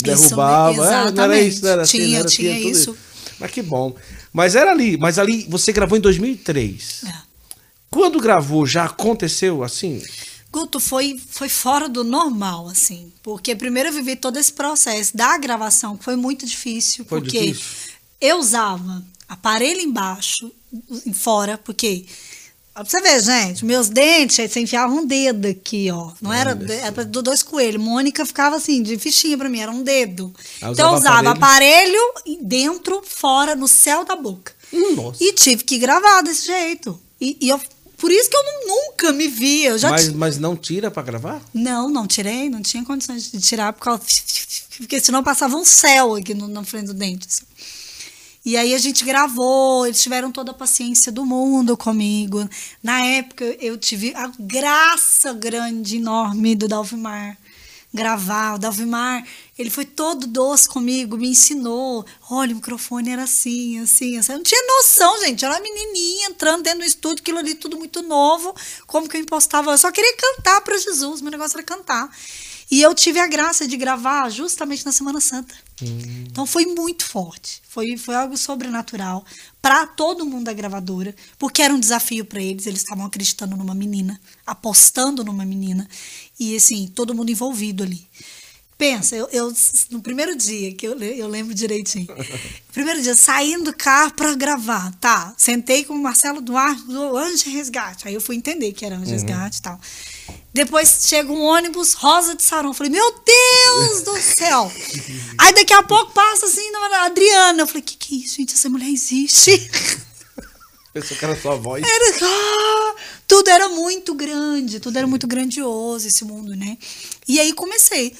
derrubava. 0.00 0.72
Isso, 0.72 0.82
É, 0.82 1.10
não 1.12 1.24
era 1.24 1.40
isso, 1.40 1.62
não 1.62 1.70
era 1.70 1.82
assim, 1.82 1.98
Tinha, 1.98 2.08
não 2.08 2.16
era, 2.18 2.28
tinha 2.28 2.56
tudo 2.56 2.68
isso. 2.68 2.96
Mas 3.42 3.50
que 3.50 3.60
bom. 3.60 3.92
Mas 4.32 4.54
era 4.54 4.70
ali, 4.70 4.96
mas 4.96 5.18
ali 5.18 5.44
você 5.48 5.72
gravou 5.72 5.98
em 5.98 6.00
2003. 6.00 7.02
É. 7.04 7.12
Quando 7.90 8.20
gravou, 8.20 8.64
já 8.64 8.84
aconteceu 8.84 9.64
assim? 9.64 10.00
Guto, 10.52 10.78
foi, 10.78 11.20
foi 11.28 11.48
fora 11.48 11.88
do 11.88 12.04
normal, 12.04 12.68
assim. 12.68 13.12
Porque 13.20 13.56
primeiro 13.56 13.88
eu 13.88 13.92
vivi 13.92 14.14
todo 14.14 14.38
esse 14.38 14.52
processo 14.52 15.16
da 15.16 15.36
gravação, 15.38 15.96
que 15.96 16.04
foi 16.04 16.14
muito 16.14 16.46
difícil. 16.46 17.04
Foi 17.04 17.20
porque 17.20 17.46
difícil? 17.48 17.94
eu 18.20 18.38
usava 18.38 19.02
aparelho 19.28 19.80
embaixo, 19.80 20.52
em 21.04 21.12
fora, 21.12 21.58
porque. 21.58 22.06
Ó, 22.74 22.80
Pra 22.82 22.84
você 22.84 23.00
ver, 23.00 23.22
gente, 23.22 23.64
meus 23.64 23.88
dentes, 23.88 24.38
aí 24.40 24.48
você 24.48 24.60
enfiava 24.60 24.92
um 24.92 25.04
dedo 25.06 25.46
aqui, 25.46 25.90
ó. 25.90 26.12
Não 26.20 26.32
era, 26.32 26.58
era 26.70 26.90
pra 26.92 27.04
dois 27.04 27.42
coelhos. 27.42 27.82
Mônica 27.82 28.24
ficava 28.24 28.56
assim, 28.56 28.82
de 28.82 28.98
fichinha 28.98 29.36
pra 29.36 29.48
mim, 29.48 29.60
era 29.60 29.70
um 29.70 29.82
dedo. 29.82 30.34
Então 30.56 30.70
eu 30.92 30.96
usava 30.98 31.20
usava 31.20 31.30
aparelho 31.32 32.00
dentro, 32.40 33.02
fora, 33.06 33.54
no 33.54 33.68
céu 33.68 34.04
da 34.04 34.16
boca. 34.16 34.52
Nossa. 34.96 35.22
E 35.22 35.32
tive 35.34 35.64
que 35.64 35.78
gravar 35.78 36.22
desse 36.22 36.46
jeito. 36.46 36.98
E, 37.20 37.36
e 37.40 37.48
eu, 37.50 37.60
por 37.98 38.10
isso 38.10 38.30
que 38.30 38.36
eu 38.36 38.42
nu- 38.42 38.66
nunca 38.74 39.12
me 39.12 39.28
vi. 39.28 39.64
Eu 39.64 39.76
já 39.78 39.90
Mas, 39.90 40.04
ti- 40.06 40.14
mas 40.14 40.38
não 40.38 40.56
tira 40.56 40.90
pra 40.90 41.02
gravar? 41.02 41.42
Não, 41.52 41.90
não 41.90 42.06
tirei, 42.06 42.48
não 42.48 42.62
tinha 42.62 42.82
condições 42.84 43.30
de 43.30 43.38
tirar, 43.38 43.74
porque, 43.74 44.02
porque 44.78 44.98
senão 44.98 45.22
passava 45.22 45.56
um 45.56 45.64
céu 45.64 46.14
aqui 46.14 46.32
no, 46.32 46.48
na 46.48 46.64
frente 46.64 46.86
do 46.86 46.94
dente. 46.94 47.28
assim. 47.28 47.42
E 48.44 48.56
aí 48.56 48.74
a 48.74 48.78
gente 48.78 49.04
gravou, 49.04 49.86
eles 49.86 50.02
tiveram 50.02 50.32
toda 50.32 50.50
a 50.50 50.54
paciência 50.54 51.12
do 51.12 51.24
mundo 51.24 51.76
comigo. 51.76 52.48
Na 52.82 53.00
época 53.00 53.44
eu 53.60 53.78
tive 53.78 54.12
a 54.14 54.32
graça 54.38 55.32
grande, 55.32 55.96
enorme 55.96 56.54
do 56.54 56.66
Dalvimar 56.66 57.38
gravar. 57.92 58.54
O 58.54 58.58
Dalvimar, 58.58 59.26
ele 59.58 59.68
foi 59.68 59.84
todo 59.84 60.26
doce 60.26 60.68
comigo, 60.68 61.16
me 61.16 61.28
ensinou. 61.28 62.04
Olha, 62.30 62.52
o 62.52 62.56
microfone 62.56 63.10
era 63.10 63.24
assim, 63.24 63.78
assim, 63.80 64.16
assim. 64.16 64.32
Eu 64.32 64.38
não 64.38 64.44
tinha 64.44 64.62
noção, 64.66 65.20
gente. 65.20 65.44
Era 65.44 65.54
uma 65.54 65.60
menininha 65.60 66.28
entrando 66.28 66.62
dentro 66.62 66.80
do 66.80 66.84
estúdio, 66.84 67.20
aquilo 67.20 67.38
ali 67.38 67.54
tudo 67.54 67.76
muito 67.76 68.02
novo. 68.02 68.54
Como 68.86 69.08
que 69.08 69.16
eu 69.16 69.20
impostava? 69.20 69.72
Eu 69.72 69.78
só 69.78 69.92
queria 69.92 70.16
cantar 70.16 70.60
para 70.62 70.78
Jesus, 70.78 71.20
meu 71.20 71.30
negócio 71.30 71.56
era 71.56 71.64
cantar. 71.64 72.10
E 72.72 72.80
eu 72.80 72.94
tive 72.94 73.20
a 73.20 73.26
graça 73.26 73.68
de 73.68 73.76
gravar 73.76 74.30
justamente 74.30 74.82
na 74.86 74.92
Semana 74.92 75.20
Santa. 75.20 75.54
Então 76.30 76.46
foi 76.46 76.64
muito 76.64 77.04
forte. 77.04 77.60
Foi, 77.68 77.98
foi 77.98 78.14
algo 78.14 78.34
sobrenatural 78.34 79.22
para 79.60 79.86
todo 79.86 80.24
mundo 80.24 80.44
da 80.44 80.54
gravadora, 80.54 81.14
porque 81.38 81.60
era 81.60 81.74
um 81.74 81.78
desafio 81.78 82.24
para 82.24 82.40
eles. 82.40 82.66
Eles 82.66 82.80
estavam 82.80 83.04
acreditando 83.04 83.58
numa 83.58 83.74
menina, 83.74 84.18
apostando 84.46 85.22
numa 85.22 85.44
menina. 85.44 85.86
E 86.40 86.56
assim, 86.56 86.86
todo 86.94 87.14
mundo 87.14 87.30
envolvido 87.30 87.82
ali. 87.82 88.08
Pensa, 88.78 89.14
eu, 89.14 89.28
eu- 89.30 89.52
no 89.90 90.00
primeiro 90.00 90.34
dia, 90.34 90.74
que 90.74 90.88
eu, 90.88 90.98
eu 90.98 91.28
lembro 91.28 91.52
direitinho. 91.54 92.08
primeiro 92.72 93.02
dia, 93.02 93.14
saindo 93.14 93.64
do 93.64 93.76
carro 93.76 94.12
para 94.14 94.34
gravar, 94.34 94.92
tá? 94.98 95.34
Sentei 95.36 95.84
com 95.84 95.92
o 95.94 96.02
Marcelo 96.02 96.40
Duarte 96.40 96.82
do 96.84 97.16
Anjo 97.18 97.50
Resgate. 97.50 98.08
Aí 98.08 98.14
eu 98.14 98.20
fui 98.20 98.34
entender 98.34 98.72
que 98.72 98.84
era 98.86 98.96
Anjo 98.96 99.10
Resgate 99.10 99.58
e 99.58 99.62
tal. 99.62 99.78
Depois 100.52 100.98
chega 101.08 101.32
um 101.32 101.42
ônibus 101.42 101.94
rosa 101.94 102.34
de 102.34 102.42
sarão. 102.42 102.70
Eu 102.70 102.74
falei, 102.74 102.92
meu 102.92 103.14
Deus 103.24 104.02
do 104.02 104.20
céu! 104.20 104.70
Aí 105.38 105.54
daqui 105.54 105.72
a 105.72 105.82
pouco 105.82 106.12
passa 106.12 106.46
assim, 106.46 106.70
na 106.70 107.04
Adriana. 107.04 107.62
Eu 107.62 107.66
falei, 107.66 107.82
que 107.82 107.96
que 107.96 108.14
é 108.14 108.18
isso, 108.18 108.36
gente? 108.36 108.54
Essa 108.54 108.68
mulher 108.68 108.88
existe. 108.88 109.50
Pensou 110.92 111.16
que 111.16 111.24
era 111.24 111.40
sua 111.40 111.56
voz. 111.56 111.82
Era, 111.82 112.18
ah, 112.22 112.94
tudo 113.26 113.48
era 113.48 113.66
muito 113.70 114.14
grande, 114.14 114.78
tudo 114.78 114.98
era 114.98 115.06
muito 115.06 115.26
grandioso 115.26 116.06
esse 116.06 116.22
mundo, 116.22 116.54
né? 116.54 116.76
E 117.26 117.40
aí 117.40 117.52
comecei. 117.54 118.14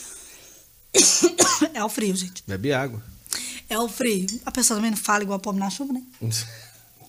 É 1.74 1.83
o 1.83 1.89
frio, 1.89 2.14
gente. 2.14 2.43
Bebe 2.47 2.72
água. 2.72 3.03
É 3.68 3.78
o 3.78 3.89
frio. 3.89 4.26
A 4.45 4.51
pessoa 4.51 4.76
também 4.76 4.91
não 4.91 4.99
fala 4.99 5.22
igual 5.22 5.39
pobre 5.39 5.61
na 5.61 5.70
chuva, 5.70 5.93
né? 5.93 6.03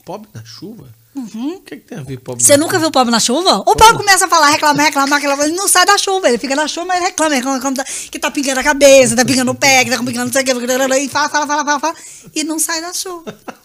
Pobre 0.06 0.30
na 0.34 0.44
chuva? 0.44 0.94
Uhum. 1.16 1.56
O 1.58 1.62
que, 1.62 1.76
que 1.78 1.88
tem 1.88 2.00
a 2.00 2.02
ver 2.02 2.20
pobre 2.20 2.44
Você 2.44 2.58
nunca 2.58 2.80
viu 2.80 2.88
o 2.88 2.92
pobre 2.92 3.12
na 3.12 3.20
chuva? 3.20 3.58
O 3.60 3.76
pobre 3.76 3.98
começa 3.98 4.26
a 4.26 4.28
falar, 4.28 4.50
reclamar, 4.50 4.86
reclamar, 4.88 5.20
reclamar. 5.20 5.46
Ele 5.46 5.56
não 5.56 5.68
sai 5.68 5.86
da 5.86 5.98
chuva, 5.98 6.28
ele 6.28 6.40
fica 6.40 6.56
na 6.56 6.68
chuva, 6.68 6.88
mas 6.88 6.98
ele 6.98 7.06
reclama, 7.08 7.36
reclama, 7.36 7.58
reclama 7.58 7.84
que 8.10 8.18
tá 8.18 8.32
pingando 8.32 8.60
a 8.60 8.64
cabeça, 8.64 9.16
tá 9.16 9.24
pingando 9.24 9.52
o 9.52 9.56
pé, 9.56 9.86
que 9.86 9.92
tá 9.92 9.98
pingando 9.98 10.26
não 10.26 10.34
sei 10.34 10.42
o 10.42 10.46
que, 10.46 10.52
e 10.98 11.10
fala, 11.10 11.30
fala, 11.30 11.46
fala, 11.48 11.66
fala, 11.66 11.80
fala, 11.80 11.96
e 12.34 12.44
não 12.44 12.58
sai 12.58 12.82
da 12.82 12.94
chuva. 12.94 13.36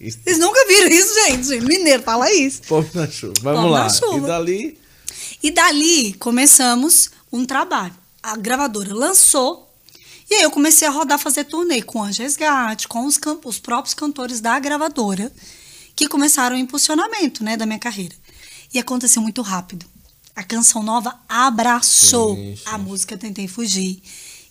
Isso. 0.00 0.18
Vocês 0.24 0.38
nunca 0.38 0.66
viram 0.66 0.88
isso, 0.88 1.14
gente? 1.26 1.60
Mineiro 1.60 2.02
fala 2.02 2.32
isso. 2.32 2.62
Pobre 2.62 2.90
na 2.94 3.06
chuva. 3.06 3.34
Vamos 3.42 3.60
Pobre 3.60 3.72
lá. 3.72 3.84
na 3.84 3.90
chuva. 3.90 4.16
E 4.16 4.20
dali. 4.20 4.78
E 5.42 5.50
dali 5.50 6.12
começamos 6.14 7.10
um 7.32 7.44
trabalho. 7.44 7.94
A 8.22 8.36
gravadora 8.36 8.94
lançou. 8.94 9.68
E 10.30 10.36
aí 10.36 10.42
eu 10.42 10.50
comecei 10.50 10.86
a 10.86 10.90
rodar, 10.90 11.18
fazer 11.18 11.44
turnê 11.44 11.82
com 11.82 12.02
Anjo 12.02 12.22
Resgate, 12.22 12.88
com 12.88 13.04
os, 13.04 13.18
os 13.44 13.58
próprios 13.58 13.92
cantores 13.92 14.40
da 14.40 14.58
gravadora, 14.58 15.30
que 15.94 16.08
começaram 16.08 16.56
o 16.56 16.58
impulsionamento 16.58 17.44
né, 17.44 17.56
da 17.56 17.66
minha 17.66 17.78
carreira. 17.78 18.14
E 18.72 18.78
aconteceu 18.78 19.20
muito 19.20 19.42
rápido. 19.42 19.86
A 20.34 20.42
canção 20.42 20.82
nova 20.82 21.18
abraçou 21.28 22.34
Sim, 22.34 22.56
sim. 22.56 22.62
a 22.66 22.78
música 22.78 23.18
Tentei 23.18 23.46
Fugir. 23.46 24.02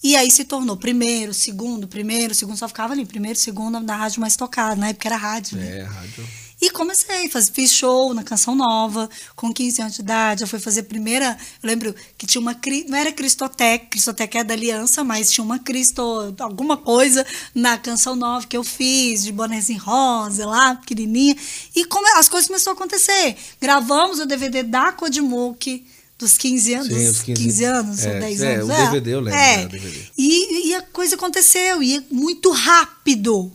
E 0.04 0.16
aí 0.16 0.32
se 0.32 0.46
tornou 0.46 0.78
primeiro, 0.78 1.34
segundo, 1.34 1.88
primeiro, 1.88 2.34
segundo, 2.34 2.58
só 2.58 2.68
ficava 2.68 2.94
ali. 2.94 3.06
Primeiro, 3.06 3.38
segundo, 3.38 3.80
na 3.80 3.96
rádio 3.96 4.22
mais 4.22 4.36
tocada. 4.36 4.76
Na 4.76 4.90
época 4.90 5.08
era 5.08 5.16
rádio, 5.16 5.58
né? 5.58 5.80
É, 5.80 5.84
rádio. 5.84 6.28
E 6.62 6.70
comecei, 6.70 7.28
faz, 7.28 7.50
fiz 7.50 7.72
show 7.74 8.14
na 8.14 8.24
Canção 8.24 8.54
Nova, 8.54 9.10
com 9.36 9.52
15 9.52 9.82
anos 9.82 9.96
de 9.96 10.02
idade. 10.02 10.44
Eu 10.44 10.48
fui 10.48 10.60
fazer 10.60 10.82
a 10.82 10.84
primeira. 10.84 11.36
Eu 11.64 11.68
lembro 11.68 11.96
que 12.16 12.28
tinha 12.28 12.40
uma. 12.40 12.56
Não 12.88 12.98
era 12.98 13.12
Cristotec, 13.12 13.88
Cristotec 13.88 14.38
é 14.38 14.44
da 14.44 14.54
Aliança, 14.54 15.04
mas 15.04 15.32
tinha 15.32 15.44
uma 15.44 15.58
Cristo. 15.58 16.36
alguma 16.40 16.78
coisa 16.78 17.26
na 17.56 17.80
Canção 17.80 18.16
Nova 18.16 18.46
que 18.46 18.56
eu 18.56 18.64
fiz, 18.64 19.24
de 19.24 19.32
bonezinho 19.32 19.80
rosa 19.82 20.46
lá, 20.46 20.76
pequenininha. 20.76 21.36
E 21.76 21.84
como 21.86 22.06
as 22.20 22.30
coisas 22.30 22.48
começaram 22.48 22.78
a 22.78 22.80
acontecer. 22.80 23.36
Gravamos 23.60 24.20
o 24.20 24.26
DVD 24.28 24.62
da 24.62 24.92
Codimook. 24.92 25.84
Dos 26.20 26.38
15 26.38 26.74
anos, 26.76 26.88
Sim, 26.88 26.94
dos 26.94 27.18
os 27.18 27.22
15, 27.24 27.42
15 27.44 27.64
anos, 27.64 28.06
é, 28.06 28.14
ou 28.14 28.20
10 28.20 28.42
é, 28.44 28.56
anos. 28.58 28.66
o 28.66 28.68
DVD 28.84 29.14
eu 29.16 29.20
lembro, 29.22 29.40
É. 29.40 29.62
é, 29.64 29.66
o 29.66 29.70
DVD. 29.70 30.02
E, 30.16 30.68
e 30.68 30.76
a 30.76 30.82
coisa 30.84 31.16
aconteceu, 31.16 31.82
e 31.82 32.06
muito 32.12 32.52
rápido. 32.52 33.52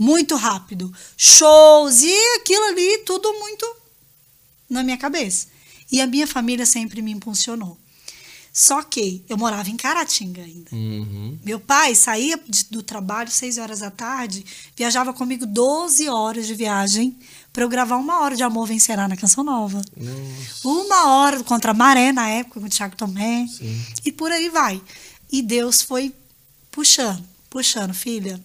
Muito 0.00 0.34
rápido. 0.34 0.90
Shows 1.14 2.00
e 2.00 2.36
aquilo 2.40 2.64
ali, 2.68 2.98
tudo 3.04 3.30
muito 3.34 3.76
na 4.70 4.82
minha 4.82 4.96
cabeça. 4.96 5.48
E 5.92 6.00
a 6.00 6.06
minha 6.06 6.26
família 6.26 6.64
sempre 6.64 7.02
me 7.02 7.12
impulsionou. 7.12 7.76
Só 8.50 8.82
que 8.82 9.22
eu 9.28 9.36
morava 9.36 9.68
em 9.68 9.76
Caratinga 9.76 10.40
ainda. 10.42 10.74
Uhum. 10.74 11.38
Meu 11.44 11.60
pai 11.60 11.94
saía 11.94 12.40
do 12.70 12.82
trabalho 12.82 13.30
6 13.30 13.58
horas 13.58 13.80
da 13.80 13.90
tarde, 13.90 14.42
viajava 14.74 15.12
comigo 15.12 15.44
12 15.44 16.08
horas 16.08 16.46
de 16.46 16.54
viagem 16.54 17.14
para 17.52 17.62
eu 17.62 17.68
gravar 17.68 17.96
uma 17.96 18.20
hora 18.20 18.34
de 18.34 18.42
Amor 18.42 18.66
Vencerá 18.66 19.06
na 19.06 19.18
Canção 19.18 19.44
Nova. 19.44 19.82
Nossa. 19.94 20.66
Uma 20.66 21.08
hora 21.08 21.44
contra 21.44 21.72
a 21.72 21.74
Maré 21.74 22.10
na 22.10 22.26
época, 22.26 22.58
com 22.58 22.66
o 22.66 22.70
Thiago 22.70 22.96
Tomé. 22.96 23.46
Sim. 23.46 23.84
E 24.02 24.10
por 24.10 24.32
aí 24.32 24.48
vai. 24.48 24.80
E 25.30 25.42
Deus 25.42 25.82
foi 25.82 26.14
puxando, 26.70 27.22
puxando, 27.50 27.92
filha. 27.92 28.42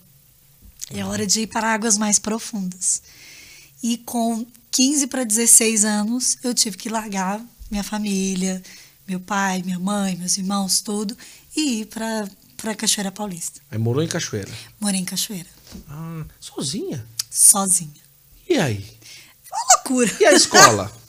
É 0.91 1.03
hora 1.03 1.25
de 1.25 1.41
ir 1.41 1.47
para 1.47 1.73
águas 1.73 1.97
mais 1.97 2.19
profundas. 2.19 3.01
E 3.81 3.97
com 3.97 4.45
15 4.71 5.07
para 5.07 5.23
16 5.23 5.85
anos, 5.85 6.37
eu 6.43 6.53
tive 6.53 6.77
que 6.77 6.89
largar 6.89 7.41
minha 7.69 7.83
família, 7.83 8.61
meu 9.07 9.19
pai, 9.19 9.61
minha 9.63 9.79
mãe, 9.79 10.15
meus 10.15 10.37
irmãos, 10.37 10.81
tudo, 10.81 11.17
e 11.55 11.81
ir 11.81 11.85
para 11.87 12.29
para 12.57 12.73
Cachoeira 12.73 13.11
Paulista. 13.11 13.59
Aí 13.69 13.77
morou 13.77 14.01
em 14.01 14.07
Cachoeira. 14.07 14.51
Morei 14.79 14.99
em 15.01 15.05
Cachoeira, 15.05 15.49
Ah, 15.89 16.23
sozinha? 16.39 17.05
sozinha. 17.29 17.91
E 18.49 18.57
aí? 18.57 18.77
Uma 19.51 19.75
loucura. 19.75 20.11
E 20.19 20.25
a 20.25 20.33
escola? 20.33 20.91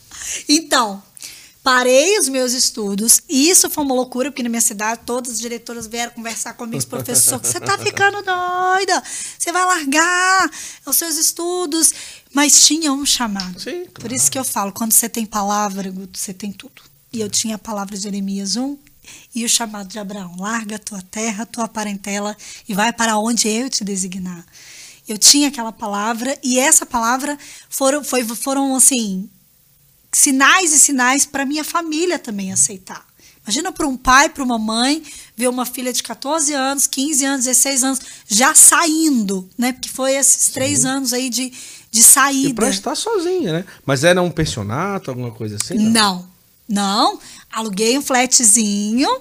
Então, 0.49 1.01
parei 1.67 2.17
os 2.17 2.29
meus 2.29 2.53
estudos. 2.53 3.21
E 3.29 3.51
isso 3.51 3.69
foi 3.69 3.83
uma 3.83 3.93
loucura, 3.93 4.31
porque 4.31 4.41
na 4.41 4.49
minha 4.49 4.61
cidade 4.61 5.01
todas 5.05 5.33
as 5.33 5.41
diretoras 5.41 5.89
vieram 5.89 6.13
conversar 6.13 6.53
comigo, 6.53 6.79
os 6.79 6.85
professores. 6.85 7.49
Você 7.49 7.59
tá 7.59 7.77
ficando 7.77 8.23
doida, 8.23 9.03
você 9.37 9.51
vai 9.51 9.65
largar 9.65 10.49
os 10.87 10.97
seus 10.97 11.17
estudos. 11.17 11.93
Mas 12.33 12.65
tinha 12.65 12.93
um 12.93 13.05
chamado. 13.05 13.59
Sim, 13.59 13.85
Por 13.87 14.03
claro. 14.03 14.15
isso 14.15 14.31
que 14.31 14.39
eu 14.39 14.45
falo, 14.45 14.71
quando 14.71 14.93
você 14.93 15.09
tem 15.09 15.27
palavra, 15.27 15.91
Guto, 15.91 16.17
você 16.17 16.33
tem 16.33 16.53
tudo. 16.53 16.83
E 17.13 17.21
eu 17.21 17.29
tinha 17.29 17.57
a 17.57 17.59
palavra 17.59 17.97
de 17.97 18.03
Jeremias 18.05 18.55
1 18.55 18.79
e 19.35 19.45
o 19.45 19.49
chamado 19.49 19.89
de 19.89 19.99
Abraão. 19.99 20.37
Larga 20.39 20.77
a 20.77 20.79
tua 20.79 21.03
terra, 21.03 21.45
tua 21.45 21.67
parentela 21.67 22.37
e 22.69 22.75
vai 22.75 22.93
para 22.93 23.19
onde 23.19 23.49
eu 23.49 23.69
te 23.69 23.83
designar. 23.83 24.47
Eu 25.09 25.19
tinha 25.19 25.49
aquela 25.49 25.73
palavra 25.73 26.39
e 26.45 26.61
essa 26.61 26.87
palavra 26.87 27.37
foram, 27.69 28.05
foi, 28.05 28.25
foram 28.25 28.77
assim, 28.77 29.29
sinais 30.17 30.73
e 30.73 30.79
sinais 30.79 31.27
para 31.27 31.45
minha 31.45 31.63
família 31.63 32.19
também 32.19 32.51
aceitar. 32.51 33.07
Imagina 33.45 33.71
para 33.71 33.87
um 33.87 33.99
pai, 33.99 34.31
para 34.31 34.43
uma 34.43 34.59
mãe, 34.59 35.03
ver 35.37 35.47
uma 35.49 35.67
filha 35.67 35.93
de 35.93 36.03
14 36.03 36.55
anos, 36.55 36.87
15 36.87 37.25
anos, 37.27 37.45
16 37.45 37.85
anos, 37.85 38.01
já 38.27 38.55
saindo, 38.55 39.47
né? 39.59 39.73
Porque 39.73 39.91
foi 39.91 40.15
esses 40.15 40.49
três 40.49 40.81
Sim. 40.81 40.87
anos 40.89 41.13
aí 41.13 41.29
de, 41.29 41.53
de 41.91 42.03
saída. 42.03 42.49
E 42.49 42.55
pra 42.55 42.71
estar 42.71 42.95
sozinha, 42.95 43.53
né? 43.53 43.65
Mas 43.85 44.05
era 44.05 44.23
um 44.23 44.31
pensionato, 44.31 45.11
alguma 45.11 45.31
coisa 45.31 45.57
assim? 45.63 45.77
Não, 45.77 46.27
não. 46.67 47.21
Aluguei 47.53 47.99
um 47.99 48.03
flatzinho, 48.03 49.21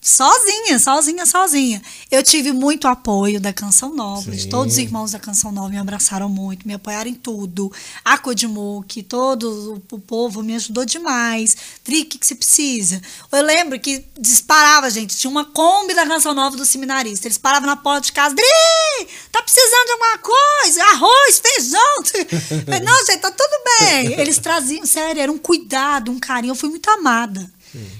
sozinha, 0.00 0.78
sozinha, 0.78 1.26
sozinha. 1.26 1.82
Eu 2.10 2.22
tive 2.22 2.52
muito 2.52 2.86
apoio 2.88 3.40
da 3.40 3.52
Canção 3.52 3.94
Nova, 3.94 4.30
de 4.30 4.42
Sim. 4.42 4.48
todos 4.48 4.74
os 4.74 4.78
irmãos 4.78 5.12
da 5.12 5.18
Canção 5.18 5.52
Nova 5.52 5.68
me 5.68 5.78
abraçaram 5.78 6.28
muito, 6.28 6.66
me 6.66 6.74
apoiaram 6.74 7.10
em 7.10 7.14
tudo. 7.14 7.72
A 8.04 8.16
Codimuc, 8.16 9.02
todo 9.02 9.82
o 9.90 9.98
povo 9.98 10.42
me 10.42 10.54
ajudou 10.54 10.84
demais. 10.84 11.56
Tri, 11.82 12.02
o 12.02 12.06
que, 12.06 12.18
que 12.18 12.26
você 12.26 12.34
precisa? 12.34 13.00
Eu 13.32 13.42
lembro 13.42 13.78
que 13.78 14.04
disparava, 14.18 14.90
gente, 14.90 15.16
tinha 15.16 15.30
uma 15.30 15.44
Kombi 15.44 15.94
da 15.94 16.06
Canção 16.06 16.34
Nova 16.34 16.56
do 16.56 16.64
seminarista. 16.64 17.26
Eles 17.26 17.38
paravam 17.38 17.68
na 17.68 17.76
porta 17.76 18.06
de 18.06 18.12
casa, 18.12 18.34
Dri, 18.34 19.08
tá 19.32 19.42
precisando 19.42 19.86
de 19.86 19.92
alguma 19.92 20.18
coisa? 20.18 20.84
Arroz, 20.84 21.42
feijão? 21.42 22.38
Falei, 22.64 22.80
Não, 22.80 23.06
gente, 23.06 23.18
tá 23.18 23.30
tudo 23.30 23.62
bem. 23.80 24.20
Eles 24.20 24.38
traziam, 24.38 24.86
sério, 24.86 25.20
era 25.20 25.32
um 25.32 25.38
cuidado, 25.38 26.10
um 26.10 26.18
carinho. 26.18 26.52
Eu 26.52 26.56
fui 26.56 26.68
muito 26.68 26.88
amada. 26.90 27.50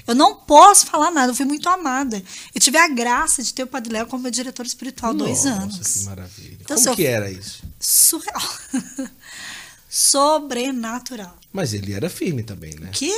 Eu 0.06 0.14
não 0.14 0.34
posso 0.34 0.86
falar 0.86 1.10
nada, 1.10 1.30
eu 1.32 1.34
fui 1.36 1.44
muito 1.44 1.68
amada. 1.68 2.22
Eu 2.54 2.60
tive 2.60 2.78
a 2.78 2.88
graça 2.88 3.42
de 3.42 3.52
ter 3.52 3.62
o 3.62 3.66
Padre 3.66 3.92
Léo 3.92 4.06
como 4.06 4.22
meu 4.22 4.30
diretor 4.32 4.64
espiritual 4.66 5.12
há 5.12 5.14
dois 5.14 5.44
Nossa, 5.44 5.62
anos. 5.62 5.78
que 5.88 6.04
maravilha. 6.04 6.58
Então, 6.60 6.76
Como 6.76 6.88
se 6.90 6.96
que 6.96 7.06
era 7.06 7.30
isso? 7.30 7.62
Surreal. 7.80 8.42
Sobrenatural. 9.88 11.36
Mas 11.52 11.72
ele 11.72 11.92
era 11.92 12.08
firme 12.10 12.42
também, 12.42 12.74
né? 12.78 12.90
Que 12.92 13.12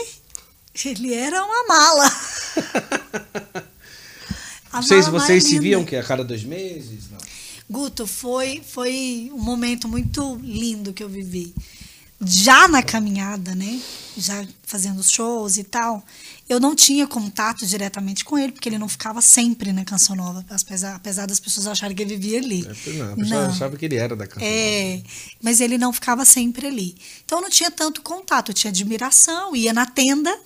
ele 0.85 1.13
era 1.15 1.45
uma 1.45 1.67
mala. 1.67 2.11
A 4.73 4.81
Vocês, 4.81 5.07
mala 5.07 5.19
mais 5.19 5.27
vocês 5.27 5.43
se 5.45 5.51
linda. 5.51 5.63
viam 5.63 5.85
que 5.85 5.97
a 5.97 6.03
cada 6.05 6.23
dois 6.23 6.45
meses? 6.45 7.11
Não. 7.11 7.19
Guto, 7.69 8.07
foi, 8.07 8.63
foi 8.65 9.29
um 9.35 9.41
momento 9.43 9.89
muito 9.89 10.37
lindo 10.43 10.93
que 10.93 11.03
eu 11.03 11.09
vivi. 11.09 11.53
Já 12.25 12.69
na 12.69 12.81
caminhada, 12.81 13.53
né? 13.55 13.81
Já 14.17 14.47
fazendo 14.63 15.03
shows 15.03 15.57
e 15.59 15.65
tal, 15.65 16.05
eu 16.51 16.59
não 16.59 16.75
tinha 16.75 17.07
contato 17.07 17.65
diretamente 17.65 18.25
com 18.25 18.37
ele, 18.37 18.51
porque 18.51 18.69
ele 18.69 18.77
não 18.77 18.89
ficava 18.89 19.23
sempre 19.23 19.73
na 19.73 19.85
Canção 19.85 20.17
Nova, 20.17 20.45
apesar, 20.51 20.97
apesar 20.97 21.25
das 21.25 21.39
pessoas 21.39 21.69
acharem 21.69 21.95
que 21.95 22.03
ele 22.03 22.17
vivia 22.17 22.41
ali. 22.41 22.67
É, 22.67 22.93
não, 22.95 23.13
a 23.13 23.17
pessoa 23.17 23.47
achava 23.47 23.77
que 23.77 23.85
ele 23.85 23.95
era 23.95 24.17
da 24.17 24.27
canção. 24.27 24.49
É, 24.49 25.01
mas 25.41 25.61
ele 25.61 25.79
não 25.79 25.93
ficava 25.93 26.25
sempre 26.25 26.67
ali. 26.67 26.97
Então 27.25 27.39
eu 27.39 27.43
não 27.43 27.51
tinha 27.51 27.71
tanto 27.71 28.03
contato, 28.03 28.51
eu 28.51 28.55
tinha 28.55 28.73
admiração, 28.73 29.55
ia 29.55 29.73
na 29.73 29.87
tenda, 29.87 30.37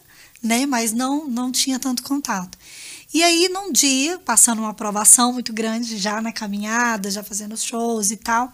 né, 0.43 0.67
mas 0.67 0.93
não 0.93 1.27
não 1.27 1.51
tinha 1.51 1.79
tanto 1.79 2.03
contato. 2.03 2.59
E 3.15 3.23
aí 3.23 3.49
num 3.49 3.73
dia, 3.73 4.19
passando 4.19 4.59
uma 4.59 4.73
aprovação 4.73 5.33
muito 5.33 5.55
grande 5.55 5.97
já 5.97 6.21
na 6.21 6.33
caminhada, 6.33 7.11
já 7.11 7.25
fazendo 7.25 7.57
shows 7.57 8.11
e 8.11 8.19
tal, 8.19 8.53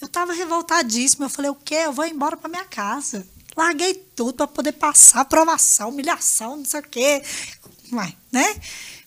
eu 0.00 0.06
tava 0.06 0.32
revoltadíssima, 0.32 1.24
eu 1.26 1.30
falei: 1.30 1.50
"O 1.50 1.56
quê? 1.56 1.74
Eu 1.74 1.92
vou 1.92 2.06
embora 2.06 2.36
para 2.36 2.48
minha 2.48 2.64
casa". 2.64 3.26
Larguei 3.56 3.94
tudo 4.16 4.34
para 4.34 4.46
poder 4.46 4.72
passar 4.72 5.20
aprovação, 5.20 5.88
humilhação, 5.90 6.56
não 6.56 6.64
sei 6.64 6.80
o 6.80 6.82
quê. 6.82 7.22
Ué, 7.92 8.12
né? 8.32 8.56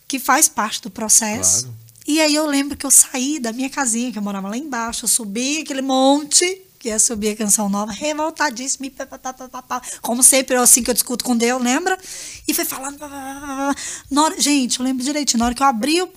Que 0.08 0.20
faz 0.20 0.48
parte 0.48 0.82
do 0.82 0.90
processo. 0.90 1.64
Claro. 1.66 1.78
E 2.08 2.22
aí 2.22 2.34
eu 2.34 2.46
lembro 2.46 2.78
que 2.78 2.86
eu 2.86 2.92
saí 2.92 3.38
da 3.38 3.52
minha 3.52 3.70
casinha, 3.70 4.12
que 4.12 4.18
eu 4.18 4.22
morava 4.22 4.48
lá 4.48 4.58
embaixo, 4.58 5.04
eu 5.04 5.10
subi 5.10 5.60
aquele 5.60 5.82
monte, 5.82 6.62
que 6.80 6.88
ia 6.88 7.00
subir 7.00 7.30
a 7.32 7.36
canção 7.36 7.68
nova, 7.68 7.92
revoltadíssima, 7.92 8.90
pá. 9.68 9.82
como 10.02 10.24
sempre, 10.24 10.56
eu 10.56 10.62
assim 10.62 10.82
que 10.82 10.90
eu 10.90 10.94
discuto 10.94 11.26
com 11.26 11.36
Deus, 11.36 11.62
lembra? 11.62 12.00
E 12.48 12.54
foi 12.54 12.64
falando. 12.64 12.98
Na 14.10 14.24
hora- 14.24 14.40
gente, 14.40 14.80
eu 14.80 14.86
lembro 14.86 15.04
direitinho, 15.04 15.40
na 15.40 15.48
hora 15.48 15.56
que 15.56 15.62
eu 15.62 15.68
abri 15.68 16.02
o 16.02 16.08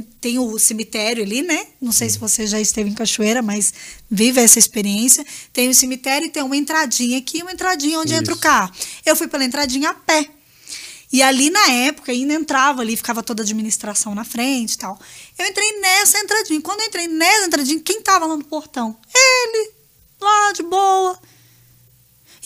tem 0.00 0.38
o 0.38 0.58
cemitério 0.58 1.22
ali, 1.22 1.42
né? 1.42 1.66
Não 1.80 1.92
sei 1.92 2.08
se 2.08 2.18
você 2.18 2.46
já 2.46 2.60
esteve 2.60 2.90
em 2.90 2.94
Cachoeira, 2.94 3.42
mas 3.42 3.72
vive 4.10 4.40
essa 4.40 4.58
experiência. 4.58 5.24
Tem 5.52 5.68
o 5.68 5.74
cemitério 5.74 6.26
e 6.26 6.30
tem 6.30 6.42
uma 6.42 6.56
entradinha 6.56 7.18
aqui, 7.18 7.42
uma 7.42 7.52
entradinha 7.52 7.98
onde 7.98 8.12
Isso. 8.12 8.20
entra 8.20 8.34
o 8.34 8.38
carro. 8.38 8.72
Eu 9.04 9.14
fui 9.16 9.28
pela 9.28 9.44
entradinha 9.44 9.90
a 9.90 9.94
pé. 9.94 10.28
E 11.12 11.22
ali 11.22 11.48
na 11.48 11.70
época 11.70 12.10
ainda 12.10 12.34
entrava 12.34 12.82
ali, 12.82 12.96
ficava 12.96 13.22
toda 13.22 13.42
a 13.42 13.44
administração 13.44 14.14
na 14.14 14.24
frente 14.24 14.72
e 14.72 14.78
tal. 14.78 14.98
Eu 15.38 15.46
entrei 15.46 15.80
nessa 15.80 16.18
entradinha. 16.18 16.60
Quando 16.60 16.80
eu 16.80 16.86
entrei 16.86 17.06
nessa 17.06 17.46
entradinha, 17.46 17.80
quem 17.80 18.02
tava 18.02 18.26
lá 18.26 18.36
no 18.36 18.44
portão? 18.44 18.96
Ele, 19.14 19.72
lá 20.20 20.52
de 20.52 20.62
boa. 20.64 21.18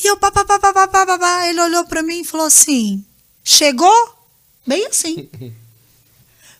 E 0.04 0.06
eu, 0.06 0.16
pá, 0.16 0.30
pá, 0.30 0.44
pá, 0.44 0.58
pá, 0.58 0.72
pá, 0.72 0.86
pá, 0.86 1.18
pá, 1.18 1.46
ele 1.48 1.60
olhou 1.60 1.84
para 1.86 2.02
mim 2.02 2.20
e 2.20 2.24
falou 2.24 2.46
assim: 2.46 3.04
chegou? 3.42 4.14
Bem 4.66 4.86
assim. 4.86 5.28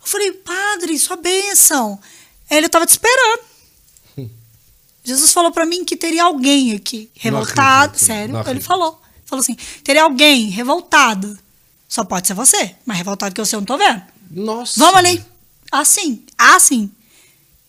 Eu 0.08 0.12
falei, 0.12 0.32
padre, 0.32 0.98
sua 0.98 1.16
bênção. 1.16 2.00
Ele 2.50 2.66
tava 2.68 2.86
te 2.86 2.90
esperando. 2.90 3.42
Jesus 5.04 5.32
falou 5.32 5.50
pra 5.52 5.66
mim 5.66 5.84
que 5.84 5.96
teria 5.96 6.24
alguém 6.24 6.72
aqui 6.74 7.10
revoltado. 7.14 7.92
acredito, 7.92 8.06
Sério, 8.06 8.50
ele 8.50 8.60
falou. 8.60 9.00
Falou 9.26 9.42
assim: 9.42 9.54
teria 9.84 10.04
alguém 10.04 10.48
revoltado. 10.48 11.38
Só 11.86 12.04
pode 12.04 12.26
ser 12.26 12.32
você, 12.34 12.74
mas 12.86 12.96
revoltado 12.96 13.34
que 13.34 13.40
eu 13.40 13.44
sei, 13.46 13.56
eu 13.56 13.60
não 13.60 13.66
tô 13.66 13.76
vendo. 13.76 14.02
Nossa. 14.30 14.80
Vamos 14.80 14.96
ali. 14.96 15.22
Assim, 15.70 16.24
assim. 16.38 16.90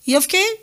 E 0.08 0.14
eu 0.14 0.22
fiquei 0.22 0.62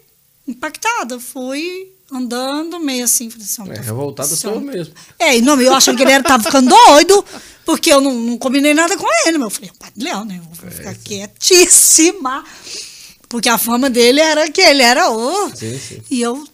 impactada. 0.49 1.20
Fui 1.20 1.93
andando 2.11 2.81
meio 2.81 3.05
assim. 3.05 3.29
Falei 3.29 3.45
assim, 3.45 3.70
É, 3.70 3.81
revoltada 3.83 4.29
só- 4.31 4.37
sou 4.37 4.55
eu 4.55 4.61
mesmo. 4.61 4.95
É, 5.18 5.37
e 5.37 5.43
não, 5.43 5.61
eu 5.61 5.74
achei 5.74 5.95
que 5.95 6.03
ele 6.03 6.12
era, 6.12 6.24
tava 6.24 6.43
ficando 6.43 6.70
doido, 6.70 7.22
porque 7.67 7.93
eu 7.93 8.01
não, 8.01 8.14
não 8.14 8.39
combinei 8.39 8.73
nada 8.73 8.97
com 8.97 9.07
ele. 9.27 9.37
Mas 9.39 9.47
eu 9.47 9.51
falei, 9.51 9.71
Padre 9.77 10.05
Leão, 10.05 10.25
né? 10.25 10.39
Eu 10.39 10.45
vou 10.45 10.71
ficar 10.71 10.95
quietíssima. 10.95 12.45
Porque 13.29 13.49
a 13.49 13.59
fama 13.59 13.91
dele 13.91 14.21
era 14.21 14.49
que 14.49 14.61
ele 14.61 14.83
era 14.83 15.11
o. 15.11 15.51
Sim, 15.55 15.77
sim. 15.77 16.03
E 16.09 16.23
eu, 16.23 16.47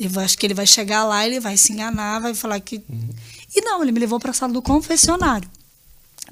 eu 0.00 0.20
acho 0.20 0.36
que 0.36 0.44
ele 0.44 0.54
vai 0.54 0.66
chegar 0.66 1.04
lá, 1.04 1.24
ele 1.24 1.38
vai 1.38 1.56
se 1.56 1.72
enganar, 1.72 2.18
vai 2.18 2.34
falar 2.34 2.58
que. 2.58 2.82
Uhum. 2.88 3.08
E 3.54 3.60
não, 3.60 3.80
ele 3.80 3.92
me 3.92 4.00
levou 4.00 4.18
para 4.18 4.32
a 4.32 4.34
sala 4.34 4.52
do 4.52 4.60
confessionário 4.60 5.48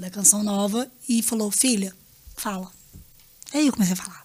da 0.01 0.11
canção 0.11 0.43
nova 0.43 0.91
e 1.09 1.23
falou: 1.23 1.49
Filha, 1.53 1.95
fala. 2.37 2.69
Aí 3.53 3.69
eu 3.69 3.73
comecei 3.73 3.93
a 3.93 3.97
falar. 3.97 4.25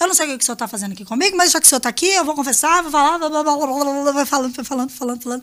Eu 0.00 0.08
não 0.08 0.14
sei 0.14 0.26
o 0.26 0.38
que 0.38 0.42
o 0.42 0.44
senhor 0.44 0.54
está 0.54 0.66
fazendo 0.66 0.92
aqui 0.92 1.04
comigo, 1.04 1.36
mas 1.36 1.52
já 1.52 1.60
que 1.60 1.66
o 1.66 1.68
senhor 1.68 1.78
está 1.78 1.90
aqui, 1.90 2.06
eu 2.06 2.24
vou 2.24 2.34
confessar, 2.34 2.82
vou 2.82 2.90
falar, 2.90 3.18
blá, 3.18 3.28
blá, 3.28 3.44
blá, 3.44 3.56
blá, 3.56 4.12
vai 4.12 4.26
falando, 4.26 4.54
vai 4.54 4.64
falando, 4.64 4.90
falando, 4.90 5.22
falando. 5.22 5.42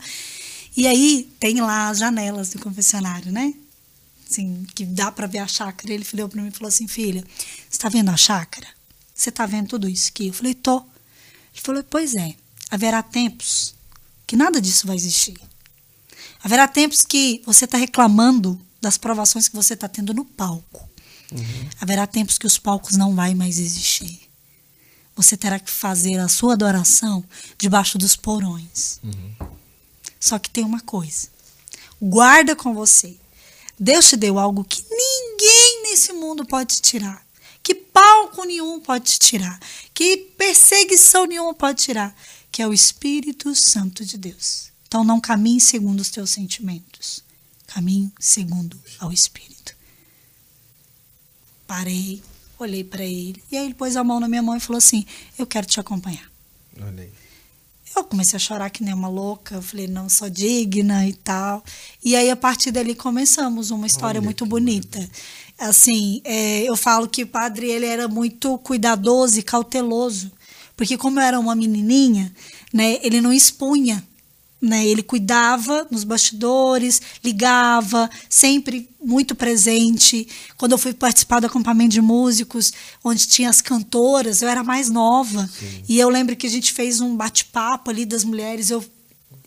E 0.76 0.88
aí 0.88 1.32
tem 1.40 1.62
lá 1.62 1.90
as 1.90 2.00
janelas 2.00 2.50
do 2.50 2.60
confessionário, 2.60 3.32
né? 3.32 3.54
Assim, 4.32 4.66
que 4.74 4.86
dá 4.86 5.12
para 5.12 5.28
ver 5.28 5.40
a 5.40 5.48
chácara. 5.48 5.94
Ele 5.94 6.06
olhou 6.14 6.30
para 6.30 6.42
mim 6.42 6.48
e 6.48 6.52
falou 6.52 6.70
assim: 6.70 6.88
Filha, 6.88 7.22
você 7.22 7.76
está 7.76 7.90
vendo 7.90 8.10
a 8.10 8.18
chácara? 8.18 8.68
Você 9.14 9.30
está 9.30 9.46
vendo 9.46 9.68
tudo 9.68 9.90
isso 9.90 10.08
aqui? 10.10 10.28
Eu 10.28 10.34
falei: 10.34 10.54
Tô. 10.54 10.78
Ele 10.78 11.62
falou: 11.62 11.84
Pois 11.84 12.16
é, 12.16 12.34
haverá 12.70 13.04
tempos 13.04 13.76
que 14.26 14.38
nada 14.38 14.62
disso 14.62 14.88
vai 14.88 14.96
existir. 14.96 15.38
Haverá 16.42 16.68
tempos 16.68 17.02
que 17.02 17.42
você 17.46 17.66
está 17.66 17.78
reclamando 17.78 18.60
das 18.80 18.98
provações 18.98 19.50
que 19.50 19.56
você 19.56 19.74
está 19.74 19.90
tendo 19.90 20.14
no 20.14 20.24
palco. 20.24 20.90
Haverá 21.80 22.08
tempos 22.08 22.38
que 22.38 22.48
os 22.48 22.58
palcos 22.58 22.96
não 22.96 23.14
vai 23.14 23.36
mais 23.36 23.60
existir. 23.60 24.22
Você 25.16 25.36
terá 25.36 25.60
que 25.60 25.70
fazer 25.70 26.18
a 26.20 26.30
sua 26.30 26.54
adoração 26.54 27.24
debaixo 27.58 27.98
dos 27.98 28.16
porões. 28.16 29.00
Só 30.20 30.40
que 30.40 30.50
tem 30.50 30.64
uma 30.64 30.80
coisa. 30.80 31.28
Guarda 32.02 32.56
com 32.56 32.74
você. 32.74 33.18
Deus 33.84 34.10
te 34.10 34.16
deu 34.16 34.38
algo 34.38 34.64
que 34.64 34.86
ninguém 34.92 35.82
nesse 35.90 36.14
mundo 36.14 36.46
pode 36.46 36.80
tirar. 36.82 37.26
Que 37.64 37.74
palco 37.74 38.44
nenhum 38.44 38.80
pode 38.80 39.18
tirar. 39.18 39.60
Que 39.92 40.18
perseguição 40.38 41.26
nenhuma 41.26 41.52
pode 41.56 41.82
tirar. 41.82 42.16
Que 42.52 42.62
é 42.62 42.68
o 42.68 42.74
Espírito 42.74 43.56
Santo 43.56 44.06
de 44.06 44.20
Deus. 44.20 44.72
Então 44.88 45.04
não 45.04 45.20
caminhe 45.20 45.60
segundo 45.60 46.00
os 46.00 46.12
teus 46.12 46.30
sentimentos. 46.30 47.24
Caminhe 47.66 48.14
segundo 48.20 48.80
ao 49.00 49.12
Espírito. 49.12 49.76
Parei, 51.66 52.22
olhei 52.60 52.84
para 52.84 53.04
ele. 53.04 53.44
E 53.52 53.58
aí 53.58 53.66
ele 53.66 53.74
pôs 53.74 53.96
a 53.96 54.04
mão 54.04 54.20
na 54.20 54.28
minha 54.28 54.44
mão 54.44 54.56
e 54.56 54.60
falou 54.60 54.78
assim: 54.78 55.08
Eu 55.40 55.48
quero 55.48 55.66
te 55.66 55.80
acompanhar. 55.80 56.32
Olha 56.80 57.02
aí. 57.02 57.21
Eu 57.96 58.04
comecei 58.04 58.38
a 58.38 58.40
chorar 58.40 58.70
que 58.70 58.84
nem 58.84 58.94
uma 58.94 59.08
louca. 59.08 59.56
Eu 59.56 59.62
falei, 59.62 59.88
não 59.88 60.08
sou 60.08 60.30
digna 60.30 61.06
e 61.08 61.14
tal. 61.14 61.64
E 62.04 62.16
aí, 62.16 62.30
a 62.30 62.36
partir 62.36 62.72
dali, 62.72 62.96
começamos 62.96 63.72
uma 63.72 63.86
história 63.88 64.20
Olha 64.20 64.26
muito 64.26 64.46
bonita. 64.46 65.08
Assim, 65.60 66.22
é, 66.24 66.64
eu 66.64 66.76
falo 66.76 67.08
que 67.08 67.24
o 67.24 67.28
padre 67.28 67.70
ele 67.70 67.86
era 67.86 68.08
muito 68.08 68.58
cuidadoso 68.60 69.40
e 69.40 69.44
cauteloso. 69.44 70.32
Porque 70.76 70.98
como 70.98 71.20
eu 71.20 71.24
era 71.24 71.40
uma 71.40 71.54
menininha, 71.54 72.34
né, 72.74 72.98
ele 73.04 73.22
não 73.22 73.32
expunha. 73.32 74.04
Né, 74.62 74.86
ele 74.86 75.02
cuidava 75.02 75.88
nos 75.90 76.04
bastidores, 76.04 77.02
ligava, 77.24 78.08
sempre 78.30 78.88
muito 79.04 79.34
presente. 79.34 80.28
Quando 80.56 80.74
eu 80.74 80.78
fui 80.78 80.94
participar 80.94 81.40
do 81.40 81.48
acampamento 81.48 81.90
de 81.90 82.02
músicos, 82.02 82.72
onde 83.04 83.26
tinha 83.28 83.50
as 83.50 83.60
cantoras, 83.60 84.44
eu 84.44 84.48
era 84.48 84.64
mais 84.64 84.88
nova. 84.88 85.50
E 85.90 86.00
eu 86.00 86.10
lembro 86.10 86.36
que 86.36 86.46
a 86.46 86.50
gente 86.50 86.72
fez 86.74 87.02
um 87.02 87.16
bate-papo 87.16 87.90
ali 87.90 88.06
das 88.06 88.24
mulheres. 88.24 88.70
Eu, 88.70 88.86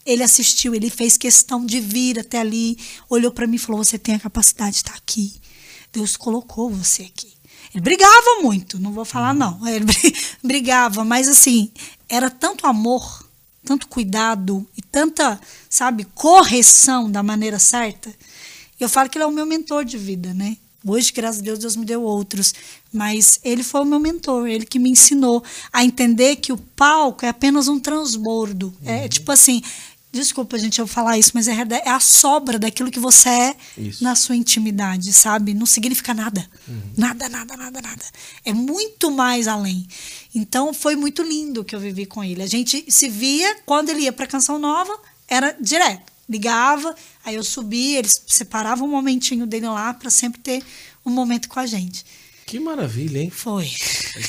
Ele 0.04 0.24
assistiu, 0.24 0.74
ele 0.74 0.90
fez 0.90 1.16
questão 1.16 1.64
de 1.64 1.78
vir 1.78 2.18
até 2.18 2.40
ali, 2.40 2.76
olhou 3.08 3.30
para 3.30 3.46
mim 3.46 3.54
e 3.54 3.60
falou: 3.60 3.84
Você 3.84 3.96
tem 3.96 4.16
a 4.16 4.20
capacidade 4.20 4.72
de 4.72 4.76
estar 4.78 4.94
aqui. 4.94 5.34
Deus 5.92 6.16
colocou 6.16 6.68
você 6.68 7.02
aqui. 7.02 7.32
Ele 7.72 7.82
brigava 7.82 8.42
muito, 8.42 8.78
não 8.78 8.92
vou 8.92 9.04
falar 9.04 9.34
não. 9.34 9.60
Ele 9.66 9.84
brigava, 10.42 11.04
mas 11.04 11.28
assim, 11.28 11.72
era 12.08 12.30
tanto 12.30 12.66
amor, 12.66 13.23
tanto 13.64 13.88
cuidado 13.88 14.66
e 14.76 14.82
tanta, 14.82 15.40
sabe, 15.68 16.06
correção 16.14 17.10
da 17.10 17.22
maneira 17.22 17.58
certa. 17.58 18.14
Eu 18.78 18.88
falo 18.88 19.08
que 19.08 19.18
ele 19.18 19.24
é 19.24 19.26
o 19.26 19.32
meu 19.32 19.46
mentor 19.46 19.84
de 19.84 19.96
vida, 19.96 20.34
né? 20.34 20.56
Hoje, 20.86 21.12
graças 21.12 21.40
a 21.40 21.44
Deus, 21.44 21.58
Deus 21.58 21.76
me 21.76 21.86
deu 21.86 22.02
outros. 22.02 22.54
Mas 22.92 23.40
ele 23.42 23.62
foi 23.62 23.80
o 23.80 23.86
meu 23.86 23.98
mentor, 23.98 24.46
ele 24.46 24.66
que 24.66 24.78
me 24.78 24.90
ensinou 24.90 25.42
a 25.72 25.82
entender 25.82 26.36
que 26.36 26.52
o 26.52 26.58
palco 26.58 27.24
é 27.24 27.28
apenas 27.28 27.68
um 27.68 27.80
transbordo. 27.80 28.74
É 28.84 28.90
uhum. 28.90 28.98
É 29.04 29.08
tipo 29.08 29.32
assim, 29.32 29.62
Desculpa, 30.14 30.56
gente, 30.56 30.78
eu 30.78 30.86
falar 30.86 31.18
isso, 31.18 31.32
mas 31.34 31.48
é, 31.48 31.54
é 31.84 31.90
a 31.90 31.98
sobra 31.98 32.56
daquilo 32.56 32.90
que 32.90 33.00
você 33.00 33.28
é 33.28 33.56
isso. 33.76 34.04
na 34.04 34.14
sua 34.14 34.36
intimidade, 34.36 35.12
sabe? 35.12 35.52
Não 35.52 35.66
significa 35.66 36.14
nada. 36.14 36.48
Uhum. 36.68 36.80
Nada, 36.96 37.28
nada, 37.28 37.56
nada, 37.56 37.80
nada. 37.80 38.04
É 38.44 38.52
muito 38.52 39.10
mais 39.10 39.48
além. 39.48 39.86
Então, 40.32 40.72
foi 40.72 40.94
muito 40.94 41.20
lindo 41.20 41.64
que 41.64 41.74
eu 41.74 41.80
vivi 41.80 42.06
com 42.06 42.22
ele. 42.22 42.42
A 42.42 42.46
gente 42.46 42.84
se 42.88 43.08
via, 43.08 43.56
quando 43.66 43.90
ele 43.90 44.02
ia 44.02 44.12
para 44.12 44.26
Canção 44.28 44.56
Nova, 44.56 44.96
era 45.26 45.56
direto. 45.60 46.12
Ligava, 46.28 46.94
aí 47.24 47.34
eu 47.34 47.44
subia, 47.44 47.98
eles 47.98 48.22
separavam 48.28 48.86
um 48.86 48.90
momentinho 48.90 49.46
dele 49.46 49.66
lá 49.66 49.92
para 49.92 50.10
sempre 50.10 50.40
ter 50.40 50.62
um 51.04 51.10
momento 51.10 51.48
com 51.48 51.58
a 51.58 51.66
gente. 51.66 52.04
Que 52.46 52.60
maravilha, 52.60 53.18
hein? 53.18 53.30
Foi. 53.30 53.70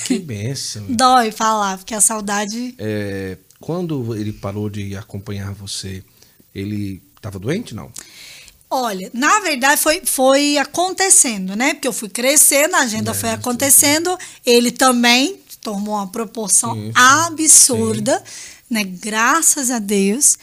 Que 0.05 0.17
bênção. 0.17 0.86
Dói 0.89 1.31
falar, 1.31 1.77
porque 1.77 1.93
a 1.93 2.01
saudade. 2.01 2.73
É, 2.77 3.38
quando 3.60 4.16
ele 4.16 4.34
parou 4.34 4.70
de 4.70 4.95
acompanhar 4.95 5.53
você, 5.53 6.03
ele 6.53 7.01
estava 7.16 7.39
doente, 7.39 7.74
não? 7.74 7.91
Olha, 8.70 9.10
na 9.14 9.39
verdade 9.39 9.80
foi, 9.80 10.01
foi 10.03 10.58
acontecendo, 10.58 11.56
né? 11.56 11.74
Porque 11.74 11.88
eu 11.88 11.93
fui 11.93 12.10
crescendo, 12.10 12.76
a 12.76 12.80
agenda 12.80 13.12
é, 13.12 13.14
foi 13.14 13.30
acontecendo, 13.30 14.10
sim. 14.12 14.18
ele 14.45 14.72
também 14.72 15.39
tomou 15.62 15.95
uma 15.95 16.08
proporção 16.08 16.74
sim, 16.74 16.88
sim. 16.88 16.91
absurda, 16.95 18.24
né? 18.70 18.84
Graças 18.84 19.72
a 19.72 19.80
Deus. 19.80 20.38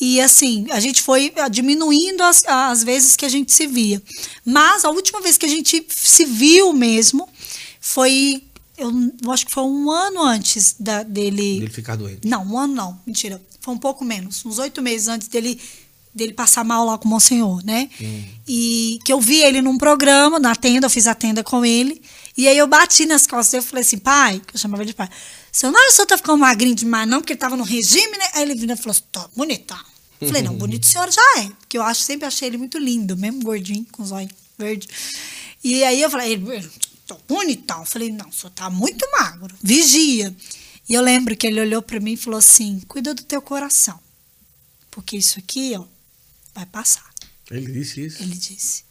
E 0.00 0.20
assim, 0.20 0.66
a 0.70 0.80
gente 0.80 1.02
foi 1.02 1.32
diminuindo 1.50 2.22
as, 2.22 2.44
as 2.44 2.82
vezes 2.82 3.16
que 3.16 3.24
a 3.24 3.28
gente 3.28 3.52
se 3.52 3.66
via. 3.66 4.02
Mas 4.44 4.84
a 4.84 4.90
última 4.90 5.20
vez 5.20 5.38
que 5.38 5.46
a 5.46 5.48
gente 5.48 5.86
se 5.88 6.24
viu 6.24 6.72
mesmo 6.72 7.28
foi 7.80 8.42
eu, 8.76 8.90
eu 9.22 9.32
acho 9.32 9.46
que 9.46 9.52
foi 9.52 9.62
um 9.64 9.90
ano 9.90 10.22
antes 10.22 10.76
da, 10.78 11.02
dele. 11.02 11.60
Dele 11.60 11.70
ficar 11.70 11.96
doente. 11.96 12.26
Não, 12.26 12.44
um 12.44 12.58
ano 12.58 12.74
não, 12.74 13.00
mentira. 13.06 13.40
Foi 13.60 13.72
um 13.72 13.78
pouco 13.78 14.04
menos, 14.04 14.44
uns 14.44 14.58
oito 14.58 14.82
meses 14.82 15.08
antes 15.08 15.28
dele 15.28 15.60
dele 16.14 16.32
passar 16.32 16.62
mal 16.62 16.84
lá 16.84 16.96
com 16.96 17.06
o 17.06 17.10
Monsenhor, 17.10 17.64
né? 17.64 17.90
Hum. 18.00 18.24
E 18.46 19.00
que 19.04 19.12
eu 19.12 19.20
vi 19.20 19.42
ele 19.42 19.60
num 19.60 19.76
programa, 19.76 20.38
na 20.38 20.54
tenda, 20.54 20.86
eu 20.86 20.90
fiz 20.90 21.08
a 21.08 21.14
tenda 21.14 21.42
com 21.42 21.64
ele. 21.64 22.00
E 22.36 22.46
aí 22.46 22.56
eu 22.56 22.68
bati 22.68 23.04
nas 23.04 23.26
costas 23.26 23.50
dele 23.50 23.64
e 23.64 23.68
falei 23.68 23.82
assim, 23.82 23.98
pai, 23.98 24.40
que 24.46 24.54
eu 24.54 24.60
chamava 24.60 24.84
ele 24.84 24.92
de 24.92 24.96
pai. 24.96 25.08
Seu 25.50 25.72
não, 25.72 25.88
o 25.88 25.90
senhor 25.90 26.06
tá 26.06 26.16
ficando 26.16 26.38
magrinho 26.38 26.74
demais, 26.74 27.08
não, 27.08 27.20
porque 27.20 27.32
ele 27.32 27.40
tava 27.40 27.56
no 27.56 27.64
regime, 27.64 28.16
né? 28.16 28.28
Aí 28.34 28.42
ele 28.42 28.54
vindo 28.54 28.72
e 28.72 28.76
falou 28.76 28.92
assim, 28.92 29.02
tá 29.10 29.28
bonitão. 29.36 29.78
Eu 30.20 30.28
falei, 30.28 30.42
não, 30.42 30.54
bonito 30.54 30.84
o 30.84 30.86
senhor 30.86 31.10
já 31.10 31.40
é. 31.40 31.48
Porque 31.60 31.76
eu 31.76 31.82
acho, 31.82 32.02
sempre 32.02 32.26
achei 32.26 32.48
ele 32.48 32.58
muito 32.58 32.78
lindo, 32.78 33.16
mesmo 33.16 33.42
gordinho, 33.42 33.84
com 33.90 34.02
os 34.02 34.12
olhos 34.12 34.30
verdes. 34.56 34.88
E 35.62 35.82
aí 35.82 36.00
eu 36.00 36.10
falei, 36.10 36.40
tô 37.06 37.16
bonitão. 37.28 37.84
falei, 37.84 38.10
não, 38.10 38.28
o 38.28 38.32
senhor 38.32 38.50
tá 38.50 38.68
muito 38.70 39.06
magro, 39.12 39.54
vigia. 39.62 40.34
E 40.88 40.94
eu 40.94 41.02
lembro 41.02 41.36
que 41.36 41.46
ele 41.46 41.60
olhou 41.60 41.82
para 41.82 42.00
mim 42.00 42.12
e 42.12 42.16
falou 42.16 42.38
assim: 42.38 42.80
cuida 42.86 43.14
do 43.14 43.22
teu 43.22 43.40
coração. 43.40 43.98
Porque 44.90 45.16
isso 45.16 45.38
aqui, 45.38 45.74
ó, 45.76 45.84
vai 46.54 46.66
passar. 46.66 47.04
Ele 47.50 47.72
disse 47.72 48.04
isso? 48.04 48.22
Ele 48.22 48.34
disse. 48.34 48.84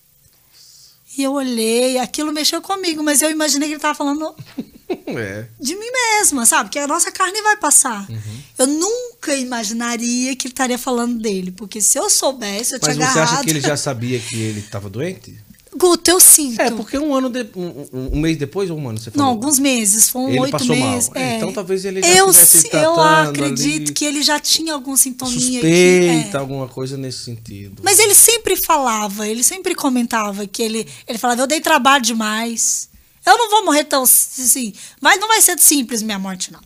E 1.16 1.24
eu 1.24 1.34
olhei, 1.34 2.00
aquilo 2.00 2.34
mexeu 2.34 2.62
comigo, 2.62 3.04
mas 3.04 3.22
eu 3.22 3.30
imaginei 3.30 3.68
que 3.68 3.74
ele 3.74 3.78
estava 3.78 3.94
falando 3.94 4.36
é. 5.08 5.48
de 5.60 5.76
mim 5.76 5.92
mesma, 5.92 6.44
sabe? 6.46 6.72
Que 6.72 6.80
a 6.80 6.88
nossa 6.88 7.12
carne 7.12 7.40
vai 7.42 7.56
passar. 7.58 8.10
Uhum. 8.10 8.44
Eu 8.58 8.68
nunca 8.68 9.36
imaginaria 9.36 10.36
que 10.36 10.48
ele 10.48 10.54
estaria 10.54 10.78
falando 10.78 11.20
dele, 11.20 11.52
porque 11.52 11.82
se 11.82 12.00
eu 12.00 12.10
soubesse, 12.10 12.74
eu 12.74 12.80
mas 12.82 12.96
tinha 12.96 13.06
agarrado... 13.06 13.20
Mas 13.20 13.30
você 13.30 13.36
acha 13.36 13.44
que 13.44 13.50
ele 13.52 13.62
já 13.62 13.78
sabia 13.78 14.20
que 14.20 14.36
ele 14.36 14.60
estava 14.60 14.90
doente? 14.90 15.40
Guto, 15.76 16.10
eu 16.10 16.20
sinto. 16.20 16.62
É, 16.62 16.72
porque 16.72 16.98
um 16.98 17.16
ano, 17.16 17.30
de, 17.30 17.48
um, 17.56 17.88
um, 18.14 18.20
mês 18.20 18.38
depois 18.38 18.70
ou 18.70 18.78
um 18.78 18.90
ano, 18.90 18.98
você 19.00 19.12
falou? 19.12 19.26
Não, 19.26 19.34
alguns 19.34 19.60
meses, 19.60 20.10
foram 20.10 20.30
ele 20.30 20.40
oito 20.40 20.66
meses. 20.66 21.10
É. 21.16 21.22
É. 21.22 21.38
Então 21.38 21.52
talvez 21.52 21.84
ele 21.86 22.02
já 22.02 22.08
eu, 22.08 22.28
tivesse 22.28 22.70
Eu 22.74 23.00
acredito 23.00 23.88
ali, 23.88 23.94
que 23.94 24.06
ele 24.06 24.22
já 24.22 24.40
tinha 24.40 24.74
algum 24.74 24.96
sintominha 24.96 25.40
suspeita, 25.40 26.38
é. 26.38 26.40
alguma 26.40 26.68
coisa 26.68 26.98
nesse 26.98 27.20
sentido. 27.20 27.82
Mas 27.84 28.00
ele 28.00 28.14
sempre 28.14 28.56
falava, 28.56 29.28
ele 29.28 29.44
sempre 29.44 29.74
comentava 29.76 30.46
que 30.46 30.62
ele, 30.62 30.88
ele 31.08 31.18
falava, 31.18 31.42
eu 31.42 31.48
dei 31.48 31.62
trabalho 31.62 32.04
demais. 32.04 32.90
Eu 33.26 33.38
não 33.38 33.50
vou 33.50 33.66
morrer 33.66 33.86
tão 33.86 34.04
assim, 34.04 34.74
mas 35.00 35.20
não 35.20 35.28
vai 35.28 35.42
ser 35.42 35.58
simples 35.60 36.02
minha 36.02 36.20
morte, 36.20 36.52
não. 36.52 36.60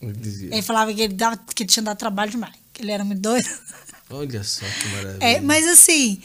Ele, 0.00 0.12
dizia. 0.12 0.48
ele 0.50 0.62
falava 0.62 0.92
que 0.92 1.02
ele, 1.02 1.12
dava, 1.12 1.38
que 1.54 1.64
tinha 1.64 1.82
dado 1.82 1.98
trabalho 1.98 2.30
demais, 2.30 2.54
que 2.72 2.82
ele 2.82 2.90
era 2.90 3.04
muito 3.04 3.20
doido. 3.20 3.48
Olha 4.10 4.42
só 4.42 4.64
que 4.66 4.88
maravilha. 4.88 5.18
É, 5.24 5.40
mas 5.40 5.66
assim, 5.68 6.20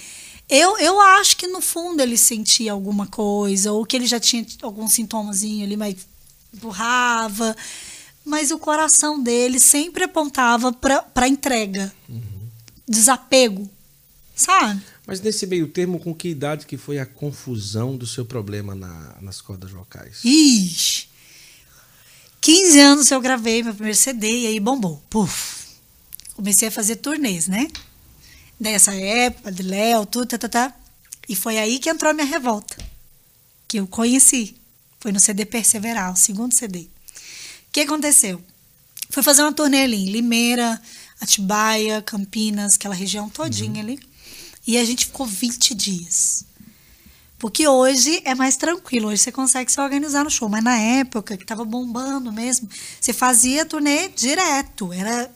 eu, 0.50 0.78
eu 0.78 1.00
acho 1.02 1.38
que 1.38 1.48
no 1.48 1.62
fundo 1.62 2.02
ele 2.02 2.18
sentia 2.18 2.72
alguma 2.72 3.08
coisa, 3.08 3.72
ou 3.72 3.86
que 3.86 3.96
ele 3.96 4.06
já 4.06 4.20
tinha 4.20 4.46
algum 4.62 4.88
sintomazinho 4.88 5.66
ali, 5.66 5.76
mas 5.76 5.96
empurrava. 6.54 7.56
Mas 8.24 8.52
o 8.52 8.58
coração 8.58 9.22
dele 9.22 9.60
sempre 9.60 10.04
apontava 10.04 10.72
para 10.74 11.28
entrega, 11.28 11.94
uhum. 12.10 12.22
desapego, 12.88 13.70
sabe? 14.36 14.82
Mas 15.06 15.22
nesse 15.22 15.46
meio 15.46 15.68
termo, 15.68 16.00
com 16.00 16.14
que 16.14 16.30
idade 16.30 16.66
que 16.66 16.78
foi 16.78 16.98
a 16.98 17.06
confusão 17.06 17.96
do 17.96 18.08
seu 18.08 18.26
problema 18.26 18.74
na, 18.74 19.16
nas 19.22 19.42
cordas 19.42 19.70
vocais? 19.70 20.24
Ixi! 20.24 21.08
15 22.42 22.80
anos 22.80 23.12
eu 23.12 23.22
gravei 23.22 23.64
meu 23.64 23.74
primeiro 23.74 23.98
CD 23.98 24.42
e 24.42 24.48
aí 24.48 24.60
bombou. 24.60 25.02
Puf! 25.10 25.66
Comecei 26.36 26.68
a 26.68 26.72
fazer 26.72 26.98
turnês, 26.98 27.48
né? 27.48 27.68
Dessa 28.60 28.94
época, 28.94 29.52
de 29.52 29.64
Léo, 29.64 30.06
tudo, 30.06 30.28
tá, 30.28 30.38
tá, 30.38 30.50
tá. 30.50 30.74
E 31.28 31.36
foi 31.36 31.58
aí 31.58 31.80
que 31.80 31.90
entrou 31.90 32.12
a 32.12 32.14
minha 32.14 32.26
revolta, 32.26 32.78
que 33.68 33.80
eu 33.80 33.88
conheci. 33.88 34.56
Foi 35.00 35.12
no 35.12 35.20
CD 35.20 35.46
Perseverar, 35.46 36.14
o 36.14 36.18
segundo 36.18 36.54
CD. 36.54 36.80
O 36.80 36.88
que 37.72 37.82
aconteceu? 37.82 38.42
Fui 39.10 39.22
fazer 39.22 39.42
uma 39.42 39.54
turnê 39.54 39.84
ali 39.84 39.98
em 39.98 40.12
Limeira, 40.12 40.82
Atibaia, 41.20 42.02
Campinas, 42.02 42.76
aquela 42.76 42.96
região 42.96 43.30
todinha 43.30 43.76
uhum. 43.76 43.92
ali. 43.92 44.00
E 44.68 44.78
a 44.78 44.84
gente 44.84 45.06
ficou 45.06 45.26
20 45.26 45.76
dias. 45.76 46.46
Porque 47.38 47.68
hoje 47.68 48.22
é 48.26 48.34
mais 48.34 48.56
tranquilo, 48.58 49.10
hoje 49.10 49.22
você 49.22 49.32
consegue 49.32 49.72
se 49.72 49.80
organizar 49.80 50.24
no 50.24 50.32
show. 50.32 50.50
Mas 50.50 50.64
na 50.64 50.78
época, 50.78 51.38
que 51.38 51.44
estava 51.44 51.64
bombando 51.64 52.32
mesmo, 52.32 52.68
você 53.00 53.14
fazia 53.14 53.66
turnê 53.66 54.10
direto. 54.10 54.92
Era 54.92 55.30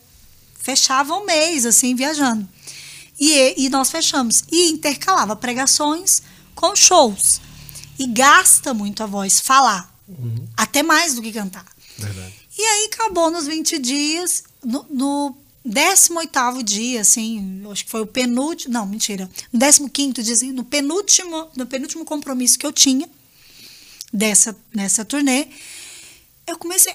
fechava 0.58 1.14
um 1.14 1.26
mês, 1.26 1.66
assim, 1.66 1.96
viajando. 1.96 2.48
E, 3.20 3.66
e 3.66 3.70
nós 3.70 3.92
fechamos. 3.92 4.44
E 4.52 4.70
intercalava 4.70 5.36
pregações 5.36 6.22
com 6.56 6.76
shows. 6.76 7.42
E 7.98 8.08
gasta 8.08 8.74
muito 8.74 9.04
a 9.04 9.06
voz 9.06 9.40
falar. 9.40 9.94
Uhum. 10.08 10.48
Até 10.56 10.82
mais 10.82 11.16
do 11.16 11.22
que 11.22 11.32
cantar. 11.32 11.66
Verdade. 11.98 12.34
E 12.58 12.62
aí 12.62 12.90
acabou 12.92 13.30
nos 13.30 13.46
20 13.46 13.78
dias, 13.80 14.44
no, 14.64 14.86
no 14.90 15.38
18 15.66 16.64
dia, 16.64 17.02
assim, 17.02 17.62
acho 17.72 17.86
que 17.86 17.92
foi 17.92 18.02
o 18.02 18.08
penúltimo, 18.08 18.74
não, 18.74 18.86
mentira, 18.86 19.30
no 19.52 19.90
15 19.90 20.24
dia, 20.24 20.54
no 20.54 20.64
penúltimo, 20.64 21.50
no 21.56 21.66
penúltimo 21.66 22.04
compromisso 22.06 22.58
que 22.58 22.66
eu 22.66 22.74
tinha 22.74 23.10
dessa, 24.12 24.56
nessa 24.74 25.06
turnê, 25.06 25.48
eu 26.48 26.58
comecei 26.58 26.94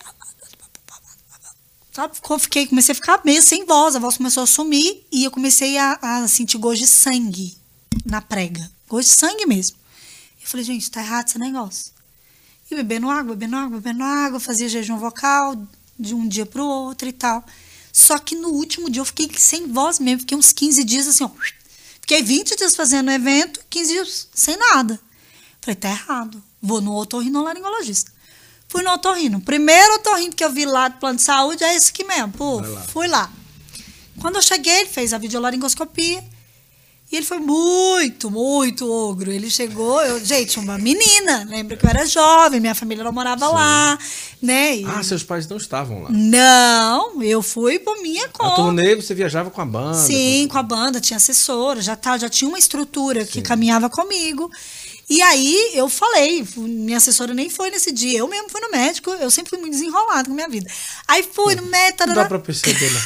sabe? 1.95 2.17
Fiquei, 2.41 2.67
comecei 2.67 2.93
a 2.93 2.97
ficar 2.97 3.21
meio 3.25 3.41
sem 3.41 3.65
voz, 3.65 3.95
a 3.95 4.01
voz 4.01 4.17
começou 4.17 4.43
a 4.43 4.47
sumir 4.47 5.07
e 5.13 5.25
eu 5.25 5.31
comecei 5.31 5.79
a, 5.79 5.99
a 6.03 6.29
sentir 6.29 6.59
gosto 6.59 6.81
de 6.81 6.89
sangue 6.89 7.57
na 8.05 8.21
prega. 8.21 8.69
Gosto 8.89 9.09
de 9.09 9.15
sangue 9.15 9.47
mesmo. 9.47 9.77
Eu 10.43 10.49
falei, 10.49 10.65
gente, 10.67 10.91
tá 10.91 11.01
errado 11.01 11.29
esse 11.29 11.39
negócio. 11.39 11.93
E 12.71 12.75
bebendo 12.75 13.09
água, 13.09 13.35
bebendo 13.37 13.57
água, 13.57 13.81
bebendo 13.81 14.03
água, 14.03 14.41
fazia 14.41 14.69
jejum 14.69 14.99
vocal 14.99 15.57
de 15.99 16.15
um 16.15 16.27
dia 16.27 16.45
pro 16.45 16.65
outro 16.65 17.09
e 17.09 17.13
tal. 17.13 17.45
Só 17.93 18.19
que 18.19 18.35
no 18.35 18.49
último 18.49 18.91
dia 18.91 19.01
eu 19.01 19.05
fiquei 19.05 19.31
sem 19.39 19.71
voz 19.71 20.01
mesmo, 20.01 20.21
fiquei 20.21 20.37
uns 20.37 20.53
15 20.53 20.83
dias 20.83 21.07
assim, 21.07 21.25
ó. 21.25 21.31
Fiquei 22.01 22.23
20 22.23 22.57
dias 22.57 22.75
fazendo 22.75 23.11
evento, 23.11 23.61
15 23.71 23.93
dias 23.93 24.29
sem 24.35 24.57
nada. 24.57 25.01
Falei, 25.61 25.77
tá 25.77 25.89
errado. 25.89 26.43
Vou 26.61 26.81
no 26.81 26.95
otorrinolaringologista. 26.97 28.13
Fui 28.75 28.83
no 28.83 28.91
otorrino. 28.91 29.41
Primeiro 29.41 29.95
otorrino 29.95 30.33
que 30.35 30.45
eu 30.45 30.51
vi 30.51 30.67
lá 30.67 30.89
do 30.89 30.97
plano 30.99 31.15
de 31.15 31.23
saúde 31.23 31.63
é 31.63 31.77
esse 31.77 31.91
aqui 31.93 32.03
mesmo. 32.03 32.33
Pô, 32.33 32.59
lá. 32.61 32.81
fui 32.89 33.07
lá. 33.07 33.31
Quando 34.21 34.35
eu 34.35 34.43
cheguei, 34.43 34.81
ele 34.81 34.89
fez 34.89 35.13
a 35.13 35.19
videolaringoscopia. 35.19 36.25
E 37.13 37.17
ele 37.17 37.25
foi 37.25 37.39
muito, 37.39 38.29
muito 38.33 38.91
ogro. 38.91 39.31
Ele 39.31 39.49
chegou, 39.49 40.03
eu, 40.03 40.25
gente, 40.25 40.59
uma 40.59 40.77
menina. 40.77 41.47
Lembra 41.49 41.77
que 41.77 41.87
eu 41.87 41.91
era 41.91 42.05
jovem, 42.05 42.59
minha 42.59 42.75
família 42.75 43.05
não 43.05 43.13
morava 43.13 43.47
lá, 43.49 43.97
né? 44.43 44.79
E- 44.79 44.85
Ah, 44.87 45.01
seus 45.05 45.23
pais 45.23 45.47
não 45.47 45.57
estavam 45.57 46.03
lá. 46.03 46.09
Não, 46.11 47.23
eu 47.23 47.43
fui 47.43 47.79
por 47.79 48.03
minha 48.03 48.25
A 48.25 48.29
conta. 48.31 48.57
turnê 48.57 48.97
você 48.97 49.15
viajava 49.15 49.51
com 49.53 49.61
a 49.61 49.67
banda. 49.67 49.99
Sim, 49.99 50.49
com 50.51 50.59
a 50.59 50.63
banda, 50.65 51.01
tinha 51.01 51.19
assessora, 51.19 51.81
já, 51.81 51.95
tá, 51.95 52.19
já 52.19 52.29
tinha 52.29 52.49
uma 52.49 52.59
estrutura 52.59 53.25
que 53.25 53.41
caminhava 53.41 53.89
comigo. 53.89 54.51
E 55.09 55.21
aí 55.23 55.71
eu 55.75 55.89
falei, 55.89 56.47
minha 56.57 56.97
assessora 56.97 57.35
nem 57.35 57.51
foi 57.51 57.71
nesse 57.71 57.93
dia, 57.93 58.19
eu 58.19 58.27
mesmo 58.29 58.49
fui 58.49 58.61
no 58.61 58.71
médico, 58.71 59.11
eu 59.11 59.31
sempre 59.31 59.51
fui 59.51 59.59
muito 59.59 59.73
desenrolado 59.75 60.27
com 60.29 60.33
a 60.33 60.35
minha 60.37 60.49
vida. 60.49 60.71
Aí 61.07 61.23
fui 61.23 61.55
no 61.55 61.63
médico. 61.67 62.07
Não 62.07 62.15
dá 62.15 62.25
pra 62.25 62.39
perceber, 62.39 62.91
não. 62.91 63.01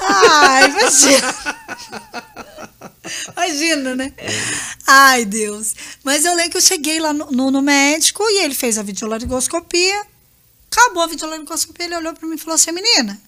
Ai, 0.06 0.64
imagina. 0.68 1.34
Imagina, 3.36 3.94
né? 3.94 4.12
Ai, 4.86 5.24
Deus. 5.24 5.74
Mas 6.04 6.24
eu 6.24 6.34
lembro 6.34 6.52
que 6.52 6.56
eu 6.58 6.60
cheguei 6.62 7.00
lá 7.00 7.12
no, 7.12 7.30
no- 7.30 7.50
no 7.50 7.62
médico 7.62 8.22
e 8.28 8.44
ele 8.44 8.54
fez 8.54 8.78
a 8.78 8.82
videolaringoscopia. 8.82 10.06
Acabou 10.70 11.02
a 11.02 11.06
videolaringoscopia, 11.06 11.86
ele 11.86 11.96
olhou 11.96 12.14
pra 12.14 12.28
mim 12.28 12.36
e 12.36 12.38
falou 12.38 12.54
assim, 12.54 12.70
menina, 12.72 13.20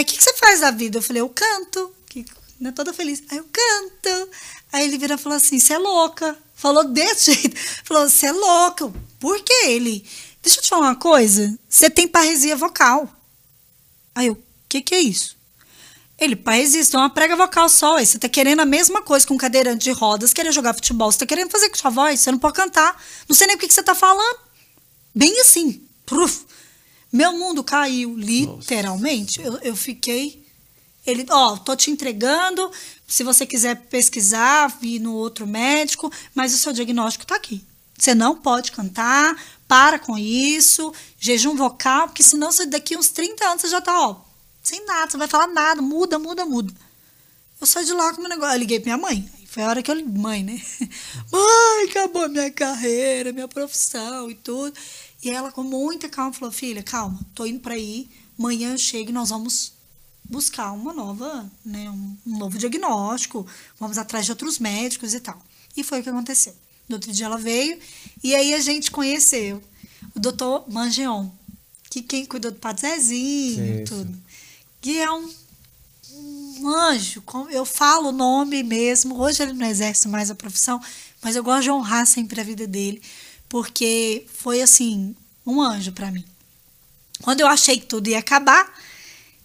o 0.00 0.04
que, 0.04 0.16
que 0.16 0.22
você 0.24 0.32
faz 0.34 0.60
da 0.60 0.70
vida? 0.70 0.98
Eu 0.98 1.02
falei, 1.02 1.22
eu 1.22 1.28
canto. 1.28 1.92
Que, 2.08 2.24
né, 2.60 2.72
toda 2.72 2.92
feliz. 2.92 3.22
Aí 3.30 3.38
eu 3.38 3.46
canto. 3.52 4.30
Aí 4.76 4.84
ele 4.84 4.98
vira 4.98 5.14
e 5.14 5.18
falou 5.18 5.36
assim, 5.38 5.58
você 5.58 5.72
é 5.72 5.78
louca. 5.78 6.36
Falou 6.54 6.84
desse 6.84 7.32
jeito. 7.32 7.56
Falou, 7.82 8.06
você 8.06 8.26
é 8.26 8.32
louca. 8.32 8.92
Por 9.18 9.42
que 9.42 9.50
ele? 9.68 10.04
Deixa 10.42 10.58
eu 10.58 10.62
te 10.62 10.68
falar 10.68 10.88
uma 10.88 10.96
coisa. 10.96 11.58
Você 11.66 11.88
tem 11.88 12.06
parresia 12.06 12.54
vocal. 12.54 13.10
Aí 14.14 14.26
eu, 14.26 14.34
o 14.34 14.42
que, 14.68 14.82
que 14.82 14.94
é 14.94 15.00
isso? 15.00 15.34
Ele, 16.18 16.36
parresia, 16.36 16.82
isso 16.82 16.94
é 16.94 17.00
uma 17.00 17.08
prega 17.08 17.34
vocal 17.34 17.70
só. 17.70 17.96
Aí 17.96 18.04
você 18.04 18.18
tá 18.18 18.28
querendo 18.28 18.60
a 18.60 18.66
mesma 18.66 19.00
coisa 19.00 19.26
que 19.26 19.32
um 19.32 19.38
cadeirante 19.38 19.82
de 19.82 19.92
rodas, 19.92 20.34
querer 20.34 20.52
jogar 20.52 20.74
futebol. 20.74 21.10
Você 21.10 21.20
tá 21.20 21.26
querendo 21.26 21.50
fazer 21.50 21.70
com 21.70 21.76
sua 21.76 21.90
voz, 21.90 22.20
você 22.20 22.30
não 22.30 22.38
pode 22.38 22.56
cantar. 22.56 23.02
Não 23.26 23.34
sei 23.34 23.46
nem 23.46 23.56
o 23.56 23.58
que, 23.58 23.68
que 23.68 23.72
você 23.72 23.82
tá 23.82 23.94
falando. 23.94 24.40
Bem 25.14 25.40
assim. 25.40 25.82
Pruf. 26.04 26.44
Meu 27.10 27.32
mundo 27.32 27.64
caiu, 27.64 28.14
literalmente. 28.14 29.40
Eu, 29.40 29.56
eu 29.62 29.74
fiquei. 29.74 30.45
Ele, 31.06 31.24
ó, 31.30 31.56
tô 31.56 31.76
te 31.76 31.90
entregando. 31.90 32.70
Se 33.06 33.22
você 33.22 33.46
quiser 33.46 33.76
pesquisar, 33.88 34.66
vir 34.80 34.98
no 34.98 35.14
outro 35.14 35.46
médico, 35.46 36.10
mas 36.34 36.52
o 36.52 36.58
seu 36.58 36.72
diagnóstico 36.72 37.26
tá 37.26 37.36
aqui. 37.36 37.64
Você 37.96 38.14
não 38.14 38.36
pode 38.36 38.72
cantar, 38.72 39.40
para 39.66 39.98
com 39.98 40.18
isso, 40.18 40.92
jejum 41.18 41.56
vocal, 41.56 42.08
porque 42.08 42.22
senão 42.22 42.52
você, 42.52 42.66
daqui 42.66 42.96
uns 42.96 43.08
30 43.08 43.44
anos 43.46 43.62
você 43.62 43.68
já 43.68 43.80
tá, 43.80 43.98
ó, 44.00 44.16
sem 44.62 44.84
nada, 44.84 45.10
você 45.10 45.16
vai 45.16 45.28
falar 45.28 45.46
nada, 45.46 45.80
muda, 45.80 46.18
muda, 46.18 46.44
muda. 46.44 46.74
Eu 47.60 47.66
saí 47.66 47.84
de 47.84 47.92
lá 47.92 48.12
com 48.12 48.18
o 48.18 48.20
meu 48.20 48.28
negócio. 48.28 48.54
Eu 48.54 48.58
liguei 48.58 48.80
pra 48.80 48.96
minha 48.96 49.08
mãe. 49.08 49.30
Foi 49.46 49.62
a 49.62 49.68
hora 49.68 49.82
que 49.82 49.90
eu. 49.90 50.06
Mãe, 50.06 50.42
né? 50.44 50.60
Mãe, 51.32 51.88
acabou 51.88 52.28
minha 52.28 52.50
carreira, 52.50 53.32
minha 53.32 53.48
profissão 53.48 54.30
e 54.30 54.34
tudo. 54.34 54.76
E 55.22 55.30
ela, 55.30 55.50
com 55.50 55.62
muita 55.62 56.08
calma, 56.08 56.32
falou: 56.32 56.52
Filha, 56.52 56.82
calma, 56.82 57.18
tô 57.34 57.46
indo 57.46 57.60
pra 57.60 57.74
aí. 57.74 58.08
Amanhã 58.38 58.72
eu 58.72 58.78
chego 58.78 59.10
e 59.10 59.12
nós 59.12 59.30
vamos 59.30 59.72
buscar 60.28 60.72
uma 60.72 60.92
nova, 60.92 61.50
né? 61.64 61.88
Um, 61.90 62.16
um 62.26 62.38
novo 62.38 62.58
diagnóstico. 62.58 63.46
Vamos 63.78 63.98
atrás 63.98 64.24
de 64.24 64.32
outros 64.32 64.58
médicos 64.58 65.14
e 65.14 65.20
tal. 65.20 65.40
E 65.76 65.82
foi 65.84 66.00
o 66.00 66.02
que 66.02 66.08
aconteceu. 66.08 66.54
No 66.88 66.96
outro 66.96 67.12
dia 67.12 67.26
ela 67.26 67.38
veio 67.38 67.78
e 68.22 68.34
aí 68.34 68.54
a 68.54 68.60
gente 68.60 68.90
conheceu 68.90 69.62
o 70.14 70.20
doutor 70.20 70.64
Mangeon, 70.70 71.28
que 71.90 72.00
quem 72.02 72.24
cuidou 72.24 72.50
do 72.52 72.58
Padre 72.58 72.82
Zezinho 72.82 73.80
e 73.80 73.84
tudo. 73.84 74.16
Que 74.80 74.98
é 74.98 75.10
um 75.10 75.28
um 76.18 76.68
anjo, 76.68 77.20
como- 77.22 77.50
eu 77.50 77.66
falo 77.66 78.08
o 78.08 78.12
nome 78.12 78.62
mesmo. 78.62 79.20
Hoje 79.20 79.42
ele 79.42 79.52
não 79.52 79.66
exerce 79.66 80.08
mais 80.08 80.30
a 80.30 80.34
profissão, 80.34 80.80
mas 81.20 81.36
eu 81.36 81.44
gosto 81.44 81.64
de 81.64 81.70
honrar 81.70 82.06
sempre 82.06 82.40
a 82.40 82.44
vida 82.44 82.66
dele, 82.66 83.02
porque 83.48 84.24
foi 84.32 84.62
assim, 84.62 85.14
um 85.44 85.60
anjo 85.60 85.92
para 85.92 86.10
mim. 86.10 86.24
Quando 87.20 87.40
eu 87.40 87.46
achei 87.48 87.78
que 87.78 87.84
tudo 87.86 88.08
ia 88.08 88.18
acabar, 88.18 88.72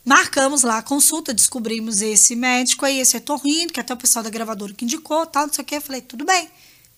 marcamos 0.03 0.63
lá 0.63 0.79
a 0.79 0.81
consulta, 0.81 1.33
descobrimos 1.33 2.01
esse 2.01 2.35
médico 2.35 2.85
aí, 2.85 2.99
esse 2.99 3.17
Etorrino, 3.17 3.71
que 3.71 3.79
até 3.79 3.93
o 3.93 3.97
pessoal 3.97 4.23
da 4.23 4.29
gravadora 4.29 4.73
que 4.73 4.85
indicou, 4.85 5.25
tal, 5.25 5.47
não 5.47 5.53
sei 5.53 5.63
o 5.63 5.65
que. 5.65 5.75
Eu 5.75 5.81
falei, 5.81 6.01
tudo 6.01 6.25
bem, 6.25 6.49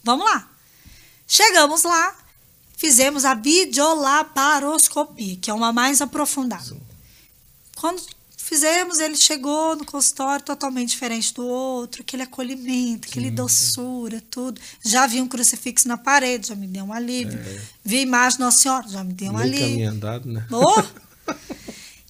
vamos 0.03 0.25
lá. 0.25 0.49
Chegamos 1.27 1.83
lá, 1.83 2.15
fizemos 2.77 3.25
a 3.25 3.33
videolaparoscopia, 3.33 5.37
que 5.37 5.49
é 5.49 5.53
uma 5.53 5.71
mais 5.71 6.01
aprofundada. 6.01 6.75
Quando 7.75 8.01
fizemos, 8.37 8.99
ele 8.99 9.15
chegou 9.15 9.75
no 9.75 9.85
consultório 9.85 10.45
totalmente 10.45 10.89
diferente 10.89 11.33
do 11.33 11.45
outro, 11.47 12.01
aquele 12.01 12.23
acolhimento, 12.23 13.07
aquele 13.09 13.31
doçura, 13.31 14.21
tudo. 14.29 14.59
Já 14.83 15.07
vi 15.07 15.21
um 15.21 15.27
crucifixo 15.27 15.87
na 15.87 15.97
parede, 15.97 16.49
já 16.49 16.55
me 16.55 16.67
deu 16.67 16.83
um 16.85 16.93
alívio. 16.93 17.39
Vi 17.83 17.97
a 17.97 18.01
imagem 18.01 18.39
Nossa 18.39 18.61
Senhora, 18.61 18.87
já 18.87 19.03
me 19.03 19.13
deu 19.13 19.29
um 19.31 19.37
Meio 19.37 19.43
alívio. 19.43 19.67
caminho 19.67 19.89
andado, 19.91 20.29
né? 20.29 20.45
Oh! 20.51 20.83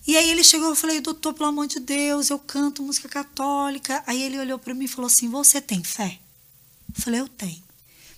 E 0.05 0.17
aí 0.17 0.29
ele 0.29 0.43
chegou, 0.43 0.69
eu 0.69 0.75
falei, 0.75 0.99
doutor, 0.99 1.33
pelo 1.33 1.47
amor 1.49 1.65
de 1.67 1.79
Deus, 1.79 2.29
eu 2.29 2.37
canto 2.37 2.83
música 2.83 3.07
católica. 3.07 4.03
Aí 4.05 4.21
ele 4.21 4.37
olhou 4.37 4.59
para 4.59 4.73
mim 4.73 4.85
e 4.85 4.87
falou 4.87 5.07
assim, 5.07 5.29
você 5.29 5.61
tem 5.61 5.81
fé? 5.83 6.19
Eu 6.95 7.01
falei, 7.01 7.21
eu 7.21 7.27
tenho. 7.27 7.53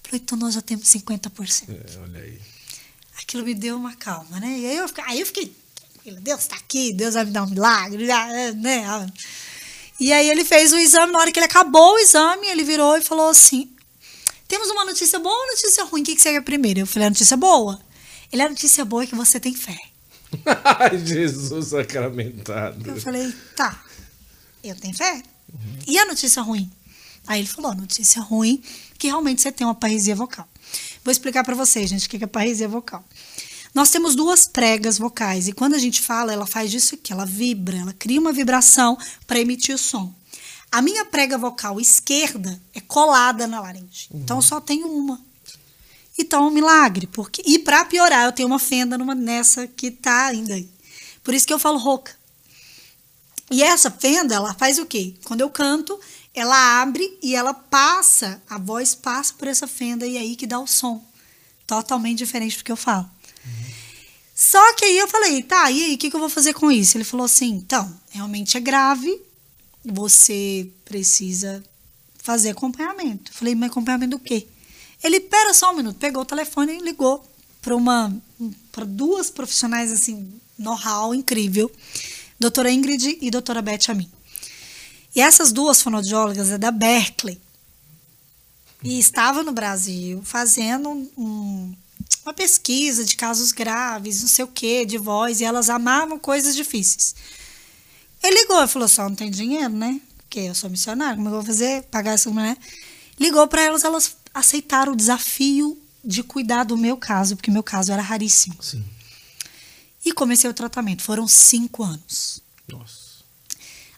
Eu 0.04 0.10
falei, 0.10 0.22
então 0.24 0.38
nós 0.38 0.56
já 0.56 0.62
temos 0.62 0.88
50%. 0.88 1.70
É, 1.70 2.00
olha 2.00 2.20
aí. 2.22 2.40
Aquilo 3.20 3.44
me 3.44 3.54
deu 3.54 3.78
uma 3.78 3.96
calma, 3.96 4.40
né? 4.40 4.58
E 4.60 4.66
aí 4.66 4.78
eu, 4.78 4.88
fiquei- 4.88 5.04
aí 5.08 5.20
eu 5.20 5.26
fiquei, 5.26 5.56
Deus 6.22 6.42
está 6.42 6.56
aqui, 6.56 6.92
Deus 6.94 7.14
vai 7.14 7.24
me 7.26 7.32
dar 7.32 7.44
um 7.44 7.50
milagre, 7.50 8.06
né? 8.56 9.12
E 10.00 10.12
aí 10.12 10.30
ele 10.30 10.44
fez 10.44 10.74
o 10.74 10.78
exame, 10.78 11.14
na 11.14 11.20
hora 11.20 11.32
que 11.32 11.40
ele 11.40 11.46
acabou 11.46 11.94
o 11.94 12.00
exame, 12.00 12.48
ele 12.48 12.64
virou 12.64 12.98
e 12.98 13.02
falou 13.02 13.30
assim, 13.30 13.72
temos 14.48 14.70
uma 14.70 14.84
notícia 14.86 15.18
boa 15.20 15.34
ou 15.36 15.48
notícia 15.48 15.84
ruim? 15.86 16.02
O 16.02 16.06
que, 16.06 16.16
que 16.16 16.22
você 16.22 16.32
quer 16.34 16.42
primeiro? 16.42 16.82
Eu 16.82 16.88
falei, 16.88 17.08
a 17.08 17.10
notícia 17.12 17.38
boa. 17.38 17.80
Ele, 18.32 18.42
a 18.42 18.50
notícia 18.50 18.84
boa 18.84 19.04
é 19.04 19.08
que 19.08 19.16
você 19.16 19.40
tem 19.40 19.54
fé. 19.56 19.78
Jesus 21.06 21.68
sacramentado. 21.68 22.90
Eu 22.90 23.00
falei, 23.00 23.34
tá, 23.56 23.84
eu 24.64 24.76
tenho 24.76 24.94
fé. 24.94 25.22
E 25.88 25.98
a 25.98 26.06
notícia 26.06 26.42
ruim? 26.42 26.72
Aí 27.28 27.42
ele 27.42 27.48
falou, 27.48 27.74
notícia 27.74 28.22
ruim 28.22 28.62
que 28.98 29.08
realmente 29.08 29.42
você 29.42 29.52
tem 29.52 29.66
uma 29.66 29.76
parresia 29.76 30.16
vocal. 30.16 30.48
Vou 31.04 31.12
explicar 31.12 31.44
pra 31.44 31.56
vocês, 31.56 31.90
gente, 31.90 32.08
o 32.08 32.10
que 32.10 32.24
é 32.24 32.28
parresia 32.28 32.68
vocal. 32.68 33.04
Nós 33.74 33.90
temos 33.90 34.16
duas 34.16 34.48
pregas 34.48 34.98
vocais 34.98 35.48
e 35.48 35.52
quando 35.52 35.76
a 35.76 35.78
gente 35.78 36.02
fala, 36.02 36.32
ela 36.32 36.46
faz 36.46 36.74
isso 36.74 36.96
aqui, 36.96 37.12
ela 37.12 37.26
vibra, 37.26 37.78
ela 37.78 37.94
cria 37.94 38.20
uma 38.20 38.32
vibração 38.32 38.98
para 39.28 39.40
emitir 39.40 39.76
o 39.76 39.78
som. 39.78 40.14
A 40.72 40.82
minha 40.82 41.06
prega 41.06 41.38
vocal 41.38 41.80
esquerda 41.80 42.60
é 42.74 42.80
colada 42.80 43.48
na 43.48 43.60
laringe, 43.60 44.10
então 44.14 44.38
eu 44.38 44.42
só 44.42 44.62
tenho 44.62 44.88
uma. 44.88 45.20
Então 46.18 46.46
é 46.46 46.48
um 46.48 46.52
milagre, 46.52 47.08
porque 47.08 47.42
e 47.46 47.60
para 47.60 47.86
piorar, 47.86 48.26
eu 48.26 48.32
tenho 48.32 48.48
uma 48.48 48.60
fenda 48.60 48.98
numa 48.98 49.14
nessa 49.14 49.68
que 49.68 49.92
tá 49.92 50.28
ainda 50.28 50.54
aí. 50.54 50.70
Por 51.24 51.34
isso 51.34 51.46
que 51.46 51.54
eu 51.54 51.60
falo 51.60 51.78
rouca. 51.78 52.16
E 53.52 53.62
essa 53.62 53.92
fenda, 53.92 54.36
ela 54.36 54.54
faz 54.54 54.80
o 54.80 54.86
quê? 54.86 55.14
Quando 55.24 55.42
eu 55.42 55.50
canto, 55.50 56.00
ela 56.34 56.82
abre 56.82 57.18
e 57.22 57.36
ela 57.36 57.54
passa, 57.54 58.42
a 58.50 58.58
voz 58.58 58.96
passa 58.96 59.34
por 59.34 59.48
essa 59.48 59.68
fenda 59.68 60.06
e 60.06 60.18
é 60.18 60.22
aí 60.22 60.36
que 60.36 60.48
dá 60.48 60.60
o 60.60 60.68
som. 60.68 61.04
Totalmente 61.68 62.20
diferente 62.20 62.58
do 62.58 62.64
que 62.64 62.72
eu 62.72 62.78
falo. 62.78 63.10
Só 64.36 64.74
que 64.74 64.84
aí 64.84 64.98
eu 64.98 65.08
falei, 65.08 65.42
tá, 65.44 65.72
e 65.72 65.84
aí, 65.84 65.96
o 65.96 65.98
que, 65.98 66.10
que 66.10 66.16
eu 66.16 66.20
vou 66.20 66.28
fazer 66.28 66.54
com 66.54 66.70
isso? 66.70 66.98
Ele 66.98 67.06
falou 67.06 67.26
assim, 67.26 67.52
então, 67.52 67.90
realmente 68.10 68.58
é 68.58 68.60
grave, 68.60 69.22
você 69.84 70.70
precisa 70.84 71.64
fazer 72.22 72.50
acompanhamento. 72.50 73.32
Eu 73.32 73.36
falei, 73.36 73.56
mas 73.56 73.72
acompanhamento 73.72 74.18
do 74.18 74.20
quê? 74.20 74.46
Ele, 75.04 75.20
pera 75.20 75.54
só 75.54 75.72
um 75.72 75.76
minuto, 75.76 75.98
pegou 75.98 76.24
o 76.24 76.26
telefone 76.26 76.78
e 76.78 76.82
ligou 76.82 77.24
para 77.62 77.76
uma 77.76 78.16
para 78.72 78.86
duas 78.86 79.30
profissionais 79.30 79.92
assim, 79.92 80.32
know-how 80.58 81.16
incrível, 81.16 81.72
doutora 82.40 82.72
Ingrid 82.72 83.18
e 83.22 83.32
doutora 83.32 83.62
Beth 83.62 83.90
Amin. 83.90 84.10
E 85.16 85.22
essas 85.22 85.52
duas 85.52 85.82
fonoaudiólogas 85.82 86.52
é 86.52 86.58
da 86.58 86.72
Berkeley. 86.72 87.40
E 88.84 89.00
estava 89.00 89.42
no 89.44 89.52
Brasil 89.54 90.22
fazendo 90.24 90.90
um- 91.18 91.74
uma 92.24 92.34
pesquisa 92.34 93.06
de 93.06 93.16
casos 93.16 93.52
graves, 93.52 94.22
não 94.22 94.28
sei 94.28 94.44
o 94.44 94.48
quê, 94.50 94.86
de 94.86 94.98
voz, 94.98 95.40
e 95.40 95.46
elas 95.46 95.70
amavam 95.70 96.20
coisas 96.20 96.56
difíceis. 96.56 97.16
Ele 98.22 98.42
ligou 98.42 98.62
e 98.64 98.68
falou: 98.68 98.88
só 98.88 99.08
não 99.08 99.16
tem 99.16 99.32
dinheiro, 99.32 99.70
né? 99.74 100.02
Porque 100.18 100.40
eu 100.42 100.54
sou 100.56 100.70
missionário, 100.70 101.16
como 101.16 101.30
é 101.30 101.32
eu 101.32 101.36
vou 101.36 101.46
fazer? 101.46 101.84
Pagar 101.84 102.12
essa 102.12 102.30
mulher? 102.30 102.58
Ligou 103.20 103.48
para 103.48 103.62
elas, 103.62 103.84
elas 103.84 104.16
aceitaram 104.36 104.92
o 104.92 104.96
desafio 104.98 105.82
de 106.04 106.22
cuidar 106.22 106.66
do 106.66 106.78
meu 106.78 106.98
caso, 106.98 107.38
porque 107.38 107.50
meu 107.50 107.64
caso 107.64 107.94
era 107.94 108.02
raríssimo. 108.02 108.62
Sim. 108.62 108.84
E 110.06 110.12
comecei 110.12 110.50
o 110.50 110.54
tratamento. 110.54 111.02
Foram 111.02 111.26
cinco 111.26 111.82
anos. 111.82 112.42
Nossa. 112.68 113.24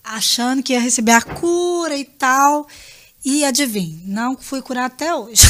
Achando 0.04 0.62
que 0.62 0.74
ia 0.74 0.80
receber 0.80 1.12
a 1.12 1.22
cura 1.22 1.98
e 1.98 2.06
tal. 2.06 2.68
E 3.26 3.44
adivinha, 3.44 4.00
não 4.06 4.38
fui 4.38 4.62
curada 4.62 4.94
até 4.94 5.14
hoje. 5.14 5.42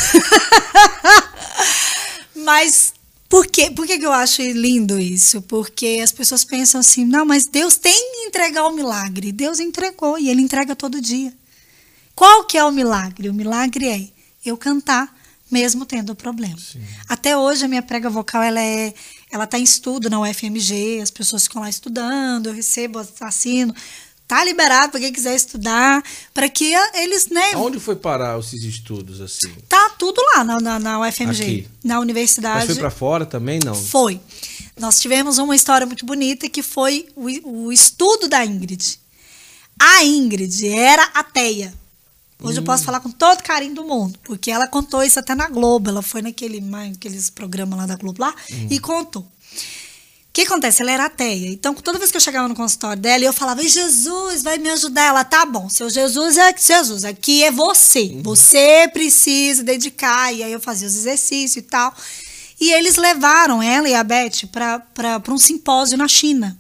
Mas 2.34 2.94
por, 3.30 3.46
quê? 3.46 3.70
por 3.70 3.86
que, 3.86 4.00
que 4.00 4.06
eu 4.06 4.12
acho 4.14 4.42
lindo 4.42 4.98
isso? 4.98 5.42
Porque 5.44 6.00
as 6.02 6.12
pessoas 6.12 6.46
pensam 6.46 6.80
assim, 6.80 7.04
não, 7.04 7.26
mas 7.26 7.46
Deus 7.46 7.76
tem 7.76 7.94
que 7.94 8.28
entregar 8.28 8.66
o 8.66 8.72
milagre. 8.72 9.32
Deus 9.32 9.60
entregou 9.60 10.18
e 10.18 10.30
Ele 10.30 10.42
entrega 10.42 10.76
todo 10.76 11.02
dia. 11.02 11.34
Qual 12.16 12.46
que 12.46 12.58
é 12.58 12.64
o 12.64 12.72
milagre? 12.72 13.30
O 13.30 13.34
milagre 13.34 13.88
é 13.88 14.16
eu 14.50 14.58
cantar 14.58 15.16
mesmo 15.50 15.86
tendo 15.86 16.14
problema. 16.16 16.58
Sim. 16.58 16.82
Até 17.08 17.38
hoje 17.38 17.66
a 17.66 17.68
minha 17.68 17.82
prega 17.82 18.10
vocal 18.10 18.43
ela 18.43 18.60
é 18.60 18.93
ela 19.32 19.43
está 19.43 19.60
em 19.60 19.64
estudo 19.64 20.10
na 20.10 20.20
UFMG, 20.22 21.02
as 21.02 21.12
pessoas 21.12 21.43
ficam 21.43 21.62
lá 21.62 21.70
estudando, 21.70 22.48
eu 22.48 22.54
recebo, 22.54 23.06
assino, 23.20 23.76
tá 24.28 24.43
liberado 24.43 24.91
para 24.91 25.00
quem 25.02 25.12
quiser 25.12 25.36
estudar, 25.36 26.04
para 26.34 26.50
que 26.50 26.74
eles, 26.93 27.28
né? 27.28 27.56
Onde 27.56 27.80
foi 27.80 27.95
parar 27.95 28.39
esses 28.39 28.64
estudos 28.64 29.22
assim? 29.22 29.54
Tá 29.68 29.91
tudo 29.98 30.22
lá 30.34 30.43
na, 30.43 30.60
na, 30.60 30.80
na 30.80 31.00
UFMG, 31.02 31.43
Aqui. 31.43 31.68
na 31.84 32.00
universidade. 32.00 32.60
Mas 32.60 32.66
foi 32.68 32.76
para 32.76 32.91
fora 32.91 33.26
também, 33.26 33.60
não? 33.64 33.76
Foi. 33.76 34.20
Nós 34.78 35.00
tivemos 35.00 35.38
uma 35.38 35.56
história 35.56 35.88
muito 35.88 36.06
bonita 36.06 36.48
que 36.50 36.62
foi 36.62 37.08
o, 37.16 37.66
o 37.66 37.72
estudo 37.72 38.28
da 38.28 38.45
Ingrid. 38.45 39.00
A 39.80 40.04
Ingrid 40.04 40.68
era 40.68 41.04
ateia. 41.14 41.74
Hoje 42.42 42.60
hum. 42.60 42.62
eu 42.62 42.66
posso 42.66 42.84
falar 42.84 43.00
com 43.00 43.10
todo 43.10 43.42
carinho 43.42 43.74
do 43.74 43.84
mundo, 43.84 44.20
porque 44.24 44.52
ela 44.52 44.68
contou 44.68 45.04
isso 45.04 45.20
até 45.20 45.34
na 45.34 45.50
Globo. 45.50 45.90
Ela 45.90 46.02
foi 46.02 46.22
naquele 46.22 46.64
aqueles 46.92 47.30
programas 47.30 47.80
lá 47.80 47.86
da 47.86 47.96
Globo 47.96 48.22
lá 48.22 48.34
hum. 48.52 48.68
e 48.70 48.80
contou. 48.80 49.24
O 49.24 49.28
que 50.34 50.42
acontece? 50.42 50.84
Ela 50.84 50.92
era 50.92 51.06
ateia. 51.06 51.50
Então, 51.50 51.74
toda 51.74 51.98
vez 51.98 52.12
que 52.12 52.18
eu 52.18 52.22
chegava 52.22 52.48
no 52.48 52.54
consultório 52.54 53.02
dela, 53.02 53.24
eu 53.24 53.34
falava: 53.34 53.64
Jesus 53.64 54.44
vai 54.44 54.60
me 54.60 54.70
ajudar. 54.70 55.06
Ela, 55.06 55.24
tá 55.24 55.46
bom, 55.46 55.68
seu 55.68 55.90
Jesus 55.90 56.38
é 56.38 56.56
Jesus, 56.56 57.06
aqui 57.06 57.44
é 57.44 57.52
você. 57.52 58.02
Uhum. 58.02 58.22
Você 58.22 58.88
precisa 58.94 59.64
dedicar. 59.64 60.32
E 60.32 60.44
aí 60.44 60.52
eu 60.52 60.60
fazia 60.60 60.88
os 60.88 60.96
exercícios 60.96 61.56
e 61.56 61.62
tal. 61.64 61.92
E 62.60 62.72
eles 62.72 62.98
levaram 62.98 63.62
ela 63.64 63.90
e 63.90 63.96
a 63.96 64.04
Beth 64.04 64.48
para 64.52 65.24
um 65.34 65.38
simpósio 65.38 65.98
na 65.98 66.08
China 66.08 66.58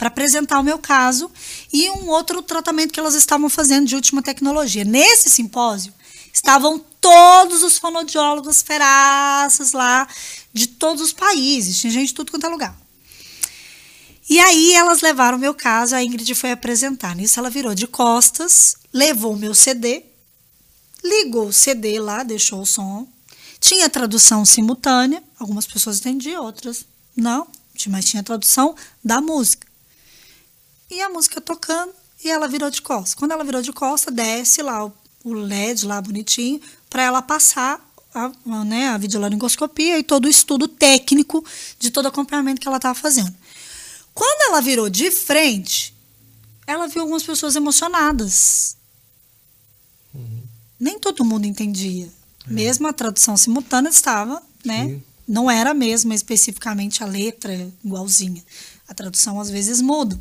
para 0.00 0.08
apresentar 0.08 0.58
o 0.58 0.62
meu 0.62 0.78
caso 0.78 1.30
e 1.72 1.90
um 1.90 2.08
outro 2.08 2.42
tratamento 2.42 2.92
que 2.92 3.00
elas 3.00 3.14
estavam 3.14 3.48
fazendo 3.48 3.86
de 3.86 3.94
última 3.94 4.22
tecnologia. 4.22 4.84
Nesse 4.84 5.30
simpósio 5.30 5.92
estavam 6.32 6.78
todos 7.00 7.62
os 7.62 7.78
fonodiólogos 7.78 8.62
feraças 8.62 9.72
lá 9.72 10.06
de 10.52 10.66
todos 10.66 11.02
os 11.02 11.12
países, 11.12 11.78
tinha 11.78 11.92
gente 11.92 12.08
de 12.08 12.14
tudo 12.14 12.30
quanto 12.30 12.46
é 12.46 12.48
lugar. 12.48 12.76
E 14.28 14.38
aí 14.38 14.74
elas 14.74 15.00
levaram 15.00 15.38
meu 15.38 15.54
caso, 15.54 15.94
a 15.94 16.04
Ingrid 16.04 16.34
foi 16.34 16.52
apresentar. 16.52 17.16
Nisso 17.16 17.40
ela 17.40 17.50
virou 17.50 17.74
de 17.74 17.86
costas, 17.86 18.76
levou 18.92 19.32
o 19.32 19.36
meu 19.36 19.54
CD, 19.54 20.04
ligou 21.02 21.48
o 21.48 21.52
CD 21.52 21.98
lá, 21.98 22.22
deixou 22.22 22.62
o 22.62 22.66
som. 22.66 23.08
Tinha 23.58 23.90
tradução 23.90 24.44
simultânea, 24.44 25.22
algumas 25.38 25.66
pessoas 25.66 25.98
entendiam, 25.98 26.44
outras 26.44 26.84
não, 27.16 27.46
mas 27.88 28.04
tinha 28.04 28.22
tradução 28.22 28.74
da 29.04 29.20
música 29.20 29.69
e 30.90 31.00
a 31.00 31.08
música 31.08 31.40
tocando 31.40 31.92
e 32.22 32.28
ela 32.28 32.48
virou 32.48 32.70
de 32.70 32.82
costas. 32.82 33.14
Quando 33.14 33.32
ela 33.32 33.44
virou 33.44 33.62
de 33.62 33.72
costas, 33.72 34.12
desce 34.12 34.62
lá 34.62 34.84
o, 34.84 34.92
o 35.24 35.32
LED 35.32 35.86
lá 35.86 36.00
bonitinho 36.00 36.60
para 36.88 37.02
ela 37.02 37.22
passar 37.22 37.80
a, 38.14 38.30
a, 38.46 38.64
né, 38.64 38.88
a 38.88 38.98
videolaringoscopia 38.98 39.98
e 39.98 40.02
todo 40.02 40.26
o 40.26 40.28
estudo 40.28 40.68
técnico 40.68 41.44
de 41.78 41.90
todo 41.90 42.06
o 42.06 42.08
acompanhamento 42.08 42.60
que 42.60 42.68
ela 42.68 42.76
estava 42.76 42.94
fazendo. 42.94 43.34
Quando 44.12 44.50
ela 44.50 44.60
virou 44.60 44.90
de 44.90 45.10
frente, 45.10 45.94
ela 46.66 46.86
viu 46.88 47.02
algumas 47.02 47.22
pessoas 47.22 47.56
emocionadas. 47.56 48.76
Uhum. 50.14 50.42
Nem 50.78 50.98
todo 50.98 51.24
mundo 51.24 51.46
entendia. 51.46 52.10
É. 52.46 52.52
Mesmo 52.52 52.86
a 52.88 52.92
tradução 52.92 53.36
simultânea 53.36 53.88
estava, 53.88 54.42
né? 54.64 54.88
Sim. 54.88 55.02
Não 55.26 55.48
era 55.48 55.72
mesmo 55.72 56.12
especificamente 56.12 57.04
a 57.04 57.06
letra 57.06 57.54
igualzinha. 57.84 58.42
A 58.88 58.92
tradução 58.92 59.40
às 59.40 59.48
vezes 59.48 59.80
muda. 59.80 60.20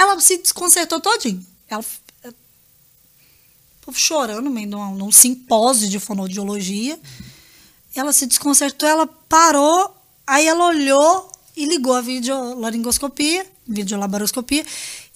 Ela 0.00 0.18
se 0.18 0.38
desconcertou 0.38 0.98
todinho. 0.98 1.44
Ela 1.68 1.84
chorando 3.92 4.44
no 4.44 4.50
meio 4.50 4.66
de 4.66 4.74
um, 4.74 4.94
num 4.94 5.12
simpósio 5.12 5.90
de 5.90 6.00
fonoaudiologia. 6.00 6.98
Ela 7.94 8.10
se 8.10 8.24
desconcertou, 8.24 8.88
ela 8.88 9.06
parou, 9.06 9.94
aí 10.26 10.46
ela 10.46 10.68
olhou 10.68 11.30
e 11.54 11.66
ligou 11.66 11.92
a 11.92 12.00
videolaringoscopia, 12.00 13.46
videolabaroscopia, 13.68 14.64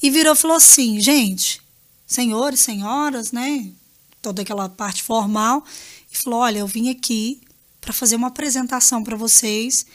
e 0.02 0.10
virou 0.10 0.34
e 0.34 0.36
falou 0.36 0.58
assim, 0.58 1.00
gente, 1.00 1.62
senhores, 2.06 2.60
senhoras, 2.60 3.32
né? 3.32 3.72
Toda 4.20 4.42
aquela 4.42 4.68
parte 4.68 5.02
formal, 5.02 5.64
e 6.12 6.18
falou: 6.18 6.40
olha, 6.40 6.58
eu 6.58 6.66
vim 6.66 6.90
aqui 6.90 7.40
para 7.80 7.94
fazer 7.94 8.16
uma 8.16 8.28
apresentação 8.28 9.02
para 9.02 9.16
vocês. 9.16 9.86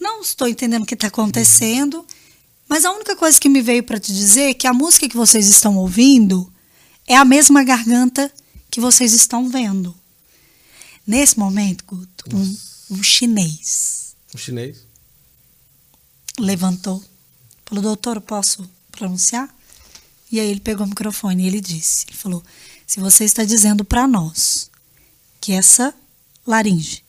Não 0.00 0.22
estou 0.22 0.48
entendendo 0.48 0.84
o 0.84 0.86
que 0.86 0.94
está 0.94 1.08
acontecendo. 1.08 2.06
Mas 2.68 2.84
a 2.84 2.92
única 2.92 3.16
coisa 3.16 3.40
que 3.40 3.48
me 3.48 3.62
veio 3.62 3.82
para 3.82 3.98
te 3.98 4.12
dizer 4.12 4.50
é 4.50 4.54
que 4.54 4.66
a 4.66 4.74
música 4.74 5.08
que 5.08 5.16
vocês 5.16 5.48
estão 5.48 5.76
ouvindo 5.76 6.52
é 7.06 7.16
a 7.16 7.24
mesma 7.24 7.64
garganta 7.64 8.32
que 8.70 8.80
vocês 8.80 9.14
estão 9.14 9.48
vendo. 9.48 9.96
Nesse 11.06 11.38
momento, 11.38 11.84
Guto, 11.86 12.36
um, 12.36 12.56
um 12.90 13.02
chinês. 13.02 14.14
Um 14.34 14.38
chinês? 14.38 14.84
Levantou. 16.38 17.02
Falou, 17.64 17.82
doutor, 17.82 18.20
posso 18.20 18.68
pronunciar? 18.92 19.52
E 20.30 20.38
aí 20.38 20.50
ele 20.50 20.60
pegou 20.60 20.84
o 20.84 20.88
microfone 20.88 21.44
e 21.44 21.46
ele 21.46 21.60
disse, 21.60 22.04
ele 22.06 22.16
falou, 22.16 22.44
se 22.86 23.00
você 23.00 23.24
está 23.24 23.44
dizendo 23.44 23.84
para 23.84 24.06
nós 24.06 24.70
que 25.40 25.52
essa 25.52 25.94
laringe, 26.46 27.02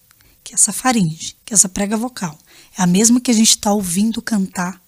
que 0.43 0.53
essa 0.53 0.71
faringe, 0.71 1.35
que 1.43 1.53
essa 1.53 1.67
prega 1.67 1.97
vocal 1.97 2.39
é 2.77 2.81
a 2.81 2.87
mesma 2.87 3.19
que 3.19 3.31
a 3.31 3.33
gente 3.33 3.49
está 3.49 3.73
ouvindo 3.73 4.21
cantar, 4.21 4.81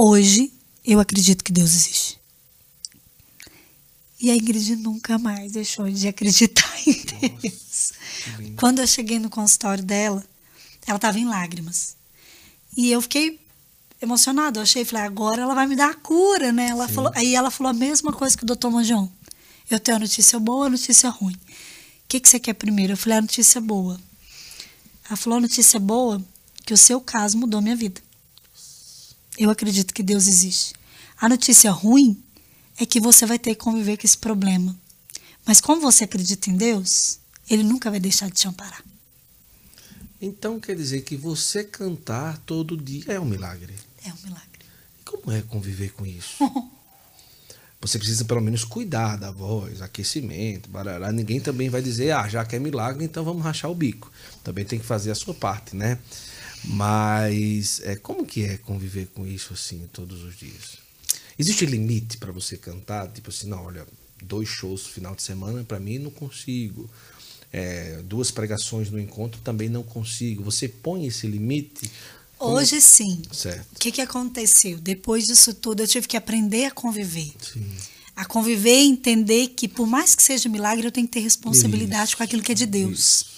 Hoje 0.00 0.52
eu 0.84 1.00
acredito 1.00 1.42
que 1.42 1.50
Deus 1.50 1.70
existe. 1.70 2.20
E 4.20 4.30
a 4.30 4.36
Ingrid 4.36 4.76
nunca 4.76 5.18
mais 5.18 5.50
deixou 5.50 5.90
de 5.90 6.06
acreditar 6.06 6.72
em 6.86 6.92
Deus. 6.92 7.42
Nossa, 7.42 7.94
Quando 8.56 8.78
eu 8.78 8.86
cheguei 8.86 9.18
no 9.18 9.28
consultório 9.28 9.82
dela, 9.82 10.24
ela 10.86 10.94
estava 10.94 11.18
em 11.18 11.24
lágrimas. 11.24 11.96
E 12.76 12.92
eu 12.92 13.02
fiquei 13.02 13.40
emocionada. 14.00 14.60
Eu 14.60 14.62
achei, 14.62 14.84
falei, 14.84 15.04
agora 15.04 15.42
ela 15.42 15.52
vai 15.52 15.66
me 15.66 15.74
dar 15.74 15.90
a 15.90 15.94
cura, 15.94 16.52
né? 16.52 16.68
Ela 16.68 16.86
falou, 16.86 17.10
aí 17.16 17.34
ela 17.34 17.50
falou 17.50 17.70
a 17.70 17.74
mesma 17.74 18.12
coisa 18.12 18.36
que 18.36 18.44
o 18.44 18.46
doutor 18.46 18.70
Manjão. 18.70 19.10
Eu 19.68 19.80
tenho 19.80 19.96
a 19.96 20.00
notícia 20.00 20.38
boa 20.38 20.66
a 20.66 20.70
notícia 20.70 21.10
ruim. 21.10 21.34
O 21.34 21.38
que, 22.06 22.20
que 22.20 22.28
você 22.28 22.38
quer 22.38 22.54
primeiro? 22.54 22.92
Eu 22.92 22.96
falei, 22.96 23.18
a 23.18 23.22
notícia 23.22 23.60
boa. 23.60 24.00
Ela 25.08 25.16
falou, 25.16 25.38
a 25.38 25.42
notícia 25.42 25.80
boa 25.80 26.24
que 26.64 26.72
o 26.72 26.76
seu 26.76 27.00
caso 27.00 27.36
mudou 27.36 27.60
minha 27.60 27.74
vida. 27.74 28.00
Eu 29.38 29.50
acredito 29.50 29.94
que 29.94 30.02
Deus 30.02 30.26
existe. 30.26 30.74
A 31.16 31.28
notícia 31.28 31.70
ruim 31.70 32.20
é 32.76 32.84
que 32.84 33.00
você 33.00 33.24
vai 33.24 33.38
ter 33.38 33.54
que 33.54 33.60
conviver 33.62 33.96
com 33.96 34.04
esse 34.04 34.18
problema. 34.18 34.76
Mas 35.46 35.60
como 35.60 35.80
você 35.80 36.04
acredita 36.04 36.50
em 36.50 36.56
Deus, 36.56 37.20
Ele 37.48 37.62
nunca 37.62 37.88
vai 37.88 38.00
deixar 38.00 38.26
de 38.26 38.34
te 38.34 38.48
amparar. 38.48 38.82
Então 40.20 40.58
quer 40.58 40.74
dizer 40.74 41.02
que 41.02 41.16
você 41.16 41.62
cantar 41.62 42.38
todo 42.38 42.76
dia 42.76 43.12
é 43.12 43.20
um 43.20 43.24
milagre. 43.24 43.72
É 44.04 44.12
um 44.12 44.16
milagre. 44.24 44.48
E 45.00 45.04
como 45.04 45.30
é 45.30 45.40
conviver 45.42 45.92
com 45.92 46.04
isso? 46.04 46.36
você 47.80 47.96
precisa 47.96 48.24
pelo 48.24 48.40
menos 48.40 48.64
cuidar 48.64 49.16
da 49.16 49.30
voz, 49.30 49.80
aquecimento, 49.80 50.68
barará. 50.68 51.12
Ninguém 51.12 51.38
também 51.38 51.68
vai 51.68 51.80
dizer, 51.80 52.10
ah, 52.10 52.28
já 52.28 52.44
que 52.44 52.56
é 52.56 52.58
milagre, 52.58 53.04
então 53.04 53.22
vamos 53.22 53.44
rachar 53.44 53.70
o 53.70 53.74
bico. 53.74 54.10
Também 54.42 54.64
tem 54.64 54.80
que 54.80 54.84
fazer 54.84 55.12
a 55.12 55.14
sua 55.14 55.32
parte, 55.32 55.76
né? 55.76 55.96
Mas 56.68 57.80
é, 57.82 57.96
como 57.96 58.26
que 58.26 58.44
é 58.44 58.58
conviver 58.58 59.08
com 59.14 59.26
isso 59.26 59.54
assim 59.54 59.88
todos 59.92 60.22
os 60.22 60.36
dias? 60.36 60.78
Existe 61.38 61.64
limite 61.64 62.18
para 62.18 62.30
você 62.30 62.58
cantar? 62.58 63.08
Tipo 63.08 63.30
assim, 63.30 63.48
não, 63.48 63.64
olha, 63.64 63.86
dois 64.22 64.48
shows 64.48 64.82
no 64.82 64.88
final 64.90 65.14
de 65.14 65.22
semana 65.22 65.64
para 65.64 65.80
mim 65.80 65.98
não 65.98 66.10
consigo. 66.10 66.88
É, 67.50 68.02
duas 68.04 68.30
pregações 68.30 68.90
no 68.90 69.00
encontro 69.00 69.40
também 69.42 69.70
não 69.70 69.82
consigo. 69.82 70.44
Você 70.44 70.68
põe 70.68 71.06
esse 71.06 71.26
limite? 71.26 71.90
Hoje 72.38 72.80
sim. 72.82 73.22
Certo. 73.32 73.66
O 73.74 73.78
que, 73.78 73.90
que 73.90 74.02
aconteceu? 74.02 74.76
Depois 74.78 75.26
disso 75.26 75.54
tudo, 75.54 75.82
eu 75.82 75.88
tive 75.88 76.06
que 76.06 76.16
aprender 76.16 76.66
a 76.66 76.70
conviver. 76.70 77.32
Sim. 77.40 77.66
A 78.14 78.26
conviver 78.26 78.82
e 78.82 78.88
entender 78.88 79.48
que, 79.48 79.66
por 79.66 79.86
mais 79.86 80.14
que 80.14 80.22
seja 80.22 80.48
milagre, 80.48 80.86
eu 80.86 80.92
tenho 80.92 81.06
que 81.06 81.14
ter 81.14 81.20
responsabilidade 81.20 82.08
isso, 82.08 82.16
com 82.16 82.22
aquilo 82.24 82.42
que 82.42 82.52
é 82.52 82.54
de 82.54 82.66
Deus. 82.66 82.98
Isso 82.98 83.37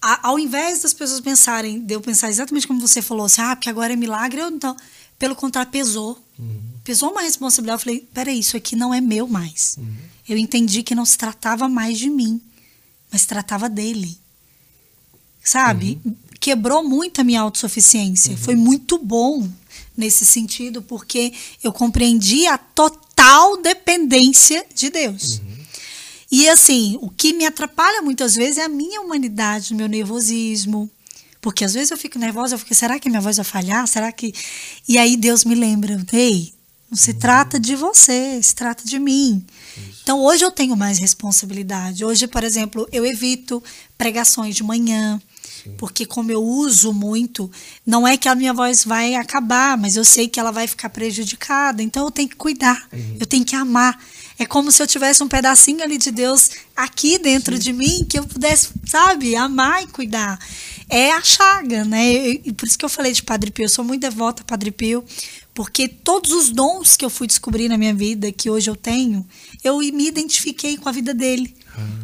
a, 0.00 0.28
ao 0.28 0.38
invés 0.38 0.82
das 0.82 0.94
pessoas 0.94 1.20
pensarem, 1.20 1.80
de 1.80 1.94
eu 1.94 2.00
pensar 2.00 2.28
exatamente 2.28 2.66
como 2.66 2.80
você 2.80 3.02
falou, 3.02 3.26
assim, 3.26 3.40
ah, 3.40 3.56
porque 3.56 3.68
agora 3.68 3.92
é 3.92 3.96
milagre, 3.96 4.40
eu 4.40 4.48
então. 4.48 4.76
Pelo 5.18 5.34
contrário, 5.34 5.70
pesou. 5.70 6.18
Uhum. 6.38 6.60
Pesou 6.84 7.10
uma 7.10 7.22
responsabilidade. 7.22 7.80
Eu 7.80 7.84
falei, 7.84 8.08
peraí, 8.14 8.38
isso 8.38 8.56
aqui 8.56 8.76
não 8.76 8.94
é 8.94 9.00
meu 9.00 9.26
mais. 9.26 9.76
Uhum. 9.78 9.96
Eu 10.28 10.38
entendi 10.38 10.82
que 10.82 10.94
não 10.94 11.04
se 11.04 11.18
tratava 11.18 11.68
mais 11.68 11.98
de 11.98 12.08
mim, 12.08 12.40
mas 13.10 13.22
se 13.22 13.26
tratava 13.26 13.68
dele. 13.68 14.16
Sabe? 15.42 16.00
Uhum. 16.04 16.14
Quebrou 16.38 16.88
muito 16.88 17.20
a 17.20 17.24
minha 17.24 17.40
autossuficiência. 17.40 18.36
Foi 18.36 18.54
muito 18.54 18.98
bom 18.98 19.48
nesse 19.96 20.24
sentido, 20.24 20.80
porque 20.80 21.32
eu 21.62 21.72
compreendi 21.72 22.46
a 22.46 22.56
total 22.56 23.60
dependência 23.60 24.64
de 24.72 24.90
Deus. 24.90 25.38
Uhum. 25.38 25.57
E 26.30 26.48
assim, 26.48 26.98
o 27.00 27.08
que 27.08 27.32
me 27.32 27.46
atrapalha 27.46 28.02
muitas 28.02 28.34
vezes 28.34 28.58
é 28.58 28.64
a 28.64 28.68
minha 28.68 29.00
humanidade, 29.00 29.72
o 29.72 29.76
meu 29.76 29.88
nervosismo. 29.88 30.90
Porque 31.40 31.64
às 31.64 31.72
vezes 31.72 31.90
eu 31.90 31.96
fico 31.96 32.18
nervosa, 32.18 32.54
eu 32.54 32.58
fico, 32.58 32.74
será 32.74 32.98
que 32.98 33.08
minha 33.08 33.20
voz 33.20 33.36
vai 33.36 33.44
falhar? 33.44 33.86
Será 33.86 34.12
que. 34.12 34.34
E 34.86 34.98
aí 34.98 35.16
Deus 35.16 35.44
me 35.44 35.54
lembra, 35.54 36.04
ei, 36.12 36.52
Não 36.90 36.98
se 36.98 37.14
trata 37.14 37.58
de 37.58 37.76
você, 37.76 38.40
se 38.42 38.54
trata 38.54 38.84
de 38.84 38.98
mim. 38.98 39.44
Então 40.02 40.20
hoje 40.20 40.44
eu 40.44 40.50
tenho 40.50 40.76
mais 40.76 40.98
responsabilidade. 40.98 42.04
Hoje, 42.04 42.26
por 42.26 42.42
exemplo, 42.42 42.88
eu 42.92 43.06
evito 43.06 43.62
pregações 43.96 44.56
de 44.56 44.62
manhã. 44.62 45.20
Porque 45.76 46.06
como 46.06 46.30
eu 46.30 46.42
uso 46.42 46.92
muito, 46.92 47.50
não 47.84 48.06
é 48.06 48.16
que 48.16 48.28
a 48.28 48.34
minha 48.34 48.54
voz 48.54 48.84
vai 48.84 49.14
acabar, 49.14 49.76
mas 49.76 49.96
eu 49.96 50.04
sei 50.04 50.28
que 50.28 50.40
ela 50.40 50.50
vai 50.50 50.66
ficar 50.66 50.88
prejudicada. 50.88 51.82
Então 51.82 52.04
eu 52.06 52.10
tenho 52.10 52.28
que 52.28 52.36
cuidar, 52.36 52.88
eu 53.18 53.26
tenho 53.26 53.44
que 53.44 53.54
amar. 53.54 53.98
É 54.38 54.46
como 54.46 54.70
se 54.70 54.80
eu 54.80 54.86
tivesse 54.86 55.22
um 55.22 55.28
pedacinho 55.28 55.82
ali 55.82 55.98
de 55.98 56.12
Deus 56.12 56.50
aqui 56.76 57.18
dentro 57.18 57.56
Sim. 57.56 57.62
de 57.62 57.72
mim 57.72 58.06
que 58.08 58.18
eu 58.18 58.24
pudesse, 58.24 58.68
sabe, 58.86 59.34
amar 59.34 59.82
e 59.82 59.88
cuidar. 59.88 60.38
É 60.88 61.12
a 61.12 61.22
chaga, 61.22 61.84
né? 61.84 62.28
E 62.44 62.52
por 62.52 62.66
isso 62.66 62.78
que 62.78 62.84
eu 62.84 62.88
falei 62.88 63.12
de 63.12 63.22
Padre 63.22 63.50
Pio. 63.50 63.64
Eu 63.64 63.68
sou 63.68 63.84
muito 63.84 64.00
devota 64.00 64.42
a 64.42 64.44
Padre 64.44 64.70
Pio, 64.70 65.04
porque 65.52 65.88
todos 65.88 66.30
os 66.32 66.50
dons 66.50 66.96
que 66.96 67.04
eu 67.04 67.10
fui 67.10 67.26
descobrir 67.26 67.68
na 67.68 67.76
minha 67.76 67.92
vida, 67.92 68.30
que 68.30 68.48
hoje 68.48 68.70
eu 68.70 68.76
tenho, 68.76 69.26
eu 69.64 69.78
me 69.78 70.06
identifiquei 70.06 70.76
com 70.76 70.88
a 70.88 70.92
vida 70.92 71.12
dele. 71.12 71.54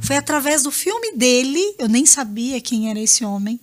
Foi 0.02 0.16
através 0.16 0.62
do 0.62 0.70
filme 0.70 1.16
dele, 1.16 1.60
eu 1.78 1.88
nem 1.88 2.04
sabia 2.06 2.60
quem 2.60 2.90
era 2.90 3.00
esse 3.00 3.24
homem. 3.24 3.58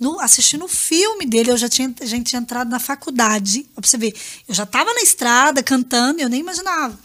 No, 0.00 0.18
assistindo 0.18 0.64
o 0.64 0.68
filme 0.68 1.26
dele, 1.26 1.52
eu 1.52 1.56
já 1.56 1.68
tinha, 1.68 1.94
a 2.00 2.06
gente 2.06 2.30
tinha 2.30 2.40
entrado 2.40 2.68
na 2.68 2.80
faculdade. 2.80 3.64
Pra 3.74 3.88
você 3.88 3.96
ver, 3.96 4.14
eu 4.48 4.54
já 4.54 4.64
estava 4.64 4.92
na 4.92 5.00
estrada 5.00 5.62
cantando, 5.62 6.20
eu 6.20 6.28
nem 6.28 6.40
imaginava. 6.40 6.98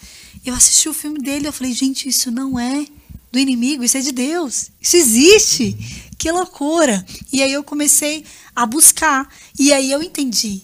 Eu 0.50 0.54
assisti 0.54 0.88
o 0.88 0.94
filme 0.94 1.20
dele, 1.20 1.46
eu 1.46 1.52
falei, 1.52 1.74
gente, 1.74 2.08
isso 2.08 2.32
não 2.32 2.58
é 2.58 2.88
do 3.34 3.38
inimigo, 3.38 3.84
isso 3.84 3.98
é 3.98 4.00
de 4.00 4.14
Deus. 4.14 4.72
Isso 4.82 4.96
existe. 4.96 5.76
Que 6.18 6.32
loucura. 6.32 7.06
E 7.34 7.44
aí 7.44 7.52
eu 7.52 7.66
comecei 7.66 8.24
a 8.56 8.66
buscar. 8.66 9.28
E 9.60 9.74
aí 9.74 9.92
eu 9.92 10.02
entendi. 10.02 10.62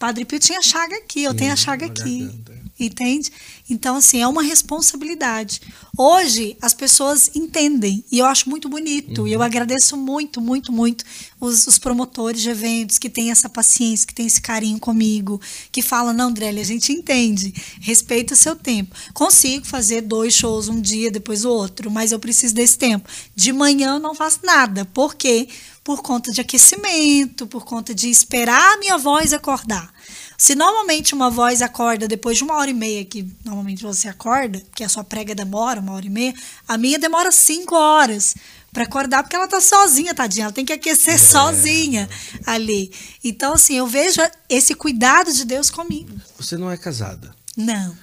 Padre 0.00 0.24
Pio 0.24 0.40
tinha 0.40 0.60
chaga 0.60 0.96
aqui, 0.96 1.22
eu 1.22 1.30
Sim, 1.30 1.36
tenho 1.36 1.52
a 1.52 1.56
chaga 1.56 1.86
aqui. 1.86 2.24
Garganta. 2.24 2.64
Entende? 2.78 3.32
Então, 3.68 3.96
assim, 3.96 4.20
é 4.20 4.26
uma 4.26 4.42
responsabilidade. 4.42 5.60
Hoje, 5.96 6.56
as 6.60 6.74
pessoas 6.74 7.30
entendem, 7.34 8.04
e 8.12 8.18
eu 8.18 8.26
acho 8.26 8.50
muito 8.50 8.68
bonito, 8.68 9.22
uhum. 9.22 9.28
e 9.28 9.32
eu 9.32 9.38
uhum. 9.38 9.44
agradeço 9.44 9.96
muito, 9.96 10.40
muito, 10.40 10.70
muito 10.70 11.04
os, 11.40 11.66
os, 11.66 11.78
promotores 11.78 12.42
de 12.42 12.50
eventos 12.50 12.98
que 12.98 13.08
têm 13.08 13.30
essa 13.30 13.48
paciência, 13.48 14.06
que 14.06 14.14
têm 14.14 14.26
esse 14.26 14.40
carinho 14.40 14.78
comigo, 14.78 15.40
que 15.72 15.80
falam, 15.80 16.12
não, 16.12 16.28
Andrélia, 16.28 16.62
a 16.62 16.66
gente 16.66 16.92
entende, 16.92 17.54
respeita 17.80 18.34
o 18.34 18.36
seu 18.36 18.54
tempo. 18.54 18.94
Consigo 19.14 19.64
fazer 19.64 20.02
dois 20.02 20.34
shows 20.34 20.68
um 20.68 20.80
dia, 20.80 21.10
depois 21.10 21.44
o 21.44 21.50
outro, 21.50 21.90
mas 21.90 22.12
eu 22.12 22.18
preciso 22.18 22.54
desse 22.54 22.76
tempo. 22.76 23.08
De 23.34 23.52
manhã 23.52 23.94
eu 23.94 24.00
não 24.00 24.14
faço 24.14 24.40
nada. 24.42 24.84
Por 24.86 25.14
quê? 25.14 25.48
Por 25.82 26.02
conta 26.02 26.32
de 26.32 26.40
aquecimento, 26.40 27.46
por 27.46 27.64
conta 27.64 27.94
de 27.94 28.08
esperar 28.08 28.74
a 28.74 28.78
minha 28.78 28.98
voz 28.98 29.32
acordar. 29.32 29.92
Se 30.36 30.54
normalmente 30.54 31.14
uma 31.14 31.30
voz 31.30 31.62
acorda 31.62 32.08
depois 32.08 32.38
de 32.38 32.44
uma 32.44 32.56
hora 32.56 32.70
e 32.70 32.74
meia, 32.74 33.04
que 33.04 33.26
normalmente 33.44 33.82
você 33.82 34.08
acorda, 34.08 34.62
que 34.74 34.82
a 34.82 34.88
sua 34.88 35.04
prega 35.04 35.34
demora 35.34 35.80
uma 35.80 35.92
hora 35.92 36.06
e 36.06 36.10
meia, 36.10 36.34
a 36.66 36.76
minha 36.76 36.98
demora 36.98 37.30
cinco 37.30 37.74
horas 37.74 38.34
para 38.72 38.82
acordar, 38.82 39.22
porque 39.22 39.36
ela 39.36 39.46
tá 39.46 39.60
sozinha, 39.60 40.12
tadinha. 40.12 40.46
Ela 40.46 40.52
tem 40.52 40.64
que 40.64 40.72
aquecer 40.72 41.14
é. 41.14 41.18
sozinha 41.18 42.08
ali. 42.44 42.90
Então, 43.22 43.54
assim, 43.54 43.76
eu 43.76 43.86
vejo 43.86 44.20
esse 44.48 44.74
cuidado 44.74 45.32
de 45.32 45.44
Deus 45.44 45.70
comigo. 45.70 46.10
Você 46.36 46.56
não 46.56 46.70
é 46.70 46.76
casada? 46.76 47.32
Não. 47.56 47.96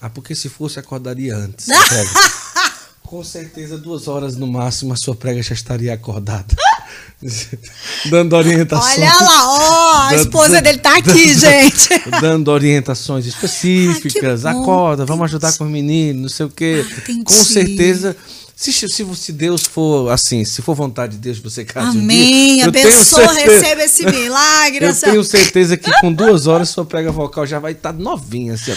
Ah, 0.00 0.10
porque 0.10 0.34
se 0.34 0.48
fosse, 0.50 0.78
acordaria 0.78 1.34
antes. 1.34 1.66
Com 3.02 3.24
certeza, 3.24 3.78
duas 3.78 4.06
horas 4.06 4.36
no 4.36 4.46
máximo, 4.46 4.92
a 4.92 4.96
sua 4.96 5.16
prega 5.16 5.42
já 5.42 5.54
estaria 5.54 5.94
acordada. 5.94 6.54
dando 8.10 8.36
orientações. 8.36 8.98
Olha 8.98 9.12
lá, 9.12 9.48
ó, 9.48 10.08
a 10.08 10.14
esposa 10.14 10.62
dele 10.62 10.78
tá 10.78 10.96
aqui, 10.98 11.34
gente. 11.38 11.88
dando 12.20 12.48
orientações 12.48 13.26
específicas. 13.26 14.44
Ai, 14.44 14.54
Acorda, 14.54 15.04
vamos 15.04 15.24
ajudar 15.24 15.56
com 15.56 15.64
o 15.64 15.70
menino, 15.70 16.22
não 16.22 16.28
sei 16.28 16.46
o 16.46 16.50
quê. 16.50 16.84
Ah, 16.86 17.12
com 17.24 17.32
certeza 17.32 18.16
se, 18.58 18.72
se, 18.72 19.14
se 19.14 19.32
Deus 19.32 19.62
for 19.62 20.10
assim, 20.10 20.44
se 20.44 20.60
for 20.62 20.74
vontade 20.74 21.12
de 21.12 21.18
Deus, 21.18 21.38
você 21.38 21.64
case 21.64 21.96
Amém. 21.96 22.54
Um 22.54 22.56
dia, 22.56 22.66
a 22.66 22.72
pessoa 22.72 23.32
recebe 23.32 23.82
esse 23.84 24.02
milagre. 24.10 24.84
eu 24.84 25.00
tenho 25.00 25.22
certeza 25.22 25.76
que 25.76 25.88
com 26.00 26.12
duas 26.12 26.48
horas 26.48 26.68
sua 26.68 26.84
prega 26.84 27.12
vocal 27.12 27.46
já 27.46 27.60
vai 27.60 27.70
estar 27.70 27.92
tá 27.92 27.98
novinha, 27.98 28.54
assim, 28.54 28.72
ó. 28.72 28.74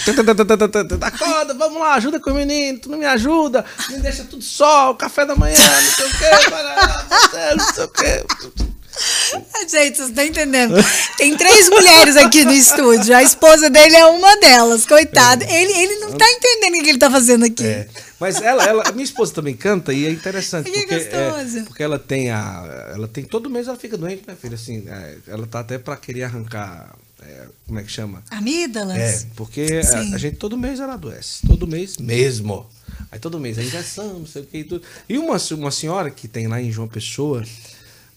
Acorda, 1.04 1.56
vamos 1.56 1.80
lá, 1.80 1.96
ajuda 1.96 2.20
com 2.20 2.30
o 2.30 2.36
menino, 2.36 2.78
tu 2.78 2.92
não 2.92 2.98
me 3.00 3.08
ajuda, 3.08 3.66
me 3.90 3.98
deixa 3.98 4.24
tudo 4.24 4.44
só, 4.44 4.92
o 4.92 4.96
café 4.96 5.26
da 5.26 5.36
manhã, 5.36 5.58
não 5.58 5.92
sei 5.92 6.06
o 6.06 6.10
quê, 6.12 7.56
não 7.58 7.74
sei 7.74 7.84
o 7.84 7.88
quê. 7.88 8.81
Gente, 9.70 9.98
vocês 9.98 10.10
estão 10.10 10.26
entendendo? 10.26 10.76
Tem 11.18 11.36
três 11.38 11.70
mulheres 11.70 12.18
aqui 12.18 12.44
no 12.44 12.52
estúdio. 12.52 13.16
A 13.16 13.24
esposa 13.24 13.70
dele 13.70 13.96
é 13.96 14.06
uma 14.06 14.38
delas, 14.38 14.86
coitado. 14.86 15.44
É. 15.44 15.62
Ele, 15.62 15.74
ele 15.74 15.96
não 16.00 16.10
está 16.10 16.30
entendendo 16.30 16.74
o 16.74 16.84
que 16.84 16.90
ele 16.90 16.98
está 16.98 17.10
fazendo 17.10 17.46
aqui. 17.46 17.66
É. 17.66 17.88
Mas 18.20 18.40
ela, 18.42 18.64
ela, 18.64 18.84
a 18.88 18.92
minha 18.92 19.04
esposa 19.04 19.34
também 19.34 19.56
canta 19.56 19.94
e 19.94 20.06
é 20.06 20.12
interessante. 20.12 20.70
Que 20.70 20.80
porque, 20.80 20.94
é, 20.94 21.64
porque 21.66 21.84
ela 21.84 21.98
tem 21.98 22.30
a. 22.30 22.92
Ela 22.94 23.08
tem. 23.08 23.24
Todo 23.24 23.50
mês 23.50 23.68
ela 23.68 23.78
fica 23.78 23.98
doente, 23.98 24.24
minha 24.26 24.38
filha. 24.38 24.56
Assim, 24.56 24.84
é, 24.88 25.18
ela 25.28 25.48
tá 25.48 25.62
até 25.62 25.78
para 25.78 25.96
querer 25.98 26.24
arrancar. 26.24 26.96
É, 27.24 27.48
como 27.68 27.80
é 27.80 27.84
que 27.84 27.92
chama? 27.92 28.24
Amígdalas? 28.30 28.98
É, 28.98 29.26
porque 29.36 29.82
a, 29.84 30.16
a, 30.16 30.18
gente 30.18 30.38
todo 30.38 30.58
mês 30.58 30.80
ela 30.80 30.94
adoece. 30.94 31.48
Todo 31.48 31.68
mês 31.68 31.98
mesmo. 31.98 32.68
Aí 33.12 33.20
todo 33.20 33.40
mês 33.40 33.58
a 33.58 33.64
injeção, 33.64 34.20
não 34.20 34.26
sei 34.26 34.44
o 34.44 34.46
que 34.46 34.58
e 34.60 34.64
tudo. 34.64 34.84
E 35.10 35.18
uma, 35.18 35.38
uma 35.52 35.72
senhora 35.72 36.10
que 36.12 36.28
tem 36.28 36.48
lá 36.48 36.62
em 36.62 36.72
João 36.72 36.88
Pessoa. 36.88 37.44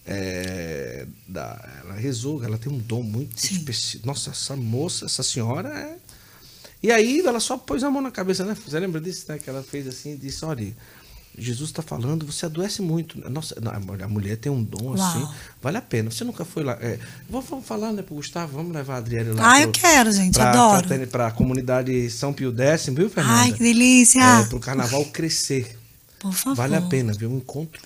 É, 0.06 1.06
da, 1.26 1.80
ela 1.82 1.94
rezou, 1.94 2.44
ela 2.44 2.58
tem 2.58 2.70
um 2.70 2.78
dom 2.78 3.02
muito 3.02 3.36
específico. 3.38 4.06
Nossa, 4.06 4.30
essa 4.30 4.54
moça, 4.54 5.06
essa 5.06 5.22
senhora 5.22 5.68
é 5.68 5.96
e 6.84 6.92
aí 6.92 7.20
ela 7.20 7.40
só 7.40 7.56
pôs 7.56 7.82
a 7.82 7.90
mão 7.90 8.02
na 8.02 8.10
cabeça, 8.10 8.44
né? 8.44 8.54
Você 8.54 8.78
lembra 8.78 9.00
disso, 9.00 9.24
né? 9.26 9.38
Que 9.38 9.48
ela 9.48 9.62
fez 9.62 9.88
assim 9.88 10.12
e 10.12 10.16
disse, 10.18 10.44
olha, 10.44 10.70
Jesus 11.38 11.70
está 11.70 11.80
falando, 11.80 12.26
você 12.26 12.44
adoece 12.44 12.82
muito. 12.82 13.18
Nossa, 13.30 13.56
a 14.02 14.06
mulher 14.06 14.36
tem 14.36 14.52
um 14.52 14.62
dom 14.62 14.94
Uau. 14.94 14.94
assim, 14.94 15.26
vale 15.62 15.78
a 15.78 15.80
pena. 15.80 16.10
Você 16.10 16.24
nunca 16.24 16.44
foi 16.44 16.62
lá. 16.62 16.76
É, 16.82 16.98
vamos 17.26 17.64
falar, 17.64 17.90
né, 17.90 18.02
pro 18.02 18.16
Gustavo, 18.16 18.58
vamos 18.58 18.74
levar 18.74 18.96
a 18.96 18.98
Adriele 18.98 19.30
lá. 19.30 19.52
Ah, 19.52 19.54
pro, 19.54 19.62
eu 19.62 19.72
quero, 19.72 20.12
gente, 20.12 20.34
pra, 20.34 20.50
adoro. 20.50 21.06
Para 21.06 21.28
a 21.28 21.30
comunidade 21.30 22.10
São 22.10 22.34
Pio 22.34 22.54
X, 22.54 22.88
viu, 22.94 23.08
Fernanda? 23.08 23.34
Ai, 23.34 23.52
que 23.54 23.60
delícia. 23.60 24.20
É, 24.20 24.44
pro 24.44 24.60
carnaval 24.60 25.06
crescer. 25.06 25.78
Por 26.18 26.34
favor. 26.34 26.56
Vale 26.56 26.76
a 26.76 26.82
pena, 26.82 27.14
viu? 27.14 27.30
Um 27.30 27.38
encontro. 27.38 27.80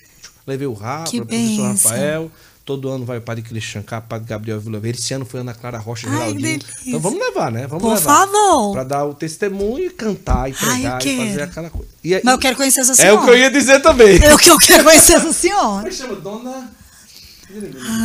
Levei 0.48 0.66
o 0.66 0.72
Rafa, 0.72 1.14
o 1.16 1.26
professor 1.26 1.62
Rafael. 1.66 2.32
Todo 2.64 2.90
ano 2.90 3.04
vai 3.04 3.16
o 3.16 3.22
Padre 3.22 3.42
Cristian 3.42 3.82
K, 3.82 4.00
Padre 4.00 4.28
Gabriel 4.28 4.60
Vilaveira. 4.60 4.98
Esse 4.98 5.14
ano 5.14 5.24
foi 5.24 5.40
Ana 5.40 5.54
Clara 5.54 5.78
Rocha 5.78 6.08
Geraldinho. 6.08 6.60
Então 6.86 7.00
vamos 7.00 7.18
levar, 7.18 7.50
né? 7.50 7.66
Vamos 7.66 7.82
Por 7.82 7.94
levar. 7.94 8.26
favor. 8.26 8.72
Pra 8.72 8.84
dar 8.84 9.04
o 9.06 9.14
testemunho 9.14 9.86
e 9.86 9.90
cantar, 9.90 10.50
e 10.50 10.52
pregar 10.52 11.00
Ai, 11.02 11.08
e 11.08 11.28
fazer 11.28 11.42
aquela 11.42 11.70
coisa. 11.70 11.88
E, 12.04 12.20
Mas 12.22 12.34
eu 12.34 12.38
quero 12.38 12.56
conhecer 12.56 12.80
essa 12.80 12.94
senhora. 12.94 13.14
É 13.14 13.18
o 13.18 13.24
que 13.24 13.30
eu 13.30 13.38
ia 13.38 13.50
dizer 13.50 13.80
também. 13.80 14.22
É 14.22 14.34
o 14.34 14.38
que 14.38 14.50
eu 14.50 14.58
quero 14.58 14.84
conhecer 14.84 15.14
essa 15.14 15.32
senhora. 15.32 15.76
Como 15.76 15.88
é 15.88 15.90
chama? 15.90 16.16
Dona. 16.16 16.70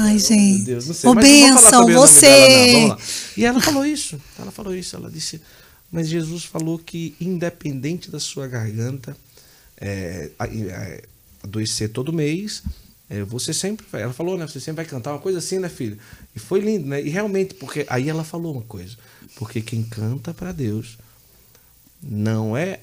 Ai, 0.05 0.17
gente. 0.19 0.61
Oh, 0.61 0.65
Deus, 0.65 0.87
não 0.87 0.93
sei. 0.93 1.09
Ô, 1.09 1.15
benção, 1.15 1.87
você. 1.87 2.25
Dela, 2.27 2.97
e 3.35 3.45
ela 3.45 3.59
falou 3.59 3.85
isso. 3.85 4.17
Ela 4.39 4.51
falou 4.51 4.73
isso. 4.73 4.95
Ela 4.95 5.09
disse. 5.11 5.41
Mas 5.91 6.07
Jesus 6.07 6.45
falou 6.45 6.79
que, 6.79 7.15
independente 7.19 8.09
da 8.09 8.19
sua 8.19 8.47
garganta, 8.47 9.15
é, 9.79 10.31
é, 10.39 11.03
adoecer 11.43 11.89
todo 11.89 12.13
mês, 12.13 12.63
é, 13.09 13.21
você 13.23 13.53
sempre. 13.53 13.85
Ela 13.93 14.13
falou, 14.13 14.37
né? 14.37 14.47
Você 14.47 14.59
sempre 14.59 14.83
vai 14.83 14.85
cantar 14.85 15.11
uma 15.11 15.19
coisa 15.19 15.39
assim, 15.39 15.59
né, 15.59 15.69
filho? 15.69 15.97
E 16.35 16.39
foi 16.39 16.59
lindo, 16.59 16.87
né? 16.87 17.01
E 17.01 17.09
realmente, 17.09 17.53
porque 17.53 17.85
aí 17.89 18.09
ela 18.09 18.23
falou 18.23 18.53
uma 18.53 18.63
coisa. 18.63 18.95
Porque 19.35 19.61
quem 19.61 19.83
canta 19.83 20.33
para 20.33 20.51
Deus 20.51 20.97
não 22.01 22.55
é 22.55 22.79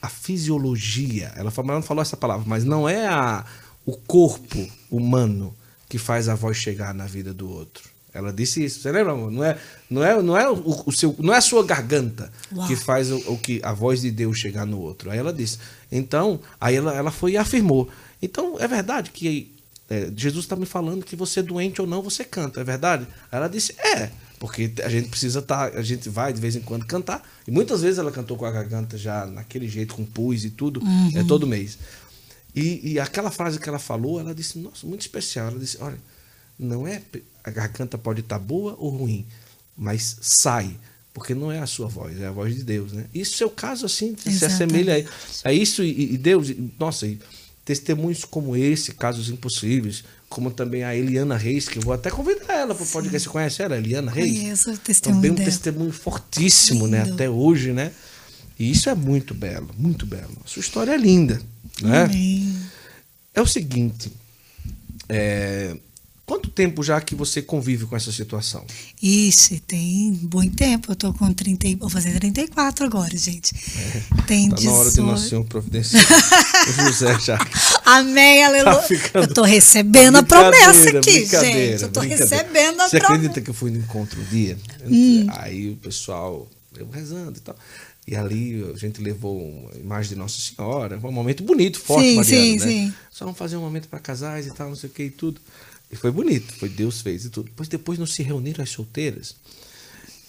a 0.00 0.08
fisiologia. 0.08 1.32
Ela, 1.36 1.50
falou, 1.50 1.70
ela 1.70 1.80
não 1.80 1.86
falou 1.86 2.02
essa 2.02 2.16
palavra, 2.16 2.44
mas 2.46 2.64
não 2.64 2.88
é 2.88 3.06
a, 3.06 3.44
o 3.84 3.96
corpo 3.96 4.66
humano 4.90 5.54
que 5.88 5.98
faz 5.98 6.28
a 6.28 6.34
voz 6.34 6.56
chegar 6.56 6.94
na 6.94 7.06
vida 7.06 7.34
do 7.34 7.50
outro. 7.50 7.90
Ela 8.12 8.32
disse 8.32 8.64
isso. 8.64 8.80
Você 8.80 8.90
lembra, 8.90 9.12
amor? 9.12 9.30
Não 9.30 9.44
é, 9.44 9.58
não 9.88 10.04
é, 10.04 10.22
não 10.22 10.38
é 10.38 10.50
o, 10.50 10.82
o 10.86 10.92
seu, 10.92 11.14
não 11.18 11.32
é 11.32 11.36
a 11.36 11.40
sua 11.40 11.64
garganta 11.64 12.32
Uau. 12.52 12.66
que 12.66 12.76
faz 12.76 13.10
o, 13.10 13.18
o, 13.32 13.38
que 13.38 13.60
a 13.62 13.72
voz 13.72 14.00
de 14.00 14.10
Deus 14.10 14.38
chegar 14.38 14.66
no 14.66 14.80
outro. 14.80 15.10
Aí 15.10 15.18
ela 15.18 15.32
disse. 15.32 15.58
Então, 15.90 16.40
aí 16.60 16.76
ela, 16.76 16.94
ela 16.94 17.10
foi 17.10 17.32
e 17.32 17.36
afirmou. 17.36 17.88
Então, 18.22 18.58
é 18.58 18.68
verdade 18.68 19.10
que 19.10 19.54
é, 19.88 20.10
Jesus 20.16 20.44
está 20.44 20.54
me 20.54 20.66
falando 20.66 21.04
que 21.04 21.16
você 21.16 21.40
é 21.40 21.42
doente 21.42 21.80
ou 21.80 21.86
não, 21.86 22.00
você 22.00 22.24
canta, 22.24 22.60
é 22.60 22.64
verdade? 22.64 23.06
Ela 23.32 23.48
disse, 23.48 23.74
é, 23.78 24.10
porque 24.38 24.72
a 24.84 24.88
gente 24.88 25.08
precisa 25.08 25.40
estar, 25.40 25.70
tá, 25.70 25.78
a 25.78 25.82
gente 25.82 26.08
vai 26.08 26.32
de 26.32 26.40
vez 26.40 26.54
em 26.54 26.60
quando 26.60 26.86
cantar. 26.86 27.28
E 27.46 27.50
muitas 27.50 27.82
vezes 27.82 27.98
ela 27.98 28.12
cantou 28.12 28.36
com 28.36 28.46
a 28.46 28.50
garganta 28.50 28.96
já 28.96 29.26
naquele 29.26 29.68
jeito, 29.68 29.94
com 29.94 30.04
pus 30.04 30.44
e 30.44 30.50
tudo, 30.50 30.80
uhum. 30.80 31.12
é 31.14 31.24
todo 31.24 31.46
mês. 31.46 31.76
E, 32.54 32.92
e 32.92 33.00
aquela 33.00 33.30
frase 33.30 33.58
que 33.58 33.68
ela 33.68 33.78
falou, 33.78 34.20
ela 34.20 34.34
disse, 34.34 34.58
nossa, 34.58 34.86
muito 34.86 35.02
especial. 35.02 35.48
Ela 35.48 35.58
disse, 35.58 35.76
olha, 35.80 35.98
não 36.58 36.86
é, 36.86 37.02
a 37.42 37.50
garganta 37.50 37.98
pode 37.98 38.20
estar 38.20 38.38
tá 38.38 38.44
boa 38.44 38.76
ou 38.78 38.90
ruim, 38.90 39.26
mas 39.76 40.18
sai 40.20 40.76
porque 41.20 41.34
não 41.34 41.52
é 41.52 41.58
a 41.58 41.66
sua 41.66 41.86
voz, 41.86 42.18
é 42.18 42.26
a 42.26 42.30
voz 42.30 42.54
de 42.54 42.64
Deus, 42.64 42.92
né? 42.92 43.04
Isso 43.12 43.44
é 43.44 43.46
o 43.46 43.50
caso 43.50 43.84
assim, 43.84 44.16
Exatamente. 44.26 44.38
se 44.38 44.44
assemelha 44.46 45.06
a, 45.44 45.50
a 45.50 45.52
isso 45.52 45.84
e, 45.84 46.14
e 46.14 46.16
Deus, 46.16 46.50
nossa, 46.78 47.06
e, 47.06 47.18
testemunhos 47.62 48.24
como 48.24 48.56
esse, 48.56 48.94
casos 48.94 49.28
impossíveis, 49.28 50.02
como 50.30 50.50
também 50.50 50.82
a 50.82 50.96
Eliana 50.96 51.36
Reis, 51.36 51.68
que 51.68 51.76
eu 51.76 51.82
vou 51.82 51.92
até 51.92 52.10
convidar 52.10 52.54
ela 52.54 52.74
para 52.74 52.84
o 52.84 52.86
podcast. 52.86 53.24
Você 53.24 53.28
conhece 53.28 53.62
ela, 53.62 53.76
Eliana 53.76 54.10
Reis? 54.10 54.32
Conheço 54.32 54.72
o 54.72 54.78
testemunho 54.78 55.20
Também 55.20 55.30
um 55.32 55.34
dela. 55.34 55.50
testemunho 55.50 55.92
fortíssimo, 55.92 56.88
né? 56.88 57.02
Lindo. 57.02 57.14
Até 57.14 57.28
hoje, 57.28 57.74
né? 57.74 57.92
E 58.58 58.70
isso 58.70 58.88
é 58.88 58.94
muito 58.94 59.34
belo, 59.34 59.68
muito 59.76 60.06
belo. 60.06 60.38
Sua 60.46 60.60
história 60.60 60.92
é 60.92 60.96
linda, 60.96 61.38
né? 61.82 62.04
Amém. 62.04 62.56
É 63.34 63.42
o 63.42 63.46
seguinte, 63.46 64.10
é, 65.06 65.76
quanto 66.30 66.48
tempo 66.48 66.80
já 66.84 67.00
que 67.00 67.12
você 67.16 67.42
convive 67.42 67.86
com 67.86 67.96
essa 67.96 68.12
situação? 68.12 68.64
Ixi, 69.02 69.58
tem 69.66 70.12
muito 70.32 70.54
tempo. 70.54 70.92
Eu 70.92 70.96
tô 70.96 71.12
com 71.12 71.32
30, 71.32 71.66
e- 71.66 71.74
vou 71.74 71.90
fazer 71.90 72.16
34 72.20 72.86
agora, 72.86 73.16
gente. 73.16 73.52
Tem 74.28 74.48
Tá 74.48 74.60
na 74.62 74.70
hora 74.70 74.88
de 74.90 74.94
18. 74.94 75.02
nascer 75.10 75.36
um 75.36 75.42
providencial. 75.42 76.00
o 76.68 76.82
José 76.84 77.18
já. 77.18 77.38
Amém, 77.84 78.44
aleluia. 78.44 78.76
Tá 78.76 78.82
ficando- 78.82 79.24
Eu 79.26 79.34
tô 79.34 79.42
recebendo 79.42 80.16
a 80.18 80.22
promessa 80.22 80.98
aqui, 80.98 81.26
gente. 81.26 81.82
Eu 81.82 81.88
tô 81.90 81.98
recebendo 81.98 82.80
a 82.80 82.88
Você 82.88 82.98
promessa. 83.00 83.06
acredita 83.14 83.40
que 83.40 83.50
eu 83.50 83.54
fui 83.54 83.72
no 83.72 83.78
encontro 83.78 84.20
um 84.20 84.24
dia? 84.26 84.56
Hum. 84.86 85.26
Aí 85.30 85.70
o 85.70 85.76
pessoal, 85.78 86.48
eu 86.76 86.88
rezando 86.88 87.38
e 87.38 87.40
tal. 87.40 87.56
E 88.06 88.14
ali 88.16 88.64
a 88.72 88.78
gente 88.78 89.00
levou 89.00 89.36
uma 89.40 89.74
imagem 89.78 90.10
de 90.10 90.16
Nossa 90.16 90.40
Senhora. 90.40 90.98
Foi 91.00 91.10
um 91.10 91.12
momento 91.12 91.42
bonito, 91.42 91.80
forte, 91.80 92.08
Sim, 92.08 92.14
Mariana, 92.16 92.44
sim, 92.44 92.58
né? 92.58 92.66
sim. 92.66 92.94
Só 93.10 93.24
vamos 93.24 93.38
fazer 93.38 93.56
um 93.56 93.60
momento 93.60 93.88
para 93.88 93.98
casais 93.98 94.46
e 94.46 94.50
tal, 94.54 94.68
não 94.68 94.76
sei 94.76 94.88
o 94.88 94.92
que 94.92 95.02
e 95.04 95.10
tudo. 95.10 95.40
E 95.90 95.96
foi 95.96 96.10
bonito, 96.10 96.52
foi 96.54 96.68
Deus 96.68 97.00
fez 97.00 97.24
e 97.24 97.30
tudo. 97.30 97.50
Pois 97.56 97.68
depois 97.68 97.98
não 97.98 98.06
se 98.06 98.22
reuniram 98.22 98.62
as 98.62 98.70
solteiras 98.70 99.34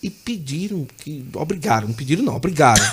e 0.02 0.10
pediram 0.10 0.86
que. 0.86 1.26
Obrigaram, 1.34 1.88
não 1.88 1.96
pediram 1.96 2.24
não, 2.24 2.36
obrigaram. 2.36 2.84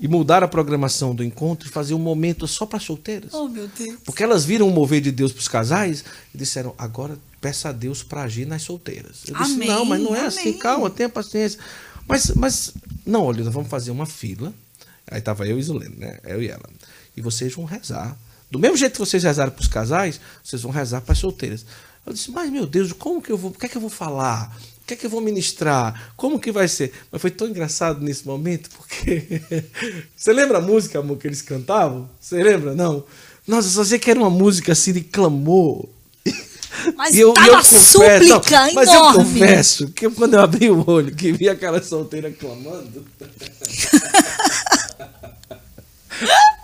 e 0.00 0.08
mudaram 0.08 0.46
a 0.46 0.48
programação 0.48 1.14
do 1.14 1.22
encontro 1.22 1.68
e 1.68 1.70
fazer 1.70 1.94
um 1.94 1.98
momento 1.98 2.48
só 2.48 2.66
para 2.66 2.80
solteiras. 2.80 3.32
Oh, 3.32 3.48
meu 3.48 3.68
Deus. 3.68 3.98
Porque 4.04 4.22
elas 4.22 4.44
viram 4.44 4.66
o 4.66 4.72
mover 4.72 5.00
de 5.00 5.12
Deus 5.12 5.32
para 5.32 5.40
os 5.40 5.48
casais 5.48 6.04
e 6.34 6.38
disseram: 6.38 6.74
agora 6.76 7.18
peça 7.40 7.68
a 7.68 7.72
Deus 7.72 8.02
para 8.02 8.22
agir 8.22 8.46
nas 8.46 8.62
solteiras. 8.62 9.22
Eu 9.26 9.36
disse: 9.36 9.54
Amém, 9.54 9.68
não, 9.68 9.84
mas 9.84 10.00
não 10.00 10.14
é 10.14 10.18
amém. 10.20 10.28
assim, 10.28 10.52
calma, 10.58 10.90
tenha 10.90 11.08
paciência. 11.08 11.60
Mas, 12.08 12.32
mas 12.34 12.74
não, 13.06 13.24
olha, 13.24 13.44
nós 13.44 13.54
vamos 13.54 13.70
fazer 13.70 13.92
uma 13.92 14.06
fila. 14.06 14.52
Aí 15.06 15.20
tava 15.20 15.46
eu 15.46 15.56
e 15.56 15.60
Isolene, 15.60 15.96
né? 15.96 16.18
Eu 16.24 16.42
e 16.42 16.48
ela. 16.48 16.68
E 17.16 17.20
vocês 17.20 17.54
vão 17.54 17.64
rezar. 17.64 18.16
Do 18.50 18.58
mesmo 18.58 18.76
jeito 18.76 18.94
que 18.94 18.98
vocês 18.98 19.22
rezaram 19.22 19.52
para 19.52 19.62
os 19.62 19.68
casais, 19.68 20.20
vocês 20.42 20.62
vão 20.62 20.72
rezar 20.72 21.00
para 21.02 21.12
as 21.12 21.18
solteiras. 21.18 21.64
Eu 22.06 22.12
disse: 22.12 22.30
mas 22.30 22.50
meu 22.50 22.66
Deus, 22.66 22.92
como 22.92 23.22
que 23.22 23.30
eu 23.30 23.36
vou? 23.38 23.50
O 23.50 23.54
que 23.54 23.66
é 23.66 23.68
que 23.68 23.76
eu 23.76 23.80
vou 23.80 23.90
falar? 23.90 24.56
O 24.82 24.86
que 24.86 24.94
é 24.94 24.96
que 24.96 25.06
eu 25.06 25.10
vou 25.10 25.20
ministrar? 25.20 26.12
Como 26.16 26.40
que 26.40 26.50
vai 26.50 26.66
ser? 26.66 26.92
Mas 27.12 27.20
foi 27.22 27.30
tão 27.30 27.46
engraçado 27.46 28.00
nesse 28.00 28.26
momento, 28.26 28.68
porque. 28.76 29.40
Você 30.16 30.32
lembra 30.32 30.58
a 30.58 30.60
música, 30.60 30.98
amor, 30.98 31.16
que 31.18 31.28
eles 31.28 31.42
cantavam? 31.42 32.10
Você 32.20 32.42
lembra? 32.42 32.74
Não. 32.74 33.04
Nossa, 33.46 33.68
eu 33.68 33.72
só 33.72 33.84
sei 33.84 33.98
que 34.00 34.10
era 34.10 34.18
uma 34.18 34.30
música 34.30 34.72
assim 34.72 34.92
de 34.92 35.02
clamor. 35.02 35.88
Mas 36.96 37.14
E 37.14 37.20
eu- 37.20 37.32
tava 37.34 37.46
eu 37.48 37.56
confesso- 37.56 37.92
súplica 37.92 38.66
não, 38.66 38.74
Mas 38.74 38.88
eu 38.88 38.94
enorme. 38.94 39.24
confesso 39.24 39.88
que 39.92 40.06
eu, 40.06 40.12
quando 40.12 40.34
eu 40.34 40.40
abri 40.40 40.70
o 40.70 40.88
olho, 40.90 41.14
que 41.14 41.30
vi 41.32 41.48
aquela 41.48 41.80
solteira 41.82 42.30
clamando. 42.32 43.04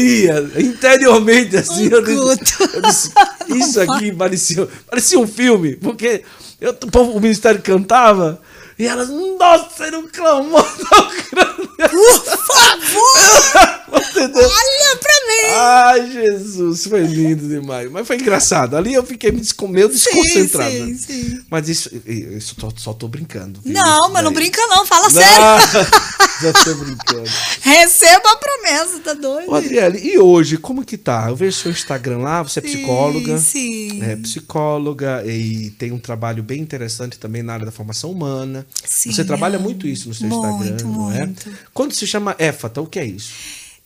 Ria, 0.00 0.50
interiormente, 0.58 1.56
assim. 1.56 1.88
Eu 1.90 2.02
disse, 2.02 2.62
eu 2.74 2.82
disse, 2.82 3.12
isso 3.48 3.80
aqui 3.80 4.12
parecia, 4.12 4.68
parecia 4.88 5.18
um 5.18 5.26
filme, 5.26 5.76
porque 5.76 6.22
eu, 6.60 6.70
o, 6.70 6.90
povo- 6.90 7.12
o 7.12 7.20
ministério 7.20 7.60
cantava 7.62 8.40
e 8.78 8.86
elas, 8.86 9.08
nossa, 9.08 9.68
você 9.76 9.90
não 9.90 10.06
clamou 10.08 10.62
tão 10.62 11.08
grande. 11.32 11.68
Por 11.90 12.24
favor, 12.46 13.77
Entendeu? 14.24 14.48
olha 14.48 14.96
pra 14.96 15.12
mim. 15.28 15.54
Ai, 15.54 16.10
Jesus, 16.12 16.86
foi 16.86 17.02
lindo 17.02 17.48
demais. 17.48 17.90
Mas 17.90 18.06
foi 18.06 18.16
engraçado. 18.16 18.76
Ali 18.76 18.94
eu 18.94 19.02
fiquei 19.04 19.30
meio 19.30 19.88
desconcentrado. 19.88 20.70
sim, 20.70 20.92
né? 20.92 20.98
sim. 20.98 21.40
Mas 21.50 21.68
isso, 21.68 21.90
isso 22.06 22.56
só, 22.60 22.70
só 22.76 22.92
tô 22.92 23.08
brincando. 23.08 23.60
viu? 23.64 23.72
Não, 23.72 24.10
mas 24.10 24.24
não 24.24 24.32
brinca 24.32 24.60
não, 24.66 24.84
fala 24.86 25.04
Não, 25.04 25.10
sério. 25.10 25.90
já 26.42 26.52
tô 26.52 26.74
brincando. 26.74 27.30
Receba 27.62 28.30
a 28.32 28.36
promessa, 28.36 28.98
tá 29.00 29.14
doido? 29.14 29.54
Adriele, 29.54 29.98
e 29.98 30.18
hoje, 30.18 30.56
como 30.56 30.84
que 30.84 30.96
tá? 30.96 31.26
Eu 31.28 31.36
vejo 31.36 31.56
seu 31.56 31.70
Instagram 31.70 32.18
lá, 32.18 32.42
você 32.42 32.60
é 32.60 32.62
Sim, 32.62 32.68
psicóloga. 32.68 33.38
sim. 33.38 34.02
É 34.02 34.16
psicóloga 34.16 35.22
e 35.26 35.70
tem 35.70 35.92
um 35.92 35.98
trabalho 35.98 36.42
bem 36.42 36.60
interessante 36.60 37.18
também 37.18 37.42
na 37.42 37.54
área 37.54 37.66
da 37.66 37.72
formação 37.72 38.10
humana. 38.10 38.66
Sim, 38.84 39.12
você 39.12 39.24
trabalha 39.24 39.56
é. 39.56 39.58
muito 39.58 39.86
isso 39.86 40.08
no 40.08 40.14
seu 40.14 40.28
Muito, 40.28 40.46
Instagram, 40.64 40.86
não 40.88 41.12
é? 41.12 41.26
muito. 41.26 41.50
Quando 41.74 41.92
se 41.94 42.06
chama 42.06 42.34
EFATA, 42.38 42.80
o 42.80 42.86
que 42.86 42.98
é 42.98 43.04
isso? 43.04 43.32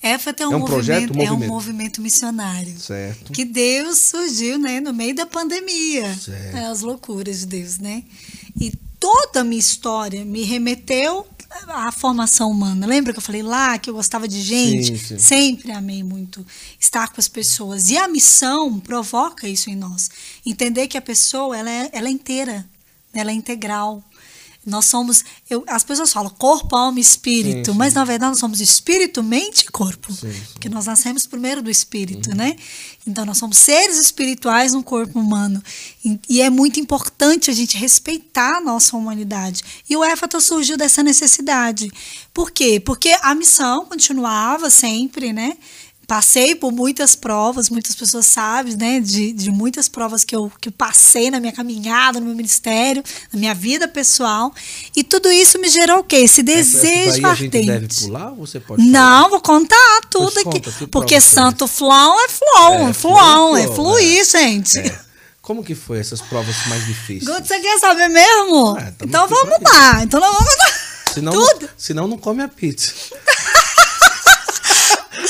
EFAT 0.02 0.42
é 0.42 0.48
um, 0.48 0.52
É 0.52 0.56
um 0.56 0.64
projeto, 0.64 1.14
movimento, 1.14 1.28
é 1.28 1.32
um 1.32 1.48
movimento? 1.48 2.00
missionário. 2.02 2.78
Certo. 2.80 3.32
Que 3.32 3.44
Deus 3.44 3.98
surgiu, 3.98 4.58
né, 4.58 4.80
no 4.80 4.92
meio 4.92 5.14
da 5.14 5.26
pandemia. 5.26 6.12
Certo. 6.14 6.56
É, 6.56 6.66
as 6.66 6.80
loucuras 6.80 7.40
de 7.40 7.46
Deus, 7.46 7.78
né? 7.78 8.02
E 8.60 8.72
toda 8.98 9.40
a 9.40 9.44
minha 9.44 9.60
história 9.60 10.24
me 10.24 10.42
remeteu 10.42 11.26
à 11.68 11.92
formação 11.92 12.50
humana. 12.50 12.86
Lembra 12.86 13.12
que 13.12 13.18
eu 13.18 13.22
falei 13.22 13.42
lá 13.42 13.78
que 13.78 13.90
eu 13.90 13.94
gostava 13.94 14.26
de 14.26 14.40
gente? 14.40 14.96
Sim, 14.98 15.06
sim. 15.06 15.18
Sempre 15.18 15.70
amei 15.70 16.02
muito 16.02 16.44
estar 16.80 17.08
com 17.12 17.20
as 17.20 17.28
pessoas. 17.28 17.90
E 17.90 17.96
a 17.96 18.08
missão 18.08 18.80
provoca 18.80 19.46
isso 19.46 19.70
em 19.70 19.76
nós. 19.76 20.10
Entender 20.44 20.88
que 20.88 20.96
a 20.98 21.02
pessoa, 21.02 21.56
ela 21.56 21.70
é, 21.70 21.90
ela 21.92 22.08
é 22.08 22.10
inteira, 22.10 22.66
ela 23.12 23.30
é 23.30 23.34
integral. 23.34 24.02
Nós 24.64 24.84
somos, 24.84 25.24
eu- 25.50 25.64
as 25.66 25.82
pessoas 25.82 26.12
falam 26.12 26.30
corpo, 26.30 26.76
alma 26.76 26.98
e 26.98 27.02
espírito, 27.02 27.66
Sim, 27.66 27.72
sim. 27.72 27.78
mas 27.78 27.94
na 27.94 28.04
verdade 28.04 28.30
nós 28.30 28.38
somos 28.38 28.60
espírito, 28.60 29.20
mente 29.22 29.62
e 29.62 29.70
corpo. 29.72 30.12
Sim. 30.12 30.32
Porque 30.52 30.68
nós 30.68 30.86
nascemos 30.86 31.26
primeiro 31.26 31.60
do 31.62 31.68
espírito, 31.70 32.34
né? 32.34 32.54
Então 33.04 33.24
nós 33.24 33.38
somos 33.38 33.56
seres 33.58 33.98
espirituais 33.98 34.72
no 34.72 34.82
corpo 34.84 35.18
humano. 35.18 35.60
E, 36.04 36.18
e 36.28 36.40
é 36.42 36.48
muito 36.48 36.78
importante 36.78 37.50
a 37.50 37.54
gente 37.54 37.76
respeitar 37.76 38.58
a 38.58 38.60
nossa 38.60 38.96
humanidade. 38.96 39.62
E 39.90 39.96
o 39.96 40.04
EFATA 40.04 40.38
surgiu 40.40 40.76
dessa 40.76 41.02
necessidade. 41.02 41.90
Por 42.32 42.50
quê? 42.52 42.78
Porque 42.78 43.16
a 43.20 43.34
missão 43.34 43.84
continuava 43.86 44.70
sempre, 44.70 45.32
né? 45.32 45.56
Passei 46.12 46.54
por 46.54 46.70
muitas 46.70 47.14
provas, 47.14 47.70
muitas 47.70 47.94
pessoas 47.94 48.26
sabem, 48.26 48.76
né? 48.76 49.00
De, 49.00 49.32
de 49.32 49.50
muitas 49.50 49.88
provas 49.88 50.24
que 50.24 50.36
eu, 50.36 50.52
que 50.60 50.68
eu 50.68 50.72
passei 50.72 51.30
na 51.30 51.40
minha 51.40 51.54
caminhada, 51.54 52.20
no 52.20 52.26
meu 52.26 52.34
ministério, 52.34 53.02
na 53.32 53.38
minha 53.40 53.54
vida 53.54 53.88
pessoal. 53.88 54.52
E 54.94 55.02
tudo 55.02 55.32
isso 55.32 55.58
me 55.58 55.70
gerou 55.70 56.00
o 56.00 56.04
quê? 56.04 56.16
Esse 56.16 56.42
desejo 56.42 57.26
ardente. 57.26 57.64
deve 57.66 57.88
pular 57.88 58.28
ou 58.32 58.46
você 58.46 58.60
pode 58.60 58.82
falar? 58.82 58.92
Não, 58.92 59.30
vou 59.30 59.40
contar 59.40 60.00
tudo 60.10 60.32
Pois 60.34 60.46
aqui. 60.46 60.60
conta, 60.60 60.72
que 60.72 60.86
porque 60.86 61.18
santo 61.18 61.66
flow 61.66 62.20
é 62.20 62.28
flow, 62.28 62.74
É, 62.74 62.90
é, 62.90 62.92
flow, 62.92 63.56
é 63.56 63.62
flow, 63.62 63.74
fluir, 63.74 64.20
é. 64.20 64.24
gente. 64.24 64.80
É. 64.80 65.00
Como 65.40 65.64
que 65.64 65.74
foi 65.74 65.98
essas 65.98 66.20
provas 66.20 66.54
mais 66.66 66.84
difíceis? 66.84 67.24
Guto, 67.24 67.48
você 67.48 67.58
quer 67.58 67.78
saber 67.78 68.08
mesmo? 68.08 68.76
É, 68.76 68.90
tamo 68.90 68.96
então 69.08 69.26
vamos 69.26 69.58
lá. 69.62 70.02
Então 70.02 70.20
nós 70.20 70.30
vamos 70.30 70.46
contar 70.54 71.14
Senão, 71.14 71.32
tudo. 71.32 71.70
senão 71.78 72.06
não 72.06 72.18
come 72.18 72.42
a 72.42 72.48
pizza. 72.48 72.92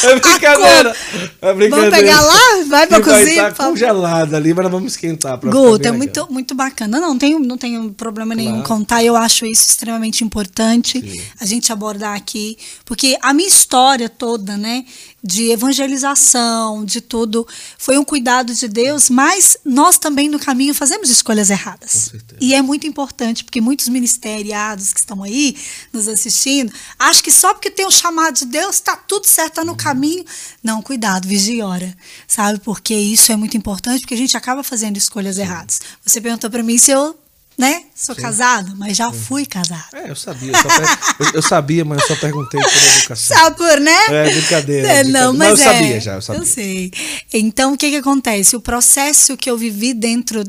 É 0.03 0.18
brincadeira. 0.20 0.97
É 1.40 1.55
brincadeira. 1.55 1.90
Vamos 1.90 1.99
pegar 1.99 2.20
lá? 2.20 2.64
Vai 2.68 2.86
pra 2.86 2.99
vai 2.99 3.03
cozinha, 3.03 3.30
estar 3.30 3.49
por 3.51 3.57
favor. 3.57 3.70
congelada 3.72 4.36
ali, 4.36 4.55
mas 4.55 4.62
nós 4.64 4.72
vamos 4.72 4.93
esquentar 4.93 5.38
pra 5.38 5.51
é 5.88 5.93
muito, 5.93 6.26
muito 6.30 6.55
bacana. 6.55 7.01
Não, 7.01 7.09
não 7.11 7.18
tenho, 7.18 7.38
não 7.38 7.59
tenho 7.59 7.90
problema 7.93 8.34
nenhum 8.34 8.51
em 8.59 8.62
Claro. 8.62 8.68
contar. 8.68 9.05
Eu 9.05 9.16
acho 9.16 9.45
isso 9.47 9.68
extremamente 9.68 10.24
importante 10.24 11.01
Sim. 11.01 11.22
a 11.40 11.45
gente 11.47 11.72
abordar 11.72 12.16
aqui. 12.16 12.57
Porque 12.84 13.16
a 13.20 13.32
minha 13.32 13.49
história 13.49 14.09
toda, 14.09 14.57
né? 14.57 14.84
De 15.25 15.51
evangelização, 15.53 16.85
de 16.85 17.01
tudo, 17.01 17.47
foi 17.78 17.97
um 17.97 18.05
cuidado 18.05 18.53
de 18.53 18.66
Deus, 18.66 19.09
mas 19.09 19.57
nós 19.65 19.97
também 19.97 20.28
no 20.28 20.39
caminho 20.39 20.74
fazemos 20.74 21.09
escolhas 21.11 21.49
erradas. 21.49 22.12
E 22.40 22.55
é 22.55 22.61
muito 22.61 22.89
importante, 22.89 23.44
porque 23.44 23.61
muitos 23.61 23.89
ministeriados 23.89 24.93
que 24.93 24.99
estão 24.99 25.23
aí 25.23 25.57
nos 25.93 26.09
assistindo, 26.09 26.73
acham 26.99 27.23
que 27.23 27.31
só 27.31 27.55
porque 27.55 27.70
tem 27.70 27.86
o 27.86 27.90
chamado 27.90 28.35
de 28.35 28.47
Deus, 28.47 28.77
está 28.77 28.97
tudo 28.97 29.27
certo, 29.27 29.51
está 29.51 29.65
no 29.65 29.77
caminho. 29.77 30.24
Não, 30.62 30.82
cuidado, 30.82 31.28
vigia 31.28 31.55
e 31.55 31.62
ora. 31.62 31.97
Sabe? 32.27 32.59
Porque 32.61 32.94
isso 32.94 33.31
é 33.31 33.36
muito 33.36 33.57
importante, 33.57 34.01
porque 34.01 34.15
a 34.15 34.19
gente 34.19 34.36
acaba 34.36 34.62
fazendo 34.62 34.97
escolhas 34.97 35.39
erradas. 35.39 35.81
Você 36.05 36.20
perguntou 36.20 36.51
para 36.51 36.62
mim 36.62 36.78
se 36.78 36.90
eu, 36.90 37.16
né, 37.57 37.85
sou 37.95 38.16
casada, 38.16 38.73
mas 38.77 38.97
já 38.97 39.12
fui 39.12 39.45
casada. 39.47 39.85
É, 39.93 40.11
eu 40.11 40.16
sabia. 40.16 40.53
eu 40.53 40.62
per- 40.62 40.99
eu, 41.20 41.27
eu 41.35 41.43
sabia, 41.43 41.85
mas 41.85 42.01
eu 42.03 42.09
só 42.09 42.16
perguntei 42.16 42.61
por 42.61 42.73
educação. 42.99 43.37
Sabe 43.37 43.57
por, 43.57 43.79
né? 43.81 44.07
É, 44.09 44.31
brincadeira, 44.31 44.89
É, 44.89 45.03
brincadeira. 45.03 45.09
não, 45.27 45.33
Mas 45.35 45.51
mas 45.51 45.61
eu 45.61 45.70
é, 45.70 45.73
sabia 45.74 46.01
já, 46.01 46.15
eu 46.15 46.23
sabia. 46.23 46.45
sei. 46.47 46.91
Então, 47.33 47.74
o 47.74 47.77
que 47.79 47.91
que 47.91 47.97
acontece? 47.97 48.57
O 48.57 48.61
processo 48.61 49.37
que 49.37 49.51
eu 49.51 49.57
vivi 49.59 49.93
dentro 49.95 50.43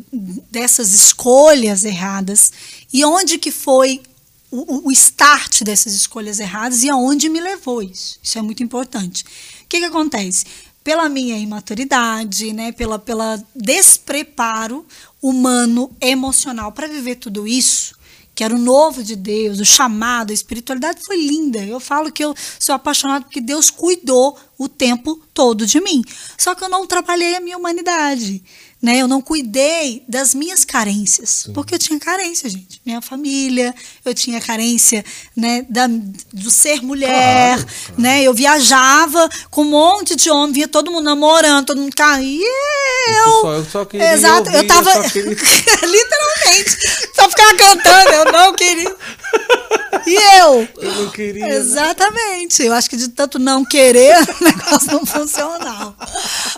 dessas 0.49 0.93
escolhas 0.93 1.83
erradas 1.83 2.51
e 2.91 3.03
onde 3.05 3.37
que 3.37 3.51
foi 3.51 4.01
o, 4.49 4.75
o- 4.75 4.87
o 4.87 4.91
start 4.91 5.63
dessas 5.63 5.93
escolhas 5.93 6.39
erradas 6.39 6.83
e 6.83 6.89
aonde 6.89 7.27
me 7.29 7.39
levou 7.41 7.81
isso. 7.83 8.17
Isso 8.23 8.37
é 8.39 8.41
muito 8.41 8.63
importante. 8.63 9.23
O 9.63 9.67
que 9.67 9.79
que 9.79 9.85
acontece? 9.85 10.45
Pela 10.83 11.07
minha 11.09 11.37
imaturidade, 11.37 12.51
né, 12.53 12.71
pela, 12.71 12.99
pela 12.99 13.41
despreparo 13.55 14.85
humano, 15.23 15.89
emocional 16.01 16.73
para 16.73 16.85
viver 16.85 17.15
tudo 17.15 17.47
isso, 17.47 17.95
que 18.35 18.43
era 18.43 18.53
o 18.53 18.59
novo 18.59 19.01
de 19.01 19.15
Deus, 19.15 19.59
o 19.59 19.65
chamado, 19.65 20.31
a 20.31 20.33
espiritualidade 20.33 20.99
foi 21.05 21.15
linda. 21.15 21.63
Eu 21.63 21.79
falo 21.79 22.11
que 22.11 22.23
eu 22.23 22.35
sou 22.59 22.75
apaixonado 22.75 23.23
porque 23.23 23.39
Deus 23.39 23.69
cuidou 23.69 24.37
o 24.63 24.69
tempo 24.69 25.21
todo 25.33 25.65
de 25.65 25.79
mim. 25.79 26.03
Só 26.37 26.55
que 26.55 26.63
eu 26.63 26.69
não 26.69 26.87
trabalhei 26.87 27.35
a 27.35 27.39
minha 27.39 27.57
humanidade 27.57 28.43
né? 28.83 28.97
Eu 28.97 29.07
não 29.07 29.21
cuidei 29.21 30.03
das 30.09 30.35
minhas 30.35 30.65
carências, 30.65 31.43
Sim. 31.45 31.53
porque 31.53 31.73
eu 31.73 31.79
tinha 31.79 31.97
carência, 31.97 32.49
gente. 32.49 32.81
Minha 32.85 33.01
família, 33.01 33.73
eu 34.03 34.13
tinha 34.13 34.41
carência, 34.41 35.05
né, 35.33 35.65
da, 35.69 35.87
do 35.87 36.51
ser 36.51 36.81
mulher, 36.81 37.55
claro, 37.55 37.65
claro. 37.85 38.01
né? 38.01 38.23
Eu 38.23 38.33
viajava 38.33 39.29
com 39.49 39.61
um 39.61 39.69
monte 39.69 40.17
de 40.17 40.29
homem, 40.29 40.51
vinha 40.51 40.67
todo 40.67 40.91
mundo 40.91 41.05
namorando, 41.05 41.67
todo 41.67 41.79
mundo 41.79 41.95
caindo. 41.95 42.43
eu, 42.43 43.41
só, 43.41 43.53
eu 43.53 43.65
só 43.65 43.85
queria 43.85 44.13
Exato, 44.15 44.49
ouvir, 44.49 44.57
eu 44.57 44.67
tava 44.67 44.91
eu 44.97 45.09
queria... 45.09 45.29
literalmente, 45.87 46.77
só 47.15 47.29
ficava 47.29 47.55
cantando, 47.55 48.09
eu 48.09 48.31
não 48.33 48.53
queria. 48.53 48.95
E 50.05 50.15
eu? 50.39 50.67
Eu 50.77 50.95
não 50.95 51.09
queria. 51.11 51.47
Né? 51.47 51.55
Exatamente. 51.55 52.63
Eu 52.63 52.73
acho 52.73 52.89
que 52.89 52.97
de 52.97 53.09
tanto 53.09 53.39
não 53.39 53.63
querer, 53.63 54.15
o 54.39 54.43
negócio 54.43 54.91
não 54.91 55.05
funcionava. 55.05 55.95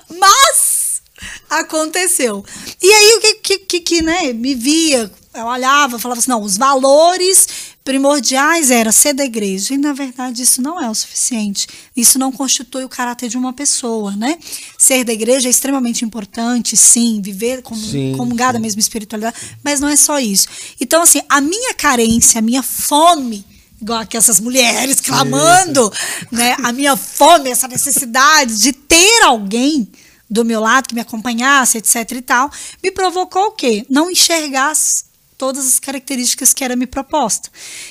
Mas 0.09 1.01
aconteceu. 1.49 2.43
E 2.81 2.91
aí 2.91 3.13
o 3.15 3.21
que, 3.21 3.33
que, 3.35 3.57
que, 3.59 3.79
que 3.79 4.01
né, 4.01 4.33
me 4.33 4.55
via, 4.55 5.11
eu 5.33 5.45
olhava, 5.45 5.99
falava 5.99 6.19
assim, 6.19 6.29
não, 6.29 6.41
os 6.41 6.57
valores 6.57 7.47
primordiais 7.85 8.71
era 8.71 8.91
ser 8.91 9.13
da 9.13 9.23
igreja. 9.23 9.75
E 9.75 9.77
na 9.77 9.93
verdade 9.93 10.41
isso 10.41 10.61
não 10.61 10.81
é 10.83 10.89
o 10.89 10.95
suficiente. 10.95 11.67
Isso 11.95 12.17
não 12.17 12.31
constitui 12.31 12.83
o 12.83 12.89
caráter 12.89 13.29
de 13.29 13.37
uma 13.37 13.53
pessoa, 13.53 14.15
né? 14.15 14.37
Ser 14.77 15.05
da 15.05 15.13
igreja 15.13 15.47
é 15.47 15.51
extremamente 15.51 16.03
importante, 16.03 16.75
sim, 16.75 17.21
viver 17.21 17.61
como 17.61 17.79
sim, 17.79 18.15
comungar 18.17 18.51
da 18.51 18.59
mesma 18.59 18.81
espiritualidade, 18.81 19.37
mas 19.63 19.79
não 19.79 19.87
é 19.87 19.95
só 19.95 20.19
isso. 20.19 20.47
Então 20.81 21.03
assim, 21.03 21.21
a 21.29 21.39
minha 21.39 21.75
carência, 21.75 22.39
a 22.39 22.41
minha 22.41 22.63
fome 22.63 23.45
igual 23.79 23.99
aqui 23.99 24.17
essas 24.17 24.39
mulheres 24.39 24.99
clamando, 24.99 25.91
né? 26.31 26.55
A 26.63 26.73
minha 26.73 26.97
fome, 26.97 27.51
essa 27.51 27.67
necessidade 27.67 28.57
de 28.57 28.73
ter 28.73 29.21
alguém 29.23 29.87
do 30.27 30.43
meu 30.43 30.59
lado, 30.59 30.87
que 30.87 30.95
me 30.95 31.01
acompanhasse, 31.01 31.77
etc 31.77 32.11
e 32.13 32.21
tal, 32.21 32.49
me 32.83 32.89
provocou 32.89 33.47
o 33.47 33.51
quê? 33.51 33.85
Não 33.87 34.09
enxergar 34.09 34.73
todas 35.37 35.67
as 35.67 35.79
características 35.79 36.53
que 36.53 36.63
era 36.63 36.75
me 36.75 36.87
proposta. 36.87 37.49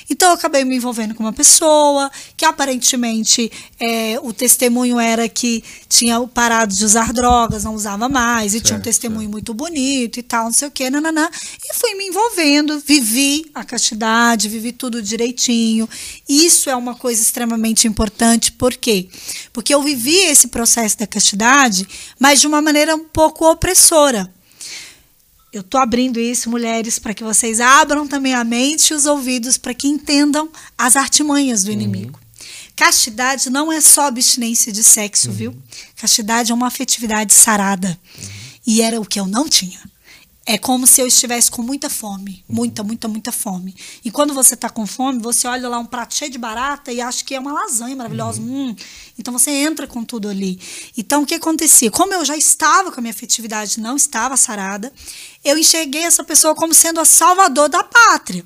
Então 0.09 0.29
eu 0.29 0.35
acabei 0.35 0.63
me 0.63 0.75
envolvendo 0.75 1.13
com 1.13 1.23
uma 1.23 1.33
pessoa 1.33 2.11
que 2.35 2.45
aparentemente 2.45 3.51
é, 3.79 4.19
o 4.21 4.33
testemunho 4.33 4.99
era 4.99 5.29
que 5.29 5.63
tinha 5.87 6.19
parado 6.27 6.73
de 6.73 6.83
usar 6.83 7.13
drogas, 7.13 7.63
não 7.63 7.75
usava 7.75 8.09
mais, 8.09 8.53
e 8.53 8.57
certo, 8.57 8.65
tinha 8.65 8.79
um 8.79 8.81
testemunho 8.81 9.21
certo. 9.21 9.31
muito 9.31 9.53
bonito 9.53 10.19
e 10.19 10.23
tal, 10.23 10.45
não 10.45 10.53
sei 10.53 10.67
o 10.67 10.71
que, 10.71 10.89
nananã. 10.89 11.29
E 11.63 11.75
fui 11.75 11.93
me 11.95 12.07
envolvendo, 12.07 12.79
vivi 12.79 13.49
a 13.53 13.63
castidade, 13.63 14.49
vivi 14.49 14.71
tudo 14.71 15.01
direitinho. 15.01 15.87
Isso 16.27 16.69
é 16.69 16.75
uma 16.75 16.95
coisa 16.95 17.21
extremamente 17.21 17.87
importante, 17.87 18.51
por 18.51 18.75
quê? 18.75 19.07
Porque 19.53 19.73
eu 19.73 19.81
vivi 19.81 20.17
esse 20.17 20.47
processo 20.47 20.97
da 20.97 21.07
castidade, 21.07 21.87
mas 22.19 22.41
de 22.41 22.47
uma 22.47 22.61
maneira 22.61 22.95
um 22.95 23.05
pouco 23.05 23.49
opressora. 23.49 24.34
Eu 25.55 25.61
estou 25.61 25.79
abrindo 25.79 26.19
isso, 26.19 26.49
mulheres, 26.49 26.99
para 26.99 27.13
que 27.13 27.23
vocês 27.23 27.61
abram 27.61 28.05
também 28.05 28.33
a 28.33 28.43
mente 28.43 28.89
e 28.89 28.93
os 28.93 29.05
ouvidos 29.05 29.57
para 29.57 29.73
que 29.73 29.87
entendam 29.87 30.49
as 30.77 30.97
artimanhas 30.97 31.63
do 31.63 31.67
uhum. 31.67 31.73
inimigo. 31.75 32.19
Castidade 32.75 33.49
não 33.49 33.71
é 33.71 33.79
só 33.79 34.07
abstinência 34.07 34.69
de 34.69 34.83
sexo, 34.83 35.29
uhum. 35.29 35.33
viu? 35.33 35.55
Castidade 35.95 36.51
é 36.51 36.53
uma 36.53 36.67
afetividade 36.67 37.33
sarada. 37.33 37.97
Uhum. 38.17 38.29
E 38.67 38.81
era 38.81 38.99
o 38.99 39.05
que 39.05 39.17
eu 39.17 39.25
não 39.25 39.47
tinha. 39.47 39.79
É 40.47 40.59
como 40.59 40.85
se 40.85 41.01
eu 41.01 41.07
estivesse 41.07 41.49
com 41.49 41.63
muita 41.63 41.89
fome. 41.89 42.43
Muita, 42.47 42.83
muita, 42.83 43.07
muita 43.07 43.31
fome. 43.31 43.75
E 44.03 44.11
quando 44.11 44.31
você 44.31 44.53
está 44.53 44.69
com 44.69 44.85
fome, 44.85 45.19
você 45.19 45.47
olha 45.47 45.67
lá 45.67 45.79
um 45.79 45.85
prato 45.85 46.13
cheio 46.13 46.29
de 46.29 46.37
barata 46.37 46.91
e 46.91 47.01
acha 47.01 47.23
que 47.23 47.33
é 47.33 47.39
uma 47.39 47.51
lasanha 47.51 47.95
maravilhosa. 47.95 48.39
Uhum. 48.39 48.69
Hum. 48.69 48.75
Então 49.17 49.33
você 49.33 49.49
entra 49.49 49.87
com 49.87 50.03
tudo 50.03 50.29
ali. 50.29 50.59
Então 50.95 51.23
o 51.23 51.25
que 51.25 51.33
acontecia? 51.33 51.89
Como 51.89 52.13
eu 52.13 52.23
já 52.23 52.37
estava 52.37 52.91
com 52.91 52.99
a 52.99 53.01
minha 53.01 53.13
afetividade, 53.13 53.79
não 53.79 53.95
estava 53.95 54.37
sarada, 54.37 54.93
eu 55.43 55.57
enxerguei 55.57 56.03
essa 56.03 56.23
pessoa 56.23 56.53
como 56.53 56.75
sendo 56.75 56.99
a 56.99 57.05
salvador 57.05 57.67
da 57.67 57.83
pátria. 57.83 58.45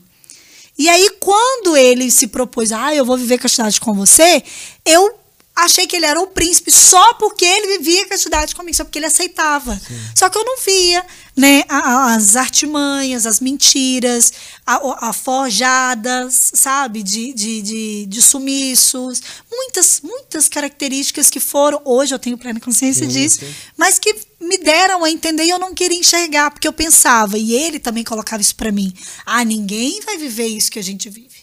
E 0.78 0.88
aí, 0.88 1.10
quando 1.20 1.76
ele 1.76 2.10
se 2.10 2.28
propôs, 2.28 2.72
ah, 2.72 2.96
eu 2.96 3.04
vou 3.04 3.18
viver 3.18 3.38
castidade 3.38 3.82
com 3.82 3.94
você, 3.94 4.42
eu 4.86 5.19
achei 5.64 5.88
que 5.88 5.96
ele 5.96 6.06
era 6.06 6.20
o 6.20 6.28
príncipe 6.28 6.72
só 6.72 7.14
porque 7.16 7.46
ele 7.46 7.78
vivia 7.78 8.08
castidade 8.08 8.56
comigo, 8.56 8.76
só 8.76 8.84
porque 8.84 9.00
ele 9.00 9.06
aceitava. 9.06 9.76
Sim. 9.76 10.00
Só 10.16 10.30
que 10.30 10.38
eu 10.38 10.44
não 10.44 10.58
via 10.60 11.06
né, 11.40 11.64
as 11.70 12.36
artimanhas, 12.36 13.26
as 13.26 13.40
mentiras, 13.40 14.34
a, 14.66 15.10
a 15.10 15.14
forjadas, 15.14 16.52
sabe, 16.54 17.02
de, 17.02 17.34
de, 17.34 17.62
de, 17.62 18.06
de, 18.08 18.22
sumiços, 18.22 19.22
muitas, 19.50 20.02
muitas 20.02 20.50
características 20.50 21.30
que 21.30 21.40
foram, 21.40 21.82
hoje 21.86 22.14
eu 22.14 22.20
tenho 22.20 22.38
plena 22.38 22.60
consciência 22.60 23.08
sim, 23.08 23.12
disso, 23.14 23.40
sim. 23.40 23.56
mas 23.78 23.98
que 23.98 24.14
me 24.42 24.58
deram 24.58 25.04
a 25.04 25.10
entender 25.10 25.46
e 25.46 25.50
eu 25.50 25.60
não 25.60 25.74
queria 25.74 25.98
enxergar, 25.98 26.52
porque 26.52 26.68
eu 26.68 26.74
pensava, 26.74 27.38
e 27.38 27.54
ele 27.54 27.80
também 27.80 28.04
colocava 28.04 28.42
isso 28.42 28.56
para 28.56 28.72
mim, 28.72 28.94
ah, 29.26 29.46
ninguém 29.46 30.02
vai 30.02 30.18
viver 30.18 30.48
isso 30.48 30.70
que 30.70 30.80
a 30.80 30.84
gente 30.84 31.10
vive. 31.10 31.39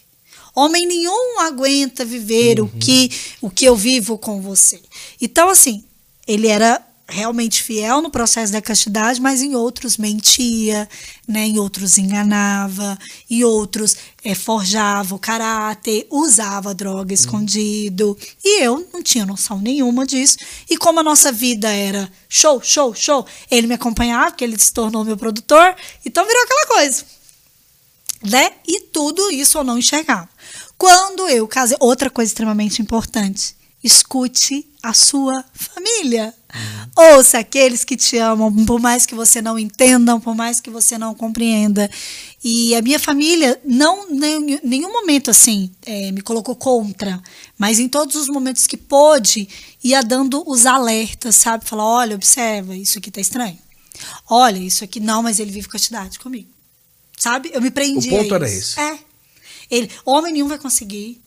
Homem 0.57 0.87
nenhum 0.87 1.41
aguenta 1.41 2.05
viver 2.05 2.59
uhum. 2.59 2.67
o 2.67 2.79
que 2.79 3.11
o 3.43 3.51
que 3.51 3.67
eu 3.67 3.77
vivo 3.77 4.17
com 4.17 4.41
você. 4.41 4.81
Então 5.21 5.51
assim, 5.51 5.85
ele 6.27 6.49
era 6.49 6.83
realmente 7.09 7.63
fiel 7.63 8.03
no 8.03 8.11
processo 8.11 8.53
da 8.53 8.61
castidade, 8.61 9.21
mas 9.21 9.41
em 9.41 9.55
outros 9.55 9.97
mentia, 9.97 10.89
né? 11.27 11.47
em 11.47 11.59
outros 11.59 11.99
enganava, 11.99 12.99
em 13.31 13.45
outros 13.45 13.97
é, 14.25 14.35
forjava 14.35 15.15
o 15.15 15.19
caráter, 15.19 16.07
usava 16.11 16.75
droga 16.75 17.11
uhum. 17.11 17.15
escondido. 17.15 18.19
E 18.45 18.63
eu 18.63 18.87
não 18.93 19.03
tinha 19.03 19.25
noção 19.25 19.61
nenhuma 19.61 20.05
disso. 20.05 20.39
E 20.69 20.77
como 20.77 21.01
a 21.01 21.03
nossa 21.03 21.31
vida 21.31 21.71
era 21.71 22.11
show, 22.29 22.61
show, 22.63 22.93
show, 22.95 23.25
ele 23.51 23.69
me 23.69 23.75
acompanhava, 23.75 24.33
porque 24.33 24.45
ele 24.45 24.59
se 24.59 24.73
tornou 24.73 25.05
meu 25.05 25.17
produtor, 25.17 25.77
então 26.05 26.27
virou 26.27 26.43
aquela 26.43 26.67
coisa. 26.67 27.05
Né? 28.23 28.51
E 28.67 28.81
tudo 28.81 29.31
isso 29.31 29.59
eu 29.59 29.65
não 29.65 29.79
enxergava. 29.79 30.29
Quando 30.79 31.29
eu 31.29 31.47
casei, 31.49 31.77
outra 31.81 32.11
coisa 32.11 32.31
extremamente 32.31 32.83
importante, 32.83 33.57
escute 33.83 34.67
a 34.83 34.93
sua 34.93 35.45
família. 35.53 36.35
Uhum. 36.55 37.15
Ouça 37.17 37.39
aqueles 37.39 37.85
que 37.85 37.97
te 37.97 38.17
amam, 38.19 38.65
por 38.65 38.81
mais 38.81 39.05
que 39.07 39.15
você 39.15 39.43
não 39.43 39.59
entenda, 39.59 40.19
por 40.21 40.35
mais 40.35 40.61
que 40.61 40.71
você 40.71 40.97
não 40.97 41.15
compreenda. 41.15 41.91
E 42.43 42.75
a 42.75 42.83
minha 42.83 42.99
família, 42.99 43.61
não 43.65 44.09
em 44.11 44.61
nenhum 44.63 44.93
momento 44.93 45.31
assim, 45.31 45.71
é, 45.85 46.11
me 46.13 46.21
colocou 46.21 46.55
contra, 46.55 47.21
mas 47.59 47.79
em 47.79 47.89
todos 47.89 48.17
os 48.17 48.29
momentos 48.29 48.67
que 48.67 48.77
pôde, 48.77 49.49
ia 49.83 50.03
dando 50.03 50.43
os 50.47 50.67
alertas, 50.67 51.37
sabe? 51.37 51.65
Falar: 51.65 51.85
olha, 51.85 52.17
observa, 52.17 52.77
isso 52.77 52.99
aqui 52.99 53.11
tá 53.11 53.21
estranho. 53.21 53.59
Olha, 54.29 54.59
isso 54.59 54.85
aqui 54.85 55.01
não, 55.01 55.23
mas 55.23 55.39
ele 55.41 55.51
vive 55.51 55.69
castidade 55.69 56.19
comigo. 56.19 56.49
Sabe? 57.17 57.51
Eu 57.53 57.63
me 57.63 57.71
prendi. 57.71 58.09
O 58.09 58.19
ponto 58.19 58.35
era 58.35 58.49
esse. 58.49 58.79
É. 58.79 58.99
Ele, 59.71 59.91
homem 60.05 60.33
nenhum 60.33 60.49
vai 60.49 60.59
conseguir. 60.59 61.21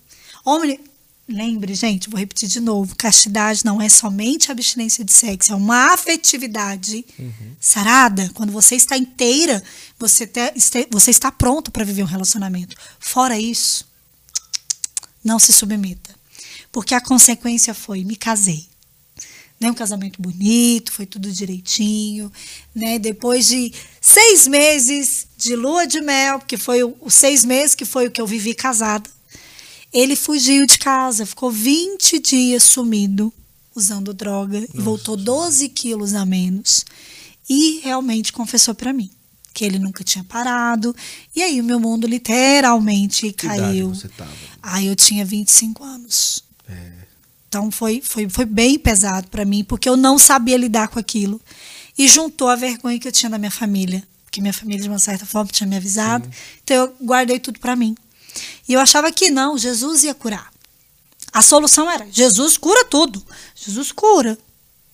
Homem, 0.46 0.80
lembre, 1.28 1.76
gente, 1.76 2.10
vou 2.10 2.20
repetir 2.20 2.50
de 2.50 2.60
novo, 2.60 2.96
castidade 2.96 3.64
não 3.66 3.82
é 3.82 3.88
somente 3.88 4.52
abstinência 4.52 5.04
de 5.06 5.12
sexo, 5.12 5.52
é 5.52 5.56
uma 5.56 5.94
afetividade 5.94 7.06
uhum. 7.18 7.56
sarada. 7.60 8.30
Quando 8.34 8.52
você 8.52 8.76
está 8.76 8.98
inteira, 8.98 9.64
você, 9.98 10.26
te, 10.26 10.54
você 10.90 11.12
está 11.12 11.32
pronto 11.32 11.72
para 11.72 11.86
viver 11.86 12.04
um 12.04 12.08
relacionamento. 12.08 12.76
Fora 13.00 13.38
isso, 13.38 13.88
não 15.24 15.38
se 15.38 15.54
submeta. 15.54 16.18
Porque 16.72 16.94
a 16.94 17.02
consequência 17.02 17.74
foi, 17.74 18.04
me 18.04 18.16
casei 18.16 18.70
né, 19.60 19.70
um 19.70 19.74
casamento 19.74 20.22
bonito, 20.22 20.92
foi 20.92 21.06
tudo 21.06 21.32
direitinho, 21.32 22.32
né? 22.74 22.98
Depois 22.98 23.48
de 23.48 23.74
seis 24.00 24.48
meses 24.48 25.28
de 25.38 25.56
lua 25.56 25.86
de 25.86 26.00
mel, 26.02 26.40
que 26.40 26.56
foi 26.56 26.84
os 26.84 27.14
seis 27.14 27.44
meses 27.44 27.76
que 27.76 27.86
foi 27.86 28.08
o 28.08 28.12
que 28.12 28.22
eu 28.22 28.28
vivi 28.28 28.54
casada, 28.54 29.10
ele 29.92 30.16
fugiu 30.16 30.66
de 30.66 30.78
casa, 30.78 31.26
ficou 31.26 31.52
20 31.52 32.20
dias 32.20 32.64
sumido, 32.64 33.34
usando 33.76 34.14
droga, 34.14 34.62
Nossa. 34.62 34.72
e 34.78 34.82
voltou 34.82 35.18
12 35.18 35.68
quilos 35.70 36.14
a 36.14 36.26
menos. 36.26 36.86
E 37.50 37.80
realmente 37.80 38.32
confessou 38.32 38.76
para 38.76 38.94
mim 38.94 39.10
que 39.54 39.66
ele 39.66 39.80
nunca 39.80 40.04
tinha 40.04 40.24
parado. 40.24 40.96
E 41.36 41.42
aí 41.42 41.60
o 41.60 41.64
meu 41.64 41.80
mundo 41.80 42.08
literalmente 42.08 43.34
que 43.34 43.48
caiu. 43.48 43.90
Você 43.90 44.08
tava? 44.08 44.32
Aí 44.62 44.88
eu 44.88 44.96
tinha 44.96 45.26
25 45.26 45.84
anos. 45.84 46.44
Então 47.50 47.72
foi, 47.72 48.00
foi, 48.00 48.30
foi 48.30 48.46
bem 48.46 48.78
pesado 48.78 49.28
para 49.28 49.44
mim, 49.44 49.64
porque 49.64 49.90
eu 49.90 49.98
não 49.98 50.20
sabia 50.20 50.56
lidar 50.56 50.88
com 50.88 51.00
aquilo. 51.00 51.42
E 51.98 52.08
juntou 52.08 52.48
a 52.48 52.56
vergonha 52.56 53.00
que 53.00 53.08
eu 53.08 53.12
tinha 53.12 53.30
da 53.30 53.40
minha 53.40 53.50
família, 53.50 54.08
porque 54.24 54.40
minha 54.40 54.54
família, 54.54 54.84
de 54.84 54.88
uma 54.88 55.00
certa 55.00 55.26
forma, 55.26 55.52
tinha 55.52 55.68
me 55.68 55.76
avisado. 55.76 56.26
Sim. 56.26 56.32
Então 56.64 56.78
eu 56.78 56.96
guardei 57.04 57.40
tudo 57.40 57.60
para 57.60 57.76
mim. 57.76 57.98
E 58.68 58.74
eu 58.74 58.80
achava 58.80 59.12
que 59.12 59.32
não, 59.32 59.58
Jesus 59.58 60.04
ia 60.04 60.14
curar. 60.14 60.52
A 61.34 61.42
solução 61.42 61.90
era: 61.90 62.08
Jesus 62.12 62.56
cura 62.56 62.86
tudo. 62.86 63.26
Jesus 63.56 63.92
cura, 63.92 64.38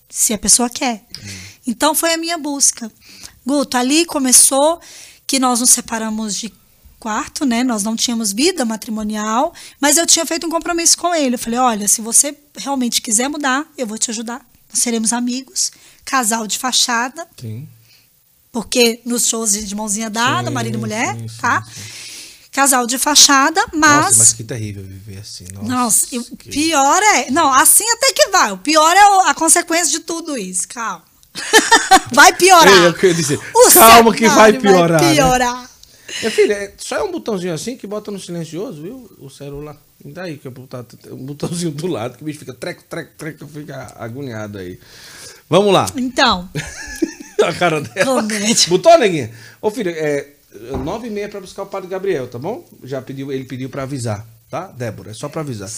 se 0.08 0.32
a 0.32 0.38
pessoa 0.38 0.70
quer. 0.70 1.04
Hum. 1.22 1.28
Então 1.66 1.94
foi 1.94 2.14
a 2.14 2.16
minha 2.16 2.38
busca. 2.38 2.90
Guto, 3.44 3.76
ali 3.76 4.06
começou 4.06 4.80
que 5.26 5.38
nós 5.38 5.60
nos 5.60 5.70
separamos 5.70 6.36
de 6.36 6.50
quarto, 6.98 7.44
né? 7.44 7.62
Nós 7.62 7.82
não 7.82 7.94
tínhamos 7.96 8.32
vida 8.32 8.64
matrimonial, 8.64 9.52
mas 9.80 9.96
eu 9.96 10.06
tinha 10.06 10.24
feito 10.26 10.46
um 10.46 10.50
compromisso 10.50 10.96
com 10.98 11.14
ele. 11.14 11.34
Eu 11.34 11.38
falei: 11.38 11.58
olha, 11.58 11.88
se 11.88 12.00
você 12.00 12.36
realmente 12.56 13.00
quiser 13.02 13.28
mudar, 13.28 13.64
eu 13.76 13.86
vou 13.86 13.98
te 13.98 14.10
ajudar. 14.10 14.40
Nós 14.72 14.80
seremos 14.82 15.12
amigos, 15.12 15.72
casal 16.04 16.46
de 16.46 16.58
fachada. 16.58 17.26
Sim. 17.40 17.68
Porque 18.50 19.00
nos 19.04 19.26
shows 19.28 19.52
de 19.52 19.74
mãozinha 19.74 20.08
dada, 20.08 20.48
Sim, 20.48 20.54
marido 20.54 20.78
e 20.78 20.80
mulher, 20.80 21.14
sim, 21.14 21.28
sim, 21.28 21.36
tá? 21.40 21.62
Casal 22.50 22.86
de 22.86 22.96
fachada, 22.96 23.62
mas. 23.74 24.06
Nossa, 24.06 24.18
mas 24.18 24.32
que 24.32 24.42
terrível 24.42 24.82
viver 24.82 25.18
assim. 25.18 25.44
Nossa, 25.52 25.68
Nossa, 25.68 26.06
e 26.12 26.18
o 26.18 26.24
que- 26.36 26.48
pior 26.48 27.02
é. 27.02 27.30
Não, 27.30 27.52
assim 27.52 27.84
até 27.90 28.12
que 28.14 28.28
vai. 28.28 28.52
O 28.52 28.56
pior 28.58 28.96
é 28.96 29.30
a 29.30 29.34
consequência 29.34 29.90
de 29.90 30.00
tudo 30.00 30.38
isso. 30.38 30.66
Calma. 30.68 31.04
vai 32.14 32.32
piorar. 32.32 32.66
Ei, 32.72 32.86
eu 32.86 32.94
queria 32.94 33.14
dizer, 33.14 33.38
calma 33.74 34.14
que 34.14 34.26
vai 34.26 34.52
cenário 34.52 34.60
piorar, 34.60 35.62
né? 35.62 35.68
Minha 36.20 36.30
filha, 36.30 36.54
é- 36.54 36.72
só 36.78 36.96
é 36.96 37.02
um 37.02 37.12
botãozinho 37.12 37.52
assim 37.54 37.76
que 37.76 37.86
bota 37.86 38.10
no 38.10 38.18
silencioso, 38.18 38.82
viu? 38.82 39.10
O 39.18 39.28
celular. 39.30 39.76
E 40.04 40.10
daí 40.12 40.36
que 40.36 40.46
eu 40.46 40.52
botar 40.52 40.84
um 41.10 41.16
botãozinho 41.26 41.70
do 41.72 41.86
lado 41.86 42.16
que 42.16 42.22
o 42.22 42.26
bicho 42.26 42.38
fica 42.38 42.52
treco, 42.54 42.84
treco, 42.88 43.10
treco, 43.16 43.46
fica 43.46 43.92
agoniado 43.96 44.58
aí. 44.58 44.78
Vamos 45.48 45.72
lá. 45.72 45.86
Então, 45.96 46.48
A 47.44 47.52
cara 47.52 47.80
dela. 47.80 48.22
Botou, 48.68 48.98
neguinha? 48.98 49.30
Ô, 49.60 49.70
filho, 49.70 49.90
é 49.90 50.26
nove 50.82 51.08
e 51.08 51.10
meia 51.10 51.28
pra 51.28 51.40
buscar 51.40 51.62
o 51.64 51.66
padre 51.66 51.88
Gabriel, 51.88 52.26
tá 52.28 52.38
bom? 52.38 52.66
Já 52.82 53.02
pediu, 53.02 53.30
ele 53.30 53.44
pediu 53.44 53.68
pra 53.68 53.82
avisar, 53.82 54.26
tá? 54.50 54.68
Débora, 54.68 55.10
é 55.10 55.14
só 55.14 55.28
pra 55.28 55.42
avisar. 55.42 55.70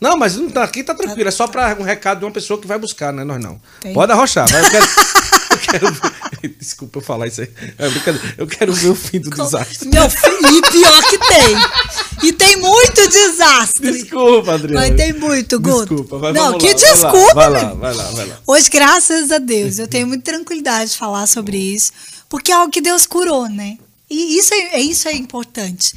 Não, 0.00 0.16
mas 0.18 0.36
não 0.36 0.50
tá, 0.50 0.62
aqui 0.62 0.84
tá 0.84 0.94
tranquilo, 0.94 1.28
é 1.28 1.32
só 1.32 1.46
pra 1.48 1.74
um 1.80 1.82
recado 1.82 2.18
de 2.18 2.24
uma 2.26 2.30
pessoa 2.30 2.60
que 2.60 2.66
vai 2.66 2.78
buscar, 2.78 3.12
né? 3.12 3.24
Nós 3.24 3.42
não. 3.42 3.58
Tem. 3.80 3.94
Pode 3.94 4.12
arrochar, 4.12 4.46
vai, 4.50 4.70
quero... 4.70 4.86
quero 5.58 5.92
ver- 5.92 6.16
Desculpa 6.58 7.00
falar 7.00 7.26
isso 7.28 7.40
aí. 7.40 7.50
É 7.78 7.88
brincadeira. 7.88 8.34
Eu 8.38 8.46
quero 8.46 8.72
ver 8.72 8.88
o 8.88 8.94
fim 8.94 9.20
do 9.20 9.30
desastre. 9.30 9.88
meu 9.88 10.08
filho, 10.10 10.58
e 10.58 10.62
pior 10.70 11.02
que 11.08 11.18
tem. 11.18 12.28
E 12.28 12.32
tem 12.32 12.56
muito 12.56 13.08
desastre. 13.08 13.92
Desculpa, 13.92 14.54
Adriano. 14.54 14.74
Mas 14.74 14.96
tem 14.96 15.12
muito, 15.12 15.58
Guto. 15.60 15.86
Desculpa, 15.94 16.18
vai, 16.18 16.32
Não, 16.32 16.58
que 16.58 16.66
lá, 16.68 16.72
desculpa, 16.74 17.34
Vai 17.34 17.50
lá, 17.50 17.64
meu. 17.68 17.76
vai 17.76 17.94
lá, 17.94 18.10
vai 18.10 18.26
lá. 18.26 18.38
Hoje, 18.46 18.68
graças 18.70 19.30
a 19.30 19.38
Deus, 19.38 19.78
eu 19.78 19.86
tenho 19.88 20.06
muita 20.06 20.32
tranquilidade 20.32 20.92
de 20.92 20.96
falar 20.96 21.26
sobre 21.26 21.56
isso, 21.58 21.92
porque 22.28 22.50
é 22.52 22.54
algo 22.54 22.70
que 22.72 22.80
Deus 22.80 23.06
curou, 23.06 23.48
né? 23.48 23.78
E 24.08 24.38
isso 24.38 24.54
é, 24.54 24.76
é- 24.76 24.80
isso 24.80 25.08
é 25.08 25.12
importante, 25.14 25.94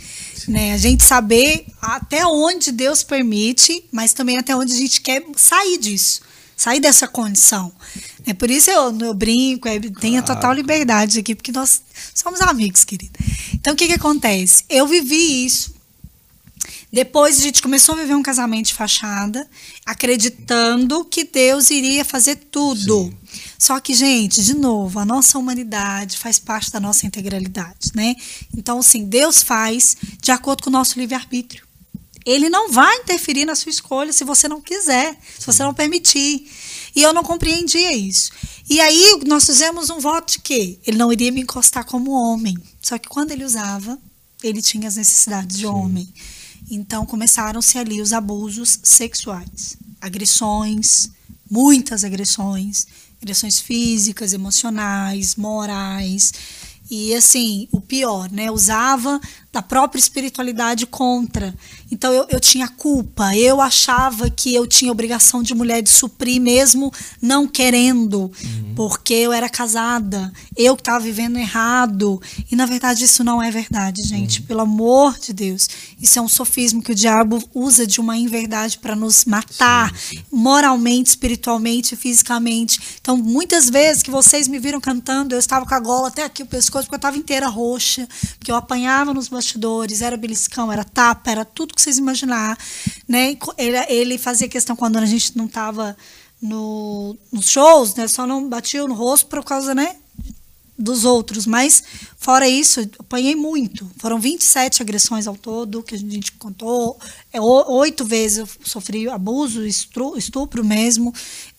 né? 0.47 0.73
A 0.73 0.77
gente 0.77 1.03
saber 1.03 1.65
até 1.81 2.25
onde 2.25 2.71
Deus 2.71 3.03
permite, 3.03 3.85
mas 3.91 4.13
também 4.13 4.37
até 4.37 4.55
onde 4.55 4.73
a 4.73 4.77
gente 4.77 4.99
quer 5.01 5.23
sair 5.37 5.77
disso, 5.77 6.21
sair 6.57 6.79
dessa 6.79 7.07
condição. 7.07 7.71
É 8.29 8.33
por 8.33 8.49
isso 8.49 8.69
eu, 8.69 8.97
eu 8.99 9.13
brinco, 9.13 9.67
é, 9.67 9.79
tenho 9.79 10.19
a 10.19 10.23
total 10.23 10.53
liberdade 10.53 11.19
aqui, 11.19 11.35
porque 11.35 11.51
nós 11.51 11.81
somos 12.13 12.41
amigos, 12.41 12.83
querido. 12.83 13.13
Então, 13.53 13.73
o 13.73 13.75
que 13.75 13.87
que 13.87 13.93
acontece? 13.93 14.63
Eu 14.69 14.87
vivi 14.87 15.45
isso 15.45 15.79
depois 16.91 17.37
a 17.37 17.41
gente 17.41 17.61
começou 17.61 17.93
a 17.93 17.99
viver 17.99 18.15
um 18.15 18.23
casamento 18.23 18.67
de 18.67 18.73
fachada, 18.73 19.47
acreditando 19.85 21.05
que 21.05 21.23
Deus 21.23 21.69
iria 21.69 22.03
fazer 22.03 22.35
tudo. 22.35 23.13
Só 23.59 23.79
que, 23.79 23.93
gente, 23.93 24.43
de 24.43 24.55
novo, 24.55 24.97
a 24.97 25.05
nossa 25.05 25.37
humanidade 25.37 26.17
faz 26.17 26.39
parte 26.39 26.71
da 26.71 26.79
nossa 26.79 27.05
integralidade, 27.05 27.91
né? 27.93 28.15
Então, 28.57 28.79
assim, 28.79 29.05
Deus 29.05 29.43
faz 29.43 29.97
de 30.19 30.31
acordo 30.31 30.63
com 30.63 30.71
o 30.71 30.73
nosso 30.73 30.99
livre-arbítrio. 30.99 31.63
Ele 32.25 32.49
não 32.49 32.71
vai 32.71 32.97
interferir 32.97 33.45
na 33.45 33.55
sua 33.55 33.69
escolha 33.69 34.11
se 34.11 34.23
você 34.23 34.47
não 34.47 34.59
quiser, 34.59 35.15
se 35.37 35.45
você 35.45 35.61
não 35.61 35.73
permitir. 35.73 36.49
E 36.95 37.01
eu 37.01 37.13
não 37.13 37.23
compreendia 37.23 37.95
isso. 37.95 38.31
E 38.69 38.79
aí 38.79 39.19
nós 39.25 39.45
fizemos 39.45 39.89
um 39.89 39.99
voto 39.99 40.33
de 40.33 40.39
que 40.39 40.79
ele 40.85 40.97
não 40.97 41.11
iria 41.11 41.31
me 41.31 41.41
encostar 41.41 41.85
como 41.85 42.11
homem. 42.11 42.57
Só 42.81 42.97
que 42.97 43.09
quando 43.09 43.31
ele 43.31 43.43
usava, 43.43 43.97
ele 44.43 44.61
tinha 44.61 44.87
as 44.87 44.95
necessidades 44.95 45.57
de 45.57 45.65
homem. 45.65 46.07
Então 46.69 47.05
começaram-se 47.05 47.77
ali 47.77 48.01
os 48.01 48.13
abusos 48.13 48.79
sexuais, 48.83 49.75
agressões, 49.99 51.09
muitas 51.49 52.03
agressões, 52.03 52.85
agressões 53.21 53.59
físicas, 53.59 54.33
emocionais, 54.33 55.35
morais. 55.35 56.31
E 56.91 57.13
assim, 57.13 57.67
o 57.71 57.81
pior, 57.81 58.31
né? 58.31 58.51
Usava 58.51 59.19
da 59.51 59.61
própria 59.61 59.99
espiritualidade 59.99 60.85
contra. 60.85 61.55
Então 61.91 62.13
eu, 62.13 62.25
eu 62.29 62.39
tinha 62.39 62.67
culpa, 62.67 63.35
eu 63.35 63.59
achava 63.59 64.29
que 64.29 64.53
eu 64.53 64.67
tinha 64.67 64.91
obrigação 64.91 65.41
de 65.41 65.55
mulher 65.55 65.81
de 65.81 65.89
suprir 65.89 66.39
mesmo 66.39 66.93
não 67.21 67.47
querendo, 67.47 68.31
porque 68.75 69.13
eu 69.13 69.33
era 69.33 69.49
casada, 69.49 70.31
eu 70.55 70.75
que 70.75 70.81
estava 70.81 70.99
vivendo 70.99 71.37
errado. 71.37 72.21
E 72.51 72.55
na 72.55 72.65
verdade 72.65 73.05
isso 73.05 73.23
não 73.23 73.41
é 73.41 73.49
verdade, 73.49 74.03
gente, 74.03 74.41
pelo 74.43 74.61
amor 74.61 75.17
de 75.17 75.33
Deus. 75.33 75.67
Isso 75.99 76.19
é 76.19 76.21
um 76.21 76.29
sofismo 76.29 76.81
que 76.81 76.91
o 76.91 76.95
diabo 76.95 77.43
usa 77.53 77.87
de 77.87 77.99
uma 77.99 78.15
inverdade 78.15 78.77
para 78.77 78.95
nos 78.95 79.25
matar, 79.25 79.93
moralmente, 80.31 81.09
espiritualmente, 81.09 81.95
fisicamente. 81.95 82.79
Então, 83.01 83.17
muitas 83.17 83.69
vezes 83.69 84.03
que 84.03 84.11
vocês 84.11 84.47
me 84.47 84.59
viram 84.59 84.79
cantando, 84.79 85.35
eu 85.35 85.39
estava 85.39 85.65
com 85.65 85.73
a 85.73 85.79
gola 85.79 86.07
até 86.07 86.23
aqui 86.23 86.43
o 86.43 86.45
pescoço, 86.45 86.85
porque 86.85 86.95
eu 86.95 86.97
estava 86.97 87.17
inteira 87.17 87.47
roxa, 87.47 88.07
porque 88.37 88.51
eu 88.51 88.55
apanhava 88.55 89.13
nos 89.13 89.29
bastidores, 89.39 90.01
era 90.01 90.17
beliscão, 90.17 90.71
era 90.71 90.83
tapa, 90.83 91.31
era 91.31 91.45
tudo 91.45 91.73
que 91.73 91.81
vocês 91.81 91.97
imaginar, 91.97 92.57
né? 93.07 93.37
Ele, 93.57 93.77
ele 93.87 94.17
fazia 94.17 94.49
questão 94.49 94.75
quando 94.75 94.97
a 94.97 95.05
gente 95.05 95.37
não 95.37 95.45
estava 95.45 95.95
no, 96.41 97.15
nos 97.31 97.49
shows, 97.49 97.95
né? 97.95 98.07
Só 98.07 98.27
não 98.27 98.47
batia 98.47 98.83
no 98.85 98.93
rosto 98.93 99.27
por 99.27 99.43
causa, 99.43 99.73
né? 99.73 99.95
dos 100.81 101.03
outros, 101.03 101.45
mas 101.45 101.83
fora 102.17 102.47
isso, 102.47 102.89
apanhei 102.97 103.35
muito. 103.35 103.91
Foram 103.97 104.17
27 104.17 104.81
agressões 104.81 105.27
ao 105.27 105.35
todo, 105.35 105.83
que 105.83 105.93
a 105.93 105.97
gente 105.97 106.31
contou. 106.33 106.97
É, 107.33 107.41
oito 107.41 108.05
vezes 108.05 108.37
eu 108.37 108.47
sofri 108.63 109.09
abuso, 109.09 109.67
estupro 109.67 110.63
mesmo, 110.63 111.13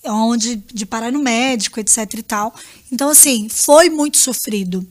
onde 0.07 0.57
de 0.57 0.87
parar 0.87 1.13
no 1.13 1.19
médico, 1.19 1.79
etc 1.79 2.15
e 2.15 2.23
tal. 2.23 2.55
Então, 2.91 3.11
assim, 3.11 3.47
foi 3.51 3.91
muito 3.91 4.17
sofrido. 4.17 4.89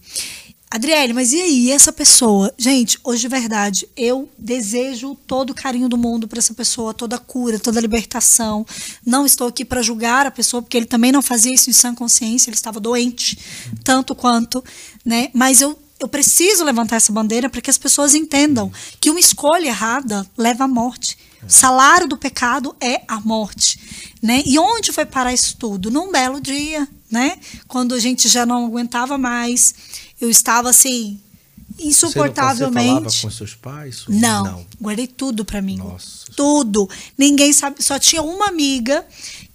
Adriele, 0.71 1.13
mas 1.13 1.33
e 1.33 1.41
aí, 1.41 1.71
essa 1.71 1.91
pessoa? 1.91 2.53
Gente, 2.55 2.99
hoje 3.03 3.21
de 3.21 3.27
verdade, 3.27 3.89
eu 3.97 4.29
desejo 4.37 5.15
todo 5.25 5.49
o 5.49 5.55
carinho 5.55 5.89
do 5.89 5.97
mundo 5.97 6.27
para 6.27 6.37
essa 6.37 6.53
pessoa, 6.53 6.93
toda 6.93 7.15
a 7.15 7.19
cura, 7.19 7.57
toda 7.57 7.79
a 7.79 7.81
libertação. 7.81 8.63
Não 9.03 9.25
estou 9.25 9.47
aqui 9.47 9.65
para 9.65 9.81
julgar 9.81 10.27
a 10.27 10.31
pessoa, 10.31 10.61
porque 10.61 10.77
ele 10.77 10.85
também 10.85 11.11
não 11.11 11.23
fazia 11.23 11.51
isso 11.51 11.71
em 11.71 11.73
sã 11.73 11.95
consciência, 11.95 12.51
ele 12.51 12.55
estava 12.55 12.79
doente, 12.79 13.35
tanto 13.83 14.13
quanto, 14.13 14.63
né? 15.03 15.29
Mas 15.33 15.59
eu, 15.59 15.77
eu 15.99 16.07
preciso 16.07 16.63
levantar 16.63 16.97
essa 16.97 17.11
bandeira 17.11 17.49
para 17.49 17.61
que 17.61 17.69
as 17.71 17.77
pessoas 17.79 18.13
entendam 18.13 18.71
que 19.01 19.09
uma 19.09 19.19
escolha 19.19 19.69
errada 19.69 20.23
leva 20.37 20.65
à 20.65 20.67
morte. 20.67 21.17
O 21.41 21.49
salário 21.49 22.07
do 22.07 22.15
pecado 22.15 22.75
é 22.79 23.01
a 23.07 23.19
morte, 23.19 23.79
né? 24.21 24.43
E 24.45 24.59
onde 24.59 24.91
foi 24.91 25.05
parar 25.05 25.33
isso 25.33 25.57
tudo? 25.57 25.89
Num 25.89 26.11
belo 26.11 26.39
dia, 26.39 26.87
né? 27.09 27.39
Quando 27.67 27.95
a 27.95 27.99
gente 27.99 28.27
já 28.27 28.45
não 28.45 28.67
aguentava 28.67 29.17
mais, 29.17 29.73
eu 30.21 30.29
estava 30.29 30.69
assim 30.69 31.19
Você, 31.19 31.63
não- 31.69 31.77
você 31.77 31.87
insuportavelmente. 31.87 32.87
falava 32.87 33.05
com 33.21 33.31
seus 33.31 33.55
pais? 33.55 34.05
ou 34.07 34.13
Não, 34.15 34.65
guardei 34.81 35.07
tudo 35.07 35.45
pra 35.45 35.61
mim. 35.61 35.77
Nossa. 35.77 36.31
Tudo. 36.35 36.89
Ninguém 37.17 37.51
sabe. 37.53 37.81
Só 37.83 37.97
tinha 37.99 38.21
uma 38.21 38.47
amiga 38.47 39.05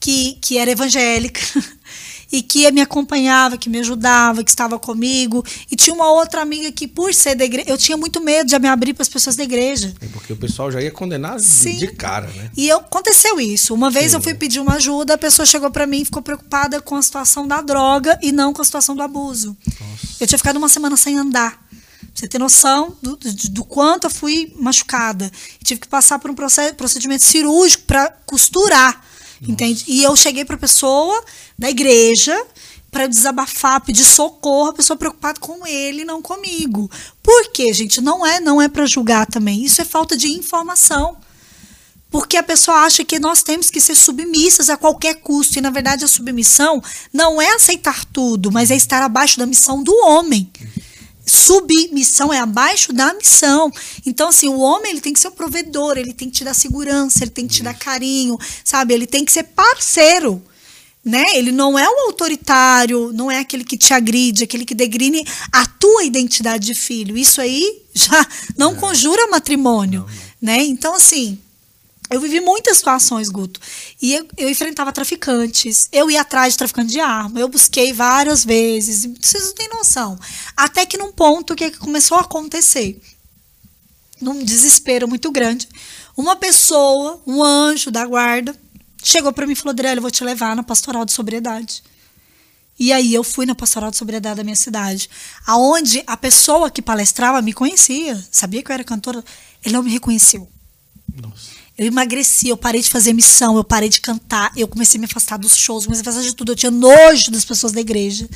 que, 0.00 0.34
que 0.40 0.58
era 0.58 0.70
evangélica 0.70 1.40
e 2.32 2.42
que 2.42 2.70
me 2.72 2.80
acompanhava, 2.80 3.56
que 3.56 3.68
me 3.68 3.78
ajudava, 3.80 4.42
que 4.44 4.50
estava 4.50 4.78
comigo. 4.78 5.44
E 5.70 5.76
tinha 5.76 5.94
uma 5.94 6.10
outra 6.12 6.42
amiga 6.42 6.70
que, 6.72 6.86
por 6.88 7.12
ser 7.14 7.34
da 7.34 7.44
igreja, 7.44 7.68
eu 7.70 7.78
tinha 7.78 7.96
muito 7.96 8.20
medo 8.20 8.48
de 8.48 8.58
me 8.58 8.68
abrir 8.68 8.94
para 8.94 9.02
as 9.02 9.08
pessoas 9.08 9.36
da 9.36 9.44
igreja. 9.44 9.94
É 10.00 10.06
porque 10.08 10.32
o 10.32 10.36
pessoal 10.36 10.70
já 10.70 10.80
ia 10.82 10.90
condenar 10.90 11.36
de, 11.36 11.44
Sim. 11.44 11.76
de 11.76 11.88
cara, 11.88 12.26
né? 12.28 12.50
E 12.56 12.68
eu, 12.68 12.78
aconteceu 12.78 13.40
isso. 13.40 13.74
Uma 13.74 13.90
vez 13.90 14.10
Sim. 14.10 14.16
eu 14.16 14.20
fui 14.22 14.34
pedir 14.34 14.60
uma 14.60 14.74
ajuda, 14.74 15.14
a 15.14 15.18
pessoa 15.18 15.44
chegou 15.46 15.70
pra 15.70 15.86
mim 15.86 16.00
e 16.02 16.04
ficou 16.04 16.22
preocupada 16.22 16.80
com 16.80 16.96
a 16.96 17.02
situação 17.02 17.46
da 17.46 17.60
droga 17.60 18.18
e 18.22 18.32
não 18.32 18.52
com 18.52 18.62
a 18.62 18.64
situação 18.64 18.94
do 18.96 19.02
abuso. 19.02 19.56
Eu 20.20 20.26
tinha 20.26 20.38
ficado 20.38 20.56
uma 20.56 20.68
semana 20.68 20.96
sem 20.96 21.18
andar. 21.18 21.52
Pra 22.00 22.20
você 22.20 22.28
ter 22.28 22.38
noção 22.38 22.96
do, 23.02 23.16
do, 23.16 23.32
do 23.50 23.64
quanto 23.64 24.04
eu 24.04 24.10
fui 24.10 24.52
machucada. 24.60 25.30
Tive 25.64 25.80
que 25.80 25.88
passar 25.88 26.18
por 26.20 26.30
um 26.30 26.34
proce- 26.34 26.72
procedimento 26.74 27.24
cirúrgico 27.24 27.82
para 27.86 28.08
costurar. 28.24 29.04
Entende? 29.42 29.84
E 29.86 30.02
eu 30.02 30.14
cheguei 30.16 30.44
pra 30.44 30.56
pessoa 30.56 31.22
da 31.58 31.68
igreja 31.70 32.40
para 32.90 33.08
desabafar, 33.08 33.80
pedir 33.80 34.04
socorro, 34.04 34.70
a 34.70 34.72
pessoa 34.72 34.96
preocupada 34.96 35.40
com 35.40 35.66
ele, 35.66 36.04
não 36.04 36.22
comigo. 36.22 36.88
Por 37.20 37.50
quê, 37.50 37.72
gente? 37.72 38.00
Não 38.00 38.24
é, 38.24 38.38
não 38.38 38.62
é 38.62 38.68
para 38.68 38.86
julgar 38.86 39.26
também. 39.26 39.64
Isso 39.64 39.82
é 39.82 39.84
falta 39.84 40.16
de 40.16 40.28
informação. 40.28 41.16
Porque 42.08 42.36
a 42.36 42.42
pessoa 42.44 42.82
acha 42.82 43.04
que 43.04 43.18
nós 43.18 43.42
temos 43.42 43.68
que 43.68 43.80
ser 43.80 43.96
submissas 43.96 44.70
a 44.70 44.76
qualquer 44.76 45.14
custo. 45.16 45.58
E, 45.58 45.60
na 45.60 45.70
verdade, 45.70 46.04
a 46.04 46.08
submissão 46.08 46.80
não 47.12 47.42
é 47.42 47.54
aceitar 47.54 48.04
tudo, 48.04 48.52
mas 48.52 48.70
é 48.70 48.76
estar 48.76 49.02
abaixo 49.02 49.40
da 49.40 49.46
missão 49.46 49.82
do 49.82 49.92
homem. 50.06 50.48
Submissão 51.26 52.32
é 52.32 52.38
abaixo 52.38 52.92
da 52.92 53.14
missão. 53.14 53.70
Então, 54.04 54.28
assim, 54.28 54.48
o 54.48 54.58
homem 54.58 54.92
ele 54.92 55.00
tem 55.00 55.12
que 55.12 55.20
ser 55.20 55.28
o 55.28 55.32
provedor, 55.32 55.96
ele 55.96 56.12
tem 56.12 56.28
que 56.28 56.38
te 56.38 56.44
dar 56.44 56.54
segurança, 56.54 57.24
ele 57.24 57.30
tem 57.30 57.46
que 57.46 57.54
te 57.54 57.62
dar 57.62 57.74
carinho, 57.74 58.38
sabe? 58.64 58.94
Ele 58.94 59.06
tem 59.06 59.24
que 59.24 59.32
ser 59.32 59.44
parceiro. 59.44 60.42
né? 61.04 61.24
Ele 61.34 61.52
não 61.52 61.78
é 61.78 61.86
o 61.86 62.06
autoritário, 62.06 63.12
não 63.12 63.30
é 63.30 63.38
aquele 63.38 63.62
que 63.62 63.76
te 63.76 63.92
agride, 63.92 64.44
aquele 64.44 64.64
que 64.64 64.74
degrine 64.74 65.26
a 65.52 65.66
tua 65.66 66.04
identidade 66.04 66.66
de 66.66 66.74
filho. 66.74 67.16
Isso 67.16 67.40
aí 67.40 67.82
já 67.92 68.26
não 68.56 68.72
é. 68.72 68.74
conjura 68.76 69.26
matrimônio, 69.26 70.00
não, 70.00 70.06
não. 70.06 70.14
né? 70.40 70.62
Então 70.64 70.94
assim, 70.94 71.38
eu 72.10 72.20
vivi 72.20 72.40
muitas 72.40 72.76
situações, 72.76 73.28
Guto. 73.28 73.60
E 74.00 74.14
eu, 74.14 74.28
eu, 74.36 74.50
enfrentava 74.50 74.92
traficantes, 74.92 75.88
eu 75.90 76.10
ia 76.10 76.20
atrás 76.20 76.54
de 76.54 76.58
traficante 76.58 76.92
de 76.92 77.00
arma, 77.00 77.40
eu 77.40 77.48
busquei 77.48 77.92
várias 77.92 78.44
vezes, 78.44 79.06
vocês 79.20 79.44
não 79.44 79.54
têm 79.54 79.68
noção. 79.68 80.18
Até 80.56 80.84
que 80.84 80.98
num 80.98 81.12
ponto 81.12 81.54
que 81.54 81.70
começou 81.72 82.18
a 82.18 82.22
acontecer, 82.22 83.00
num 84.20 84.44
desespero 84.44 85.08
muito 85.08 85.30
grande, 85.30 85.68
uma 86.16 86.36
pessoa, 86.36 87.20
um 87.26 87.42
anjo 87.42 87.90
da 87.90 88.06
guarda, 88.06 88.54
chegou 89.02 89.32
para 89.32 89.46
mim 89.46 89.52
e 89.52 89.56
falou: 89.56 89.72
Adriana, 89.72 89.98
eu 89.98 90.02
vou 90.02 90.10
te 90.10 90.22
levar 90.22 90.54
na 90.54 90.62
pastoral 90.62 91.04
de 91.04 91.12
sobriedade. 91.12 91.82
E 92.78 92.92
aí 92.92 93.14
eu 93.14 93.22
fui 93.22 93.46
na 93.46 93.54
pastoral 93.54 93.90
de 93.90 93.96
sobriedade 93.96 94.36
da 94.36 94.44
minha 94.44 94.56
cidade, 94.56 95.08
aonde 95.46 96.02
a 96.06 96.16
pessoa 96.16 96.70
que 96.70 96.82
palestrava 96.82 97.40
me 97.40 97.52
conhecia, 97.52 98.22
sabia 98.32 98.62
que 98.62 98.70
eu 98.70 98.74
era 98.74 98.82
cantora, 98.82 99.24
ele 99.64 99.74
não 99.74 99.82
me 99.82 99.90
reconheceu. 99.90 100.48
Nossa. 101.14 101.63
Eu 101.76 101.86
emagreci, 101.86 102.48
eu 102.48 102.56
parei 102.56 102.80
de 102.80 102.88
fazer 102.88 103.12
missão, 103.12 103.56
eu 103.56 103.64
parei 103.64 103.88
de 103.88 104.00
cantar, 104.00 104.52
eu 104.56 104.68
comecei 104.68 104.96
a 104.96 105.00
me 105.00 105.06
afastar 105.06 105.36
dos 105.36 105.56
shows, 105.56 105.86
comecei 105.86 106.06
a 106.06 106.08
afastar 106.08 106.22
de 106.22 106.32
tudo. 106.32 106.52
Eu 106.52 106.56
tinha 106.56 106.70
nojo 106.70 107.32
das 107.32 107.44
pessoas 107.44 107.72
da 107.72 107.80
igreja. 107.80 108.28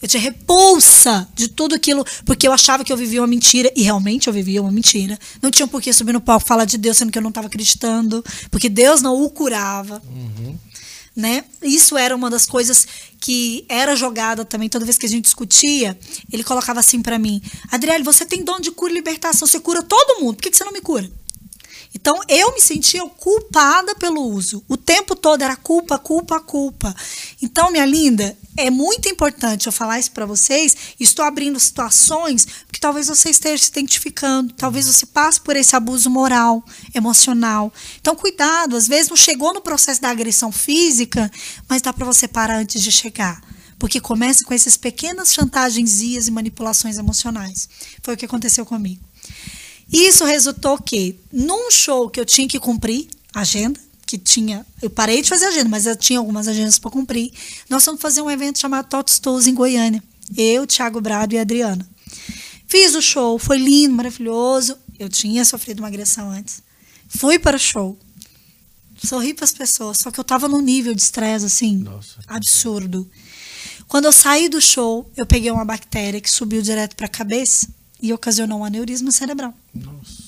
Eu 0.00 0.08
tinha 0.08 0.20
repulsa 0.22 1.28
de 1.34 1.48
tudo 1.48 1.74
aquilo, 1.74 2.06
porque 2.24 2.48
eu 2.48 2.52
achava 2.52 2.82
que 2.82 2.90
eu 2.90 2.96
vivia 2.96 3.20
uma 3.20 3.26
mentira, 3.26 3.70
e 3.76 3.82
realmente 3.82 4.28
eu 4.28 4.32
vivia 4.32 4.62
uma 4.62 4.72
mentira. 4.72 5.18
Não 5.42 5.50
tinha 5.50 5.68
por 5.68 5.82
que 5.82 5.92
subir 5.92 6.14
no 6.14 6.22
palco 6.22 6.46
falar 6.46 6.64
de 6.64 6.78
Deus, 6.78 6.96
sendo 6.96 7.12
que 7.12 7.18
eu 7.18 7.22
não 7.22 7.28
estava 7.28 7.48
acreditando, 7.48 8.24
porque 8.50 8.70
Deus 8.70 9.02
não 9.02 9.22
o 9.22 9.28
curava. 9.28 10.02
Uhum. 10.08 10.56
Né? 11.14 11.44
Isso 11.62 11.98
era 11.98 12.16
uma 12.16 12.30
das 12.30 12.46
coisas 12.46 12.86
que 13.20 13.66
era 13.68 13.94
jogada 13.94 14.42
também 14.42 14.70
toda 14.70 14.86
vez 14.86 14.96
que 14.96 15.04
a 15.04 15.08
gente 15.08 15.24
discutia. 15.24 15.98
Ele 16.32 16.44
colocava 16.44 16.80
assim 16.80 17.02
para 17.02 17.18
mim: 17.18 17.42
Adriele, 17.70 18.04
você 18.04 18.24
tem 18.24 18.42
dom 18.42 18.58
de 18.58 18.70
cura 18.70 18.92
e 18.92 18.94
libertação, 18.94 19.46
você 19.46 19.60
cura 19.60 19.82
todo 19.82 20.20
mundo, 20.20 20.36
por 20.36 20.42
que, 20.42 20.50
que 20.50 20.56
você 20.56 20.64
não 20.64 20.72
me 20.72 20.80
cura? 20.80 21.10
Então 21.96 22.20
eu 22.28 22.52
me 22.52 22.60
sentia 22.60 23.02
culpada 23.08 23.94
pelo 23.94 24.20
uso. 24.20 24.62
O 24.68 24.76
tempo 24.76 25.16
todo 25.16 25.40
era 25.40 25.56
culpa, 25.56 25.98
culpa, 25.98 26.38
culpa. 26.38 26.94
Então, 27.40 27.70
minha 27.72 27.86
linda, 27.86 28.36
é 28.54 28.70
muito 28.70 29.08
importante 29.08 29.66
eu 29.66 29.72
falar 29.72 29.98
isso 29.98 30.10
para 30.10 30.26
vocês. 30.26 30.76
Estou 31.00 31.24
abrindo 31.24 31.58
situações 31.58 32.46
que 32.70 32.78
talvez 32.78 33.08
você 33.08 33.30
esteja 33.30 33.64
se 33.64 33.70
identificando, 33.70 34.52
talvez 34.52 34.86
você 34.86 35.06
passe 35.06 35.40
por 35.40 35.56
esse 35.56 35.74
abuso 35.74 36.10
moral, 36.10 36.62
emocional. 36.94 37.72
Então, 37.98 38.14
cuidado, 38.14 38.76
às 38.76 38.86
vezes 38.86 39.08
não 39.08 39.16
chegou 39.16 39.54
no 39.54 39.62
processo 39.62 40.02
da 40.02 40.10
agressão 40.10 40.52
física, 40.52 41.30
mas 41.66 41.80
dá 41.80 41.94
para 41.94 42.04
você 42.04 42.28
parar 42.28 42.58
antes 42.58 42.82
de 42.82 42.92
chegar 42.92 43.40
porque 43.78 44.00
começa 44.00 44.42
com 44.42 44.54
essas 44.54 44.74
pequenas 44.74 45.34
chantagens 45.34 46.00
e 46.00 46.30
manipulações 46.30 46.96
emocionais. 46.96 47.68
Foi 48.02 48.14
o 48.14 48.16
que 48.16 48.24
aconteceu 48.24 48.64
comigo. 48.64 49.04
Isso 49.92 50.24
resultou 50.24 50.78
que, 50.78 51.18
num 51.32 51.70
show 51.70 52.10
que 52.10 52.18
eu 52.18 52.24
tinha 52.24 52.48
que 52.48 52.58
cumprir, 52.58 53.08
agenda, 53.34 53.78
que 54.06 54.18
tinha. 54.18 54.64
Eu 54.80 54.88
parei 54.88 55.22
de 55.22 55.28
fazer 55.28 55.46
agenda, 55.46 55.68
mas 55.68 55.86
eu 55.86 55.96
tinha 55.96 56.18
algumas 56.18 56.48
agendas 56.48 56.78
para 56.78 56.90
cumprir. 56.90 57.32
Nós 57.68 57.84
fomos 57.84 58.00
fazer 58.00 58.20
um 58.22 58.30
evento 58.30 58.58
chamado 58.58 58.88
Tots 58.88 59.18
Tours 59.18 59.46
em 59.46 59.54
Goiânia. 59.54 60.02
Eu, 60.36 60.66
Thiago 60.66 61.00
Brado 61.00 61.34
e 61.34 61.38
Adriana. 61.38 61.86
Fiz 62.68 62.94
o 62.94 63.02
show, 63.02 63.38
foi 63.38 63.58
lindo, 63.58 63.94
maravilhoso. 63.94 64.76
Eu 64.98 65.08
tinha 65.08 65.44
sofrido 65.44 65.80
uma 65.80 65.88
agressão 65.88 66.30
antes. 66.30 66.62
Fui 67.08 67.38
para 67.38 67.56
o 67.56 67.60
show. 67.60 67.98
Sorri 69.04 69.34
para 69.34 69.44
as 69.44 69.52
pessoas, 69.52 69.98
só 69.98 70.10
que 70.10 70.18
eu 70.18 70.22
estava 70.22 70.48
num 70.48 70.60
nível 70.60 70.94
de 70.94 71.02
estresse 71.02 71.44
assim, 71.44 71.76
Nossa. 71.76 72.18
absurdo. 72.26 73.08
Quando 73.86 74.06
eu 74.06 74.12
saí 74.12 74.48
do 74.48 74.60
show, 74.60 75.10
eu 75.16 75.26
peguei 75.26 75.50
uma 75.50 75.64
bactéria 75.64 76.20
que 76.20 76.30
subiu 76.30 76.62
direto 76.62 76.96
para 76.96 77.06
a 77.06 77.10
cabeça 77.10 77.68
e 78.00 78.12
ocasionou 78.12 78.60
um 78.60 78.64
aneurisma 78.64 79.10
cerebral. 79.10 79.54
Nossa. 79.74 80.26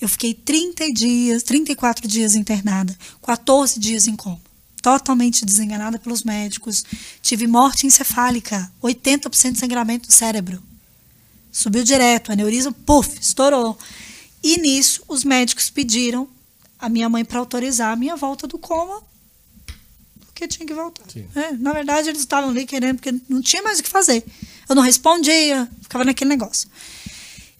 Eu 0.00 0.08
fiquei 0.08 0.32
30 0.32 0.92
dias, 0.92 1.42
34 1.42 2.06
dias 2.06 2.36
internada, 2.36 2.96
14 3.22 3.80
dias 3.80 4.06
em 4.06 4.14
coma. 4.14 4.40
Totalmente 4.80 5.44
desenganada 5.44 5.98
pelos 5.98 6.22
médicos. 6.22 6.84
Tive 7.20 7.48
morte 7.48 7.86
encefálica, 7.86 8.70
80% 8.82 9.52
de 9.52 9.58
sangramento 9.58 10.06
do 10.06 10.12
cérebro. 10.12 10.62
Subiu 11.50 11.82
direto, 11.82 12.30
aneurisma, 12.30 12.70
puf, 12.70 13.18
estourou. 13.20 13.76
E 14.42 14.58
nisso, 14.60 15.02
os 15.08 15.24
médicos 15.24 15.68
pediram 15.68 16.28
a 16.78 16.88
minha 16.88 17.08
mãe 17.08 17.24
para 17.24 17.40
autorizar 17.40 17.92
a 17.92 17.96
minha 17.96 18.14
volta 18.14 18.46
do 18.46 18.56
coma, 18.56 19.02
porque 20.20 20.46
tinha 20.46 20.64
que 20.64 20.74
voltar. 20.74 21.02
É, 21.34 21.52
na 21.52 21.72
verdade, 21.72 22.08
eles 22.08 22.20
estavam 22.20 22.50
ali 22.50 22.64
querendo, 22.64 22.96
porque 22.96 23.12
não 23.28 23.42
tinha 23.42 23.62
mais 23.62 23.80
o 23.80 23.82
que 23.82 23.88
fazer. 23.88 24.24
Eu 24.68 24.76
não 24.76 24.82
respondia, 24.82 25.68
ficava 25.82 26.04
naquele 26.04 26.30
negócio. 26.30 26.68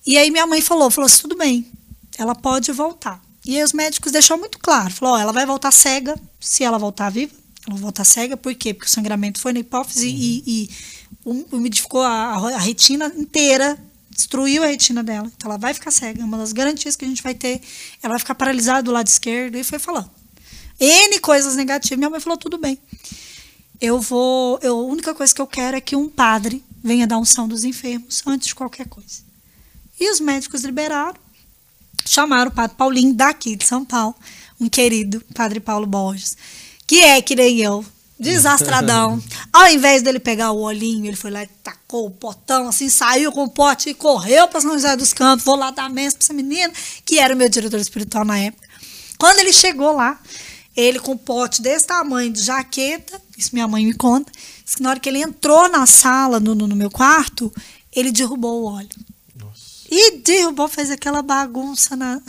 E 0.08 0.16
aí 0.16 0.30
minha 0.30 0.46
mãe 0.46 0.62
falou, 0.62 0.90
falou 0.90 1.04
assim, 1.04 1.20
tudo 1.20 1.36
bem, 1.36 1.70
ela 2.16 2.34
pode 2.34 2.72
voltar. 2.72 3.20
E 3.44 3.58
aí 3.58 3.62
os 3.62 3.74
médicos 3.74 4.10
deixaram 4.10 4.40
muito 4.40 4.58
claro, 4.58 4.90
falou, 4.90 5.18
ela 5.18 5.34
vai 5.34 5.44
voltar 5.44 5.70
cega, 5.70 6.18
se 6.40 6.64
ela 6.64 6.78
voltar 6.78 7.10
viva, 7.10 7.34
ela 7.66 7.74
vai 7.74 7.82
voltar 7.82 8.04
cega, 8.04 8.34
por 8.34 8.54
quê? 8.54 8.72
Porque 8.72 8.86
o 8.86 8.90
sangramento 8.90 9.38
foi 9.38 9.52
na 9.52 9.60
hipófise 9.60 10.06
uhum. 10.06 10.14
e, 10.14 10.42
e 10.46 10.70
umidificou 11.52 12.00
a, 12.00 12.36
a, 12.36 12.58
retina 12.58 13.12
inteira, 13.18 13.78
destruiu 14.08 14.62
a 14.62 14.68
retina 14.68 15.04
dela. 15.04 15.30
Então 15.36 15.50
ela 15.50 15.58
vai 15.58 15.74
ficar 15.74 15.90
cega, 15.90 16.22
é 16.22 16.24
uma 16.24 16.38
das 16.38 16.54
garantias 16.54 16.96
que 16.96 17.04
a 17.04 17.08
gente 17.08 17.22
vai 17.22 17.34
ter. 17.34 17.60
Ela 18.02 18.12
vai 18.14 18.18
ficar 18.18 18.34
paralisada 18.34 18.82
do 18.84 18.90
lado 18.90 19.08
esquerdo 19.08 19.56
e 19.56 19.62
foi 19.62 19.78
falando. 19.78 20.10
N 20.80 21.20
coisas 21.20 21.54
negativas. 21.54 21.98
Minha 21.98 22.08
mãe 22.08 22.18
falou, 22.20 22.38
tudo 22.38 22.56
bem. 22.56 22.78
Eu 23.78 24.00
vou. 24.00 24.58
Eu, 24.62 24.74
a 24.78 24.84
única 24.84 25.14
coisa 25.14 25.34
que 25.34 25.40
eu 25.42 25.46
quero 25.46 25.76
é 25.76 25.82
que 25.82 25.94
um 25.94 26.08
padre 26.08 26.64
venha 26.82 27.06
dar 27.06 27.18
unção 27.18 27.46
dos 27.46 27.62
enfermos 27.62 28.22
antes 28.26 28.48
de 28.48 28.54
qualquer 28.54 28.88
coisa. 28.88 29.27
E 30.00 30.10
os 30.10 30.20
médicos 30.20 30.62
liberaram, 30.62 31.16
chamaram 32.06 32.50
o 32.50 32.54
padre 32.54 32.76
Paulinho 32.76 33.14
daqui 33.14 33.56
de 33.56 33.66
São 33.66 33.84
Paulo, 33.84 34.14
um 34.60 34.68
querido 34.68 35.20
padre 35.34 35.60
Paulo 35.60 35.86
Borges, 35.86 36.36
que 36.86 37.00
é 37.00 37.20
que 37.20 37.34
nem 37.34 37.58
eu, 37.60 37.84
desastradão. 38.18 39.22
Ao 39.52 39.68
invés 39.68 40.02
dele 40.02 40.18
pegar 40.18 40.52
o 40.52 40.60
olhinho, 40.60 41.06
ele 41.06 41.16
foi 41.16 41.30
lá 41.30 41.42
e 41.42 41.46
tacou 41.62 42.06
o 42.06 42.10
potão, 42.10 42.68
assim, 42.68 42.88
saiu 42.88 43.32
com 43.32 43.44
o 43.44 43.50
pote 43.50 43.90
e 43.90 43.94
correu 43.94 44.48
para 44.48 44.60
São 44.60 44.72
José 44.72 44.96
dos 44.96 45.12
Campos. 45.12 45.44
Vou 45.44 45.56
lá 45.56 45.70
dar 45.70 45.88
mesa 45.88 46.16
para 46.16 46.24
essa 46.24 46.32
menina, 46.32 46.72
que 47.04 47.18
era 47.18 47.34
o 47.34 47.36
meu 47.36 47.48
diretor 47.48 47.78
espiritual 47.78 48.24
na 48.24 48.38
época. 48.38 48.68
Quando 49.18 49.40
ele 49.40 49.52
chegou 49.52 49.92
lá, 49.92 50.18
ele 50.76 51.00
com 51.00 51.12
um 51.12 51.16
pote 51.16 51.60
desse 51.60 51.86
tamanho 51.86 52.32
de 52.32 52.40
jaqueta, 52.40 53.20
isso 53.36 53.50
minha 53.52 53.66
mãe 53.66 53.84
me 53.84 53.94
conta, 53.94 54.30
que 54.64 54.82
na 54.82 54.90
hora 54.90 55.00
que 55.00 55.08
ele 55.08 55.20
entrou 55.20 55.68
na 55.68 55.86
sala, 55.86 56.38
no, 56.38 56.54
no 56.54 56.76
meu 56.76 56.90
quarto, 56.90 57.52
ele 57.92 58.12
derrubou 58.12 58.62
o 58.62 58.64
óleo. 58.66 58.88
E 59.90 60.18
derrubou, 60.18 60.68
fez 60.68 60.90
aquela 60.90 61.22
bagunça 61.22 61.96
na, 61.96 62.20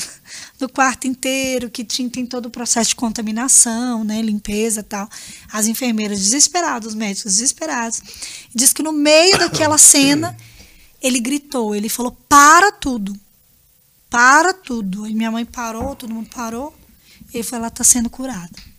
no 0.60 0.70
quarto 0.70 1.08
inteiro, 1.08 1.70
que 1.70 1.84
tinha, 1.84 2.10
tem 2.10 2.26
todo 2.26 2.46
o 2.46 2.50
processo 2.50 2.92
de 2.92 2.96
contaminação, 2.96 4.04
né, 4.04 4.22
limpeza 4.22 4.80
e 4.80 4.84
tal. 4.84 5.10
As 5.52 5.68
enfermeiras 5.68 6.20
desesperadas, 6.20 6.90
os 6.90 6.96
médicos 6.96 7.34
desesperados. 7.34 8.02
Diz 8.56 8.72
que 8.72 8.82
no 8.82 8.94
meio 8.94 9.38
daquela 9.38 9.78
cena, 9.80 10.36
ele 11.02 11.20
gritou, 11.20 11.76
ele 11.76 11.90
falou, 11.90 12.18
para 12.30 12.72
tudo, 12.72 13.14
para 14.10 14.54
tudo. 14.54 15.06
E 15.06 15.14
minha 15.14 15.32
mãe 15.32 15.46
parou, 15.46 15.96
todo 15.96 16.14
mundo 16.14 16.30
parou. 16.34 16.74
Ele 17.34 17.44
falou, 17.44 17.66
ela 17.66 17.68
está 17.68 17.84
sendo 17.84 18.10
curada. 18.10 18.70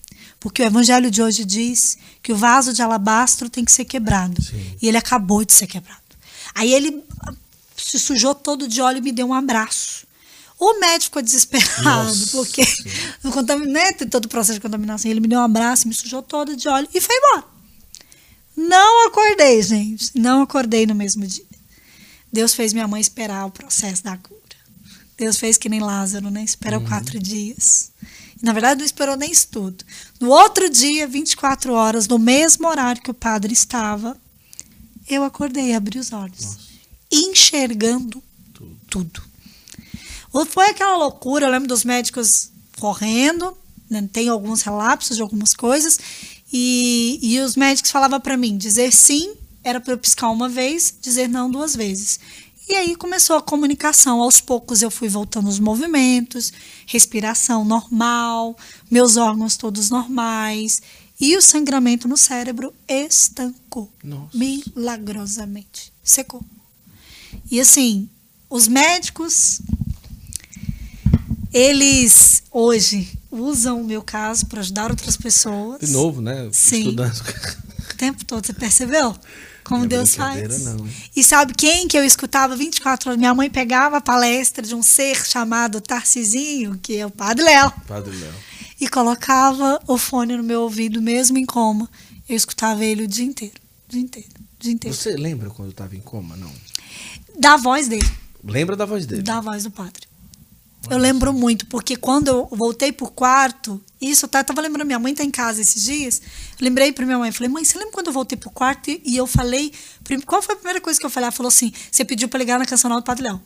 Porque 0.40 0.62
o 0.62 0.64
evangelho 0.64 1.10
de 1.10 1.22
hoje 1.22 1.44
diz 1.44 1.98
que 2.22 2.32
o 2.32 2.36
vaso 2.36 2.72
de 2.72 2.80
alabastro 2.80 3.50
tem 3.50 3.62
que 3.62 3.70
ser 3.70 3.84
quebrado. 3.84 4.42
Sim. 4.42 4.76
E 4.80 4.88
ele 4.88 4.96
acabou 4.96 5.44
de 5.44 5.52
ser 5.52 5.66
quebrado. 5.66 6.00
Aí 6.54 6.72
ele 6.72 7.04
se 7.84 7.98
sujou 7.98 8.34
todo 8.34 8.68
de 8.68 8.80
óleo 8.80 8.98
e 8.98 9.02
me 9.02 9.12
deu 9.12 9.26
um 9.26 9.34
abraço. 9.34 10.06
O 10.60 10.78
médico 10.78 11.18
é 11.18 11.22
desesperado, 11.22 11.82
Nossa, 11.82 12.26
porque 12.32 12.62
no 13.24 13.30
né, 13.66 13.92
todo 13.92 14.26
o 14.26 14.28
processo 14.28 14.58
de 14.58 14.60
contaminação. 14.60 15.10
Ele 15.10 15.20
me 15.20 15.26
deu 15.26 15.38
um 15.38 15.42
abraço, 15.42 15.88
me 15.88 15.94
sujou 15.94 16.22
todo 16.22 16.54
de 16.54 16.68
óleo 16.68 16.86
e 16.92 17.00
foi 17.00 17.16
embora. 17.16 17.44
Não 18.54 19.08
acordei, 19.08 19.62
gente. 19.62 20.10
Não 20.14 20.42
acordei 20.42 20.84
no 20.84 20.94
mesmo 20.94 21.26
dia. 21.26 21.46
Deus 22.30 22.52
fez 22.52 22.74
minha 22.74 22.86
mãe 22.86 23.00
esperar 23.00 23.46
o 23.46 23.50
processo 23.50 24.04
da 24.04 24.18
cura. 24.18 24.38
Deus 25.16 25.38
fez 25.38 25.56
que 25.56 25.68
nem 25.68 25.80
Lázaro, 25.80 26.30
né? 26.30 26.44
Esperou 26.44 26.80
uhum. 26.80 26.86
quatro 26.86 27.18
dias. 27.18 27.90
Na 28.42 28.52
verdade, 28.52 28.80
não 28.80 28.84
esperou 28.84 29.16
nem 29.16 29.32
isso 29.32 29.48
tudo. 29.50 29.82
No 30.20 30.28
outro 30.28 30.68
dia, 30.68 31.06
24 31.06 31.72
horas, 31.72 32.06
no 32.06 32.18
mesmo 32.18 32.68
horário 32.68 33.02
que 33.02 33.10
o 33.10 33.14
padre 33.14 33.54
estava, 33.54 34.14
eu 35.08 35.24
acordei, 35.24 35.74
abri 35.74 35.98
os 35.98 36.12
olhos. 36.12 36.44
Nossa 36.44 36.69
enxergando 37.10 38.22
tudo. 38.52 38.78
tudo. 38.88 39.22
Foi 40.48 40.70
aquela 40.70 40.96
loucura, 40.96 41.46
eu 41.46 41.50
lembro 41.50 41.68
dos 41.68 41.84
médicos 41.84 42.50
correndo, 42.78 43.56
né? 43.88 44.08
tem 44.12 44.28
alguns 44.28 44.62
relapsos 44.62 45.16
de 45.16 45.22
algumas 45.22 45.52
coisas, 45.52 45.98
e, 46.52 47.18
e 47.22 47.40
os 47.40 47.56
médicos 47.56 47.90
falavam 47.90 48.20
para 48.20 48.36
mim: 48.36 48.56
dizer 48.56 48.92
sim 48.92 49.34
era 49.62 49.80
para 49.80 49.92
eu 49.92 49.98
piscar 49.98 50.30
uma 50.30 50.48
vez, 50.48 50.94
dizer 51.00 51.28
não 51.28 51.50
duas 51.50 51.76
vezes. 51.76 52.18
E 52.68 52.74
aí 52.74 52.94
começou 52.94 53.36
a 53.36 53.42
comunicação. 53.42 54.20
Aos 54.20 54.40
poucos 54.40 54.80
eu 54.80 54.90
fui 54.90 55.08
voltando 55.08 55.48
os 55.48 55.58
movimentos, 55.58 56.52
respiração 56.86 57.64
normal, 57.64 58.56
meus 58.88 59.16
órgãos 59.16 59.56
todos 59.56 59.90
normais. 59.90 60.80
e 61.20 61.36
o 61.36 61.42
sangramento 61.42 62.08
no 62.08 62.16
cérebro 62.16 62.72
estancou. 62.88 63.92
Nossa. 64.02 64.30
Milagrosamente. 64.32 65.92
Secou. 66.02 66.42
E 67.50 67.60
assim, 67.60 68.08
os 68.48 68.68
médicos, 68.68 69.60
eles 71.52 72.42
hoje 72.50 73.08
usam 73.30 73.80
o 73.80 73.84
meu 73.84 74.02
caso 74.02 74.46
para 74.46 74.60
ajudar 74.60 74.90
outras 74.90 75.16
pessoas. 75.16 75.80
De 75.80 75.88
novo, 75.92 76.20
né? 76.20 76.48
Sim. 76.52 76.80
Estudando. 76.80 77.20
O 77.90 77.94
tempo 77.96 78.24
todo, 78.24 78.46
você 78.46 78.52
percebeu? 78.52 79.14
Como 79.64 79.80
Não 79.82 79.88
Deus 79.88 80.14
faz. 80.14 80.64
não? 80.64 80.88
E 81.14 81.22
sabe 81.22 81.52
quem 81.54 81.86
que 81.86 81.96
eu 81.96 82.04
escutava 82.04 82.56
24 82.56 83.10
horas? 83.10 83.18
Minha 83.18 83.34
mãe 83.34 83.48
pegava 83.50 83.98
a 83.98 84.00
palestra 84.00 84.64
de 84.66 84.74
um 84.74 84.82
ser 84.82 85.24
chamado 85.26 85.80
Tarcisinho, 85.80 86.78
que 86.82 86.96
é 86.96 87.06
o 87.06 87.10
Padre 87.10 87.44
Léo, 87.44 87.70
Padre 87.86 88.16
Léo. 88.16 88.34
e 88.80 88.88
colocava 88.88 89.80
o 89.86 89.96
fone 89.98 90.36
no 90.36 90.42
meu 90.42 90.62
ouvido, 90.62 91.00
mesmo 91.00 91.38
em 91.38 91.46
coma. 91.46 91.88
Eu 92.28 92.36
escutava 92.36 92.84
ele 92.84 93.04
o 93.04 93.08
dia 93.08 93.24
inteiro, 93.24 93.54
o 93.88 93.92
dia 93.92 94.00
inteiro, 94.00 94.28
o 94.38 94.62
dia 94.62 94.72
inteiro. 94.72 94.96
Você 94.96 95.10
lembra 95.16 95.50
quando 95.50 95.68
eu 95.68 95.74
tava 95.74 95.94
em 95.94 96.00
coma? 96.00 96.36
Não. 96.36 96.50
Da 97.40 97.56
voz 97.56 97.88
dele. 97.88 98.08
Lembra 98.44 98.76
da 98.76 98.84
voz 98.84 99.06
dele? 99.06 99.22
da 99.22 99.40
voz 99.40 99.64
do 99.64 99.70
padre. 99.70 100.08
Eu 100.90 100.96
lembro 100.98 101.32
muito, 101.32 101.66
porque 101.66 101.94
quando 101.96 102.28
eu 102.28 102.48
voltei 102.52 102.90
pro 102.90 103.08
quarto, 103.10 103.80
isso, 104.00 104.26
tá, 104.26 104.40
eu 104.40 104.44
tava 104.44 104.60
lembrando, 104.62 104.86
minha 104.86 104.98
mãe 104.98 105.14
tá 105.14 105.22
em 105.22 105.30
casa 105.30 105.60
esses 105.60 105.84
dias, 105.84 106.22
lembrei 106.58 106.90
pra 106.90 107.04
minha 107.04 107.18
mãe, 107.18 107.30
falei, 107.30 107.50
mãe, 107.50 107.64
você 107.64 107.76
lembra 107.78 107.92
quando 107.92 108.06
eu 108.06 108.12
voltei 108.14 108.36
pro 108.36 108.50
quarto 108.50 108.90
e, 108.90 109.00
e 109.04 109.16
eu 109.16 109.26
falei, 109.26 109.72
qual 110.26 110.40
foi 110.42 110.54
a 110.54 110.58
primeira 110.58 110.80
coisa 110.80 110.98
que 110.98 111.04
eu 111.04 111.10
falei? 111.10 111.26
Ela 111.26 111.32
falou 111.32 111.48
assim, 111.48 111.70
você 111.92 112.02
pediu 112.04 112.28
pra 112.28 112.38
ligar 112.38 112.58
na 112.58 112.64
canção 112.64 112.90
do 112.90 113.02
Padre 113.02 113.24
Léo. 113.24 113.40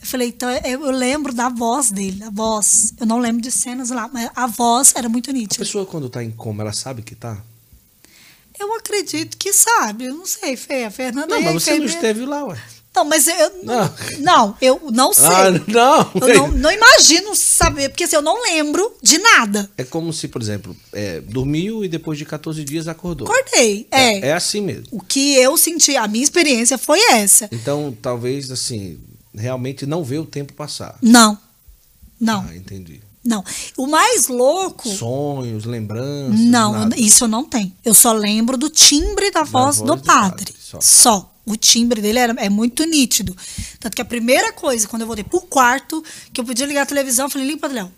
Eu 0.00 0.06
falei, 0.06 0.28
então 0.28 0.50
eu, 0.50 0.84
eu 0.86 0.90
lembro 0.90 1.32
da 1.32 1.48
voz 1.48 1.92
dele, 1.92 2.24
a 2.24 2.30
voz. 2.30 2.92
Eu 2.98 3.06
não 3.06 3.18
lembro 3.20 3.40
de 3.40 3.52
cenas 3.52 3.90
lá, 3.90 4.10
mas 4.12 4.28
a 4.34 4.48
voz 4.48 4.92
era 4.96 5.08
muito 5.08 5.30
A 5.30 5.32
nítida. 5.32 5.64
pessoa 5.64 5.86
quando 5.86 6.10
tá 6.10 6.22
em 6.22 6.30
coma, 6.32 6.62
ela 6.64 6.72
sabe 6.72 7.02
que 7.02 7.14
tá? 7.14 7.40
Eu 8.62 8.74
acredito 8.76 9.36
que 9.36 9.52
sabe, 9.52 10.04
eu 10.04 10.14
não 10.14 10.24
sei, 10.24 10.56
Fê, 10.56 10.84
a 10.84 10.90
Fernanda 10.90 11.26
Não, 11.26 11.36
é 11.36 11.40
mas 11.52 11.54
você 11.62 11.78
não 11.78 11.86
esteve 11.86 12.24
lá, 12.24 12.44
ué. 12.44 12.56
Não, 12.94 13.04
mas 13.06 13.26
eu 13.26 13.50
Não. 13.64 13.94
não, 14.20 14.56
eu 14.60 14.80
não 14.92 15.14
sei. 15.14 15.24
Ah, 15.26 15.50
não. 15.50 16.28
Eu 16.28 16.34
não, 16.36 16.48
não 16.52 16.70
imagino 16.70 17.34
saber, 17.34 17.88
porque 17.88 18.04
assim, 18.04 18.16
eu 18.16 18.22
não 18.22 18.42
lembro 18.42 18.94
de 19.02 19.16
nada. 19.18 19.68
É 19.78 19.82
como 19.82 20.12
se, 20.12 20.28
por 20.28 20.42
exemplo, 20.42 20.76
é, 20.92 21.20
dormiu 21.22 21.82
e 21.84 21.88
depois 21.88 22.18
de 22.18 22.26
14 22.26 22.62
dias 22.64 22.86
acordou. 22.88 23.26
Acordei. 23.26 23.88
É. 23.90 24.28
É 24.28 24.32
assim 24.34 24.60
mesmo. 24.60 24.84
O 24.90 25.00
que 25.00 25.34
eu 25.36 25.56
senti, 25.56 25.96
a 25.96 26.06
minha 26.06 26.22
experiência 26.22 26.76
foi 26.76 27.00
essa. 27.12 27.48
Então, 27.50 27.96
talvez, 28.02 28.50
assim, 28.50 29.00
realmente 29.34 29.86
não 29.86 30.04
vê 30.04 30.18
o 30.18 30.26
tempo 30.26 30.52
passar. 30.52 30.98
Não. 31.00 31.38
Não, 32.20 32.46
Ah, 32.48 32.54
entendi. 32.54 33.00
Não. 33.24 33.44
O 33.76 33.86
mais 33.86 34.26
louco. 34.26 34.88
Sonhos, 34.88 35.64
lembranças. 35.64 36.40
Não, 36.40 36.72
nada. 36.72 36.96
isso 36.98 37.24
eu 37.24 37.28
não 37.28 37.44
tenho. 37.44 37.72
Eu 37.84 37.94
só 37.94 38.12
lembro 38.12 38.56
do 38.56 38.68
timbre 38.68 39.30
da 39.30 39.44
voz, 39.44 39.76
voz 39.76 39.78
do, 39.78 39.96
do 39.96 40.02
padre. 40.02 40.52
padre, 40.52 40.54
só. 40.58 40.80
só. 40.80 41.28
O 41.44 41.56
timbre 41.56 42.00
dele 42.00 42.18
era, 42.18 42.32
é 42.38 42.48
muito 42.48 42.84
nítido. 42.84 43.36
Tanto 43.80 43.94
que 43.94 44.02
a 44.02 44.04
primeira 44.04 44.52
coisa, 44.52 44.86
quando 44.86 45.02
eu 45.02 45.06
voltei 45.06 45.24
pro 45.24 45.40
quarto, 45.40 46.02
que 46.32 46.40
eu 46.40 46.44
podia 46.44 46.66
ligar 46.66 46.82
a 46.82 46.86
televisão, 46.86 47.26
eu 47.26 47.30
falei, 47.30 47.46
liga, 47.46 47.60
Padre 47.60 47.76
Léo. 47.76 47.92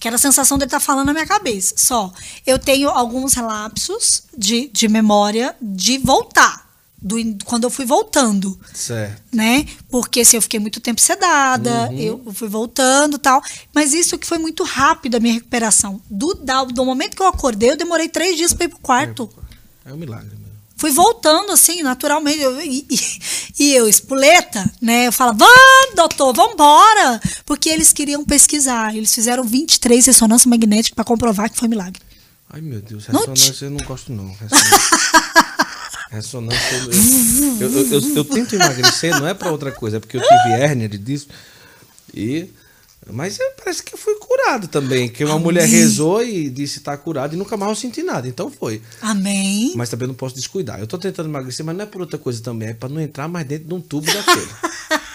Que 0.00 0.08
era 0.08 0.16
a 0.16 0.18
sensação 0.18 0.58
dele 0.58 0.68
estar 0.68 0.80
falando 0.80 1.06
na 1.06 1.12
minha 1.12 1.26
cabeça. 1.26 1.74
Só. 1.76 2.12
Eu 2.46 2.58
tenho 2.58 2.88
alguns 2.88 3.34
relapsos 3.34 4.24
de, 4.36 4.68
de 4.68 4.88
memória 4.88 5.54
de 5.60 5.98
voltar. 5.98 6.59
Do, 7.02 7.16
quando 7.46 7.64
eu 7.64 7.70
fui 7.70 7.86
voltando 7.86 8.58
Certo. 8.74 9.22
né? 9.32 9.64
Porque 9.90 10.20
assim, 10.20 10.36
eu 10.36 10.42
fiquei 10.42 10.60
muito 10.60 10.80
tempo 10.80 11.00
sedada, 11.00 11.88
Uhum. 11.90 11.98
eu 12.26 12.32
fui 12.34 12.48
voltando 12.48 13.16
e 13.16 13.18
tal. 13.18 13.42
Mas 13.74 13.94
isso 13.94 14.18
que 14.18 14.26
foi 14.26 14.36
muito 14.38 14.62
rápido 14.64 15.14
a 15.16 15.20
minha 15.20 15.34
recuperação. 15.34 16.00
Do, 16.10 16.34
da- 16.34 16.64
do 16.64 16.84
momento 16.84 17.16
que 17.16 17.22
eu 17.22 17.26
acordei, 17.26 17.70
eu 17.70 17.76
demorei 17.76 18.08
três 18.08 18.36
dias 18.36 18.52
para 18.52 18.66
ir 18.66 18.68
pro 18.68 18.78
quarto. 18.80 19.30
É 19.84 19.92
um 19.92 19.96
milagre 19.96 20.28
mesmo. 20.30 20.40
Fui 20.76 20.90
voltando, 20.90 21.52
assim, 21.52 21.82
naturalmente. 21.82 22.40
Eu- 22.40 22.60
e, 22.60 22.86
e- 22.90 23.20
e 23.64 23.74
eu, 23.74 23.88
espoleta, 23.88 24.70
né? 24.80 25.06
Eu 25.08 25.12
falava, 25.12 25.38
vamos, 25.38 25.94
doutor, 25.96 26.34
vamos 26.34 26.52
embora. 26.54 27.20
Porque 27.46 27.68
eles 27.70 27.92
queriam 27.92 28.24
pesquisar. 28.24 28.94
Eles 28.94 29.14
fizeram 29.14 29.42
23 29.44 30.04
ressonâncias 30.06 30.46
magnéticas 30.46 30.94
para 30.94 31.04
comprovar 31.04 31.50
que 31.50 31.58
foi 31.58 31.68
milagre. 31.68 32.00
Ai, 32.52 32.60
meu 32.60 32.80
Deus, 32.82 33.06
Não 33.08 33.20
ressonância 33.20 33.64
eu 33.66 33.70
não 33.70 33.84
gosto, 33.86 34.12
não. 34.12 34.34
Ressonância, 36.10 36.58
ressonância 36.60 37.64
eu, 37.64 37.70
eu, 37.70 37.86
eu, 38.02 38.16
eu- 38.16 38.24
tento 38.24 38.54
emagrecer, 38.56 39.18
não 39.18 39.26
é 39.28 39.32
pra 39.34 39.50
outra 39.52 39.70
coisa, 39.70 39.98
é 39.98 40.00
porque 40.00 40.16
eu 40.16 40.20
tive 40.22 40.52
hérnia 40.54 40.88
de 40.88 40.98
disco. 40.98 41.30
E. 42.12 42.48
Mas 43.12 43.40
é, 43.40 43.50
parece 43.52 43.82
que 43.82 43.94
eu 43.94 43.98
fui 43.98 44.14
curado 44.16 44.68
também. 44.68 45.08
Que 45.08 45.24
uma 45.24 45.32
Amém. 45.34 45.44
mulher 45.44 45.66
rezou 45.66 46.22
e 46.22 46.50
disse 46.50 46.80
tá 46.80 46.96
curado 46.96 47.34
e 47.34 47.36
nunca 47.38 47.56
mais 47.56 47.70
eu 47.70 47.76
senti 47.76 48.02
nada. 48.02 48.28
Então 48.28 48.50
foi. 48.50 48.82
Amém. 49.00 49.72
Mas 49.74 49.88
também 49.88 50.06
não 50.06 50.14
posso 50.14 50.34
descuidar. 50.34 50.78
Eu 50.78 50.86
tô 50.86 50.98
tentando 50.98 51.28
emagrecer, 51.28 51.64
mas 51.64 51.74
não 51.76 51.84
é 51.84 51.86
por 51.86 52.00
outra 52.02 52.18
coisa 52.18 52.42
também, 52.42 52.68
é 52.68 52.74
pra 52.74 52.88
não 52.88 53.00
entrar 53.00 53.26
mais 53.26 53.46
dentro 53.46 53.66
de 53.68 53.74
um 53.74 53.80
tubo 53.80 54.06
daquele. 54.06 54.48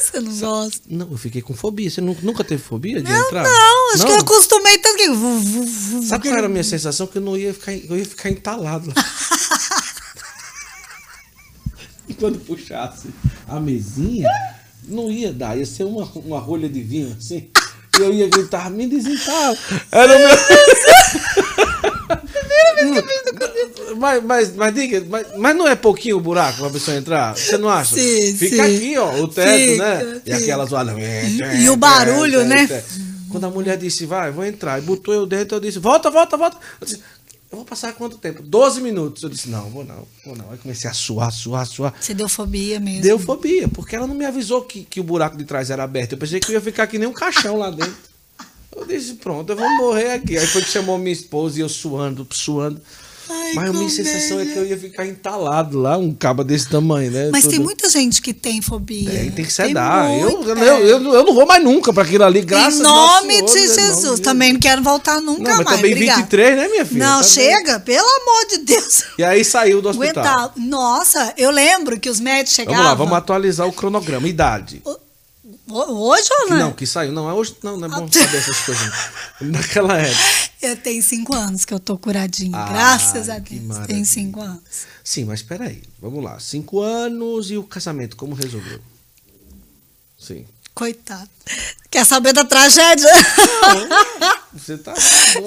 Você 0.00 0.20
não 0.20 0.36
gosta? 0.36 0.80
não, 0.88 1.10
eu 1.10 1.18
fiquei 1.18 1.42
com 1.42 1.52
fobia. 1.54 1.90
Você 1.90 2.00
nu- 2.00 2.16
nunca 2.22 2.44
teve 2.44 2.62
fobia 2.62 3.02
de 3.02 3.10
Não, 3.10 3.26
entrar? 3.26 3.42
não, 3.42 3.94
acho 3.94 4.06
que 4.06 4.12
eu 4.12 4.18
acostumei 4.20 4.78
tanto 4.78 4.96
que. 4.96 6.06
Sabe 6.06 6.28
qual 6.28 6.36
era 6.38 6.46
a 6.46 6.50
minha 6.50 6.62
sensação? 6.64 7.06
Que 7.06 7.18
eu 7.18 7.22
não 7.22 7.36
ia 7.36 7.52
ficar, 7.52 7.72
eu 7.74 7.96
ia 7.96 8.04
ficar 8.04 8.30
entalado 8.30 8.88
lá. 8.88 8.94
e 12.10 12.14
quando 12.14 12.40
puxasse 12.40 13.08
a 13.46 13.60
mesinha, 13.60 14.28
não 14.88 15.10
ia 15.12 15.32
dar, 15.32 15.56
ia 15.56 15.64
ser 15.64 15.84
uma, 15.84 16.04
uma 16.16 16.40
rolha 16.40 16.68
de 16.68 16.82
vinho 16.82 17.16
assim. 17.16 17.48
E 17.98 18.02
eu 18.02 18.12
ia 18.12 18.28
gritar, 18.28 18.68
me 18.68 18.86
desentala. 18.88 19.56
Era 19.92 20.16
o 20.16 20.18
meu. 20.18 20.28
mas, 23.96 24.24
mas, 24.24 24.54
mas 24.56 24.74
diga, 24.74 25.04
mas, 25.08 25.26
mas 25.36 25.56
não 25.56 25.68
é 25.68 25.76
pouquinho 25.76 26.16
o 26.16 26.20
buraco 26.20 26.58
pra 26.58 26.70
pessoa 26.70 26.96
entrar? 26.96 27.36
Você 27.36 27.56
não 27.56 27.68
acha? 27.68 27.94
Sim, 27.94 28.36
Fica 28.36 28.64
sim. 28.66 28.76
aqui, 28.76 28.98
ó, 28.98 29.20
o 29.20 29.28
teto, 29.28 29.70
Fica, 29.72 29.84
né? 29.84 30.02
E 30.16 30.32
fica. 30.32 30.36
aquela 30.36 30.66
zoada. 30.66 30.94
E 31.60 31.70
o 31.70 31.76
barulho, 31.76 32.44
né? 32.44 32.82
Quando 33.30 33.46
a 33.46 33.50
mulher 33.50 33.76
disse, 33.76 34.06
vai, 34.06 34.32
vou 34.32 34.44
entrar, 34.44 34.80
e 34.80 34.82
botou 34.82 35.14
eu 35.14 35.24
dentro, 35.26 35.56
eu 35.56 35.60
disse, 35.60 35.78
volta, 35.78 36.10
volta, 36.10 36.36
volta. 36.36 36.56
Eu 36.80 36.86
disse, 36.86 37.00
eu 37.50 37.56
vou 37.58 37.64
passar 37.64 37.92
quanto 37.94 38.16
tempo? 38.16 38.42
12 38.42 38.80
minutos. 38.80 39.24
Eu 39.24 39.28
disse, 39.28 39.48
não, 39.48 39.68
vou 39.70 39.84
não, 39.84 40.06
vou 40.24 40.36
não. 40.36 40.50
Aí 40.52 40.58
comecei 40.58 40.88
a 40.88 40.92
suar, 40.92 41.32
suar, 41.32 41.66
suar. 41.66 41.94
Você 42.00 42.14
deu 42.14 42.28
fobia 42.28 42.78
mesmo. 42.78 43.02
Deu 43.02 43.18
fobia, 43.18 43.66
porque 43.68 43.96
ela 43.96 44.06
não 44.06 44.14
me 44.14 44.24
avisou 44.24 44.62
que, 44.62 44.84
que 44.84 45.00
o 45.00 45.04
buraco 45.04 45.36
de 45.36 45.44
trás 45.44 45.68
era 45.68 45.82
aberto. 45.82 46.12
Eu 46.12 46.18
pensei 46.18 46.38
que 46.38 46.48
eu 46.48 46.54
ia 46.54 46.60
ficar 46.60 46.86
que 46.86 46.96
nem 46.96 47.08
um 47.08 47.12
caixão 47.12 47.56
lá 47.56 47.70
dentro. 47.70 48.10
Eu 48.76 48.86
disse, 48.86 49.14
pronto, 49.14 49.50
eu 49.50 49.56
vou 49.56 49.68
morrer 49.78 50.12
aqui. 50.12 50.38
Aí 50.38 50.46
foi 50.46 50.62
que 50.62 50.70
chamou 50.70 50.96
minha 50.96 51.12
esposa 51.12 51.58
e 51.58 51.60
eu 51.60 51.68
suando, 51.68 52.26
suando. 52.30 52.80
Ai, 53.30 53.52
Mas 53.54 53.70
a 53.70 53.72
minha 53.72 53.88
sensação 53.88 54.40
é 54.40 54.44
que 54.46 54.56
eu 54.56 54.66
ia 54.66 54.76
ficar 54.76 55.06
entalado 55.06 55.78
lá, 55.78 55.96
um 55.96 56.12
cabo 56.12 56.42
desse 56.42 56.68
tamanho, 56.68 57.10
né? 57.10 57.30
Mas 57.32 57.46
tem 57.46 57.58
muita 57.58 57.88
gente 57.88 58.20
que 58.20 58.32
tem 58.34 58.60
fobia. 58.60 59.10
tem, 59.10 59.30
tem 59.30 59.44
que 59.44 59.52
sedar. 59.52 60.10
Eu, 60.10 60.30
muito, 60.30 60.48
eu, 60.50 60.56
é. 60.58 60.80
eu, 60.82 61.14
eu 61.14 61.24
não 61.24 61.34
vou 61.34 61.46
mais 61.46 61.62
nunca 61.62 61.92
pra 61.92 62.02
aquilo 62.02 62.24
ali, 62.24 62.40
graças 62.42 62.80
Em 62.80 62.82
a 62.82 62.84
Nosso 62.88 63.14
nome 63.22 63.34
Senhor, 63.34 63.46
de 63.46 63.54
né? 63.54 63.60
Em 63.60 63.68
nome 63.68 63.86
Jesus. 63.94 64.16
de 64.16 64.22
Também 64.22 64.52
não 64.52 64.60
quero 64.60 64.82
voltar 64.82 65.20
nunca 65.20 65.42
Não, 65.42 65.56
mas 65.56 65.64
mais. 65.64 65.76
também 65.76 65.92
Obrigada. 65.92 66.20
23, 66.22 66.56
né, 66.56 66.68
minha 66.68 66.84
filha? 66.86 67.06
Não, 67.06 67.16
Também. 67.22 67.28
chega, 67.30 67.80
pelo 67.80 68.06
amor 68.08 68.46
de 68.50 68.58
Deus. 68.58 69.02
E 69.18 69.24
aí 69.24 69.44
saiu 69.44 69.80
do 69.82 69.88
hospital. 69.90 70.24
Aguentar. 70.24 70.52
Nossa, 70.56 71.32
eu 71.36 71.50
lembro 71.50 71.98
que 72.00 72.08
os 72.10 72.18
médicos 72.20 72.54
chegavam. 72.54 72.76
Vamos 72.76 72.90
lá, 72.90 72.94
vamos 72.94 73.18
atualizar 73.18 73.66
o 73.66 73.72
cronograma. 73.72 74.26
Idade. 74.28 74.80
Ho- 74.84 74.96
Hoje 75.72 76.28
ou 76.40 76.50
não? 76.50 76.58
Não, 76.58 76.72
que 76.72 76.86
saiu. 76.86 77.12
Não, 77.12 77.28
é 77.28 77.32
hoje 77.32 77.56
não, 77.62 77.76
não 77.76 77.86
é 77.86 77.90
bom 77.90 78.10
saber 78.10 78.36
essas 78.36 78.60
coisas. 78.60 78.92
Naquela 79.40 79.98
época. 79.98 80.50
Eu 80.62 80.76
tenho 80.76 81.02
cinco 81.02 81.34
anos 81.34 81.64
que 81.64 81.72
eu 81.72 81.80
tô 81.80 81.96
curadinha. 81.96 82.56
Ai, 82.56 82.68
graças 82.68 83.28
a 83.28 83.38
Deus. 83.38 83.62
maravilha. 83.62 83.94
Tenho 83.94 84.06
cinco 84.06 84.40
anos. 84.40 84.62
Sim, 85.02 85.24
mas 85.24 85.42
peraí. 85.42 85.82
Vamos 86.00 86.22
lá. 86.22 86.38
Cinco 86.40 86.80
anos 86.80 87.50
e 87.50 87.56
o 87.56 87.62
casamento, 87.62 88.16
como 88.16 88.34
resolveu? 88.34 88.80
Sim. 90.18 90.44
Coitado. 90.74 91.28
Quer 91.90 92.06
saber 92.06 92.32
da 92.32 92.44
tragédia? 92.44 93.08
Você 94.54 94.78
tá. 94.78 94.94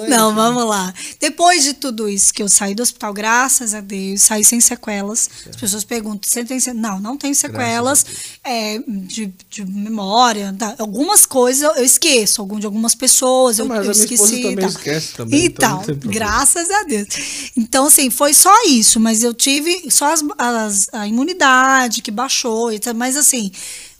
Não, 0.08 0.34
vamos 0.34 0.64
lá. 0.66 0.92
Depois 1.20 1.64
de 1.64 1.72
tudo 1.74 2.08
isso 2.08 2.32
que 2.32 2.42
eu 2.42 2.48
saí 2.48 2.74
do 2.74 2.82
hospital, 2.82 3.12
graças 3.12 3.72
a 3.74 3.80
Deus, 3.80 4.22
saí 4.22 4.44
sem 4.44 4.60
sequelas. 4.60 5.28
As 5.48 5.56
pessoas 5.56 5.84
perguntam, 5.84 6.28
você 6.28 6.44
tem 6.44 6.60
se- 6.60 6.72
Não, 6.74 7.00
não 7.00 7.16
tenho 7.16 7.34
sequelas 7.34 8.04
é, 8.44 8.78
de, 8.86 9.32
de 9.50 9.64
memória. 9.64 10.54
tá? 10.58 10.74
Algumas 10.78 11.24
coisas 11.26 11.62
eu- 11.76 11.82
esqueço, 11.84 12.40
algum, 12.42 12.58
de 12.58 12.66
algumas 12.66 12.94
pessoas 12.94 13.58
eu, 13.58 13.66
Mas 13.66 13.78
a 13.78 13.80
eu 13.84 13.90
minha 13.92 14.04
esposa 14.04 14.24
esqueci. 14.24 14.42
também 14.42 14.56
tá. 14.56 14.66
esquece 14.66 15.12
também, 15.14 15.44
então 15.46 15.70
não 15.76 15.82
Então, 15.82 16.10
graças 16.10 16.70
a 16.70 16.82
Deus. 16.84 17.08
Então, 17.56 17.86
assim, 17.86 18.10
foi 18.10 18.34
só 18.34 18.52
isso, 18.66 19.00
mas 19.00 19.22
eu 19.22 19.32
tive 19.34 19.90
só 19.90 20.12
as, 20.12 20.22
as- 20.38 20.88
a 20.92 21.06
imunidade 21.06 22.02
que 22.02 22.10
baixou, 22.10 22.70
mas 22.94 23.16
assim, 23.16 23.50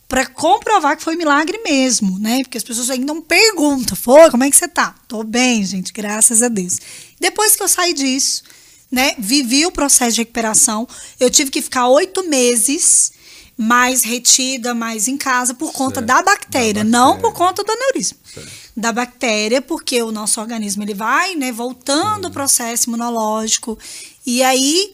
para 0.09 0.27
comprovar 0.27 0.97
que 0.97 1.03
foi 1.03 1.17
milagre 1.17 1.59
mesmo, 1.65 2.19
né? 2.19 2.43
Porque 2.43 2.59
as 2.59 2.65
pessoas 2.65 2.91
ainda 2.91 3.07
não 3.07 3.21
perguntam, 3.21 3.97
foi, 3.97 4.31
como 4.31 4.45
é 4.45 4.51
que 4.51 4.57
você 4.57 4.69
tá? 4.69 4.95
Tô 5.09 5.23
bem, 5.23 5.65
gente, 5.65 5.93
graças 5.93 6.43
a 6.43 6.49
Deus. 6.49 6.79
Depois 7.19 7.57
que 7.57 7.63
eu 7.63 7.69
saí 7.69 7.95
disso, 7.95 8.43
né, 8.91 9.15
vivi 9.19 9.67
o 9.67 9.73
processo 9.73 10.15
de 10.15 10.21
recuperação, 10.21 10.87
eu 11.19 11.31
tive 11.31 11.51
que 11.51 11.63
ficar 11.63 11.89
oito 11.89 12.29
meses 12.29 13.13
mais 13.57 14.03
retida, 14.03 14.75
mais 14.75 15.07
em 15.07 15.17
casa, 15.17 15.55
por 15.55 15.73
conta 15.73 16.01
da 16.01 16.17
da 16.17 16.23
bactéria, 16.23 16.83
bactéria. 16.83 16.85
não 16.85 17.19
por 17.19 17.33
conta 17.33 17.63
do 17.63 17.73
aneurisma. 17.73 18.19
Certo. 18.25 18.51
da 18.77 18.91
bactéria, 18.91 19.63
porque 19.63 20.03
o 20.03 20.11
nosso 20.11 20.41
organismo 20.41 20.83
ele 20.83 20.95
vai, 20.95 21.37
né, 21.37 21.53
voltando 21.53 22.27
o 22.27 22.31
processo 22.31 22.89
imunológico. 22.89 23.79
E 24.27 24.43
aí 24.43 24.94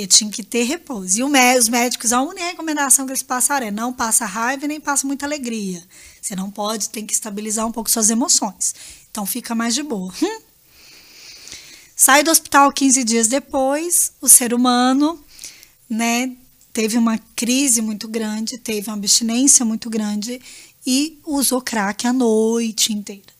eu 0.00 0.06
tinha 0.06 0.30
que 0.30 0.42
ter 0.42 0.64
repouso. 0.64 1.20
E 1.20 1.22
os 1.22 1.68
médicos, 1.68 2.12
a 2.12 2.22
única 2.22 2.46
recomendação 2.46 3.06
que 3.06 3.12
eles 3.12 3.22
passaram 3.22 3.66
é 3.66 3.70
não 3.70 3.92
passa 3.92 4.24
raiva 4.24 4.66
nem 4.66 4.80
passa 4.80 5.06
muita 5.06 5.26
alegria. 5.26 5.82
Você 6.20 6.34
não 6.34 6.50
pode, 6.50 6.90
tem 6.90 7.06
que 7.06 7.12
estabilizar 7.12 7.66
um 7.66 7.72
pouco 7.72 7.90
suas 7.90 8.10
emoções. 8.10 8.74
Então 9.10 9.26
fica 9.26 9.54
mais 9.54 9.74
de 9.74 9.82
boa. 9.82 10.12
Hum. 10.22 10.40
Sai 11.94 12.22
do 12.22 12.30
hospital 12.30 12.72
15 12.72 13.04
dias 13.04 13.28
depois, 13.28 14.12
o 14.22 14.28
ser 14.28 14.54
humano, 14.54 15.22
né, 15.88 16.34
teve 16.72 16.96
uma 16.96 17.18
crise 17.36 17.82
muito 17.82 18.08
grande, 18.08 18.56
teve 18.56 18.88
uma 18.88 18.96
abstinência 18.96 19.66
muito 19.66 19.90
grande 19.90 20.40
e 20.86 21.18
usou 21.26 21.60
crack 21.60 22.06
a 22.06 22.12
noite 22.12 22.92
inteira. 22.92 23.39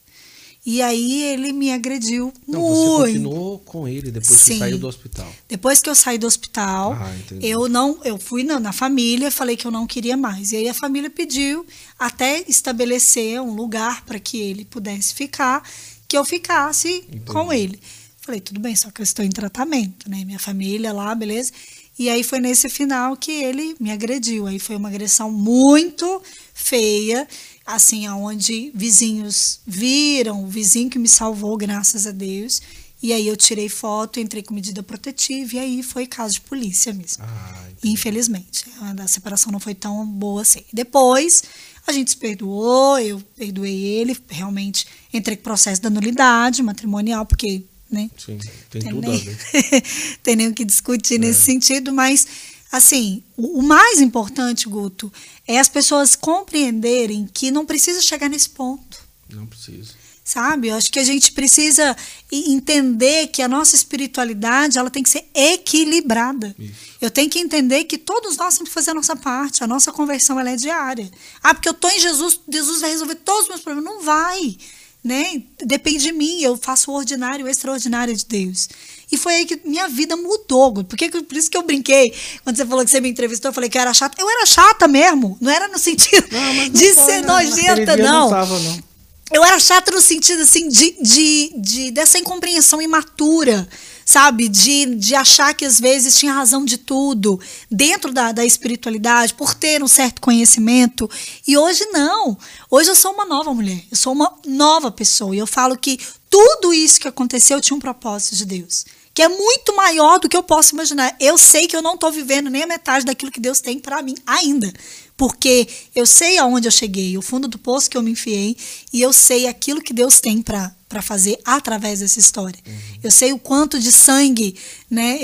E 0.64 0.82
aí 0.82 1.22
ele 1.22 1.52
me 1.54 1.72
agrediu 1.72 2.30
Não, 2.46 2.60
muito. 2.60 2.74
Você 2.74 3.12
continuou 3.14 3.58
com 3.60 3.88
ele 3.88 4.10
depois 4.10 4.38
Sim. 4.40 4.52
que 4.52 4.58
saiu 4.58 4.78
do 4.78 4.86
hospital. 4.86 5.32
Depois 5.48 5.80
que 5.80 5.88
eu 5.88 5.94
saí 5.94 6.18
do 6.18 6.26
hospital, 6.26 6.92
Ah, 7.00 7.16
entendi. 7.16 7.46
eu 7.46 7.66
não, 7.66 7.98
eu 8.04 8.18
fui 8.18 8.42
na, 8.44 8.60
na 8.60 8.70
família, 8.72 9.30
falei 9.30 9.56
que 9.56 9.66
eu 9.66 9.70
não 9.70 9.86
queria 9.86 10.18
mais. 10.18 10.52
E 10.52 10.56
aí 10.56 10.68
a 10.68 10.74
família 10.74 11.08
pediu 11.08 11.64
até 11.98 12.44
estabelecer 12.46 13.40
um 13.40 13.54
lugar 13.54 14.04
para 14.04 14.20
que 14.20 14.36
ele 14.38 14.66
pudesse 14.66 15.14
ficar, 15.14 15.62
que 16.06 16.16
eu 16.16 16.24
ficasse 16.26 17.04
com 17.26 17.50
ele. 17.50 17.80
Falei, 18.20 18.40
tudo 18.40 18.60
bem, 18.60 18.76
só 18.76 18.90
que 18.90 19.00
eu 19.00 19.04
estou 19.04 19.24
em 19.24 19.30
tratamento, 19.30 20.10
né? 20.10 20.24
Minha 20.26 20.38
família 20.38 20.92
lá, 20.92 21.14
beleza? 21.14 21.52
E 21.98 22.08
aí 22.10 22.22
foi 22.22 22.38
nesse 22.38 22.68
final 22.68 23.16
que 23.16 23.30
ele 23.32 23.74
me 23.80 23.90
agrediu. 23.90 24.46
Aí 24.46 24.58
foi 24.58 24.76
uma 24.76 24.88
agressão 24.88 25.30
muito 25.32 26.22
feia, 26.54 27.26
assim, 27.74 28.06
aonde 28.06 28.70
vizinhos 28.74 29.60
viram, 29.66 30.44
o 30.44 30.46
vizinho 30.46 30.90
que 30.90 30.98
me 30.98 31.08
salvou, 31.08 31.56
graças 31.56 32.06
a 32.06 32.10
Deus. 32.10 32.60
E 33.02 33.14
aí 33.14 33.26
eu 33.26 33.36
tirei 33.36 33.68
foto, 33.68 34.20
entrei 34.20 34.42
com 34.42 34.52
medida 34.52 34.82
protetiva, 34.82 35.54
e 35.54 35.58
aí 35.58 35.82
foi 35.82 36.06
caso 36.06 36.34
de 36.34 36.40
polícia 36.42 36.92
mesmo. 36.92 37.24
Ah. 37.24 37.68
Infelizmente. 37.82 38.64
A 38.98 39.08
separação 39.08 39.50
não 39.50 39.58
foi 39.58 39.74
tão 39.74 40.06
boa 40.06 40.42
assim. 40.42 40.62
Depois, 40.70 41.42
a 41.86 41.92
gente 41.92 42.10
se 42.10 42.16
perdoou, 42.16 42.98
eu 42.98 43.20
perdoei 43.36 43.74
ele, 43.74 44.16
realmente 44.28 44.86
entrei 45.12 45.36
com 45.36 45.42
processo 45.42 45.80
da 45.80 45.88
nulidade 45.88 46.62
matrimonial, 46.62 47.24
porque, 47.24 47.62
né? 47.90 48.10
Sim, 48.18 48.38
tem 48.68 48.82
Tem 48.82 48.92
tudo 48.92 49.06
a 49.06 49.10
nem, 49.10 49.18
ver. 49.18 49.38
tem 50.22 50.36
nem 50.36 50.48
o 50.48 50.54
que 50.54 50.64
discutir 50.64 51.18
nesse 51.18 51.40
sentido, 51.40 51.92
mas 51.92 52.26
assim, 52.70 53.22
o, 53.36 53.62
mais 53.62 54.00
importante, 54.00 54.68
Guto, 54.68 55.12
é 55.46 55.58
as 55.58 55.68
pessoas 55.68 56.14
compreenderem 56.14 57.28
que 57.32 57.50
não 57.50 57.66
precisa 57.66 58.00
chegar 58.00 58.28
nesse 58.28 58.50
ponto. 58.50 59.02
Não 59.28 59.46
precisa. 59.46 60.00
Sabe? 60.22 60.68
Eu 60.68 60.76
acho 60.76 60.92
que 60.92 61.00
a 61.00 61.04
gente 61.04 61.32
precisa 61.32 61.96
entender 62.30 63.28
que 63.28 63.42
a 63.42 63.48
nossa 63.48 63.74
espiritualidade 63.74 64.78
ela 64.78 64.90
tem 64.90 65.02
que 65.02 65.10
ser 65.10 65.24
equilibrada. 65.34 66.54
Isso. 66.56 66.90
Eu 67.00 67.10
tenho 67.10 67.28
que 67.28 67.40
entender 67.40 67.84
que 67.84 67.98
todos 67.98 68.36
nós 68.36 68.54
temos 68.54 68.68
que 68.68 68.74
fazer 68.74 68.92
a 68.92 68.94
nossa 68.94 69.16
parte. 69.16 69.64
A 69.64 69.66
nossa 69.66 69.90
conversão 69.90 70.38
ela 70.38 70.50
é 70.50 70.56
diária. 70.56 71.10
Ah, 71.42 71.52
porque 71.52 71.68
eu 71.68 71.72
estou 71.72 71.90
em 71.90 71.98
Jesus, 71.98 72.38
Jesus 72.48 72.80
vai 72.80 72.90
resolver 72.90 73.16
todos 73.16 73.44
os 73.44 73.48
meus 73.48 73.60
problemas. 73.60 73.92
Não 73.92 74.02
vai. 74.02 74.56
Né? 75.02 75.42
Depende 75.64 76.04
de 76.04 76.12
mim. 76.12 76.42
Eu 76.42 76.56
faço 76.56 76.92
o 76.92 76.94
ordinário, 76.94 77.46
o 77.46 77.48
extraordinário 77.48 78.14
de 78.14 78.24
Deus. 78.26 78.68
E 79.12 79.16
foi 79.16 79.34
aí 79.34 79.44
que 79.46 79.60
minha 79.64 79.88
vida 79.88 80.16
mudou. 80.16 80.84
Porque, 80.84 81.10
por 81.10 81.36
isso 81.36 81.50
que 81.50 81.56
eu 81.56 81.62
brinquei. 81.62 82.14
Quando 82.44 82.56
você 82.56 82.64
falou 82.64 82.84
que 82.84 82.90
você 82.90 83.00
me 83.00 83.08
entrevistou, 83.10 83.48
eu 83.48 83.52
falei 83.54 83.68
que 83.68 83.76
eu 83.76 83.82
era 83.82 83.92
chata. 83.92 84.20
Eu 84.20 84.28
era 84.30 84.46
chata 84.46 84.86
mesmo. 84.86 85.36
Não 85.40 85.50
era 85.50 85.66
no 85.68 85.78
sentido 85.78 86.26
Não, 86.30 86.68
de 86.68 86.92
foi, 86.94 87.04
ser 87.04 87.22
nojenta, 87.22 87.96
não. 87.96 88.20
Não 88.22 88.30
tava, 88.30 88.58
não. 88.58 88.90
Eu 89.32 89.44
era 89.44 89.60
chata 89.60 89.92
no 89.92 90.00
sentido, 90.00 90.42
assim, 90.42 90.68
de, 90.68 90.96
de, 91.00 91.52
de- 91.56 91.90
dessa 91.92 92.18
incompreensão 92.18 92.82
imatura, 92.82 93.68
sabe? 94.04 94.48
De, 94.48 94.86
de 94.96 95.14
achar 95.14 95.54
que 95.54 95.64
às 95.64 95.78
vezes 95.78 96.16
tinha 96.18 96.32
razão 96.32 96.64
de 96.64 96.76
tudo 96.76 97.38
dentro 97.70 98.12
da, 98.12 98.32
da 98.32 98.44
espiritualidade, 98.44 99.34
por 99.34 99.54
ter 99.54 99.84
um 99.84 99.88
certo 99.88 100.20
conhecimento. 100.20 101.08
E 101.46 101.56
hoje 101.56 101.84
não. 101.92 102.36
Hoje 102.68 102.90
eu 102.90 102.96
sou 102.96 103.12
uma 103.12 103.24
nova 103.24 103.54
mulher. 103.54 103.80
Eu 103.88 103.96
sou 103.96 104.12
uma 104.12 104.34
nova 104.44 104.90
pessoa. 104.90 105.32
E 105.34 105.38
eu 105.38 105.46
falo 105.46 105.76
que 105.78 106.00
tudo 106.28 106.74
isso 106.74 106.98
que 106.98 107.06
aconteceu 107.06 107.60
tinha 107.60 107.76
um 107.76 107.80
propósito 107.80 108.34
de 108.34 108.44
Deus. 108.44 108.84
Que 109.20 109.24
é 109.24 109.28
muito 109.28 109.76
maior 109.76 110.18
do 110.18 110.30
que 110.30 110.36
eu 110.36 110.42
posso 110.42 110.74
imaginar. 110.74 111.14
Eu 111.20 111.36
sei 111.36 111.66
que 111.66 111.76
eu 111.76 111.82
não 111.82 111.92
estou 111.92 112.10
vivendo 112.10 112.48
nem 112.48 112.62
a 112.62 112.66
metade 112.66 113.04
daquilo 113.04 113.30
que 113.30 113.38
Deus 113.38 113.60
tem 113.60 113.78
para 113.78 114.00
mim 114.00 114.14
ainda 114.24 114.72
porque 115.14 115.68
eu 115.94 116.06
sei 116.06 116.38
aonde 116.38 116.66
eu 116.66 116.72
cheguei, 116.72 117.18
o 117.18 117.20
fundo 117.20 117.46
do 117.46 117.58
poço 117.58 117.90
que 117.90 117.94
eu 117.98 118.02
me 118.02 118.12
enfiei, 118.12 118.56
e 118.90 119.02
eu 119.02 119.12
sei 119.12 119.46
aquilo 119.46 119.82
que 119.82 119.92
Deus 119.92 120.18
tem 120.18 120.40
para 120.40 121.02
fazer 121.02 121.38
através 121.44 122.00
dessa 122.00 122.18
história. 122.18 122.58
Eu 123.02 123.10
sei 123.10 123.30
o 123.30 123.38
quanto 123.38 123.78
de 123.78 123.92
sangue 123.92 124.56
né, 124.90 125.18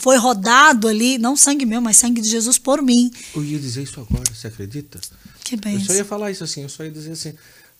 foi 0.00 0.16
rodado 0.16 0.88
ali, 0.88 1.16
não 1.16 1.36
sangue 1.36 1.64
meu, 1.64 1.80
mas 1.80 1.96
sangue 1.96 2.20
de 2.20 2.28
Jesus 2.28 2.58
por 2.58 2.82
mim. 2.82 3.08
Eu 3.36 3.44
ia 3.44 3.60
dizer 3.60 3.84
isso 3.84 4.00
agora, 4.00 4.24
você 4.34 4.48
acredita? 4.48 4.98
Que 5.44 5.54
Eu 5.54 5.78
só 5.78 5.92
bem. 5.92 5.96
ia 5.98 6.04
falar 6.04 6.32
isso 6.32 6.42
assim, 6.42 6.62
eu 6.62 6.68
só 6.68 6.82
ia 6.82 6.90
dizer 6.90 7.12
assim, 7.12 7.32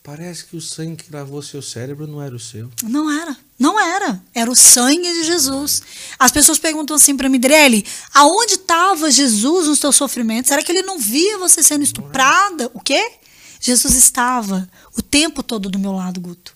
parece 0.07 0.45
que 0.45 0.55
o 0.55 0.61
sangue 0.61 1.03
que 1.03 1.11
gravou 1.11 1.41
seu 1.41 1.61
cérebro 1.61 2.07
não 2.07 2.21
era 2.21 2.33
o 2.33 2.39
seu. 2.39 2.71
Não 2.81 3.11
era. 3.11 3.35
Não 3.59 3.77
era. 3.77 4.23
Era 4.33 4.49
o 4.49 4.55
sangue 4.55 5.11
de 5.11 5.25
Jesus. 5.25 5.81
As 6.17 6.31
pessoas 6.31 6.57
perguntam 6.57 6.95
assim 6.95 7.17
para 7.17 7.27
mim, 7.27 7.37
Drelli, 7.37 7.85
aonde 8.13 8.53
estava 8.53 9.11
Jesus 9.11 9.67
nos 9.67 9.79
teus 9.79 9.97
sofrimentos? 9.97 10.47
Será 10.47 10.63
que 10.63 10.71
ele 10.71 10.81
não 10.81 10.97
via 10.97 11.37
você 11.37 11.61
sendo 11.61 11.83
estuprada? 11.83 12.71
O 12.73 12.79
quê? 12.79 13.15
Jesus 13.59 13.95
estava 13.95 14.69
o 14.97 15.01
tempo 15.01 15.43
todo 15.43 15.69
do 15.69 15.77
meu 15.77 15.91
lado, 15.91 16.21
Guto. 16.21 16.55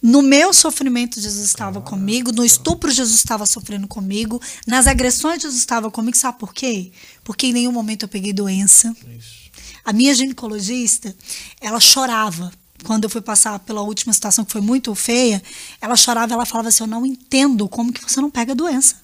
No 0.00 0.22
meu 0.22 0.54
sofrimento, 0.54 1.20
Jesus 1.20 1.44
estava 1.44 1.80
comigo. 1.80 2.30
No 2.30 2.44
estupro, 2.44 2.92
Jesus 2.92 3.16
estava 3.16 3.46
sofrendo 3.46 3.88
comigo. 3.88 4.40
Nas 4.64 4.86
agressões, 4.86 5.42
Jesus 5.42 5.58
estava 5.58 5.90
comigo. 5.90 6.16
Sabe 6.16 6.38
por 6.38 6.54
quê? 6.54 6.92
Porque 7.24 7.48
em 7.48 7.52
nenhum 7.52 7.72
momento 7.72 8.04
eu 8.04 8.08
peguei 8.08 8.32
doença. 8.32 8.94
Isso. 9.18 9.50
A 9.84 9.92
minha 9.92 10.14
ginecologista, 10.14 11.12
ela 11.60 11.80
chorava. 11.80 12.52
Quando 12.86 13.04
eu 13.04 13.10
fui 13.10 13.20
passar 13.20 13.58
pela 13.58 13.82
última 13.82 14.12
situação 14.12 14.44
que 14.44 14.52
foi 14.52 14.60
muito 14.60 14.94
feia, 14.94 15.42
ela 15.80 15.96
chorava, 15.96 16.34
ela 16.34 16.46
falava 16.46 16.68
assim: 16.68 16.84
"Eu 16.84 16.86
não 16.86 17.04
entendo 17.04 17.68
como 17.68 17.92
que 17.92 18.00
você 18.00 18.20
não 18.20 18.30
pega 18.30 18.54
doença". 18.54 18.96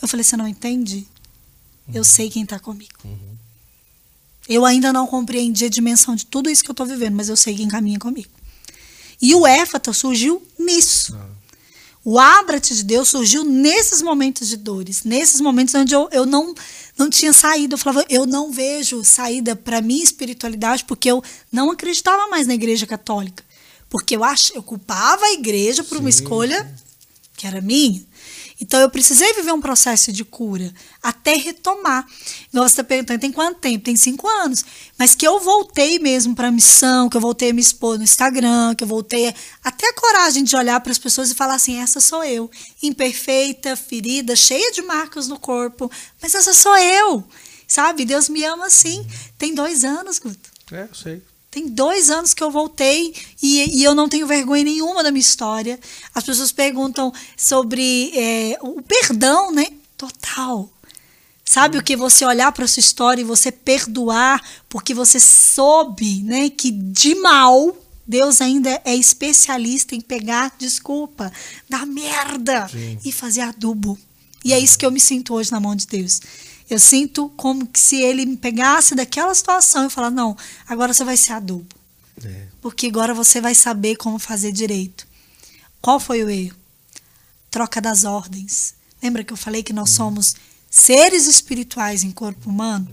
Eu 0.00 0.06
falei: 0.06 0.22
"Você 0.22 0.36
não 0.36 0.46
entende? 0.46 1.06
Eu 1.92 2.04
sei 2.04 2.30
quem 2.30 2.44
está 2.44 2.58
comigo". 2.58 2.94
Eu 4.48 4.64
ainda 4.64 4.92
não 4.92 5.06
compreendi 5.06 5.64
a 5.64 5.68
dimensão 5.68 6.14
de 6.14 6.24
tudo 6.24 6.48
isso 6.48 6.62
que 6.62 6.70
eu 6.70 6.72
estou 6.72 6.86
vivendo, 6.86 7.16
mas 7.16 7.28
eu 7.28 7.36
sei 7.36 7.56
quem 7.56 7.68
caminha 7.68 7.98
comigo. 7.98 8.30
E 9.20 9.34
o 9.34 9.46
éfata 9.46 9.92
surgiu 9.92 10.40
nisso. 10.58 11.14
Ah, 11.16 11.28
O 12.10 12.18
ábrate 12.18 12.74
de 12.74 12.84
Deus 12.84 13.10
surgiu 13.10 13.44
nesses 13.44 14.00
momentos 14.00 14.48
de 14.48 14.56
dores, 14.56 15.04
nesses 15.04 15.42
momentos 15.42 15.74
onde 15.74 15.94
eu, 15.94 16.08
eu 16.10 16.24
não, 16.24 16.54
não 16.96 17.10
tinha 17.10 17.34
saída. 17.34 17.74
Eu 17.74 17.78
falava, 17.78 18.02
eu 18.08 18.24
não 18.24 18.50
vejo 18.50 19.04
saída 19.04 19.54
para 19.54 19.82
minha 19.82 20.02
espiritualidade, 20.02 20.86
porque 20.86 21.10
eu 21.10 21.22
não 21.52 21.70
acreditava 21.70 22.26
mais 22.28 22.46
na 22.46 22.54
igreja 22.54 22.86
católica. 22.86 23.44
Porque 23.90 24.16
eu, 24.16 24.24
ach, 24.24 24.52
eu 24.54 24.62
culpava 24.62 25.22
a 25.22 25.32
igreja 25.32 25.84
por 25.84 25.98
uma 25.98 26.10
Sim, 26.10 26.22
escolha 26.22 26.74
que 27.36 27.46
era 27.46 27.60
minha. 27.60 28.02
Então 28.60 28.80
eu 28.80 28.90
precisei 28.90 29.32
viver 29.34 29.52
um 29.52 29.60
processo 29.60 30.12
de 30.12 30.24
cura 30.24 30.74
até 31.02 31.34
retomar. 31.36 32.04
Você 32.52 32.66
está 32.66 32.84
perguntando, 32.84 33.20
tem 33.20 33.30
quanto 33.30 33.60
tempo? 33.60 33.84
Tem 33.84 33.94
cinco 33.96 34.26
anos. 34.26 34.64
Mas 34.98 35.14
que 35.14 35.26
eu 35.26 35.38
voltei 35.38 35.98
mesmo 36.00 36.34
para 36.34 36.48
a 36.48 36.50
missão, 36.50 37.08
que 37.08 37.16
eu 37.16 37.20
voltei 37.20 37.50
a 37.50 37.52
me 37.54 37.60
expor 37.60 37.96
no 37.96 38.02
Instagram, 38.04 38.74
que 38.74 38.82
eu 38.82 38.88
voltei 38.88 39.28
a- 39.28 39.34
até 39.62 39.88
a 39.88 39.92
coragem 39.94 40.42
de 40.42 40.56
olhar 40.56 40.80
para 40.80 40.90
as 40.90 40.98
pessoas 40.98 41.30
e 41.30 41.34
falar 41.34 41.54
assim: 41.54 41.78
essa 41.80 42.00
sou 42.00 42.24
eu. 42.24 42.50
Imperfeita, 42.82 43.76
ferida, 43.76 44.34
cheia 44.34 44.72
de 44.72 44.82
marcas 44.82 45.28
no 45.28 45.38
corpo. 45.38 45.90
Mas 46.20 46.34
essa 46.34 46.52
sou 46.52 46.76
eu. 46.76 47.24
Sabe? 47.66 48.04
Deus 48.04 48.28
me 48.28 48.42
ama 48.44 48.66
assim. 48.66 49.06
Tem 49.38 49.54
dois 49.54 49.84
anos, 49.84 50.18
Guto. 50.18 50.50
É, 50.72 50.82
eu 50.90 50.94
sei. 50.94 51.22
Tem 51.50 51.66
dois 51.66 52.10
anos 52.10 52.34
que 52.34 52.42
eu 52.42 52.50
voltei 52.50 53.14
e, 53.42 53.80
e 53.80 53.84
eu 53.84 53.94
não 53.94 54.08
tenho 54.08 54.26
vergonha 54.26 54.64
nenhuma 54.64 55.02
da 55.02 55.10
minha 55.10 55.20
história. 55.20 55.80
As 56.14 56.24
pessoas 56.24 56.52
perguntam 56.52 57.12
sobre 57.36 58.12
é, 58.14 58.58
o 58.60 58.82
perdão, 58.82 59.50
né? 59.50 59.66
Total. 59.96 60.70
Sabe 61.44 61.78
o 61.78 61.82
que 61.82 61.96
você 61.96 62.26
olhar 62.26 62.52
para 62.52 62.66
sua 62.68 62.80
história 62.80 63.22
e 63.22 63.24
você 63.24 63.50
perdoar 63.50 64.42
porque 64.68 64.92
você 64.92 65.18
soube, 65.18 66.22
né, 66.22 66.50
que 66.50 66.70
de 66.70 67.14
mal 67.14 67.74
Deus 68.06 68.42
ainda 68.42 68.80
é 68.84 68.94
especialista 68.94 69.94
em 69.94 70.00
pegar 70.00 70.54
desculpa 70.58 71.32
da 71.68 71.86
merda 71.86 72.68
Sim. 72.68 72.98
e 73.02 73.10
fazer 73.10 73.40
adubo. 73.40 73.98
E 74.44 74.52
é 74.52 74.58
isso 74.58 74.78
que 74.78 74.84
eu 74.84 74.90
me 74.90 75.00
sinto 75.00 75.34
hoje 75.34 75.50
na 75.50 75.58
mão 75.58 75.74
de 75.74 75.86
Deus. 75.86 76.20
Eu 76.70 76.78
sinto 76.78 77.28
como 77.30 77.68
se 77.74 77.96
ele 77.96 78.26
me 78.26 78.36
pegasse 78.36 78.94
daquela 78.94 79.34
situação 79.34 79.86
e 79.86 79.90
falar: 79.90 80.10
"Não, 80.10 80.36
agora 80.66 80.92
você 80.92 81.04
vai 81.04 81.16
ser 81.16 81.32
adubo, 81.32 81.66
É. 82.22 82.46
porque 82.60 82.86
agora 82.88 83.14
você 83.14 83.40
vai 83.40 83.54
saber 83.54 83.96
como 83.96 84.18
fazer 84.18 84.52
direito". 84.52 85.06
Qual 85.80 85.98
foi 85.98 86.22
o 86.24 86.28
erro? 86.30 86.56
Troca 87.50 87.80
das 87.80 88.04
ordens. 88.04 88.74
Lembra 89.02 89.24
que 89.24 89.32
eu 89.32 89.36
falei 89.36 89.62
que 89.62 89.72
nós 89.72 89.90
somos 89.90 90.34
seres 90.70 91.26
espirituais 91.26 92.02
em 92.04 92.10
corpo 92.10 92.50
humano? 92.50 92.88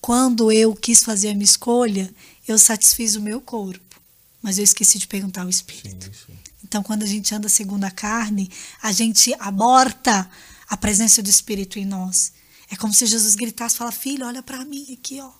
Quando 0.00 0.50
eu 0.50 0.74
quis 0.74 1.02
fazer 1.02 1.28
a 1.30 1.32
minha 1.34 1.44
escolha, 1.44 2.12
eu 2.48 2.58
satisfiz 2.58 3.16
o 3.16 3.20
meu 3.20 3.40
corpo, 3.40 4.00
mas 4.42 4.56
eu 4.58 4.64
esqueci 4.64 4.98
de 4.98 5.06
perguntar 5.06 5.42
ao 5.42 5.48
Espírito. 5.48 6.06
Sim, 6.06 6.12
sim. 6.26 6.38
Então, 6.64 6.82
quando 6.82 7.02
a 7.02 7.06
gente 7.06 7.34
anda 7.34 7.48
segundo 7.48 7.84
a 7.84 7.90
carne, 7.90 8.50
a 8.82 8.90
gente 8.92 9.34
aborta 9.38 10.28
a 10.68 10.76
presença 10.76 11.22
do 11.22 11.30
Espírito 11.30 11.78
em 11.78 11.84
nós. 11.84 12.32
É 12.70 12.76
como 12.76 12.92
se 12.92 13.06
Jesus 13.06 13.34
gritasse, 13.34 13.76
fala, 13.76 13.92
filho, 13.92 14.26
olha 14.26 14.42
para 14.42 14.64
mim 14.64 14.86
aqui, 14.92 15.20
ó. 15.20 15.30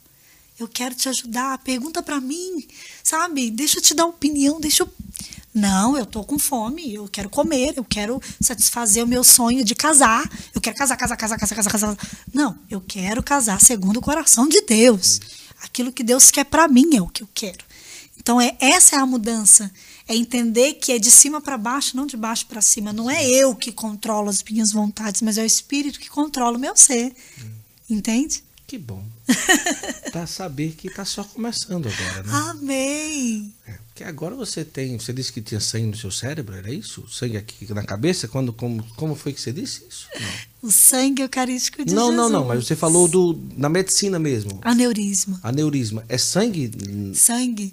Eu 0.59 0.67
quero 0.67 0.95
te 0.95 1.09
ajudar, 1.09 1.59
pergunta 1.59 2.03
para 2.03 2.21
mim, 2.21 2.67
sabe? 3.03 3.51
Deixa 3.51 3.79
eu 3.79 3.83
te 3.83 3.95
dar 3.95 4.07
opinião, 4.07 4.61
deixa 4.61 4.85
eu... 4.85 4.89
Não, 5.53 5.97
eu 5.97 6.05
tô 6.05 6.23
com 6.23 6.39
fome, 6.39 6.95
eu 6.95 7.09
quero 7.09 7.31
comer, 7.31 7.75
eu 7.77 7.85
quero 7.85 8.21
satisfazer 8.41 9.03
o 9.03 9.07
meu 9.07 9.25
sonho 9.25 9.65
de 9.65 9.75
casar. 9.75 10.31
Eu 10.55 10.61
quero 10.61 10.77
casar, 10.77 10.97
casar, 10.97 11.17
casar, 11.17 11.39
casar, 11.39 11.55
casar, 11.57 11.71
casar. 11.71 11.97
Não, 12.33 12.59
eu 12.71 12.81
quero 12.81 13.23
casar 13.23 13.61
segundo 13.61 13.97
o 13.97 14.03
coração 14.03 14.47
de 14.47 14.61
Deus. 14.63 15.19
Aquilo 15.63 15.93
que 15.93 16.05
Deus 16.05 16.31
quer 16.31 16.45
para 16.45 16.69
mim 16.69 16.97
é 16.97 17.01
o 17.01 17.09
que 17.09 17.23
eu 17.23 17.29
quero. 17.33 17.65
Então, 18.19 18.41
é, 18.41 18.57
essa 18.61 18.97
é 18.97 18.99
a 18.99 19.07
mudança. 19.07 19.73
É 20.09 20.15
entender 20.15 20.75
que 20.75 20.93
é 20.93 20.99
de 20.99 21.11
cima 21.11 21.41
para 21.41 21.59
baixo, 21.59 21.97
não 21.97 22.07
de 22.07 22.17
baixo 22.17 22.47
para 22.47 22.63
cima. 22.63 22.93
Não 22.93 23.11
é 23.11 23.29
eu 23.29 23.55
que 23.57 23.73
controlo 23.73 24.29
as 24.29 24.43
minhas 24.43 24.71
vontades, 24.71 25.21
mas 25.23 25.37
é 25.37 25.43
o 25.43 25.47
Espírito 25.47 25.99
que 25.99 26.09
controla 26.09 26.57
o 26.57 26.61
meu 26.61 26.77
ser. 26.77 27.13
Entende? 27.91 28.43
Que 28.67 28.79
bom. 28.79 29.05
tá 30.13 30.27
saber 30.27 30.73
que 30.73 30.91
tá 30.91 31.05
só 31.05 31.23
começando 31.23 31.89
agora, 31.89 32.23
né? 32.25 32.33
Amém. 32.51 33.55
É, 33.65 33.75
porque 33.87 34.03
agora 34.03 34.35
você 34.35 34.65
tem. 34.65 34.99
Você 34.99 35.13
disse 35.13 35.33
que 35.33 35.41
tinha 35.41 35.61
sangue 35.61 35.87
no 35.87 35.97
seu 35.97 36.11
cérebro, 36.11 36.57
era 36.57 36.73
isso? 36.73 37.07
Sangue 37.09 37.37
aqui 37.37 37.73
na 37.73 37.85
cabeça? 37.85 38.27
Quando, 38.27 38.53
como, 38.53 38.83
como 38.97 39.15
foi 39.15 39.33
que 39.33 39.41
você 39.41 39.53
disse 39.53 39.85
isso? 39.89 40.09
O 40.61 40.73
sangue 40.73 41.23
eucarístico 41.23 41.85
de 41.85 41.95
não, 41.95 42.11
Jesus. 42.11 42.17
não, 42.17 42.29
não. 42.29 42.45
Mas 42.49 42.67
você 42.67 42.75
falou 42.75 43.07
do, 43.07 43.41
na 43.57 43.69
medicina 43.69 44.19
mesmo. 44.19 44.59
Aneurisma. 44.63 45.39
Aneurisma. 45.45 46.05
É 46.09 46.19
sangue 46.19 46.69
Sangue. 47.15 47.73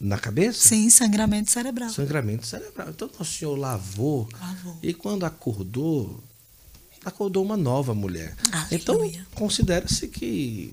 Na 0.00 0.18
cabeça? 0.18 0.68
Sim, 0.68 0.88
sangramento 0.88 1.50
cerebral. 1.50 1.90
Sangramento 1.90 2.46
cerebral. 2.46 2.88
Então 2.88 3.10
o 3.18 3.24
senhor 3.24 3.54
lavou. 3.54 4.28
Lavou. 4.40 4.78
E 4.82 4.94
quando 4.94 5.24
acordou, 5.24 6.22
acordou 7.04 7.44
uma 7.44 7.56
nova 7.56 7.94
mulher. 7.94 8.34
Aleluia. 8.50 8.70
Então 8.72 9.26
considera-se 9.34 10.08
que 10.08 10.72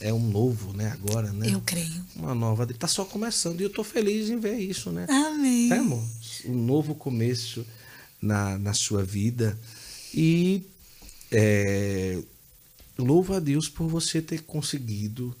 é 0.00 0.12
um 0.12 0.20
novo, 0.20 0.72
né? 0.72 0.90
Agora, 0.92 1.32
né? 1.32 1.50
Eu 1.52 1.60
creio. 1.60 2.04
Uma 2.16 2.34
nova. 2.34 2.66
Tá 2.66 2.88
só 2.88 3.04
começando. 3.04 3.60
E 3.60 3.64
eu 3.64 3.70
tô 3.70 3.84
feliz 3.84 4.30
em 4.30 4.38
ver 4.38 4.58
isso, 4.58 4.90
né? 4.90 5.06
Amém. 5.08 5.70
É, 5.70 5.76
amor? 5.76 6.02
Um 6.46 6.54
novo 6.54 6.94
começo 6.94 7.66
na, 8.20 8.58
na 8.58 8.72
sua 8.72 9.04
vida. 9.04 9.58
E 10.12 10.62
é, 11.30 12.22
louvo 12.98 13.34
a 13.34 13.40
Deus 13.40 13.68
por 13.68 13.88
você 13.88 14.22
ter 14.22 14.42
conseguido, 14.42 15.34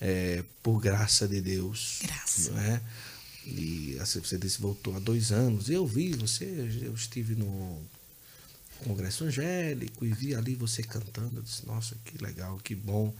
é, 0.00 0.44
por 0.62 0.80
graça 0.80 1.26
de 1.28 1.40
Deus. 1.40 2.00
Graça. 2.02 2.50
Não 2.52 2.60
é? 2.60 2.80
E 3.46 3.96
assim, 4.00 4.20
você 4.20 4.36
disse 4.38 4.60
voltou 4.60 4.94
há 4.94 4.98
dois 4.98 5.32
anos. 5.32 5.70
Eu 5.70 5.86
vi 5.86 6.12
você, 6.12 6.44
eu 6.82 6.94
estive 6.94 7.34
no 7.34 7.80
Congresso 8.84 9.24
Angélico 9.24 10.04
e 10.04 10.12
vi 10.12 10.34
ali 10.34 10.54
você 10.54 10.82
cantando. 10.82 11.36
Eu 11.38 11.42
disse, 11.42 11.66
nossa, 11.66 11.96
que 12.04 12.22
legal, 12.22 12.58
que 12.62 12.74
bom, 12.74 13.12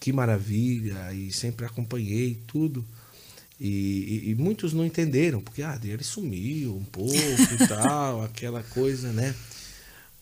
que 0.00 0.12
maravilha. 0.12 1.12
E 1.12 1.32
sempre 1.32 1.64
acompanhei 1.64 2.38
tudo. 2.46 2.84
E, 3.60 3.68
e- 4.26 4.30
e 4.30 4.34
muitos 4.34 4.72
não 4.72 4.84
entenderam, 4.84 5.40
porque 5.40 5.62
ah, 5.62 5.78
ele 5.84 6.02
sumiu 6.02 6.76
um 6.76 6.84
pouco 6.84 7.14
e 7.14 7.66
tal, 7.68 8.22
aquela 8.24 8.62
coisa, 8.64 9.12
né? 9.12 9.34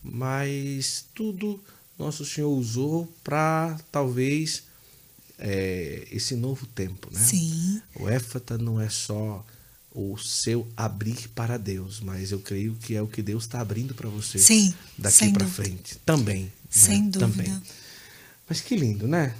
Mas 0.03 1.05
tudo 1.13 1.59
nosso 1.97 2.25
Senhor 2.25 2.49
usou 2.49 3.11
para 3.23 3.79
talvez 3.91 4.63
é, 5.41 6.07
esse 6.11 6.35
novo 6.35 6.65
tempo, 6.67 7.09
né? 7.11 7.19
Sim. 7.19 7.81
O 7.99 8.07
éfata 8.07 8.57
não 8.57 8.79
é 8.79 8.89
só 8.89 9.45
o 9.93 10.17
seu 10.17 10.65
abrir 10.77 11.27
para 11.29 11.57
Deus, 11.57 11.99
mas 11.99 12.31
eu 12.31 12.39
creio 12.39 12.75
que 12.75 12.95
é 12.95 13.01
o 13.01 13.07
que 13.07 13.21
Deus 13.21 13.43
está 13.43 13.59
abrindo 13.59 13.93
para 13.93 14.07
você 14.07 14.39
Sim, 14.39 14.73
daqui 14.97 15.31
para 15.33 15.45
frente. 15.47 15.97
Também. 16.05 16.43
né? 16.43 16.51
Sem 16.69 17.09
dúvida. 17.09 17.27
Também. 17.43 17.61
Mas 18.47 18.61
que 18.61 18.75
lindo, 18.75 19.07
né? 19.07 19.35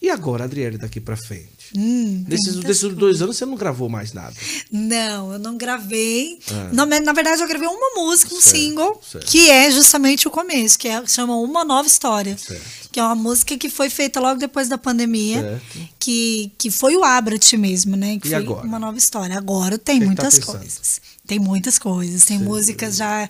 E 0.00 0.10
agora, 0.10 0.44
Adriele, 0.44 0.78
daqui 0.78 1.00
para 1.00 1.16
frente? 1.16 1.55
Hum, 1.74 2.24
tem 2.28 2.38
Desses, 2.62 2.94
dois 2.94 3.22
anos 3.22 3.36
você 3.36 3.46
não 3.46 3.54
gravou 3.56 3.88
mais 3.88 4.12
nada. 4.12 4.34
Não, 4.70 5.32
eu 5.32 5.38
não 5.38 5.56
gravei. 5.56 6.38
Ah. 6.50 6.70
Na, 6.72 6.86
na 6.86 7.12
verdade, 7.12 7.40
eu 7.42 7.48
gravei 7.48 7.68
uma 7.68 7.90
música, 8.02 8.34
um 8.34 8.40
Certo, 8.40 8.56
single, 8.56 9.00
certo. 9.10 9.26
que 9.26 9.50
é 9.50 9.70
justamente 9.70 10.28
o 10.28 10.30
começo, 10.30 10.78
que 10.78 10.88
é, 10.88 11.04
chama 11.06 11.36
Uma 11.36 11.64
Nova 11.64 11.86
História. 11.88 12.36
Certo. 12.36 12.62
Que 12.92 13.00
é 13.00 13.02
uma 13.02 13.14
música 13.14 13.58
que 13.58 13.68
foi 13.68 13.90
feita 13.90 14.20
logo 14.20 14.38
depois 14.40 14.68
da 14.68 14.78
pandemia. 14.78 15.60
Que, 15.98 16.50
que 16.56 16.70
foi 16.70 16.96
o 16.96 17.04
Abra-te 17.04 17.56
mesmo, 17.56 17.96
né? 17.96 18.18
Que 18.18 18.28
E 18.28 18.30
foi 18.30 18.38
agora? 18.38 18.66
uma 18.66 18.78
nova 18.78 18.96
história. 18.96 19.36
Agora 19.36 19.76
tem 19.76 19.96
que 19.98 20.04
tá 20.04 20.06
muitas 20.06 20.38
pensando? 20.38 20.58
coisas. 20.58 21.00
Tem 21.26 21.38
muitas 21.38 21.78
coisas. 21.78 22.24
Tem 22.24 22.38
Certo. 22.38 22.48
músicas 22.48 22.96
já 22.96 23.28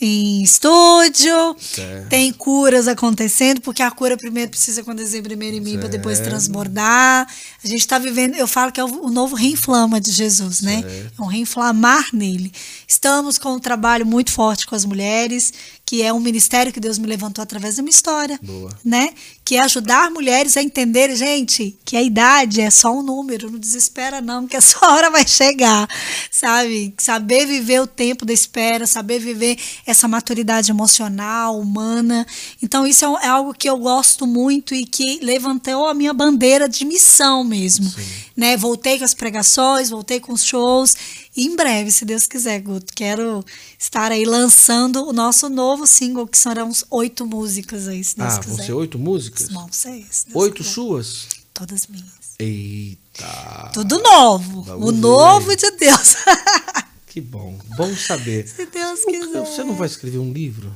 em 0.00 0.42
estúdio, 0.42 1.56
Certo. 1.58 2.08
tem 2.08 2.32
curas 2.32 2.88
acontecendo, 2.88 3.60
porque 3.60 3.82
a 3.82 3.90
cura 3.90 4.16
primeiro 4.16 4.50
precisa 4.50 4.80
acontecer 4.80 5.22
primeiro 5.22 5.56
em 5.56 5.60
mim 5.60 5.78
para 5.78 5.88
depois 5.88 6.18
transbordar. 6.20 7.26
A 7.62 7.66
gente 7.66 7.80
está 7.80 7.98
vivendo, 7.98 8.34
eu 8.34 8.48
falo 8.48 8.72
que 8.72 8.80
é 8.80 8.84
o, 8.84 9.04
o 9.04 9.10
novo 9.10 9.36
reinflama 9.36 10.00
de 10.00 10.10
Jesus, 10.10 10.62
né? 10.62 10.82
Certo. 10.82 11.12
É 11.18 11.22
um 11.22 11.26
reinflamar 11.26 12.08
nele. 12.12 12.52
Estamos 12.88 13.38
com 13.38 13.54
um 13.54 13.60
trabalho 13.60 14.04
muito 14.04 14.32
forte 14.32 14.66
com 14.66 14.74
as 14.74 14.84
mulheres, 14.84 15.52
que 15.86 16.02
é 16.02 16.12
um 16.12 16.20
ministério 16.20 16.72
que 16.72 16.80
Deus 16.80 16.98
me 16.98 17.06
levantou 17.06 17.42
através 17.42 17.76
da 17.76 17.82
minha 17.82 17.90
história, 17.90 18.38
Boa. 18.42 18.70
né? 18.84 19.10
Que 19.44 19.56
é 19.56 19.60
ajudar 19.60 20.10
mulheres 20.10 20.56
a 20.56 20.62
entenderem, 20.62 21.14
gente, 21.14 21.76
que 21.84 21.96
a 21.96 22.02
idade 22.02 22.62
é 22.62 22.70
só 22.70 22.90
um 22.90 23.02
número, 23.02 23.50
não 23.50 23.58
desespera 23.58 24.20
não, 24.22 24.46
que 24.46 24.56
a 24.56 24.60
sua 24.62 24.88
hora 24.94 25.10
vai 25.10 25.26
chegar, 25.26 25.86
sabe? 26.30 26.94
Saber 26.96 27.46
viver 27.46 27.80
o 27.80 27.86
tempo 27.86 28.24
da 28.24 28.32
espera, 28.32 28.86
saber 28.86 29.18
viver 29.18 29.58
essa 29.86 30.08
maturidade 30.08 30.70
emocional, 30.70 31.58
humana. 31.58 32.26
Então 32.62 32.86
isso 32.86 33.04
é, 33.04 33.26
é 33.26 33.28
algo 33.28 33.52
que 33.52 33.68
eu 33.68 33.76
gosto 33.76 34.26
muito 34.26 34.74
e 34.74 34.86
que 34.86 35.20
levantou 35.22 35.86
a 35.86 35.92
minha 35.92 36.14
bandeira 36.14 36.66
de 36.66 36.84
missão 36.86 37.44
mesmo, 37.44 37.92
né? 38.34 38.56
Voltei 38.56 38.98
com 38.98 39.04
as 39.04 39.12
pregações, 39.12 39.90
voltei 39.90 40.18
com 40.18 40.32
os 40.32 40.42
shows 40.42 40.96
em 41.36 41.56
breve, 41.56 41.90
se 41.90 42.04
Deus 42.04 42.26
quiser, 42.26 42.60
Guto, 42.60 42.92
quero 42.94 43.44
estar 43.78 44.12
aí 44.12 44.24
lançando 44.24 45.04
o 45.08 45.12
nosso 45.12 45.48
novo 45.48 45.86
single, 45.86 46.26
que 46.26 46.38
serão 46.38 46.68
uns 46.68 46.84
oito 46.90 47.26
músicas 47.26 47.88
aí, 47.88 48.04
se 48.04 48.16
Deus 48.16 48.34
ah, 48.34 48.38
quiser. 48.38 48.56
vão 48.56 48.64
ser 48.66 48.72
oito 48.72 48.98
músicas? 48.98 49.48
Vão 49.48 49.68
ser, 49.72 50.06
se 50.10 50.26
Oito 50.34 50.56
quiser. 50.56 50.70
suas? 50.70 51.26
Todas 51.52 51.86
minhas. 51.86 52.24
Eita. 52.38 53.70
Tudo 53.72 54.00
novo. 54.02 54.62
Vamos 54.62 54.88
o 54.88 54.92
ver. 54.92 54.98
novo 54.98 55.56
de 55.56 55.70
Deus. 55.72 56.16
Que 57.14 57.20
bom. 57.20 57.56
Bom 57.76 57.94
saber. 57.94 58.42
se 58.48 58.66
Deus 58.66 59.04
quiser. 59.04 59.38
Você 59.38 59.62
não 59.62 59.76
vai 59.76 59.86
escrever 59.86 60.18
um 60.18 60.32
livro? 60.32 60.74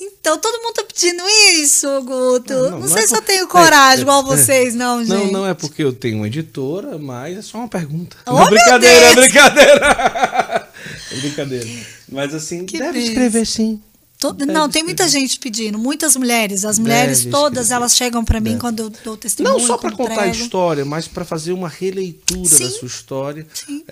Então, 0.00 0.38
todo 0.38 0.62
mundo 0.62 0.74
tá 0.74 0.84
pedindo 0.84 1.20
isso, 1.56 1.88
Guto. 2.02 2.52
Não, 2.54 2.62
Não, 2.62 2.70
não, 2.70 2.78
não 2.82 2.86
sei 2.88 3.02
é 3.02 3.06
se 3.08 3.12
eu 3.16 3.18
por- 3.18 3.26
tenho 3.26 3.42
é, 3.42 3.48
coragem 3.48 3.98
é, 3.98 4.02
igual 4.02 4.20
é. 4.20 4.24
vocês, 4.24 4.72
não, 4.76 5.04
gente. 5.04 5.08
Não, 5.12 5.32
não 5.32 5.46
é 5.48 5.52
porque 5.52 5.82
eu 5.82 5.92
tenho 5.92 6.18
uma 6.18 6.28
editora, 6.28 6.96
mas 6.96 7.38
é 7.38 7.42
só 7.42 7.58
uma 7.58 7.66
pergunta. 7.66 8.16
Oh, 8.24 8.34
Não, 8.34 8.46
brincadeira, 8.46 9.06
é 9.06 9.14
brincadeira. 9.16 10.68
É 11.10 11.16
brincadeira. 11.16 11.66
Mas 12.08 12.34
assim, 12.34 12.66
Que 12.66 12.78
deve 12.78 13.00
escrever 13.00 13.44
sim. 13.44 13.80
Todo- 14.28 14.38
Deve 14.38 14.52
não, 14.52 14.68
tem 14.68 14.82
muita 14.82 15.06
gente 15.08 15.38
pedindo, 15.38 15.78
muitas 15.78 16.16
mulheres. 16.16 16.64
As 16.64 16.78
mulheres 16.78 17.18
Deve 17.20 17.30
todas, 17.30 17.64
escrever. 17.64 17.74
elas 17.76 17.96
chegam 17.96 18.24
pra 18.24 18.40
mim 18.40 18.50
Deve. 18.50 18.60
quando 18.60 18.80
eu 18.80 18.90
dou 19.04 19.16
testemunho. 19.16 19.58
Não 19.58 19.66
só 19.66 19.76
para 19.76 19.92
contar 19.92 20.22
a 20.22 20.28
história, 20.28 20.84
mas 20.84 21.06
para 21.06 21.24
fazer 21.24 21.52
uma 21.52 21.68
releitura 21.68 22.40
da 22.48 22.56
Sim. 22.56 22.70
sua 22.70 22.86
história, 22.88 23.46
Sim. 23.52 23.84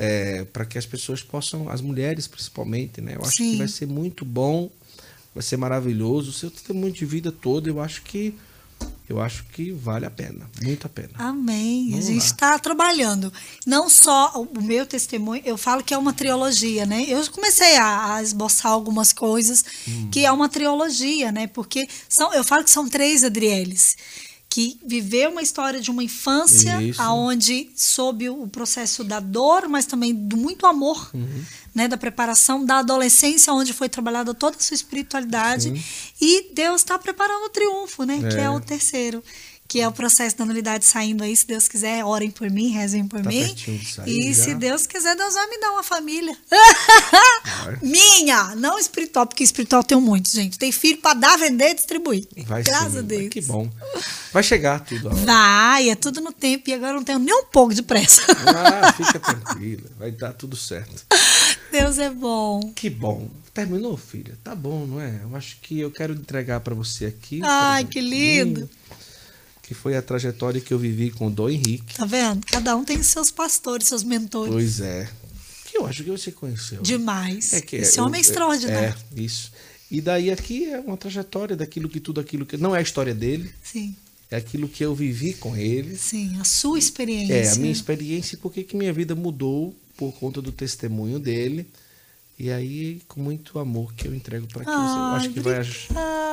para 0.52 0.64
que 0.64 0.78
as 0.78 0.86
pessoas 0.86 1.22
possam, 1.22 1.68
as 1.68 1.80
mulheres 1.80 2.26
principalmente, 2.26 3.00
né? 3.00 3.16
Eu 3.16 3.22
acho 3.22 3.36
Sim. 3.36 3.52
que 3.52 3.56
vai 3.58 3.68
ser 3.68 3.86
muito 3.86 4.24
bom, 4.24 4.70
vai 5.34 5.42
ser 5.42 5.56
maravilhoso. 5.56 6.30
O 6.30 6.32
seu 6.32 6.50
testemunho 6.50 6.92
de 6.92 7.04
vida 7.04 7.30
todo, 7.30 7.68
eu 7.68 7.80
acho 7.80 8.02
que 8.02 8.34
eu 9.08 9.20
acho 9.20 9.44
que 9.52 9.72
vale 9.72 10.06
a 10.06 10.10
pena, 10.10 10.48
muito 10.62 10.86
a 10.86 10.88
pena. 10.88 11.10
Amém. 11.14 11.90
Vamos 11.90 12.06
a 12.06 12.12
gente 12.12 12.24
está 12.24 12.58
trabalhando. 12.58 13.32
Não 13.66 13.88
só 13.90 14.32
o 14.36 14.52
o 14.58 14.62
meu 14.62 14.84
testemunho, 14.86 15.42
eu 15.44 15.56
falo 15.56 15.82
que 15.82 15.92
é 15.94 15.98
uma 15.98 16.12
trilogia, 16.12 16.84
né? 16.86 17.04
Eu 17.08 17.26
comecei 17.30 17.76
a, 17.76 18.14
a 18.14 18.22
esboçar 18.22 18.70
algumas 18.72 19.12
coisas 19.12 19.64
Hum. 19.88 20.08
que 20.10 20.24
é 20.24 20.30
uma 20.32 20.48
trilogia, 20.48 21.32
né? 21.32 21.46
Porque 21.46 21.88
são, 22.08 22.32
eu 22.32 22.44
falo 22.44 22.64
que 22.64 22.70
são 22.70 22.88
três 22.88 23.24
Adrieles 23.24 23.96
que 24.54 24.78
viveu 24.84 25.30
uma 25.30 25.40
história 25.40 25.80
de 25.80 25.90
uma 25.90 26.04
infância 26.04 26.78
Isso. 26.82 27.00
aonde 27.00 27.70
sob 27.74 28.28
o 28.28 28.46
processo 28.46 29.02
da 29.02 29.18
dor, 29.18 29.66
mas 29.66 29.86
também 29.86 30.14
do 30.14 30.36
muito 30.36 30.66
amor, 30.66 31.08
Uhum. 31.14 31.42
né, 31.74 31.88
da 31.88 31.96
preparação 31.96 32.62
da 32.62 32.80
adolescência 32.80 33.50
onde 33.54 33.72
foi 33.72 33.88
trabalhada 33.88 34.34
toda 34.34 34.58
a 34.58 34.60
sua 34.60 34.74
espiritualidade 34.74 35.70
Sim. 35.70 35.82
e 36.20 36.52
Deus 36.52 36.82
está 36.82 36.98
preparando 36.98 37.46
o 37.46 37.48
triunfo, 37.48 38.04
né, 38.04 38.18
que 38.18 38.36
É. 38.36 38.42
é 38.42 38.50
o 38.50 38.60
terceiro, 38.60 39.24
que 39.72 39.80
é 39.80 39.88
o 39.88 39.92
processo 39.92 40.36
da 40.36 40.44
nulidade 40.44 40.84
saindo 40.84 41.24
aí. 41.24 41.34
Se 41.34 41.46
Deus 41.46 41.66
quiser, 41.66 42.04
orem 42.04 42.30
por 42.30 42.50
mim, 42.50 42.68
rezem 42.68 43.08
por 43.08 43.22
Tá 43.22 43.30
mim. 43.30 43.56
sair 43.56 44.06
E 44.06 44.34
já. 44.34 44.44
se 44.44 44.54
Deus 44.54 44.86
quiser, 44.86 45.16
Deus 45.16 45.32
vai 45.32 45.46
me 45.48 45.58
dar 45.58 45.70
uma 45.70 45.82
família. 45.82 46.36
Minha, 47.80 48.54
não 48.54 48.78
espiritual, 48.78 49.26
porque 49.26 49.42
espiritual 49.42 49.82
tem 49.82 49.98
muitos, 49.98 50.32
gente. 50.32 50.58
Tem 50.58 50.70
filho 50.70 50.98
para 50.98 51.14
dar, 51.14 51.38
vender 51.38 51.70
e 51.70 51.74
distribuir. 51.74 52.28
Vai 52.46 52.62
Graças 52.62 52.92
sim, 52.92 52.98
a 52.98 53.00
Deus. 53.00 53.28
Que 53.30 53.40
bom. 53.40 53.66
Vai 54.30 54.42
chegar 54.42 54.80
tudo. 54.80 55.08
Vai, 55.08 55.88
é 55.88 55.94
tudo 55.94 56.20
no 56.20 56.32
tempo 56.32 56.68
e 56.68 56.74
agora 56.74 56.90
eu 56.92 56.96
não 56.96 57.04
tenho 57.04 57.18
nem 57.18 57.34
um 57.34 57.46
pouco 57.46 57.72
de 57.72 57.80
pressa. 57.82 58.20
Ah, 58.28 58.92
fica 58.96 59.18
tranquila. 59.20 59.88
Vai 59.98 60.10
dar 60.10 60.34
tudo 60.34 60.54
certo. 60.54 61.06
Deus 61.72 61.98
é 61.98 62.10
bom. 62.10 62.70
Que 62.74 62.90
bom. 62.90 63.26
Terminou, 63.54 63.96
filha? 63.96 64.36
Tá 64.44 64.54
bom, 64.54 64.84
não 64.86 65.00
é? 65.00 65.20
Eu 65.22 65.34
acho 65.34 65.56
que 65.62 65.80
eu 65.80 65.90
quero 65.90 66.12
entregar 66.12 66.60
pra 66.60 66.74
você 66.74 67.06
aqui. 67.06 67.40
Ai, 67.42 67.86
que 67.86 68.02
lindo. 68.02 68.68
Que 69.72 69.78
foi 69.78 69.96
a 69.96 70.02
trajetória 70.02 70.60
que 70.60 70.74
eu 70.74 70.78
vivi 70.78 71.10
com 71.10 71.28
o 71.28 71.30
Dom 71.30 71.48
Henrique. 71.48 71.94
Tá 71.94 72.04
vendo? 72.04 72.44
Cada 72.46 72.76
um 72.76 72.84
tem 72.84 73.02
seus 73.02 73.30
pastores, 73.30 73.88
seus 73.88 74.02
mentores. 74.04 74.52
Pois 74.52 74.80
é. 74.80 75.08
Que 75.64 75.78
eu 75.78 75.86
acho 75.86 76.04
que 76.04 76.10
você 76.10 76.30
conheceu. 76.30 76.82
Demais. 76.82 77.54
É 77.54 77.62
que 77.62 77.76
Esse 77.76 77.98
eu- 77.98 78.04
homem 78.04 78.18
é 78.18 78.22
é- 78.22 78.26
extraordinário. 78.26 78.94
É, 79.16 79.20
isso. 79.20 79.50
E 79.90 80.02
daí 80.02 80.30
aqui 80.30 80.66
é 80.66 80.78
uma 80.78 80.98
trajetória 80.98 81.56
daquilo 81.56 81.88
que 81.88 82.00
tudo 82.00 82.20
aquilo 82.20 82.44
que. 82.44 82.58
Não 82.58 82.76
é 82.76 82.80
a 82.80 82.82
história 82.82 83.14
dele, 83.14 83.50
Sim, 83.62 83.96
é 84.30 84.36
aquilo 84.36 84.68
que 84.68 84.84
eu 84.84 84.94
vivi 84.94 85.32
com 85.32 85.56
ele. 85.56 85.96
sim. 85.96 86.38
A 86.38 86.44
sua 86.44 86.78
experiência. 86.78 87.32
É, 87.32 87.48
a 87.50 87.56
minha 87.56 87.72
experiência 87.72 88.34
e 88.34 88.38
por 88.38 88.52
que 88.52 88.76
minha 88.76 88.92
vida 88.92 89.14
mudou 89.14 89.74
por 89.96 90.12
conta 90.12 90.42
do 90.42 90.52
testemunho 90.52 91.18
dele. 91.18 91.66
E 92.38 92.50
aí, 92.50 93.00
com 93.06 93.20
muito 93.20 93.58
amor 93.58 93.92
que 93.94 94.08
eu 94.08 94.14
entrego 94.14 94.46
para 94.48 94.64
que 94.64 94.70
você. 94.70 94.76
Eu 94.76 95.14
acho 95.14 95.30
que 95.30 95.40
vai, 95.40 95.62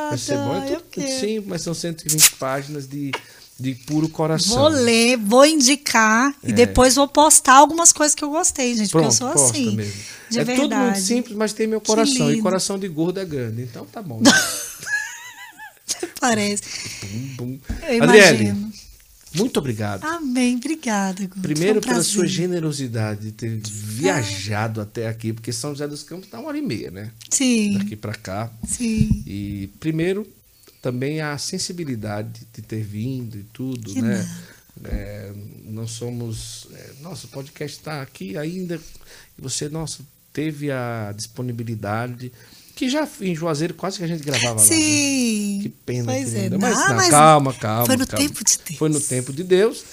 vai 0.09 0.17
ser 0.17 0.37
bom. 0.37 0.55
É 0.55 0.75
tudo 0.75 0.83
quero. 0.89 1.19
sim, 1.19 1.39
mas 1.45 1.61
são 1.61 1.73
120 1.73 2.35
páginas 2.35 2.87
de, 2.87 3.11
de 3.59 3.75
puro 3.75 4.09
coração. 4.09 4.57
Vou 4.57 4.69
ler, 4.69 5.17
vou 5.17 5.45
indicar 5.45 6.33
e 6.43 6.51
depois 6.51 6.95
vou 6.95 7.07
postar 7.07 7.55
algumas 7.55 7.91
coisas 7.91 8.15
que 8.15 8.23
eu 8.23 8.29
gostei, 8.29 8.75
gente. 8.75 8.87
É. 8.87 8.91
Pronto, 8.91 9.09
porque 9.09 9.23
eu 9.23 9.37
sou 9.37 9.45
assim. 9.45 9.75
mesmo. 9.75 10.01
De 10.29 10.39
é 10.39 10.43
verdade. 10.43 10.69
tudo 10.69 10.75
muito 10.75 10.99
simples, 10.99 11.35
mas 11.35 11.53
tem 11.53 11.67
meu 11.67 11.81
coração. 11.81 12.31
E 12.31 12.41
coração 12.41 12.79
de 12.79 12.87
gordo 12.87 13.19
é 13.19 13.25
grande. 13.25 13.63
Então 13.63 13.85
tá 13.85 14.01
bom. 14.01 14.21
né? 14.21 14.31
Parece. 16.19 16.63
Bum, 17.03 17.35
bum. 17.35 17.59
Eu. 17.87 18.68
Muito 19.35 19.57
obrigado. 19.57 20.03
Amém. 20.03 20.55
Obrigada, 20.57 21.21
Guto. 21.25 21.39
Primeiro, 21.41 21.79
um 21.79 21.81
pela 21.81 22.03
sua 22.03 22.25
generosidade 22.25 23.21
de 23.21 23.31
ter 23.31 23.59
viajado 23.63 24.81
até 24.81 25.07
aqui, 25.07 25.33
porque 25.33 25.51
São 25.53 25.71
José 25.71 25.87
dos 25.87 26.03
Campos 26.03 26.29
dá 26.29 26.39
uma 26.39 26.49
hora 26.49 26.57
e 26.57 26.61
meia, 26.61 26.91
né? 26.91 27.11
Sim, 27.29 27.77
Daqui 27.77 27.95
para 27.95 28.13
cá. 28.15 28.51
sim. 28.67 29.23
E 29.25 29.69
primeiro, 29.79 30.25
também 30.81 31.21
a 31.21 31.37
sensibilidade 31.37 32.41
de 32.53 32.61
ter 32.61 32.81
vindo 32.83 33.37
e 33.37 33.43
tudo, 33.43 33.93
Que 33.93 34.01
né? 34.01 34.27
É, 34.85 35.33
não 35.65 35.87
somos. 35.87 36.67
É, 36.71 36.91
nossa, 37.01 37.27
o 37.27 37.29
podcast 37.29 37.77
está 37.77 38.01
aqui 38.01 38.37
ainda. 38.37 38.79
E 39.37 39.41
você, 39.41 39.67
nossa, 39.67 39.99
teve 40.31 40.71
a 40.71 41.13
disponibilidade. 41.15 42.31
Que 42.79 42.89
já 42.89 43.05
em 43.19 43.35
Juazeiro 43.35 43.73
quase 43.73 43.97
que 43.97 44.03
a 44.05 44.07
gente 44.07 44.23
gravava 44.23 44.55
lá. 44.55 44.61
né? 44.61 44.67
Sim. 44.67 45.59
Que 45.63 45.69
pena 45.85 46.05
Pois 46.13 46.29
que 46.31 46.37
é. 46.37 46.49
não. 46.49 46.59
Mas, 46.59 46.75
Não, 46.77 46.87
não, 46.87 46.95
mas 46.95 47.09
calma, 47.09 47.53
calma. 47.53 47.85
Foi 47.85 47.97
no 47.97 48.07
calma. 48.07 48.25
tempo 48.27 48.43
de 48.45 48.57
Deus. 48.57 48.77
Foi 48.79 48.89
no 48.89 49.01
tempo 49.01 49.33
de 49.33 49.43
Deus. 49.43 49.83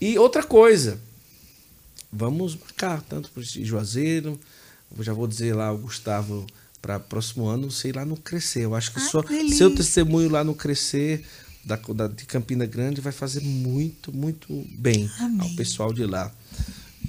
E 0.00 0.18
outra 0.18 0.42
coisa, 0.42 0.98
vamos 2.12 2.56
marcar 2.56 3.02
tanto 3.02 3.30
para 3.30 3.42
Juazeiro, 3.42 4.40
já 5.00 5.12
vou 5.12 5.26
dizer 5.26 5.54
lá 5.54 5.70
o 5.72 5.78
Gustavo 5.78 6.46
para 6.82 6.98
próximo 6.98 7.46
ano, 7.46 7.70
sei 7.70 7.92
lá 7.92 8.04
no 8.04 8.16
crescer. 8.16 8.64
Eu 8.64 8.74
acho 8.74 8.92
que 8.92 9.00
Ai, 9.00 9.08
só 9.08 9.22
que 9.22 9.52
seu 9.54 9.74
testemunho 9.74 10.30
lá 10.30 10.42
no 10.42 10.54
crescer 10.54 11.22
da, 11.62 11.76
da- 11.76 12.08
de 12.08 12.24
Campina 12.24 12.64
Grande 12.64 13.00
vai 13.02 13.12
fazer 13.12 13.40
muito, 13.42 14.10
muito 14.16 14.66
bem 14.78 15.10
Amém. 15.20 15.40
ao 15.42 15.56
pessoal 15.56 15.92
de 15.92 16.06
lá. 16.06 16.32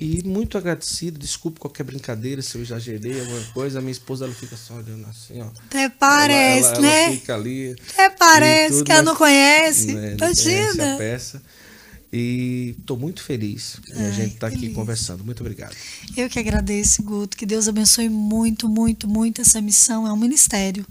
E 0.03 0.23
muito 0.27 0.57
agradecido, 0.57 1.19
desculpe 1.19 1.59
qualquer 1.59 1.83
brincadeira 1.83 2.41
se 2.41 2.55
eu 2.57 2.61
exagerei 2.63 3.19
alguma 3.21 3.41
coisa. 3.53 3.77
A 3.77 3.81
minha 3.81 3.91
esposa 3.91 4.25
ela 4.25 4.33
fica 4.33 4.57
só 4.57 4.73
olhando 4.73 5.05
assim, 5.07 5.39
ó. 5.39 5.45
Até 5.67 5.89
parece, 5.89 6.69
Ela- 6.69 6.73
ela- 6.77 6.81
né? 6.81 7.03
Ela 7.03 7.13
fica 7.13 7.35
ali. 7.35 7.75
Até 7.93 8.09
parece 8.09 8.73
tudo, 8.77 8.85
que 8.85 8.91
ela 8.91 9.03
não 9.03 9.15
conhece. 9.15 9.93
né, 9.93 10.13
a 10.19 10.25
Imagina. 10.25 10.97
peça. 10.97 11.39
E 12.11 12.75
estou 12.79 12.97
muito 12.97 13.23
feliz 13.23 13.77
que 13.85 13.93
a 13.93 13.95
Ai, 14.07 14.11
gente 14.11 14.33
está 14.33 14.47
aqui 14.47 14.69
conversando. 14.73 15.23
Muito 15.23 15.41
obrigado. 15.41 15.73
Eu 16.17 16.27
que 16.29 16.39
agradeço, 16.39 17.01
Guto. 17.03 17.37
Que 17.37 17.45
Deus 17.45 17.67
abençoe 17.69 18.09
muito, 18.09 18.67
muito, 18.67 19.07
muito 19.07 19.39
essa 19.39 19.61
missão. 19.61 20.05
É 20.07 20.11
um 20.11 20.17
ministério. 20.17 20.85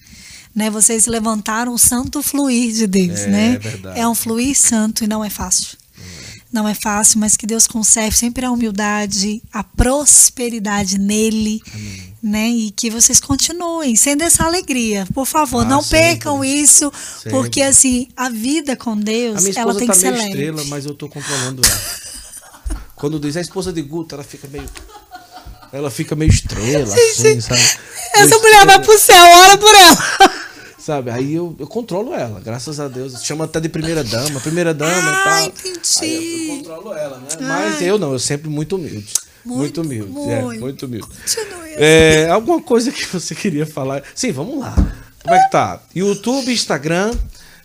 Né? 0.54 0.70
Vocês 0.70 1.06
levantaram 1.06 1.74
o 1.74 1.78
santo 1.78 2.22
fluir 2.22 2.72
de 2.72 2.86
Deus, 2.86 3.20
É, 3.20 3.26
né? 3.28 3.54
é 3.54 3.58
verdade. 3.58 4.00
É 4.00 4.08
um 4.08 4.14
fluir 4.14 4.56
santo 4.56 5.04
e 5.04 5.06
não 5.06 5.22
é 5.24 5.28
fácil. 5.28 5.76
Não 6.52 6.66
é 6.68 6.74
fácil, 6.74 7.20
mas 7.20 7.36
que 7.36 7.46
Deus 7.46 7.66
conserve 7.68 8.16
sempre 8.16 8.44
a 8.44 8.50
humildade, 8.50 9.40
a 9.52 9.62
prosperidade 9.62 10.98
nele, 10.98 11.62
né? 12.20 12.48
E 12.48 12.72
que 12.72 12.90
vocês 12.90 13.20
continuem 13.20 13.94
sendo 13.94 14.22
essa 14.22 14.44
alegria. 14.44 15.06
Por 15.14 15.26
favor, 15.26 15.64
Ah, 15.64 15.68
não 15.68 15.80
sempre. 15.80 15.98
percam 16.08 16.44
isso, 16.44 16.92
Sempre. 17.14 17.30
porque 17.30 17.62
assim, 17.62 18.08
a 18.16 18.28
vida 18.28 18.74
com 18.76 18.96
Deus, 18.96 19.44
ela 19.56 19.74
tem 19.76 19.86
tá 19.86 19.92
que 19.92 19.98
ser 20.00 20.10
leve. 20.10 20.24
estrela, 20.28 20.64
mas 20.64 20.84
eu 20.86 20.94
tô 20.94 21.08
controlando 21.08 21.62
ela. 21.64 21.80
Quando 22.96 23.20
diz 23.20 23.36
a 23.36 23.40
esposa 23.40 23.72
de 23.72 23.80
Guto, 23.82 24.14
ela 24.16 24.24
fica 24.24 24.48
meio. 24.48 24.68
Ela 25.72 25.88
fica 25.90 26.16
meio 26.16 26.30
estrela, 26.30 26.92
assim, 26.92 27.40
sabe? 27.40 27.60
Essa 28.12 28.26
Meio 28.26 28.40
mulher 28.42 28.66
vai 28.66 28.76
estrela, 28.76 28.80
pro 28.80 28.98
céu, 28.98 29.24
ora 29.24 29.56
por 29.56 29.72
ela. 29.72 30.39
Sabe? 30.80 31.10
Aí 31.10 31.34
eu, 31.34 31.54
eu 31.58 31.66
controlo 31.66 32.14
ela, 32.14 32.40
graças 32.40 32.80
a 32.80 32.88
Deus. 32.88 33.22
Chama 33.22 33.44
até 33.44 33.60
de 33.60 33.68
primeira 33.68 34.02
dama, 34.02 34.40
primeira 34.40 34.72
dama 34.72 34.92
Ah, 34.94 35.44
e 35.44 35.50
tal. 35.50 35.68
entendi. 35.68 36.48
Eu, 36.48 36.54
eu 36.54 36.56
controlo 36.56 36.94
ela, 36.94 37.18
né? 37.18 37.28
Mas 37.40 37.82
eu 37.82 37.98
não, 37.98 38.12
eu 38.12 38.18
sempre 38.18 38.48
muito 38.48 38.76
humilde. 38.76 39.12
Muito, 39.44 39.80
Muito, 39.80 39.80
humilde. 39.82 40.30
é, 40.30 40.42
muito. 40.42 40.60
muito 40.60 40.86
humilde. 40.86 41.06
Continue. 41.06 41.74
É, 41.76 42.28
alguma 42.30 42.60
coisa 42.60 42.90
que 42.92 43.06
você 43.06 43.34
queria 43.34 43.66
falar? 43.66 44.02
Sim, 44.14 44.32
vamos 44.32 44.58
lá. 44.60 44.74
Como 45.22 45.34
é 45.34 45.44
que 45.44 45.50
tá? 45.50 45.80
YouTube, 45.94 46.52
Instagram, 46.52 47.12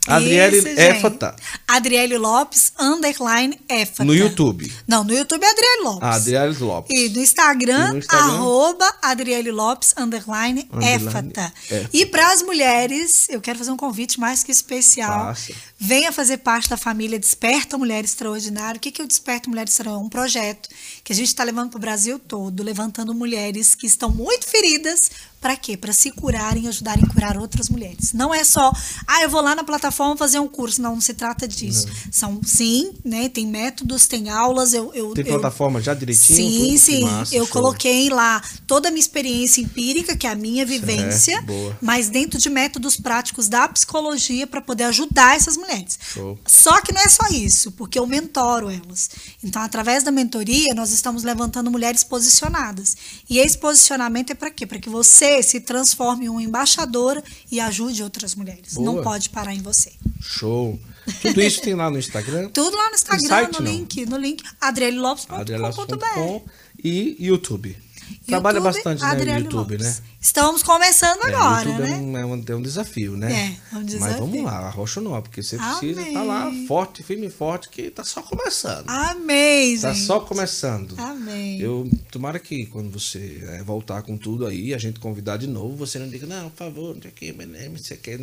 Adriele 0.07 0.57
Isso, 0.57 0.67
gente. 0.67 0.79
Éfata. 0.79 1.35
Adriele 1.67 2.17
Lopes, 2.17 2.71
underline 2.79 3.59
Éfata. 3.67 4.03
No 4.03 4.13
YouTube. 4.13 4.71
Não, 4.87 5.03
no 5.03 5.13
YouTube 5.13 5.43
é 5.43 5.49
Adriele 5.49 5.83
Lopes. 5.83 6.03
Ah, 6.03 6.15
Adriele 6.15 6.57
Lopes. 6.59 6.97
E 6.99 7.09
no 7.09 7.19
Instagram, 7.21 7.87
E 7.89 7.91
no 7.91 7.97
Instagram? 7.97 8.25
arroba 8.25 8.95
Adriele 9.01 9.51
Lopes, 9.51 9.93
underline, 9.97 10.67
Underline 10.71 11.07
Éfata. 11.07 11.53
Éfata. 11.69 11.89
E 11.93 12.05
para 12.05 12.31
as 12.31 12.41
mulheres, 12.41 13.27
eu 13.29 13.41
quero 13.41 13.57
fazer 13.57 13.71
um 13.71 13.77
convite 13.77 14.19
mais 14.19 14.43
que 14.43 14.51
especial. 14.51 15.25
Faça. 15.25 15.53
Venha 15.77 16.11
fazer 16.11 16.37
parte 16.37 16.69
da 16.69 16.77
família 16.77 17.19
Desperta 17.19 17.77
Mulher 17.77 18.03
Extraordinária. 18.03 18.77
O 18.77 18.81
que, 18.81 18.91
que 18.91 19.01
é 19.01 19.05
o 19.05 19.07
Desperta 19.07 19.49
Mulher 19.49 19.67
Extraordinária? 19.67 20.03
É 20.03 20.05
um 20.05 20.09
projeto 20.09 20.69
que 21.05 21.13
a 21.13 21.15
gente 21.15 21.27
está 21.27 21.43
levando 21.43 21.69
para 21.69 21.77
o 21.77 21.81
Brasil 21.81 22.17
todo, 22.17 22.63
levantando 22.63 23.13
mulheres 23.13 23.75
que 23.75 23.85
estão 23.85 24.09
muito 24.09 24.47
feridas. 24.47 24.99
Para 25.39 25.55
quê? 25.55 25.77
Para 25.77 25.93
se 25.93 26.09
curarem 26.09 26.63
e 26.63 26.67
ajudarem 26.67 27.03
a 27.03 27.13
curar 27.13 27.37
outras 27.37 27.69
mulheres. 27.69 28.11
Não 28.13 28.33
é 28.33 28.43
só, 28.43 28.73
ah, 29.05 29.21
eu 29.21 29.29
vou 29.29 29.41
lá 29.41 29.53
na 29.53 29.63
plataforma 29.63 30.17
fazer 30.17 30.39
um 30.39 30.47
curso. 30.47 30.81
Não, 30.81 30.95
não 30.95 31.01
se 31.01 31.13
trata 31.13 31.47
disso. 31.47 31.85
São, 32.11 32.41
sim, 32.43 32.93
né? 33.05 33.29
Tem 33.29 33.45
métodos, 33.45 34.07
tem 34.07 34.31
aulas. 34.31 34.73
Eu, 34.73 34.91
eu, 34.95 35.13
Tem 35.13 35.23
eu- 35.23 35.33
plataforma 35.33 35.79
já 35.79 35.93
direitinho? 35.93 36.35
Sim, 36.35 36.65
Tudo? 36.69 36.79
Sim. 36.79 37.01
massa, 37.03 37.35
eu 37.35 37.43
show. 37.45 37.53
coloquei 37.53 38.09
lá 38.09 38.41
toda 38.65 38.87
a 38.87 38.91
minha 38.91 38.99
experiência 38.99 39.61
empírica, 39.61 40.17
que 40.17 40.25
é 40.25 40.31
a 40.31 40.35
minha 40.35 40.65
vivência, 40.65 41.39
boa. 41.43 41.77
mas 41.79 42.09
dentro 42.09 42.39
de 42.39 42.49
métodos 42.49 42.97
práticos 42.97 43.47
da 43.47 43.67
psicologia 43.67 44.47
para 44.47 44.61
poder 44.61 44.85
ajudar 44.85 45.35
essas 45.35 45.55
mulheres. 45.57 45.99
Show. 46.11 46.39
Só 46.47 46.81
que 46.81 46.91
não 46.91 47.01
é 47.03 47.07
só 47.07 47.27
isso, 47.27 47.71
porque 47.73 47.99
eu 47.99 48.07
mentoro 48.07 48.67
elas. 48.71 49.11
Então, 49.43 49.61
através 49.61 50.01
da 50.01 50.11
mentoria, 50.11 50.73
nós 50.73 50.94
estamos 50.95 51.23
levantando 51.23 51.71
mulheres 51.71 52.03
posicionadas. 52.03 52.95
E 53.29 53.39
esse 53.39 53.57
posicionamento 53.57 54.31
é 54.31 54.33
para 54.35 54.51
quê? 54.51 54.65
Para 54.65 54.79
que 54.79 54.89
você 54.89 55.41
se 55.43 55.59
transforme 55.59 56.25
em 56.25 56.29
uma 56.29 56.43
embaixadora 56.43 57.23
e 57.51 57.59
ajude 57.59 58.03
outras 58.03 58.35
mulheres. 58.35 58.73
Boa. 58.73 58.85
Não 58.85 59.03
pode 59.03 59.29
parar 59.29 59.53
em 59.53 59.61
você. 59.61 59.91
Show. 60.21 60.79
Tudo 61.21 61.41
isso 61.41 61.61
tem 61.61 61.75
lá 61.75 61.89
no 61.89 61.99
Instagram. 61.99 62.49
Tudo 62.53 62.75
lá 62.75 62.89
no 62.89 62.95
Instagram, 62.95 63.27
site, 63.27 63.59
no 63.59 63.65
link, 63.65 64.05
no 64.05 64.17
link 64.17 64.43
adrielelopes.com.br. 64.59 65.41
adrielelopes.com 65.41 66.43
e 66.83 67.15
YouTube. 67.19 67.84
Trabalha 68.25 68.57
YouTube, 68.57 68.73
bastante 68.73 69.01
né, 69.01 69.13
no 69.33 69.39
YouTube, 69.43 69.73
Lopes. 69.77 69.81
né? 69.99 70.05
Estamos 70.19 70.63
começando 70.63 71.23
É, 71.23 71.33
agora, 71.35 71.69
YouTube 71.69 71.83
né? 71.87 71.91
é 71.91 71.95
um, 71.95 72.17
é, 72.17 72.25
um, 72.25 72.43
é 72.47 72.55
um 72.55 72.61
desafio, 72.61 73.15
né? 73.15 73.31
É, 73.31 73.75
é 73.75 73.77
um 73.77 73.81
Mas 73.81 73.85
desafio. 73.91 74.17
vamos 74.17 74.43
lá, 74.43 74.57
arrocha 74.59 74.99
não, 75.01 75.21
porque 75.21 75.43
você 75.43 75.57
precisa 75.57 75.99
Amém. 76.01 76.07
estar 76.07 76.23
lá 76.23 76.51
forte, 76.67 77.03
firme 77.03 77.27
e 77.27 77.29
forte, 77.29 77.69
que 77.69 77.89
tá 77.91 78.03
só 78.03 78.21
começando. 78.23 78.89
Amém, 78.89 79.79
Tá 79.79 79.93
gente. 79.93 80.05
só 80.05 80.19
começando. 80.19 80.95
Amém. 80.97 81.59
Eu 81.59 81.89
tomara 82.11 82.39
que 82.39 82.65
quando 82.67 82.89
você 82.91 83.43
é, 83.49 83.63
voltar 83.63 84.01
com 84.01 84.17
tudo 84.17 84.45
aí, 84.47 84.73
a 84.73 84.77
gente 84.77 84.99
convidar 84.99 85.37
de 85.37 85.47
novo, 85.47 85.75
você 85.75 85.99
não 85.99 86.09
diga, 86.09 86.25
não, 86.25 86.49
por 86.49 86.57
favor, 86.57 86.95
não 86.95 87.01
sei 87.01 87.11
o 87.11 87.13
que, 87.13 87.33
mas 87.33 87.47
não. 87.47 87.55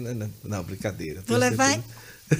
Não, 0.02 0.14
não, 0.14 0.30
não, 0.44 0.62
brincadeira. 0.64 1.22
Vou 1.26 1.36
levar 1.38 1.70
certeza. 1.72 1.84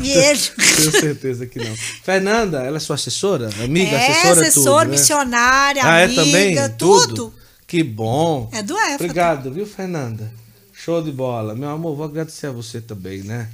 E 0.00 0.10
ele. 0.12 0.38
Tenho 0.76 0.90
certeza 0.92 1.46
que 1.46 1.58
não. 1.58 1.74
Fernanda, 2.02 2.62
ela 2.62 2.76
é 2.76 2.80
sua 2.80 2.94
assessora? 2.96 3.50
Amiga, 3.62 3.90
é, 3.96 4.08
assessora, 4.10 4.40
assessor, 4.42 4.80
tudo, 4.80 4.84
né? 4.90 4.96
missionária, 4.96 5.82
Ah, 5.82 6.02
amiga, 6.04 6.22
é 6.22 6.24
também? 6.24 6.76
tudo. 6.78 7.34
Que 7.66 7.82
bom. 7.82 8.50
É 8.52 8.62
do 8.62 8.76
Éfata. 8.76 8.94
Obrigado, 9.04 9.52
viu, 9.52 9.66
Fernanda? 9.66 10.30
Show 10.72 11.02
de 11.02 11.12
bola. 11.12 11.54
Meu 11.54 11.70
amor, 11.70 11.96
vou 11.96 12.04
agradecer 12.04 12.48
a 12.48 12.50
você 12.50 12.80
também, 12.80 13.22
né? 13.22 13.48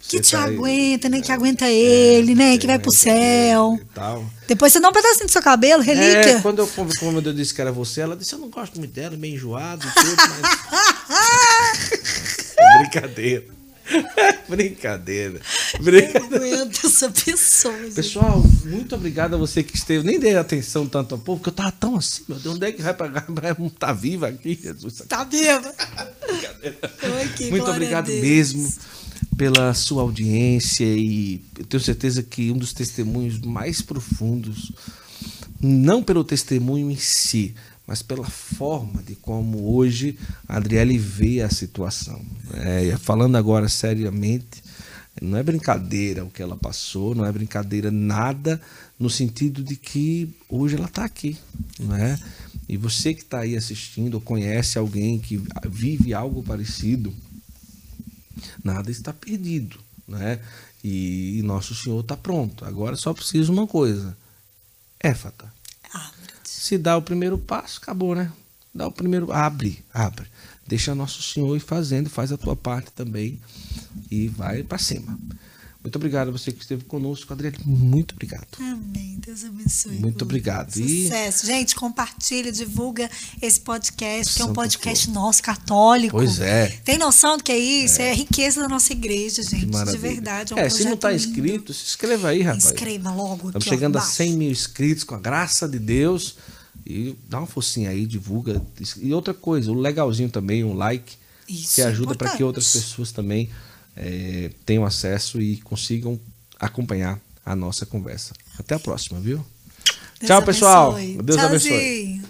Que 0.00 0.16
Você 0.16 0.20
te 0.20 0.30
tá 0.30 0.44
aí- 0.44 0.54
aguenta, 0.54 1.08
né? 1.08 1.20
Que 1.20 1.32
aguenta 1.32 1.68
ele, 1.68 2.34
né? 2.34 2.56
Que 2.56 2.68
vai 2.68 2.78
pro 2.78 2.92
céu. 2.92 3.76
E 3.80 3.84
tal. 3.94 4.24
Depois 4.46 4.72
você 4.72 4.78
dá 4.78 4.88
um 4.88 4.92
pedacinho 4.92 5.26
do 5.26 5.32
seu 5.32 5.42
cabelo, 5.42 5.82
relíquia. 5.82 6.36
É, 6.36 6.40
quando 6.40 6.60
eu, 6.60 6.68
como 6.68 7.18
eu 7.18 7.32
disse 7.34 7.52
que 7.52 7.60
era 7.60 7.72
você, 7.72 8.00
ela 8.02 8.16
disse, 8.16 8.32
eu 8.32 8.38
não 8.38 8.48
gosto 8.48 8.78
muito 8.78 8.92
dela, 8.92 9.16
meio 9.16 9.34
enjoado 9.34 9.84
e 9.84 9.90
tudo, 9.90 10.16
mas... 10.16 10.58
Brincadeira. 12.80 13.57
Brincadeira. 14.48 15.40
Eu 15.74 15.82
Brincadeira. 15.82 16.38
não 16.38 16.62
aguento 16.62 16.86
essa 16.86 17.10
pessoa. 17.10 17.78
gente. 17.78 17.94
Pessoal, 17.94 18.42
muito 18.64 18.94
obrigado 18.94 19.34
a 19.34 19.38
você 19.38 19.62
que 19.62 19.76
esteve. 19.76 20.06
Nem 20.06 20.18
dei 20.18 20.36
atenção 20.36 20.86
tanto 20.86 21.14
ao 21.14 21.18
povo, 21.20 21.38
porque 21.40 21.50
eu 21.50 21.54
tava 21.54 21.72
tão 21.72 21.96
assim, 21.96 22.22
meu 22.28 22.38
Deus, 22.38 22.54
onde 22.56 22.66
é 22.66 22.72
que 22.72 22.82
vai 22.82 22.94
pagar? 22.94 23.26
Tá 23.78 23.92
viva 23.92 24.28
aqui, 24.28 24.58
Jesus. 24.60 25.02
Tá 25.08 25.24
viva? 25.24 25.74
Aqui, 27.24 27.50
Muito 27.50 27.70
obrigado 27.70 28.08
mesmo 28.08 28.72
pela 29.36 29.72
sua 29.74 30.02
audiência 30.02 30.84
e 30.84 31.40
eu 31.58 31.64
tenho 31.64 31.82
certeza 31.82 32.22
que 32.22 32.50
um 32.50 32.58
dos 32.58 32.72
testemunhos 32.72 33.40
mais 33.40 33.80
profundos, 33.80 34.72
não 35.60 36.02
pelo 36.02 36.24
testemunho 36.24 36.90
em 36.90 36.96
si, 36.96 37.54
mas 37.88 38.02
pela 38.02 38.26
forma 38.28 39.02
de 39.02 39.16
como 39.16 39.74
hoje 39.74 40.18
a 40.46 40.58
Adriele 40.58 40.98
vê 40.98 41.40
a 41.40 41.48
situação. 41.48 42.22
É, 42.52 42.94
falando 42.98 43.36
agora 43.36 43.66
seriamente, 43.66 44.62
não 45.22 45.38
é 45.38 45.42
brincadeira 45.42 46.22
o 46.22 46.28
que 46.30 46.42
ela 46.42 46.54
passou, 46.54 47.14
não 47.14 47.24
é 47.24 47.32
brincadeira 47.32 47.90
nada 47.90 48.60
no 49.00 49.08
sentido 49.08 49.64
de 49.64 49.74
que 49.74 50.28
hoje 50.50 50.76
ela 50.76 50.84
está 50.84 51.02
aqui, 51.02 51.38
não 51.80 51.96
é? 51.96 52.20
E 52.68 52.76
você 52.76 53.14
que 53.14 53.22
está 53.22 53.38
aí 53.38 53.56
assistindo 53.56 54.16
ou 54.16 54.20
conhece 54.20 54.76
alguém 54.76 55.18
que 55.18 55.42
vive 55.66 56.12
algo 56.12 56.42
parecido, 56.42 57.10
nada 58.62 58.90
está 58.90 59.14
perdido, 59.14 59.80
né? 60.06 60.40
E, 60.84 61.38
e 61.38 61.42
nosso 61.42 61.74
Senhor 61.74 62.00
está 62.00 62.18
pronto. 62.18 62.66
Agora 62.66 62.96
só 62.96 63.14
precisa 63.14 63.50
uma 63.50 63.66
coisa: 63.66 64.14
éfata. 65.00 65.57
Se 66.58 66.76
dá 66.76 66.96
o 66.96 67.02
primeiro 67.02 67.38
passo, 67.38 67.78
acabou, 67.80 68.16
né? 68.16 68.32
Dá 68.74 68.88
o 68.88 68.92
primeiro, 68.92 69.30
abre, 69.30 69.78
abre. 69.94 70.26
Deixa 70.66 70.92
nosso 70.92 71.22
Senhor 71.22 71.56
ir 71.56 71.60
fazendo, 71.60 72.10
faz 72.10 72.32
a 72.32 72.36
tua 72.36 72.56
parte 72.56 72.90
também 72.90 73.40
e 74.10 74.26
vai 74.26 74.64
para 74.64 74.76
cima. 74.76 75.16
Muito 75.88 75.96
obrigado 75.96 76.28
a 76.28 76.32
você 76.32 76.52
que 76.52 76.60
esteve 76.60 76.84
conosco, 76.84 77.32
Adriano. 77.32 77.56
Muito 77.64 78.12
obrigado. 78.12 78.46
Amém. 78.60 79.18
Deus 79.24 79.42
abençoe. 79.42 79.92
Muito 79.94 80.20
obrigado. 80.20 80.76
E- 80.76 81.04
Sucesso. 81.04 81.46
Gente, 81.46 81.74
compartilha, 81.74 82.52
divulga 82.52 83.10
esse 83.40 83.58
podcast, 83.58 84.34
que 84.34 84.42
é 84.42 84.44
um 84.44 84.52
podcast 84.52 85.06
Flor. 85.06 85.14
nosso, 85.14 85.42
católico. 85.42 86.14
Pois 86.14 86.40
é. 86.40 86.78
Tem 86.84 86.98
noção 86.98 87.38
do 87.38 87.42
que 87.42 87.50
é 87.50 87.58
isso? 87.58 88.02
É, 88.02 88.12
riqueza 88.12 88.60
da 88.60 88.68
nossa 88.68 88.92
igreja, 88.92 89.42
gente. 89.42 89.64
De 89.66 89.96
verdade. 89.96 90.52
É, 90.52 90.56
um 90.56 90.58
É, 90.58 90.68
se 90.68 90.84
não 90.84 90.92
está 90.92 91.14
inscrito, 91.14 91.72
se 91.72 91.86
inscreva 91.86 92.28
aí, 92.28 92.42
rapaz. 92.42 92.66
Inscreva 92.66 93.10
logo. 93.10 93.48
Estamos 93.48 93.56
aqui, 93.56 93.68
ó, 93.68 93.70
chegando 93.70 93.96
a 93.96 94.00
embaixo. 94.00 94.16
100 94.16 94.32
mil 94.36 94.50
inscritos, 94.50 95.04
com 95.04 95.14
a 95.14 95.18
graça 95.18 95.66
de 95.66 95.78
Deus. 95.78 96.36
E 96.84 97.16
dá 97.30 97.38
uma 97.38 97.46
focinha 97.46 97.88
aí, 97.88 98.04
divulga. 98.04 98.60
E 99.00 99.14
outra 99.14 99.32
coisa, 99.32 99.72
o 99.72 99.74
legalzinho 99.74 100.28
também, 100.28 100.62
um 100.64 100.74
like, 100.74 101.16
Isso, 101.48 101.76
que 101.76 101.80
ajuda 101.80 102.14
para 102.14 102.36
que 102.36 102.44
outras 102.44 102.70
pessoas 102.70 103.10
também 103.10 103.48
é, 103.98 104.50
tenham 104.64 104.84
acesso 104.84 105.40
e 105.40 105.58
consigam 105.58 106.18
acompanhar 106.58 107.20
a 107.44 107.56
nossa 107.56 107.84
conversa. 107.84 108.34
Até 108.58 108.74
a 108.74 108.78
próxima, 108.78 109.20
viu? 109.20 109.44
Deus 110.18 110.26
Tchau, 110.28 110.38
abençoe. 110.38 110.54
pessoal. 110.54 110.94
Deus 111.22 111.38
Tchauzinho. 111.38 112.22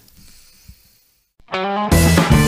abençoe. 1.50 2.47